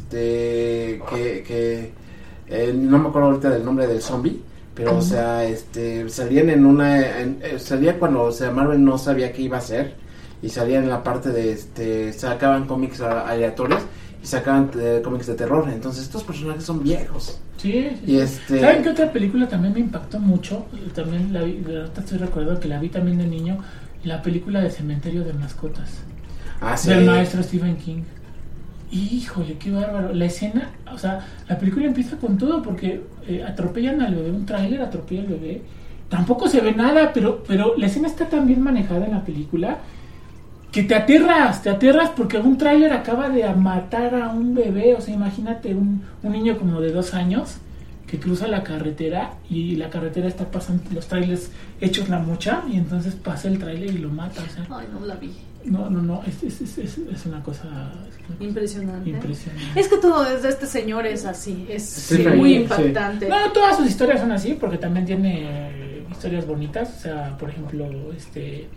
este 0.00 1.00
que, 1.10 1.42
que 1.46 1.92
eh, 2.48 2.72
no 2.74 2.98
me 2.98 3.08
acuerdo 3.08 3.28
ahorita 3.28 3.50
del 3.50 3.64
nombre 3.64 3.86
del 3.86 4.00
zombie 4.02 4.40
pero 4.74 4.98
o 4.98 5.02
sea 5.02 5.44
este 5.44 6.08
salían 6.10 6.50
en 6.50 6.66
una 6.66 7.20
en- 7.20 7.38
eh, 7.42 7.58
salía 7.58 7.98
cuando 7.98 8.24
o 8.24 8.32
sea 8.32 8.50
Marvel 8.50 8.84
no 8.84 8.98
sabía 8.98 9.32
qué 9.32 9.42
iba 9.42 9.56
a 9.56 9.60
hacer 9.60 9.94
y 10.42 10.50
salían 10.50 10.84
en 10.84 10.90
la 10.90 11.02
parte 11.02 11.30
de 11.30 11.52
este 11.52 12.12
sacaban 12.12 12.66
cómics 12.66 13.00
aleatorios 13.00 13.80
y 14.26 14.28
sacaban 14.28 14.70
eh, 14.76 15.00
cómics 15.04 15.28
de 15.28 15.34
terror 15.34 15.68
entonces 15.72 16.02
estos 16.02 16.24
personajes 16.24 16.64
son 16.64 16.82
viejos 16.82 17.38
Sí, 17.56 17.72
sí, 17.72 18.12
y 18.12 18.18
este 18.18 18.60
¿Saben 18.60 18.82
qué 18.82 18.90
otra 18.90 19.12
película 19.12 19.48
también 19.48 19.72
me 19.72 19.80
impactó 19.80 20.18
mucho? 20.18 20.66
También 20.94 21.32
la 21.32 21.42
vi, 21.42 21.62
ahorita 21.64 22.00
estoy 22.00 22.18
recordando 22.18 22.60
que 22.60 22.68
la 22.68 22.78
vi 22.78 22.88
también 22.90 23.18
de 23.18 23.26
niño, 23.26 23.58
la 24.04 24.20
película 24.20 24.60
de 24.60 24.70
Cementerio 24.70 25.24
de 25.24 25.32
Mascotas, 25.32 25.90
ah, 26.60 26.76
sí. 26.76 26.90
del 26.90 27.06
maestro 27.06 27.42
Stephen 27.42 27.76
King. 27.76 28.02
Híjole, 28.92 29.54
qué 29.54 29.70
bárbaro. 29.70 30.12
La 30.12 30.26
escena, 30.26 30.70
o 30.92 30.98
sea, 30.98 31.26
la 31.48 31.58
película 31.58 31.86
empieza 31.86 32.18
con 32.18 32.36
todo 32.36 32.62
porque 32.62 33.02
eh, 33.26 33.42
atropellan 33.42 34.02
al 34.02 34.14
bebé, 34.14 34.30
un 34.30 34.44
tráiler 34.44 34.82
atropella 34.82 35.22
al 35.22 35.28
bebé. 35.28 35.62
Tampoco 36.10 36.48
se 36.48 36.60
ve 36.60 36.72
nada, 36.72 37.12
pero, 37.12 37.42
pero 37.48 37.74
la 37.76 37.86
escena 37.86 38.06
está 38.06 38.28
tan 38.28 38.46
bien 38.46 38.60
manejada 38.60 39.06
en 39.06 39.12
la 39.12 39.24
película 39.24 39.78
que 40.76 40.82
te 40.82 40.94
aterras, 40.94 41.62
te 41.62 41.70
aterras 41.70 42.10
porque 42.14 42.36
un 42.38 42.58
tráiler 42.58 42.92
acaba 42.92 43.28
de 43.30 43.48
matar 43.54 44.14
a 44.14 44.28
un 44.28 44.54
bebé, 44.54 44.94
o 44.94 45.00
sea, 45.00 45.14
imagínate 45.14 45.74
un, 45.74 46.02
un 46.22 46.32
niño 46.32 46.58
como 46.58 46.80
de 46.82 46.92
dos 46.92 47.14
años 47.14 47.56
que 48.06 48.18
cruza 48.20 48.46
la 48.46 48.62
carretera 48.62 49.32
y 49.48 49.76
la 49.76 49.88
carretera 49.90 50.28
está 50.28 50.44
pasando 50.50 50.82
los 50.92 51.06
trailers 51.08 51.50
hechos 51.80 52.08
la 52.10 52.18
mocha 52.18 52.62
y 52.70 52.76
entonces 52.76 53.14
pasa 53.14 53.48
el 53.48 53.58
tráiler 53.58 53.90
y 53.94 53.98
lo 53.98 54.10
mata, 54.10 54.42
o 54.48 54.54
sea, 54.54 54.66
Ay, 54.78 54.86
no 54.92 55.04
la 55.06 55.14
vi. 55.16 55.32
no, 55.64 55.88
no, 55.90 56.02
no, 56.02 56.22
es, 56.26 56.42
es, 56.42 56.60
es, 56.60 56.78
es- 56.78 56.98
es 56.98 57.26
una 57.26 57.42
cosa 57.42 57.68
Impresionante. 58.38 59.08
impresionante. 59.10 59.80
Es 59.80 59.88
que 59.88 59.96
todo 59.96 60.24
es 60.26 60.42
de 60.42 60.50
este 60.50 60.66
señor 60.66 61.06
es 61.06 61.24
así, 61.24 61.66
es 61.70 61.84
Sí, 61.84 62.16
sí, 62.18 62.28
muy 62.36 62.50
sí. 62.50 62.56
impactante. 62.62 63.28
No, 63.28 63.50
todas 63.52 63.76
sus 63.78 63.86
historias 63.86 64.20
son 64.20 64.30
así, 64.32 64.52
porque 64.60 64.78
también 64.78 65.06
tiene 65.06 66.02
historias 66.10 66.46
bonitas. 66.46 66.92
O 66.98 67.00
sea, 67.00 67.36
por 67.38 67.48
ejemplo, 67.50 67.86
este 68.16 68.68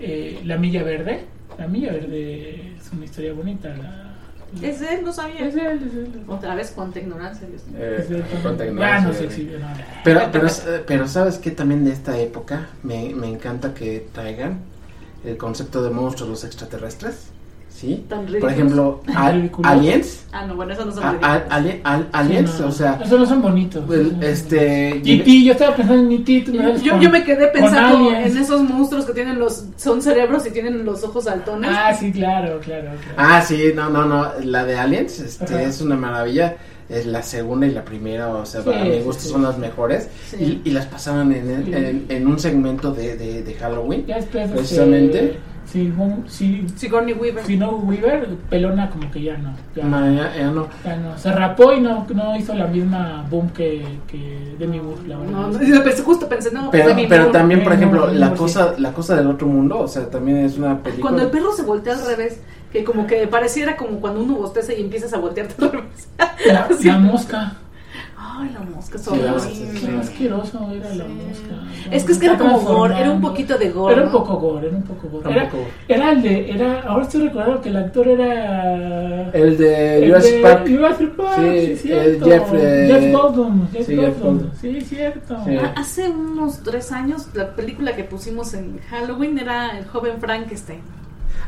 eh, 0.00 0.40
La 0.44 0.56
Milla 0.56 0.82
Verde. 0.82 1.24
La 1.58 1.66
Milla 1.68 1.92
Verde 1.92 2.74
es 2.78 2.92
una 2.92 3.04
historia 3.04 3.32
bonita. 3.32 3.68
La, 3.76 4.14
Es 4.62 4.80
de 4.80 4.94
él, 4.94 5.04
no 5.04 5.12
sabía. 5.12 5.46
es 5.46 5.54
de 5.54 5.60
él, 5.60 5.80
es 5.86 5.94
de 5.94 6.00
él. 6.04 6.12
Otra 6.28 6.54
vez 6.54 6.72
cuánta 6.74 6.98
ignorancia, 7.00 7.46
Dios 7.48 7.66
mío. 7.66 7.76
Eh, 7.80 7.96
Es 8.00 8.08
de 8.08 8.16
él. 8.18 8.24
cuánta 8.42 8.64
Ya 8.64 8.70
ignorancia, 8.70 9.08
no 9.08 9.14
se 9.14 9.24
exhibe, 9.24 9.58
no. 9.58 9.66
Pero, 10.04 10.20
pero, 10.32 10.48
pero 10.86 11.08
sabes 11.08 11.38
que 11.38 11.50
también 11.50 11.84
de 11.84 11.92
esta 11.92 12.18
época 12.18 12.68
me, 12.82 13.14
me 13.14 13.28
encanta 13.28 13.74
que 13.74 14.06
traigan 14.12 14.58
el 15.24 15.36
concepto 15.36 15.82
de 15.82 15.90
monstruos 15.90 16.28
los 16.30 16.44
extraterrestres, 16.44 17.28
¿sí? 17.74 18.04
Tan 18.08 18.24
Por 18.26 18.50
ejemplo, 18.50 19.00
al- 19.16 19.50
aliens, 19.64 20.20
Ah, 20.32 20.46
no, 20.46 20.54
bueno, 20.56 20.72
eso 20.72 20.84
no 20.84 20.92
son 20.92 21.04
a- 21.04 21.08
a- 21.08 21.12
ridículos. 21.12 21.42
ali- 21.50 21.80
al- 21.84 22.08
aliens, 22.12 22.50
Sí, 22.50 22.62
no, 22.62 22.68
o 22.68 22.72
sea, 22.72 23.00
Esos 23.04 23.18
no 23.20 23.26
son 23.26 23.42
bonitos. 23.42 23.90
el- 23.90 24.04
no 24.04 24.10
son 24.10 24.22
este. 24.22 24.88
E.T., 24.98 25.44
yo 25.44 25.52
estaba 25.52 25.76
pensando 25.76 26.02
en 26.02 26.12
E.T. 26.12 26.44
Yo, 26.52 26.76
yo, 26.76 26.92
con- 26.92 27.00
yo 27.00 27.10
me 27.10 27.24
quedé 27.24 27.48
pensando 27.48 28.10
en 28.12 28.36
esos 28.38 28.62
monstruos 28.62 29.04
que 29.04 29.12
tienen 29.12 29.38
los 29.38 29.64
son 29.76 30.00
cerebros 30.02 30.46
y 30.46 30.50
tienen 30.50 30.84
los 30.84 31.02
ojos 31.04 31.24
saltones. 31.24 31.70
Ah, 31.72 31.92
sí, 31.94 32.10
claro, 32.12 32.60
claro. 32.60 32.90
claro. 33.02 33.14
ah, 33.16 33.42
sí, 33.42 33.72
no, 33.74 33.90
no, 33.90 34.04
no, 34.06 34.28
la 34.44 34.64
de 34.64 34.76
aliens, 34.76 35.18
este, 35.20 35.44
Ajá. 35.54 35.62
es 35.62 35.80
una 35.80 35.96
maravilla. 35.96 36.56
Es 36.86 37.06
la 37.06 37.22
segunda 37.22 37.66
y 37.66 37.70
la 37.70 37.82
primera, 37.82 38.28
o 38.28 38.44
sea, 38.44 38.60
Sí, 38.60 38.66
para 38.68 38.84
mi 38.84 38.98
gusto 39.00 39.22
sí. 39.22 39.28
son 39.30 39.42
las 39.42 39.56
mejores. 39.56 40.06
Sí. 40.30 40.60
Y, 40.64 40.68
y 40.68 40.72
las 40.72 40.84
pasaban 40.84 41.32
en, 41.32 41.64
Sí. 41.64 41.72
en, 41.72 42.04
en 42.10 42.26
un 42.26 42.38
segmento 42.38 42.92
de, 42.92 43.16
de, 43.16 43.42
de 43.42 43.54
Halloween. 43.54 44.04
Precisamente. 44.30 45.38
Sí, 45.66 45.92
un- 45.98 46.24
sí, 46.28 46.66
Sigourney 46.76 47.14
Weaver. 47.14 47.44
si 47.44 47.56
no 47.56 47.70
Weaver, 47.70 48.28
pelona 48.50 48.90
como 48.90 49.10
que 49.10 49.22
ya 49.22 49.36
no. 49.38 49.54
Ya, 49.74 49.84
No, 49.84 50.12
ya- 50.12 50.36
ya 50.36 50.46
no. 50.50 50.68
ya 50.84 50.96
no. 50.96 51.18
Se 51.18 51.32
rapó 51.32 51.72
y 51.72 51.80
no, 51.80 52.06
no 52.14 52.36
hizo 52.36 52.54
la 52.54 52.66
misma 52.66 53.24
boom 53.30 53.48
que, 53.50 53.84
que 54.06 54.54
Demi 54.58 54.78
Moore, 54.80 55.08
la 55.08 55.18
verdad. 55.18 55.32
No, 55.32 55.48
no, 55.48 55.90
justo 56.04 56.28
pensé, 56.28 56.50
no, 56.52 56.70
Pero, 56.70 56.88
Demi 56.88 57.06
pero 57.08 57.22
Moore. 57.24 57.38
también, 57.38 57.64
por 57.64 57.72
ejemplo, 57.72 58.00
Moore, 58.02 58.14
la 58.14 58.28
sí. 58.30 58.34
cosa, 58.36 58.74
la 58.78 58.92
cosa 58.92 59.16
del 59.16 59.26
otro 59.26 59.46
mundo, 59.46 59.78
o 59.80 59.88
sea, 59.88 60.08
también 60.10 60.38
es 60.38 60.58
una 60.58 60.78
película. 60.82 61.02
Cuando 61.10 61.22
el 61.22 61.30
perro 61.30 61.52
se 61.52 61.62
voltea 61.62 61.94
al 61.94 62.06
revés, 62.06 62.40
que 62.72 62.84
como 62.84 63.06
que 63.06 63.26
pareciera 63.26 63.76
como 63.76 64.00
cuando 64.00 64.20
uno 64.22 64.34
bosteza 64.34 64.72
y 64.74 64.82
empiezas 64.82 65.12
a 65.14 65.18
voltearte 65.18 65.54
al 65.64 65.72
revés. 65.72 66.08
La, 66.46 66.68
Sí. 66.78 66.88
la 66.88 66.98
mosca. 66.98 67.52
Ay, 68.36 68.50
la 68.52 68.60
mosca, 68.60 68.98
Sí, 68.98 69.10
Qué 69.80 69.96
asqueroso 69.96 70.68
era 70.72 70.88
la 70.94 71.04
mosca. 71.04 71.54
Es 71.92 72.02
que 72.02 72.12
es 72.12 72.18
que 72.18 72.26
era 72.26 72.36
como 72.36 72.58
gore, 72.60 72.98
era 72.98 73.10
un 73.12 73.20
poquito 73.20 73.56
de 73.56 73.70
gore. 73.70 73.94
Era 73.94 74.06
un 74.06 74.10
poco 74.12 74.34
gore, 74.38 74.66
era 74.68 74.76
un 74.76 74.82
poco 74.82 75.08
gore. 75.08 75.30
Era 75.30 75.50
Era, 75.86 76.10
el 76.10 76.22
de, 76.22 76.50
era, 76.50 76.80
ahora 76.82 77.04
estoy 77.04 77.28
recordando 77.28 77.60
que 77.60 77.68
el 77.68 77.76
actor 77.76 78.08
era... 78.08 79.30
El 79.30 79.56
de 79.56 79.98
el 79.98 80.08
Jurassic 80.08 80.34
de 80.34 80.42
Park. 80.42 80.66
Jurassic 80.68 81.10
Park, 81.10 81.38
Sí, 81.40 81.76
cierto. 81.76 82.24
Jeff, 82.24 82.52
eh, 82.54 82.88
Jeff 82.90 83.12
Goldblum, 83.12 83.68
Jeff 83.70 83.86
sí, 83.86 83.96
Jeff 83.96 84.20
Goldblum. 84.20 84.50
Sí, 84.60 84.80
cierto. 84.80 85.36
Sí. 85.44 85.56
Ah, 85.56 85.74
Hace 85.76 86.08
unos 86.08 86.60
tres 86.64 86.90
años, 86.90 87.28
la 87.34 87.54
película 87.54 87.94
que 87.94 88.02
pusimos 88.04 88.52
en 88.54 88.80
Halloween 88.90 89.38
era 89.38 89.78
El 89.78 89.86
joven 89.86 90.14
Frankenstein. 90.20 90.80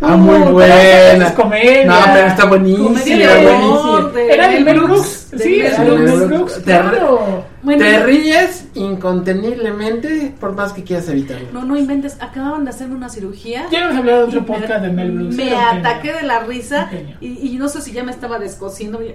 Ah, 0.01 0.15
muy 0.17 0.39
buena. 0.53 1.27
es 1.27 1.33
comedia. 1.33 1.87
No, 1.87 1.95
pero 2.13 2.27
está 2.29 2.45
buenísima, 2.45 2.89
Comedia 2.89 3.35
de 3.35 3.43
buenísima. 3.47 3.81
horror 3.81 4.13
de 4.13 4.33
Era 4.35 4.49
de 4.49 4.61
Mel 4.61 4.81
Brooks. 4.81 5.16
Sí, 5.39 5.61
Te- 5.63 6.63
claro. 6.65 7.45
Bueno, 7.63 7.85
Te 7.85 8.05
ríes 8.05 8.56
inconteniblemente 8.77 10.35
por 10.39 10.53
más 10.55 10.73
que 10.73 10.85
quieras 10.85 11.09
evitarlo. 11.09 11.49
no, 11.53 11.65
no 11.65 11.77
inventes, 11.77 12.17
acaban 12.21 12.65
de 12.65 12.71
hacerme 12.71 12.95
una 12.97 13.09
cirugía. 13.09 13.67
Ya 13.71 13.85
hemos 13.87 13.97
hablado 13.97 14.19
de 14.21 14.25
otro 14.27 14.39
Y 14.39 14.43
me- 14.43 14.47
podcast 14.47 14.83
de 14.83 14.93
Mel 14.93 15.13
Brooks. 15.13 15.37
Me 15.37 15.55
ataqué 15.57 16.13
de 16.13 16.23
la 16.23 16.41
risa 16.41 16.89
y, 17.21 17.49
y 17.51 17.57
no 17.59 17.69
sé 17.69 17.81
si 17.83 17.93
ya 17.93 18.05
me 18.05 18.13
estaba 18.13 18.39
descosiendo. 18.39 19.01
no 19.01 19.07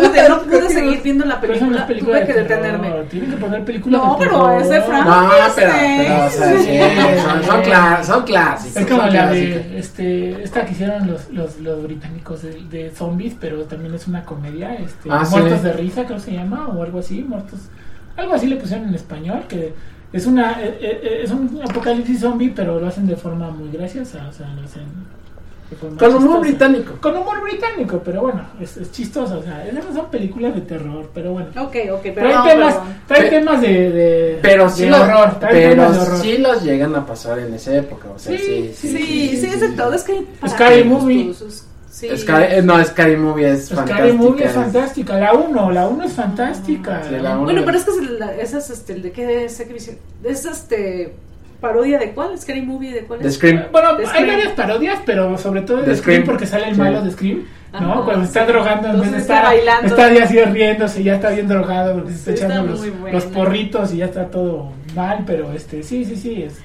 pude, 0.00 0.28
no 0.28 0.42
pude 0.42 0.68
seguir 0.68 1.02
viendo 1.02 1.24
la 1.24 1.40
película, 1.40 1.86
película 1.86 2.18
tuve 2.20 2.26
que 2.26 2.40
detenerme. 2.40 2.90
Tienen 3.10 3.30
que 3.30 3.36
poner 3.36 3.64
películas 3.64 4.00
No, 4.02 4.12
de 4.18 4.26
pero 4.26 4.50
es 4.58 4.68
de 4.68 4.80
Frank. 4.82 5.06
No, 5.06 5.28
pero, 5.54 5.72
pero, 5.72 6.26
o 6.26 6.30
sea, 6.30 6.58
sí, 6.58 6.78
son, 7.22 7.44
son, 7.44 7.62
clá- 7.62 8.02
son 8.04 8.22
clásicos. 8.24 8.76
Es 8.76 8.86
como 8.86 9.02
la 9.06 9.30
de 9.30 9.78
este, 9.78 10.42
esta 10.42 10.64
que 10.64 10.72
hicieron 10.72 11.06
los, 11.10 11.30
los, 11.30 11.58
los 11.60 11.82
británicos 11.82 12.42
de, 12.42 12.60
de 12.70 12.90
zombies, 12.94 13.34
pero 13.40 13.64
también 13.64 13.94
es 13.94 14.06
una 14.06 14.24
comedia, 14.24 14.74
este, 14.74 15.08
Ah, 15.10 15.24
sí. 15.24 15.36
Muertos 15.36 15.62
de 15.62 15.72
risa 15.72 16.04
creo 16.04 16.16
que 16.18 16.24
se 16.24 16.32
llama, 16.32 16.68
o 16.68 16.82
algo 16.82 16.98
así, 16.98 17.22
muertos, 17.22 17.60
algo 18.18 18.34
así 18.34 18.46
le 18.46 18.56
pusieron 18.56 18.88
en 18.88 18.94
español, 18.94 19.44
que 19.48 19.72
es 20.12 20.26
una 20.26 20.60
eh, 20.62 20.78
eh, 20.80 21.20
es 21.24 21.30
un 21.30 21.60
apocalipsis 21.62 22.20
zombie, 22.20 22.52
pero 22.54 22.80
lo 22.80 22.86
hacen 22.86 23.06
de 23.06 23.16
forma 23.16 23.50
muy 23.50 23.70
graciosa, 23.70 24.26
o 24.28 24.32
sea, 24.32 24.48
lo 24.54 24.62
hacen 24.64 24.82
de 25.70 25.76
forma 25.76 25.98
Con 25.98 26.08
humor 26.14 26.22
chistosa. 26.22 26.40
británico. 26.68 26.92
Con 27.00 27.16
humor 27.16 27.42
británico, 27.42 28.00
pero 28.04 28.22
bueno, 28.22 28.40
es, 28.60 28.76
es 28.78 28.90
chistoso, 28.90 29.38
o 29.38 29.42
sea, 29.42 29.66
esas 29.66 29.84
no 29.84 29.94
son 29.94 30.06
películas 30.10 30.54
de 30.54 30.62
terror, 30.62 31.10
pero 31.12 31.32
bueno. 31.32 31.48
Ok, 31.60 31.76
ok, 31.92 32.02
Traen 32.02 32.14
perdón, 32.14 32.48
temas, 32.48 32.74
Pe- 33.06 33.22
temas 33.28 33.60
de, 33.60 33.90
de, 33.90 34.38
Pero 34.40 34.70
sí, 34.70 34.84
de 34.84 34.90
los, 34.90 35.00
horror, 35.00 35.36
pero 35.40 35.70
temas 35.70 35.92
de 35.92 35.98
horror. 36.00 36.18
sí 36.20 36.38
los 36.38 36.62
llegan 36.62 36.94
a 36.96 37.04
pasar 37.06 37.38
en 37.40 37.52
esa 37.54 37.76
época. 37.76 38.08
O 38.14 38.18
sea, 38.18 38.36
sí, 38.36 38.72
Sí, 38.74 38.88
sí, 38.88 38.98
Sí, 38.98 39.36
sí, 39.36 39.46
es 39.46 39.60
de 39.60 39.68
todo. 39.70 39.92
Es 39.92 40.04
que 40.04 40.12
hay 40.40 40.48
Scary 40.50 40.82
gustos, 40.84 41.02
Movie. 41.02 41.30
es- 41.30 41.68
Sí. 41.90 42.08
Scary- 42.16 42.46
eh, 42.58 42.62
no, 42.62 42.82
Scary 42.84 43.16
Movie 43.16 43.50
es 43.52 43.66
Scary 43.66 43.78
fantástica. 43.88 44.14
Movie 44.14 44.44
es 44.44 44.52
fantástica. 44.52 45.18
La 45.18 45.32
1, 45.32 45.70
la 45.72 45.88
1 45.88 46.04
es 46.04 46.12
fantástica. 46.12 47.02
Sí, 47.08 47.16
la 47.20 47.34
uno. 47.36 47.44
Bueno, 47.44 47.62
pero 47.64 47.78
es 47.78 47.84
que 47.84 47.90
es 47.90 47.96
el- 47.98 48.22
esa 48.40 48.58
es 48.58 48.70
este, 48.70 48.92
el 48.92 49.02
de 49.02 49.10
qué 49.12 49.44
es, 49.46 49.60
es 49.60 50.44
este 50.44 51.14
parodia 51.60 51.98
de 51.98 52.12
cuál, 52.12 52.38
Scary 52.38 52.62
Movie 52.62 52.92
de 52.92 53.00
cuál 53.04 53.20
es. 53.24 53.34
Scream. 53.34 53.64
Bueno, 53.72 53.96
De 53.96 54.06
hay 54.06 54.26
varias 54.26 54.52
parodias, 54.52 55.00
pero 55.04 55.36
sobre 55.38 55.62
todo 55.62 55.78
de 55.78 55.96
Scream, 55.96 56.20
Scream. 56.22 56.24
porque 56.24 56.46
sale 56.46 56.68
el 56.68 56.74
Sí. 56.74 56.80
malo 56.80 57.02
de 57.02 57.10
Scream, 57.10 57.44
¿no? 57.72 57.92
Ajá, 57.94 58.02
Cuando 58.04 58.24
está 58.24 58.46
sí. 58.46 58.52
drogando 58.52 58.88
en 58.88 59.00
vez 59.00 59.10
de 59.10 59.18
está 59.18 59.34
estar 59.34 59.44
bailando. 59.44 59.86
Está 59.88 60.12
ya 60.12 60.24
así 60.24 60.40
riéndose, 60.44 61.02
ya 61.02 61.14
está 61.16 61.30
bien 61.30 61.48
drogado 61.48 61.94
porque 61.94 62.12
se 62.12 62.16
está 62.18 62.30
Sí, 62.30 62.34
está 62.42 62.46
echando 62.54 62.70
los, 62.72 63.12
los 63.12 63.24
porritos 63.24 63.92
y 63.92 63.96
ya 63.96 64.04
está 64.04 64.26
todo 64.26 64.70
mal, 64.94 65.24
pero 65.26 65.52
este, 65.52 65.82
sí, 65.82 66.04
sí, 66.04 66.14
sí, 66.14 66.42
es. 66.44 66.58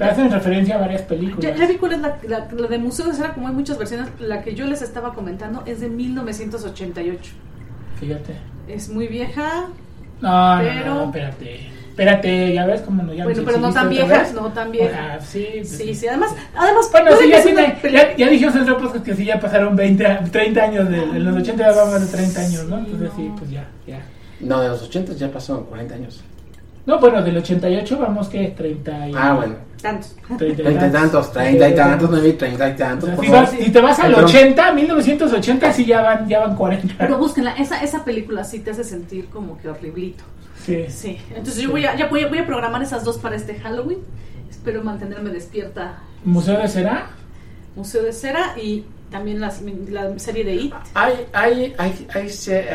Hacen 0.00 0.30
referencia 0.30 0.76
a 0.76 0.78
varias 0.78 1.02
películas. 1.02 1.40
Ya, 1.42 1.54
ya 1.56 1.66
vi 1.66 1.76
cuál 1.76 1.92
es 1.92 2.00
la, 2.00 2.16
la, 2.28 2.48
la 2.50 2.66
de 2.68 2.78
Museo 2.78 3.06
de 3.06 3.12
Cera, 3.14 3.34
como 3.34 3.48
hay 3.48 3.54
muchas 3.54 3.76
versiones. 3.78 4.08
La 4.18 4.42
que 4.42 4.54
yo 4.54 4.66
les 4.66 4.82
estaba 4.82 5.12
comentando 5.14 5.62
es 5.66 5.80
de 5.80 5.88
1988. 5.88 7.32
Fíjate. 7.98 8.34
Es 8.68 8.88
muy 8.88 9.06
vieja. 9.08 9.66
No, 10.20 10.56
no, 10.56 10.62
Pero- 10.62 10.94
no, 10.94 11.04
espérate. 11.04 11.70
Espérate, 11.90 12.54
ya 12.54 12.64
ves 12.64 12.80
cómo 12.82 13.02
no 13.02 13.12
ya 13.12 13.24
Bueno, 13.24 13.42
pero 13.44 13.58
no 13.58 13.72
tan 13.74 13.88
exhibiste 13.92 14.04
otra 14.04 14.16
vieja, 14.16 14.32
vez. 14.32 14.42
no 14.42 14.52
tan 14.52 14.70
vieja. 14.72 15.12
Ah, 15.14 15.20
sí, 15.20 15.46
pues 15.56 15.68
Sí, 15.76 15.94
sí, 15.94 16.06
además, 16.08 16.34
además 16.54 16.88
Bueno, 16.92 17.10
sí, 17.20 17.28
ya, 17.28 17.42
tiene, 17.42 17.76
ya, 17.92 18.16
ya 18.16 18.28
dijimos 18.30 18.54
en 18.54 18.62
otro 18.62 18.78
podcast 18.78 19.04
que 19.04 19.14
sí, 19.14 19.24
ya 19.26 19.38
pasaron 19.38 19.76
20, 19.76 20.06
a- 20.06 20.24
30 20.24 20.62
años, 20.62 20.88
de, 20.88 20.96
en 21.02 21.24
los 21.24 21.36
80 21.36 21.62
ya 21.62 21.72
van 21.82 21.90
más 21.92 22.00
de 22.10 22.16
30 22.16 22.40
años, 22.40 22.64
¿no? 22.68 22.78
Entonces 22.78 23.10
sí, 23.16 23.22
no. 23.24 23.36
pues 23.36 23.50
ya, 23.50 23.68
ya. 23.86 24.00
No, 24.40 24.60
de 24.62 24.68
los 24.68 24.82
80 24.82 25.12
ya 25.14 25.30
pasaron 25.30 25.64
40 25.64 25.94
años. 25.96 26.22
No, 26.86 26.98
bueno, 27.00 27.20
del 27.22 27.36
88 27.36 27.98
vamos 27.98 28.28
que 28.28 28.48
30 28.48 29.08
y... 29.08 29.12
Ah, 29.14 29.34
bueno. 29.34 29.56
Tantos. 29.82 30.14
30 30.38 30.62
Treinta 30.62 30.86
y 30.86 30.90
tantos, 30.90 31.32
treinta 31.32 31.68
y 31.68 31.74
tantos, 31.74 32.10
no 32.10 32.20
vi 32.20 32.32
treinta 32.34 32.68
y 32.68 32.76
tantos. 32.76 33.10
si, 33.20 33.28
vas- 33.28 33.50
si 33.50 33.70
te 33.70 33.80
vas 33.80 33.98
al 34.00 34.14
Pero- 34.14 34.26
80, 34.26 34.72
1980, 34.72 35.72
sí 35.72 35.84
ya 35.84 36.02
van, 36.02 36.28
ya 36.28 36.40
van 36.40 36.56
40. 36.56 36.94
Pero 36.98 37.18
búsquenla, 37.18 37.52
esa, 37.52 37.82
esa 37.82 38.04
película 38.04 38.44
sí 38.44 38.60
te 38.60 38.70
hace 38.70 38.84
sentir 38.84 39.26
como 39.28 39.58
que 39.58 39.68
horriblito. 39.68 40.24
Sí. 40.64 40.84
Sí, 40.88 41.18
entonces 41.30 41.62
yo 41.62 41.70
voy 41.70 41.84
a, 41.86 41.96
ya 41.96 42.06
voy 42.08 42.22
a, 42.22 42.28
voy 42.28 42.38
a 42.38 42.46
programar 42.46 42.82
esas 42.82 43.02
dos 43.04 43.18
para 43.18 43.36
este 43.36 43.54
Halloween. 43.58 43.98
Espero 44.50 44.82
mantenerme 44.84 45.30
despierta. 45.30 46.00
¿Museo 46.24 46.58
de 46.58 46.68
Cera? 46.68 47.06
Museo 47.76 48.02
de 48.02 48.12
Cera 48.12 48.54
y 48.62 48.84
también 49.10 49.40
la, 49.40 49.52
la 49.88 50.18
serie 50.18 50.44
de 50.44 50.54
It. 50.54 50.74
Hay, 50.94 51.14
hay, 51.32 51.74
hay, 51.78 52.06
hay, 52.14 52.28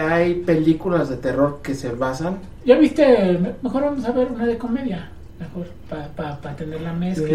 hay 0.10 0.34
películas 0.36 1.10
de 1.10 1.18
terror 1.18 1.60
que 1.61 1.76
se 1.76 1.90
basan. 1.91 2.40
¿Ya 2.65 2.76
viste? 2.76 3.38
Mejor 3.61 3.84
vamos 3.84 4.03
a 4.06 4.11
ver 4.11 4.30
una 4.34 4.45
de 4.45 4.57
comedia. 4.57 5.11
Mejor, 5.40 5.68
para 5.90 6.07
pa, 6.10 6.41
pa 6.41 6.56
tener 6.56 6.82
la 6.82 6.94
mezcla. 6.94 7.28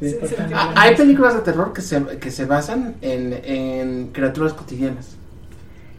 Sí, 0.00 0.08
sí. 0.10 0.14
Pa 0.20 0.26
Sí, 0.26 0.34
tener 0.34 0.48
sí. 0.48 0.54
la 0.54 0.62
Ah, 0.62 0.72
hay 0.76 0.96
películas 0.96 1.34
de 1.34 1.40
terror 1.40 1.72
que 1.72 1.82
se, 1.82 2.04
que 2.18 2.30
se 2.30 2.44
basan 2.46 2.96
en, 3.02 3.32
en 3.44 4.08
criaturas 4.08 4.52
cotidianas. 4.54 5.16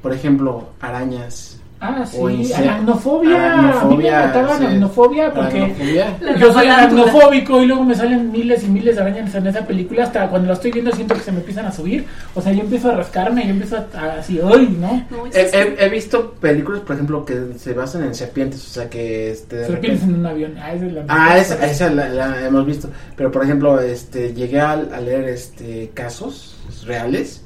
Por 0.01 0.13
ejemplo, 0.13 0.69
arañas. 0.79 1.60
Ah, 1.83 2.05
sí, 2.05 2.17
insecto. 2.17 2.63
aracnofobia. 2.63 3.53
A 3.53 3.55
mí 3.57 3.63
me 3.63 3.69
Aracnofobia, 3.71 4.19
mataba 4.27 4.57
sí. 4.57 4.63
aracnofobia 4.65 5.33
porque... 5.33 5.57
Aracnofobia. 5.61 6.17
Yo 6.37 6.53
soy 6.53 6.67
aracnofóbico 6.67 7.61
y 7.61 7.65
luego 7.65 7.83
me 7.83 7.95
salen 7.95 8.31
miles 8.31 8.63
y 8.63 8.67
miles 8.67 8.95
de 8.95 9.01
arañas 9.01 9.33
en 9.33 9.47
esa 9.47 9.65
película. 9.65 10.03
Hasta 10.03 10.29
cuando 10.29 10.49
la 10.49 10.53
estoy 10.53 10.71
viendo 10.71 10.91
siento 10.91 11.15
que 11.15 11.21
se 11.21 11.31
me 11.31 11.39
empiezan 11.39 11.65
a 11.65 11.71
subir. 11.71 12.05
O 12.35 12.41
sea, 12.41 12.53
yo 12.53 12.61
empiezo 12.61 12.91
a 12.91 12.95
rascarme, 12.97 13.43
yo 13.45 13.49
empiezo 13.49 13.77
a, 13.77 13.87
a- 13.99 14.13
así, 14.19 14.39
¡ay! 14.43 14.77
¿no? 14.79 15.05
He, 15.27 15.31
que- 15.31 15.57
he- 15.59 15.85
he 15.85 15.89
visto 15.89 16.33
películas, 16.39 16.81
por 16.81 16.95
ejemplo, 16.95 17.25
que 17.25 17.35
se 17.57 17.73
basan 17.73 18.03
en 18.03 18.13
serpientes, 18.13 18.63
o 18.63 18.69
sea 18.69 18.87
que 18.87 19.31
este, 19.31 19.55
de 19.55 19.65
Serpientes 19.65 20.01
repente- 20.01 20.13
en 20.13 20.19
un 20.19 20.25
avión. 20.27 20.55
Ah, 20.61 20.73
esa 20.73 20.85
es 20.85 20.93
la 20.93 21.03
Ah, 21.07 21.37
esa, 21.39 21.65
esa 21.65 21.89
la, 21.89 22.09
la 22.09 22.45
hemos 22.47 22.63
visto. 22.65 22.89
Pero 23.15 23.31
por 23.31 23.43
ejemplo, 23.43 23.79
este, 23.81 24.35
llegué 24.35 24.59
a, 24.59 24.73
a 24.73 24.99
leer 25.01 25.23
este 25.29 25.89
casos 25.95 26.57
reales 26.85 27.41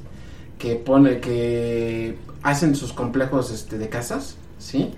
que 0.58 0.74
pone 0.76 1.20
que 1.20 2.16
hacen 2.46 2.74
sus 2.76 2.92
complejos 2.92 3.50
este, 3.50 3.76
de 3.78 3.88
casas, 3.88 4.36
¿sí? 4.58 4.92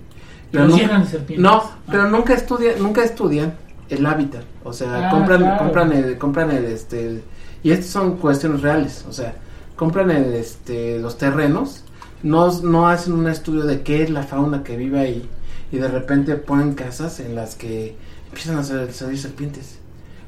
Pero 0.51 0.67
nunca-. 0.67 1.03
No, 1.37 1.53
Ah. 1.63 1.77
pero 1.89 2.09
nunca 2.09 2.33
estudian, 2.33 2.79
nunca 2.79 3.03
estudian 3.03 3.53
el 3.89 4.05
hábitat. 4.05 4.43
O 4.63 4.71
sea, 4.73 5.07
Ah, 5.07 5.11
compran, 5.11 5.41
claro. 5.41 5.57
compran 5.63 5.91
el, 5.93 6.17
compran 6.17 6.51
el, 6.51 6.65
este, 6.65 7.05
el- 7.07 7.23
y 7.63 7.71
estas 7.71 7.87
son 7.87 8.17
cuestiones 8.17 8.61
reales. 8.61 9.05
O 9.09 9.13
sea, 9.13 9.33
compran 9.75 10.11
el, 10.11 10.33
este, 10.33 10.99
los 10.99 11.17
terrenos, 11.17 11.83
no, 12.21 12.51
no 12.61 12.87
hacen 12.87 13.13
un 13.13 13.27
estudio 13.27 13.63
de 13.63 13.81
qué 13.81 14.03
es 14.03 14.09
la 14.09 14.23
fauna 14.23 14.63
que 14.63 14.75
vive 14.77 14.99
ahí 14.99 15.29
y 15.71 15.77
de 15.77 15.87
repente 15.87 16.35
ponen 16.35 16.73
casas 16.75 17.19
en 17.19 17.33
las 17.35 17.55
que 17.55 17.95
empiezan 18.27 18.57
a 18.59 18.63
sal- 18.63 18.93
salir 18.93 19.17
serpientes 19.17 19.78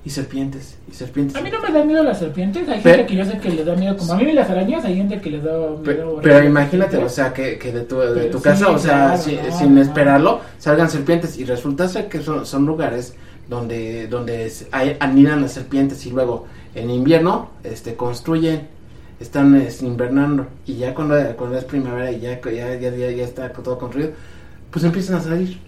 y 0.04 0.10
serpientes 0.10 0.78
y 0.92 0.96
serpientes. 0.96 1.36
A 1.36 1.42
mí 1.42 1.52
no 1.52 1.62
me 1.62 1.72
dan 1.72 1.86
miedo 1.88 2.04
las 2.04 2.18
serpientes. 2.20 2.68
Hay 2.68 2.82
Pe- 2.82 2.90
gente 2.92 3.06
que 3.06 3.16
yo 3.18 3.26
sé 3.26 3.38
que 3.38 3.50
les 3.50 3.66
da 3.66 3.76
miedo. 3.76 3.96
Como 3.98 4.14
a 4.14 4.18
mí 4.18 4.32
las 4.32 4.50
arañas, 4.50 4.84
hay 4.84 4.96
gente 4.98 5.22
que 5.22 5.30
les 5.30 5.44
da 5.44 5.52
miedo. 5.52 6.20
pero 6.24 6.44
imagínate, 6.44 6.98
o 6.98 7.08
sea, 7.10 7.32
que, 7.34 7.60
que 7.60 7.72
de 7.72 7.82
tu, 7.82 8.00
de 8.00 8.14
Pero 8.16 8.30
tu 8.32 8.38
sí, 8.40 8.44
casa, 8.44 8.70
o 8.70 8.80
sea, 8.80 9.10
claro, 9.14 9.22
si- 9.22 9.36
no, 9.36 9.58
sin 9.58 9.76
no. 9.76 9.82
esperarlo, 9.82 10.42
salgan 10.58 10.90
serpientes 10.90 11.38
y 11.38 11.46
resulta 11.46 11.88
ser 11.88 12.08
que 12.10 12.22
son, 12.22 12.46
son 12.46 12.66
lugares 12.66 13.14
donde 13.48 14.08
donde 14.08 14.52
hay, 14.72 14.96
anidan 15.00 15.42
las 15.42 15.52
serpientes 15.54 16.06
y 16.06 16.12
luego 16.12 16.46
en 16.74 16.90
invierno 16.90 17.50
este 17.64 17.96
construyen, 17.96 18.68
están 19.20 19.54
este, 19.56 19.86
invernando 19.86 20.48
y 20.66 20.78
ya 20.78 20.96
cuando, 20.96 21.16
cuando 21.36 21.58
es 21.60 21.66
primavera 21.66 22.12
y 22.12 22.22
ya, 22.22 22.42
ya, 22.42 22.76
ya, 22.76 22.90
ya, 22.96 23.12
ya 23.12 23.24
está 23.24 23.50
todo 23.52 23.78
construido, 23.78 24.12
pues 24.72 24.84
empiezan 24.84 25.18
a 25.18 25.22
salir. 25.22 25.60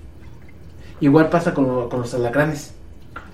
Igual 1.01 1.29
pasa 1.29 1.53
con, 1.53 1.89
con 1.89 1.99
los 2.01 2.13
alacranes. 2.13 2.73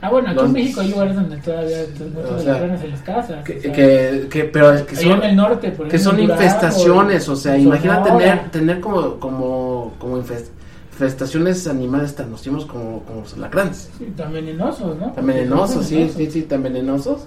Ah, 0.01 0.09
bueno, 0.09 0.29
aquí 0.29 0.35
los- 0.37 0.45
en 0.45 0.51
México 0.53 0.81
hay 0.81 0.91
lugares 0.91 1.15
donde 1.15 1.37
todavía 1.37 1.81
están 1.81 2.13
muertos 2.13 2.45
de 2.45 2.51
ladrones 2.51 2.83
en 2.83 2.91
las 2.91 3.01
casas. 3.01 3.43
Que, 3.43 3.57
o 3.57 3.61
sea, 3.61 3.71
que, 3.73 4.27
que- 4.29 4.43
pero 4.45 4.85
que 4.85 4.95
son, 4.95 5.11
en 5.11 5.23
el 5.23 5.35
norte, 5.35 5.71
por 5.71 5.87
que 5.89 5.99
son 5.99 6.19
en 6.19 6.29
infestaciones, 6.29 7.27
o 7.27 7.35
sea, 7.35 7.55
en 7.55 7.61
imagina 7.63 8.01
tener, 8.03 8.49
tener 8.51 8.79
como, 8.79 9.19
como, 9.19 9.93
como 9.99 10.17
infest- 10.17 10.49
infestaciones 10.93 11.67
animales 11.67 12.15
tan 12.15 12.31
nocivos 12.31 12.65
como, 12.65 13.01
como 13.03 13.21
los 13.21 13.33
alacranes. 13.33 13.89
Sí, 13.97 14.05
tan 14.15 14.31
venenosos, 14.33 14.97
¿no? 14.97 15.11
Tan 15.11 15.25
venenosos, 15.25 15.85
sí, 15.85 15.95
venenosos. 15.95 16.17
sí, 16.17 16.31
sí, 16.31 16.41
tan 16.43 16.63
venenosos. 16.63 17.21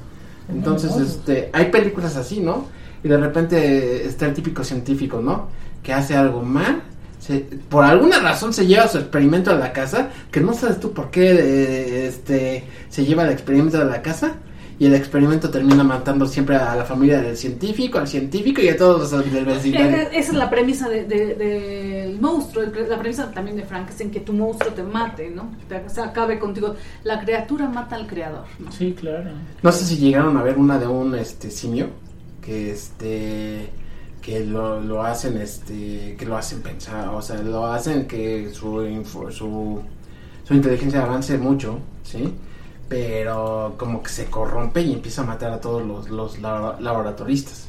Son 0.46 0.56
Entonces, 0.56 0.96
este, 0.96 1.50
hay 1.52 1.66
películas 1.66 2.16
así, 2.16 2.40
¿no? 2.40 2.66
Y 3.04 3.08
de 3.08 3.16
repente 3.16 4.06
está 4.06 4.26
el 4.26 4.34
típico 4.34 4.62
científico, 4.64 5.20
¿no? 5.20 5.48
Que 5.82 5.92
hace 5.92 6.14
algo 6.16 6.42
mal, 6.42 6.82
se- 7.22 7.46
por 7.68 7.84
alguna 7.84 8.18
razón 8.18 8.52
se 8.52 8.66
lleva 8.66 8.88
su 8.88 8.98
experimento 8.98 9.50
a 9.52 9.54
la 9.54 9.72
casa, 9.72 10.10
que 10.30 10.40
no 10.40 10.52
sabes 10.54 10.80
tú 10.80 10.92
por 10.92 11.10
qué 11.10 11.30
eh, 11.30 12.06
este, 12.08 12.64
se 12.88 13.04
lleva 13.04 13.22
el 13.24 13.30
experimento 13.30 13.80
a 13.80 13.84
la 13.84 14.02
casa. 14.02 14.34
Y 14.78 14.86
el 14.86 14.94
experimento 14.94 15.48
termina 15.48 15.84
matando 15.84 16.26
siempre 16.26 16.56
a 16.56 16.74
la 16.74 16.84
familia 16.84 17.20
del 17.22 17.36
científico, 17.36 17.98
al 17.98 18.08
científico 18.08 18.60
y 18.62 18.68
a 18.68 18.76
todos 18.76 19.12
los 19.12 19.32
del 19.32 19.44
vecindario. 19.44 19.96
Esa 20.10 20.10
es 20.18 20.32
la 20.34 20.50
premisa 20.50 20.88
del 20.88 21.06
de, 21.06 21.34
del 21.36 22.20
monstruo, 22.20 22.64
el- 22.64 22.88
la 22.88 22.98
premisa 22.98 23.30
también 23.30 23.56
de 23.58 23.62
Frankenstein, 23.62 24.10
que 24.10 24.18
tu 24.20 24.32
monstruo 24.32 24.72
te 24.72 24.82
mate, 24.82 25.30
¿no? 25.30 25.52
Te, 25.68 25.88
se 25.88 26.00
acabe 26.00 26.40
contigo. 26.40 26.74
La 27.04 27.20
criatura 27.20 27.68
mata 27.68 27.94
al 27.94 28.08
creador, 28.08 28.46
¿no? 28.58 28.72
Sí, 28.72 28.92
claro. 28.98 29.30
No 29.62 29.70
sé 29.70 29.84
si 29.84 29.98
llegaron 29.98 30.36
a 30.36 30.42
ver 30.42 30.58
una 30.58 30.76
de 30.80 30.88
un 30.88 31.14
este 31.14 31.52
simio 31.52 31.86
que 32.44 32.72
este 32.72 33.68
que 34.22 34.44
lo, 34.46 34.80
lo 34.80 35.02
hacen 35.02 35.36
este 35.36 36.16
que 36.18 36.24
lo 36.24 36.36
hacen 36.36 36.62
pensar, 36.62 37.08
o 37.08 37.20
sea, 37.20 37.36
lo 37.42 37.66
hacen 37.66 38.06
que 38.06 38.50
su 38.54 38.82
info- 38.86 39.30
su 39.30 39.82
su 40.44 40.54
inteligencia 40.54 41.02
avance 41.02 41.36
mucho, 41.38 41.78
¿sí? 42.04 42.32
Pero 42.88 43.74
como 43.78 44.02
que 44.02 44.10
se 44.10 44.26
corrompe 44.26 44.82
y 44.82 44.92
empieza 44.92 45.22
a 45.22 45.26
matar 45.26 45.52
a 45.52 45.60
todos 45.60 45.82
los, 45.86 46.08
los 46.10 46.38
labo- 46.40 46.78
laboratoristas. 46.80 47.68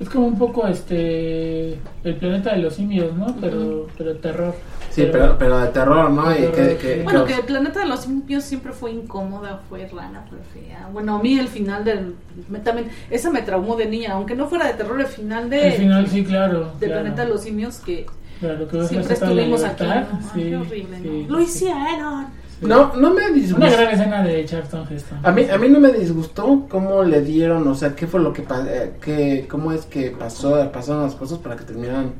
Es 0.00 0.08
como 0.08 0.26
un 0.26 0.36
poco 0.38 0.66
este 0.66 1.74
el 2.02 2.16
planeta 2.18 2.52
de 2.54 2.58
los 2.62 2.74
simios, 2.74 3.14
¿no? 3.16 3.34
Pero, 3.40 3.86
pero 3.96 4.16
terror. 4.16 4.54
Sí, 4.94 5.08
pero, 5.10 5.36
pero 5.38 5.58
de 5.58 5.68
terror, 5.68 6.10
¿no? 6.10 6.32
Y 6.32 6.36
que, 6.52 6.76
que- 6.76 7.00
Bueno, 7.02 7.24
que- 7.24 7.34
que 7.34 7.40
el 7.40 7.46
planeta 7.46 7.80
de 7.80 7.86
los 7.86 8.00
simios 8.02 8.44
siempre 8.44 8.72
fue 8.72 8.92
incómoda, 8.92 9.60
fue 9.68 9.86
rana, 9.88 10.24
fue 10.28 10.38
fea. 10.52 10.88
Bueno, 10.92 11.16
a 11.16 11.22
mí 11.22 11.38
el 11.38 11.48
final 11.48 11.84
del... 11.84 12.14
me- 12.48 12.60
también, 12.60 12.88
esa 13.10 13.30
me 13.30 13.42
traumó 13.42 13.76
de 13.76 13.86
niña, 13.86 14.12
aunque 14.12 14.34
no 14.34 14.46
fuera 14.48 14.66
de 14.68 14.74
terror, 14.74 15.00
el 15.00 15.06
final 15.06 15.50
de... 15.50 15.64
Al 15.66 15.72
final 15.72 16.06
sí, 16.08 16.24
claro. 16.24 16.70
del 16.78 16.88
claro. 16.90 17.02
planeta 17.02 17.22
de 17.24 17.28
los 17.28 17.42
simios 17.42 17.78
que 17.78 18.06
Claro, 18.40 18.68
siempre 18.86 19.08
de 19.08 19.14
estuvimos 19.14 19.64
aquí. 19.64 19.84
Ay, 19.84 20.06
sí, 20.34 20.42
qué 20.42 20.56
horrible, 20.56 20.98
sí, 21.00 21.26
¿no? 21.28 21.36
Lo 21.36 21.40
hicieron. 21.42 22.26
Sí. 22.60 22.66
no 22.66 22.94
no 22.94 23.10
me 23.10 23.24
Una 23.26 23.30
disgustó. 23.34 23.70
gran 23.72 23.94
escena 23.94 24.22
de 24.22 24.44
Charlton 24.44 24.86
Heston. 24.90 25.18
A 25.22 25.32
mí, 25.32 25.44
a 25.50 25.58
mí 25.58 25.68
no 25.68 25.80
me 25.80 25.92
disgustó 25.92 26.66
cómo 26.68 27.02
le 27.04 27.20
dieron, 27.22 27.66
o 27.66 27.74
sea, 27.74 27.94
qué 27.96 28.06
fue 28.06 28.20
lo 28.20 28.32
que, 28.32 28.42
eh, 28.68 28.92
que 29.00 29.46
cómo 29.48 29.72
es 29.72 29.86
que 29.86 30.10
pasó, 30.10 30.70
pasaron 30.72 31.02
las 31.04 31.14
cosas 31.14 31.38
para 31.38 31.56
que 31.56 31.64
terminaran, 31.64 32.12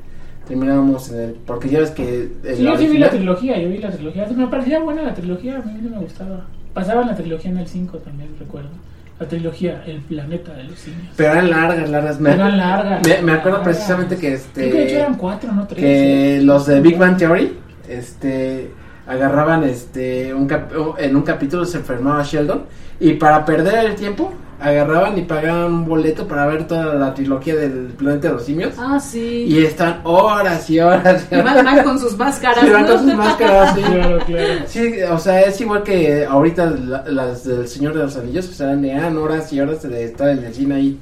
termináramos 0.46 1.10
en 1.10 1.20
el, 1.20 1.30
porque 1.46 1.68
ya 1.68 1.80
ves 1.80 1.90
que 1.90 2.28
Sí, 2.56 2.62
yo 2.64 2.76
sí 2.76 2.86
vi 2.86 2.98
la 2.98 3.10
trilogía, 3.10 3.58
yo 3.58 3.68
vi 3.68 3.78
la 3.78 3.90
trilogía. 3.90 4.26
Me 4.36 4.46
parecía 4.48 4.80
buena 4.80 5.02
la 5.02 5.14
trilogía, 5.14 5.56
a 5.56 5.62
mí 5.62 5.78
no 5.82 5.90
me 5.96 6.02
gustaba. 6.02 6.44
Pasaban 6.72 7.06
la 7.06 7.14
trilogía 7.14 7.50
en 7.50 7.58
el 7.58 7.66
5 7.68 7.98
también, 7.98 8.30
recuerdo. 8.38 8.68
La 9.20 9.28
trilogía 9.28 9.84
El 9.86 10.00
planeta 10.00 10.52
de 10.54 10.64
los 10.64 10.78
simios. 10.78 11.02
pero 11.16 11.32
eran 11.34 11.50
largas, 11.50 11.88
largas. 11.88 12.20
Me, 12.20 12.32
Eran 12.32 12.56
largas. 12.58 13.06
me, 13.06 13.22
me 13.22 13.32
acuerdo 13.32 13.58
largas. 13.58 13.76
precisamente 13.76 14.16
que 14.16 14.38
Creo 14.52 14.70
que 14.72 14.76
de 14.78 14.84
hecho 14.86 14.94
eran 14.96 15.10
este, 15.12 15.20
cuatro, 15.20 15.52
no 15.52 15.66
tres. 15.68 15.80
que 15.80 16.40
los 16.42 16.66
de 16.66 16.80
Big 16.80 16.98
Bang 16.98 17.16
Theory, 17.16 17.56
este, 17.88 18.70
agarraban, 19.06 19.62
este, 19.64 20.34
un 20.34 20.46
cap- 20.48 20.72
en 20.98 21.14
un 21.16 21.22
capítulo 21.22 21.64
se 21.64 21.78
enfermaba 21.78 22.22
Sheldon 22.24 22.62
y 22.98 23.12
para 23.14 23.44
perder 23.44 23.84
el 23.86 23.94
tiempo 23.94 24.32
agarraban 24.60 25.18
y 25.18 25.22
pagaban 25.22 25.72
un 25.72 25.84
boleto 25.86 26.26
para 26.28 26.46
ver 26.46 26.66
toda 26.66 26.94
la 26.94 27.12
trilogía 27.14 27.56
del 27.56 27.88
planeta 27.96 28.28
de 28.28 28.34
los 28.34 28.44
simios. 28.44 28.74
Ah, 28.78 28.98
sí. 29.00 29.44
Y 29.48 29.64
están 29.64 30.00
horas 30.04 30.68
y 30.70 30.80
horas. 30.80 31.26
Y 31.30 31.36
van, 31.36 31.64
van 31.64 31.82
con 31.84 31.98
sus 31.98 32.16
máscaras. 32.16 32.64
Sí, 32.64 32.70
van 32.70 32.86
con 32.86 32.98
sus 32.98 33.14
máscaras, 33.14 33.74
sí. 33.74 33.82
Claro, 33.82 34.18
claro. 34.26 34.48
Sí, 34.66 34.92
o 35.10 35.18
sea, 35.18 35.40
es 35.42 35.60
igual 35.60 35.82
que 35.82 36.24
ahorita 36.24 36.66
la- 36.66 37.04
las 37.08 37.44
del 37.44 37.68
Señor 37.68 37.94
de 37.94 38.04
los 38.04 38.16
Anillos, 38.16 38.46
que 38.46 38.54
serán 38.54 38.84
eran 38.84 39.16
horas 39.18 39.52
y 39.52 39.60
horas 39.60 39.82
de 39.82 40.04
estar 40.04 40.28
en 40.30 40.44
el 40.44 40.54
cine 40.54 40.74
ahí, 40.76 40.98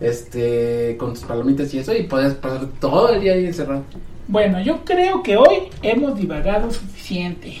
este, 0.00 0.96
con 0.98 1.14
tus 1.14 1.24
palomitas 1.24 1.72
y 1.74 1.78
eso, 1.78 1.94
y 1.94 2.02
podías 2.04 2.34
pasar 2.34 2.66
todo 2.80 3.10
el 3.14 3.20
día 3.20 3.32
ahí 3.32 3.46
encerrado. 3.46 3.82
Bueno, 4.28 4.60
yo 4.60 4.84
creo 4.84 5.22
que 5.22 5.36
hoy 5.36 5.68
hemos 5.82 6.16
divagado 6.18 6.70
suficiente. 6.70 7.58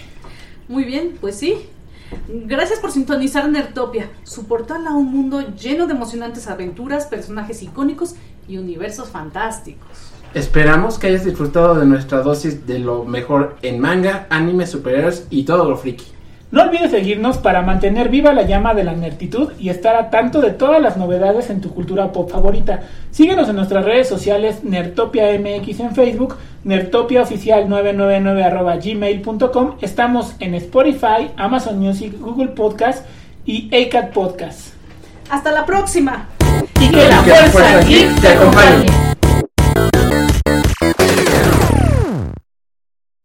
Muy 0.68 0.84
bien, 0.84 1.12
pues 1.20 1.36
sí. 1.36 1.54
Gracias 2.28 2.78
por 2.80 2.92
sintonizar 2.92 3.48
Nertopia, 3.48 4.10
su 4.24 4.46
portal 4.46 4.86
a 4.86 4.94
un 4.94 5.06
mundo 5.06 5.40
lleno 5.56 5.86
de 5.86 5.94
emocionantes 5.94 6.48
aventuras, 6.48 7.06
personajes 7.06 7.62
icónicos 7.62 8.14
y 8.48 8.58
universos 8.58 9.08
fantásticos. 9.08 9.88
Esperamos 10.34 10.98
que 10.98 11.06
hayas 11.06 11.24
disfrutado 11.24 11.74
de 11.76 11.86
nuestra 11.86 12.20
dosis 12.20 12.66
de 12.66 12.78
lo 12.78 13.04
mejor 13.04 13.56
en 13.62 13.80
manga, 13.80 14.26
anime, 14.28 14.66
superhéroes 14.66 15.26
y 15.30 15.44
todo 15.44 15.68
lo 15.68 15.76
friki. 15.76 16.15
No 16.52 16.62
olvides 16.62 16.92
seguirnos 16.92 17.38
para 17.38 17.62
mantener 17.62 18.08
viva 18.08 18.32
la 18.32 18.42
llama 18.42 18.72
de 18.72 18.84
la 18.84 18.92
nertitud 18.92 19.50
y 19.58 19.68
estar 19.68 19.96
a 19.96 20.10
tanto 20.10 20.40
de 20.40 20.52
todas 20.52 20.80
las 20.80 20.96
novedades 20.96 21.50
en 21.50 21.60
tu 21.60 21.74
cultura 21.74 22.12
pop 22.12 22.30
favorita. 22.30 22.82
Síguenos 23.10 23.48
en 23.48 23.56
nuestras 23.56 23.84
redes 23.84 24.08
sociales 24.08 24.62
Nertopia 24.62 25.26
MX 25.38 25.80
en 25.80 25.94
Facebook, 25.94 26.36
Nertopia 26.62 27.22
Oficial 27.22 27.68
999 27.68 28.44
arroba 28.44 28.76
gmail.com. 28.76 29.74
Estamos 29.80 30.36
en 30.38 30.54
Spotify, 30.54 31.32
Amazon 31.36 31.80
Music, 31.80 32.14
Google 32.20 32.48
Podcast 32.48 33.04
y 33.44 33.68
ACAT 33.74 34.12
Podcast. 34.12 34.74
Hasta 35.28 35.50
la 35.50 35.66
próxima. 35.66 36.28
Y 36.80 36.90
que 36.90 37.08
la 37.08 37.22
fuerza 37.22 37.80
te 38.20 38.28
acompañe. 38.28 38.86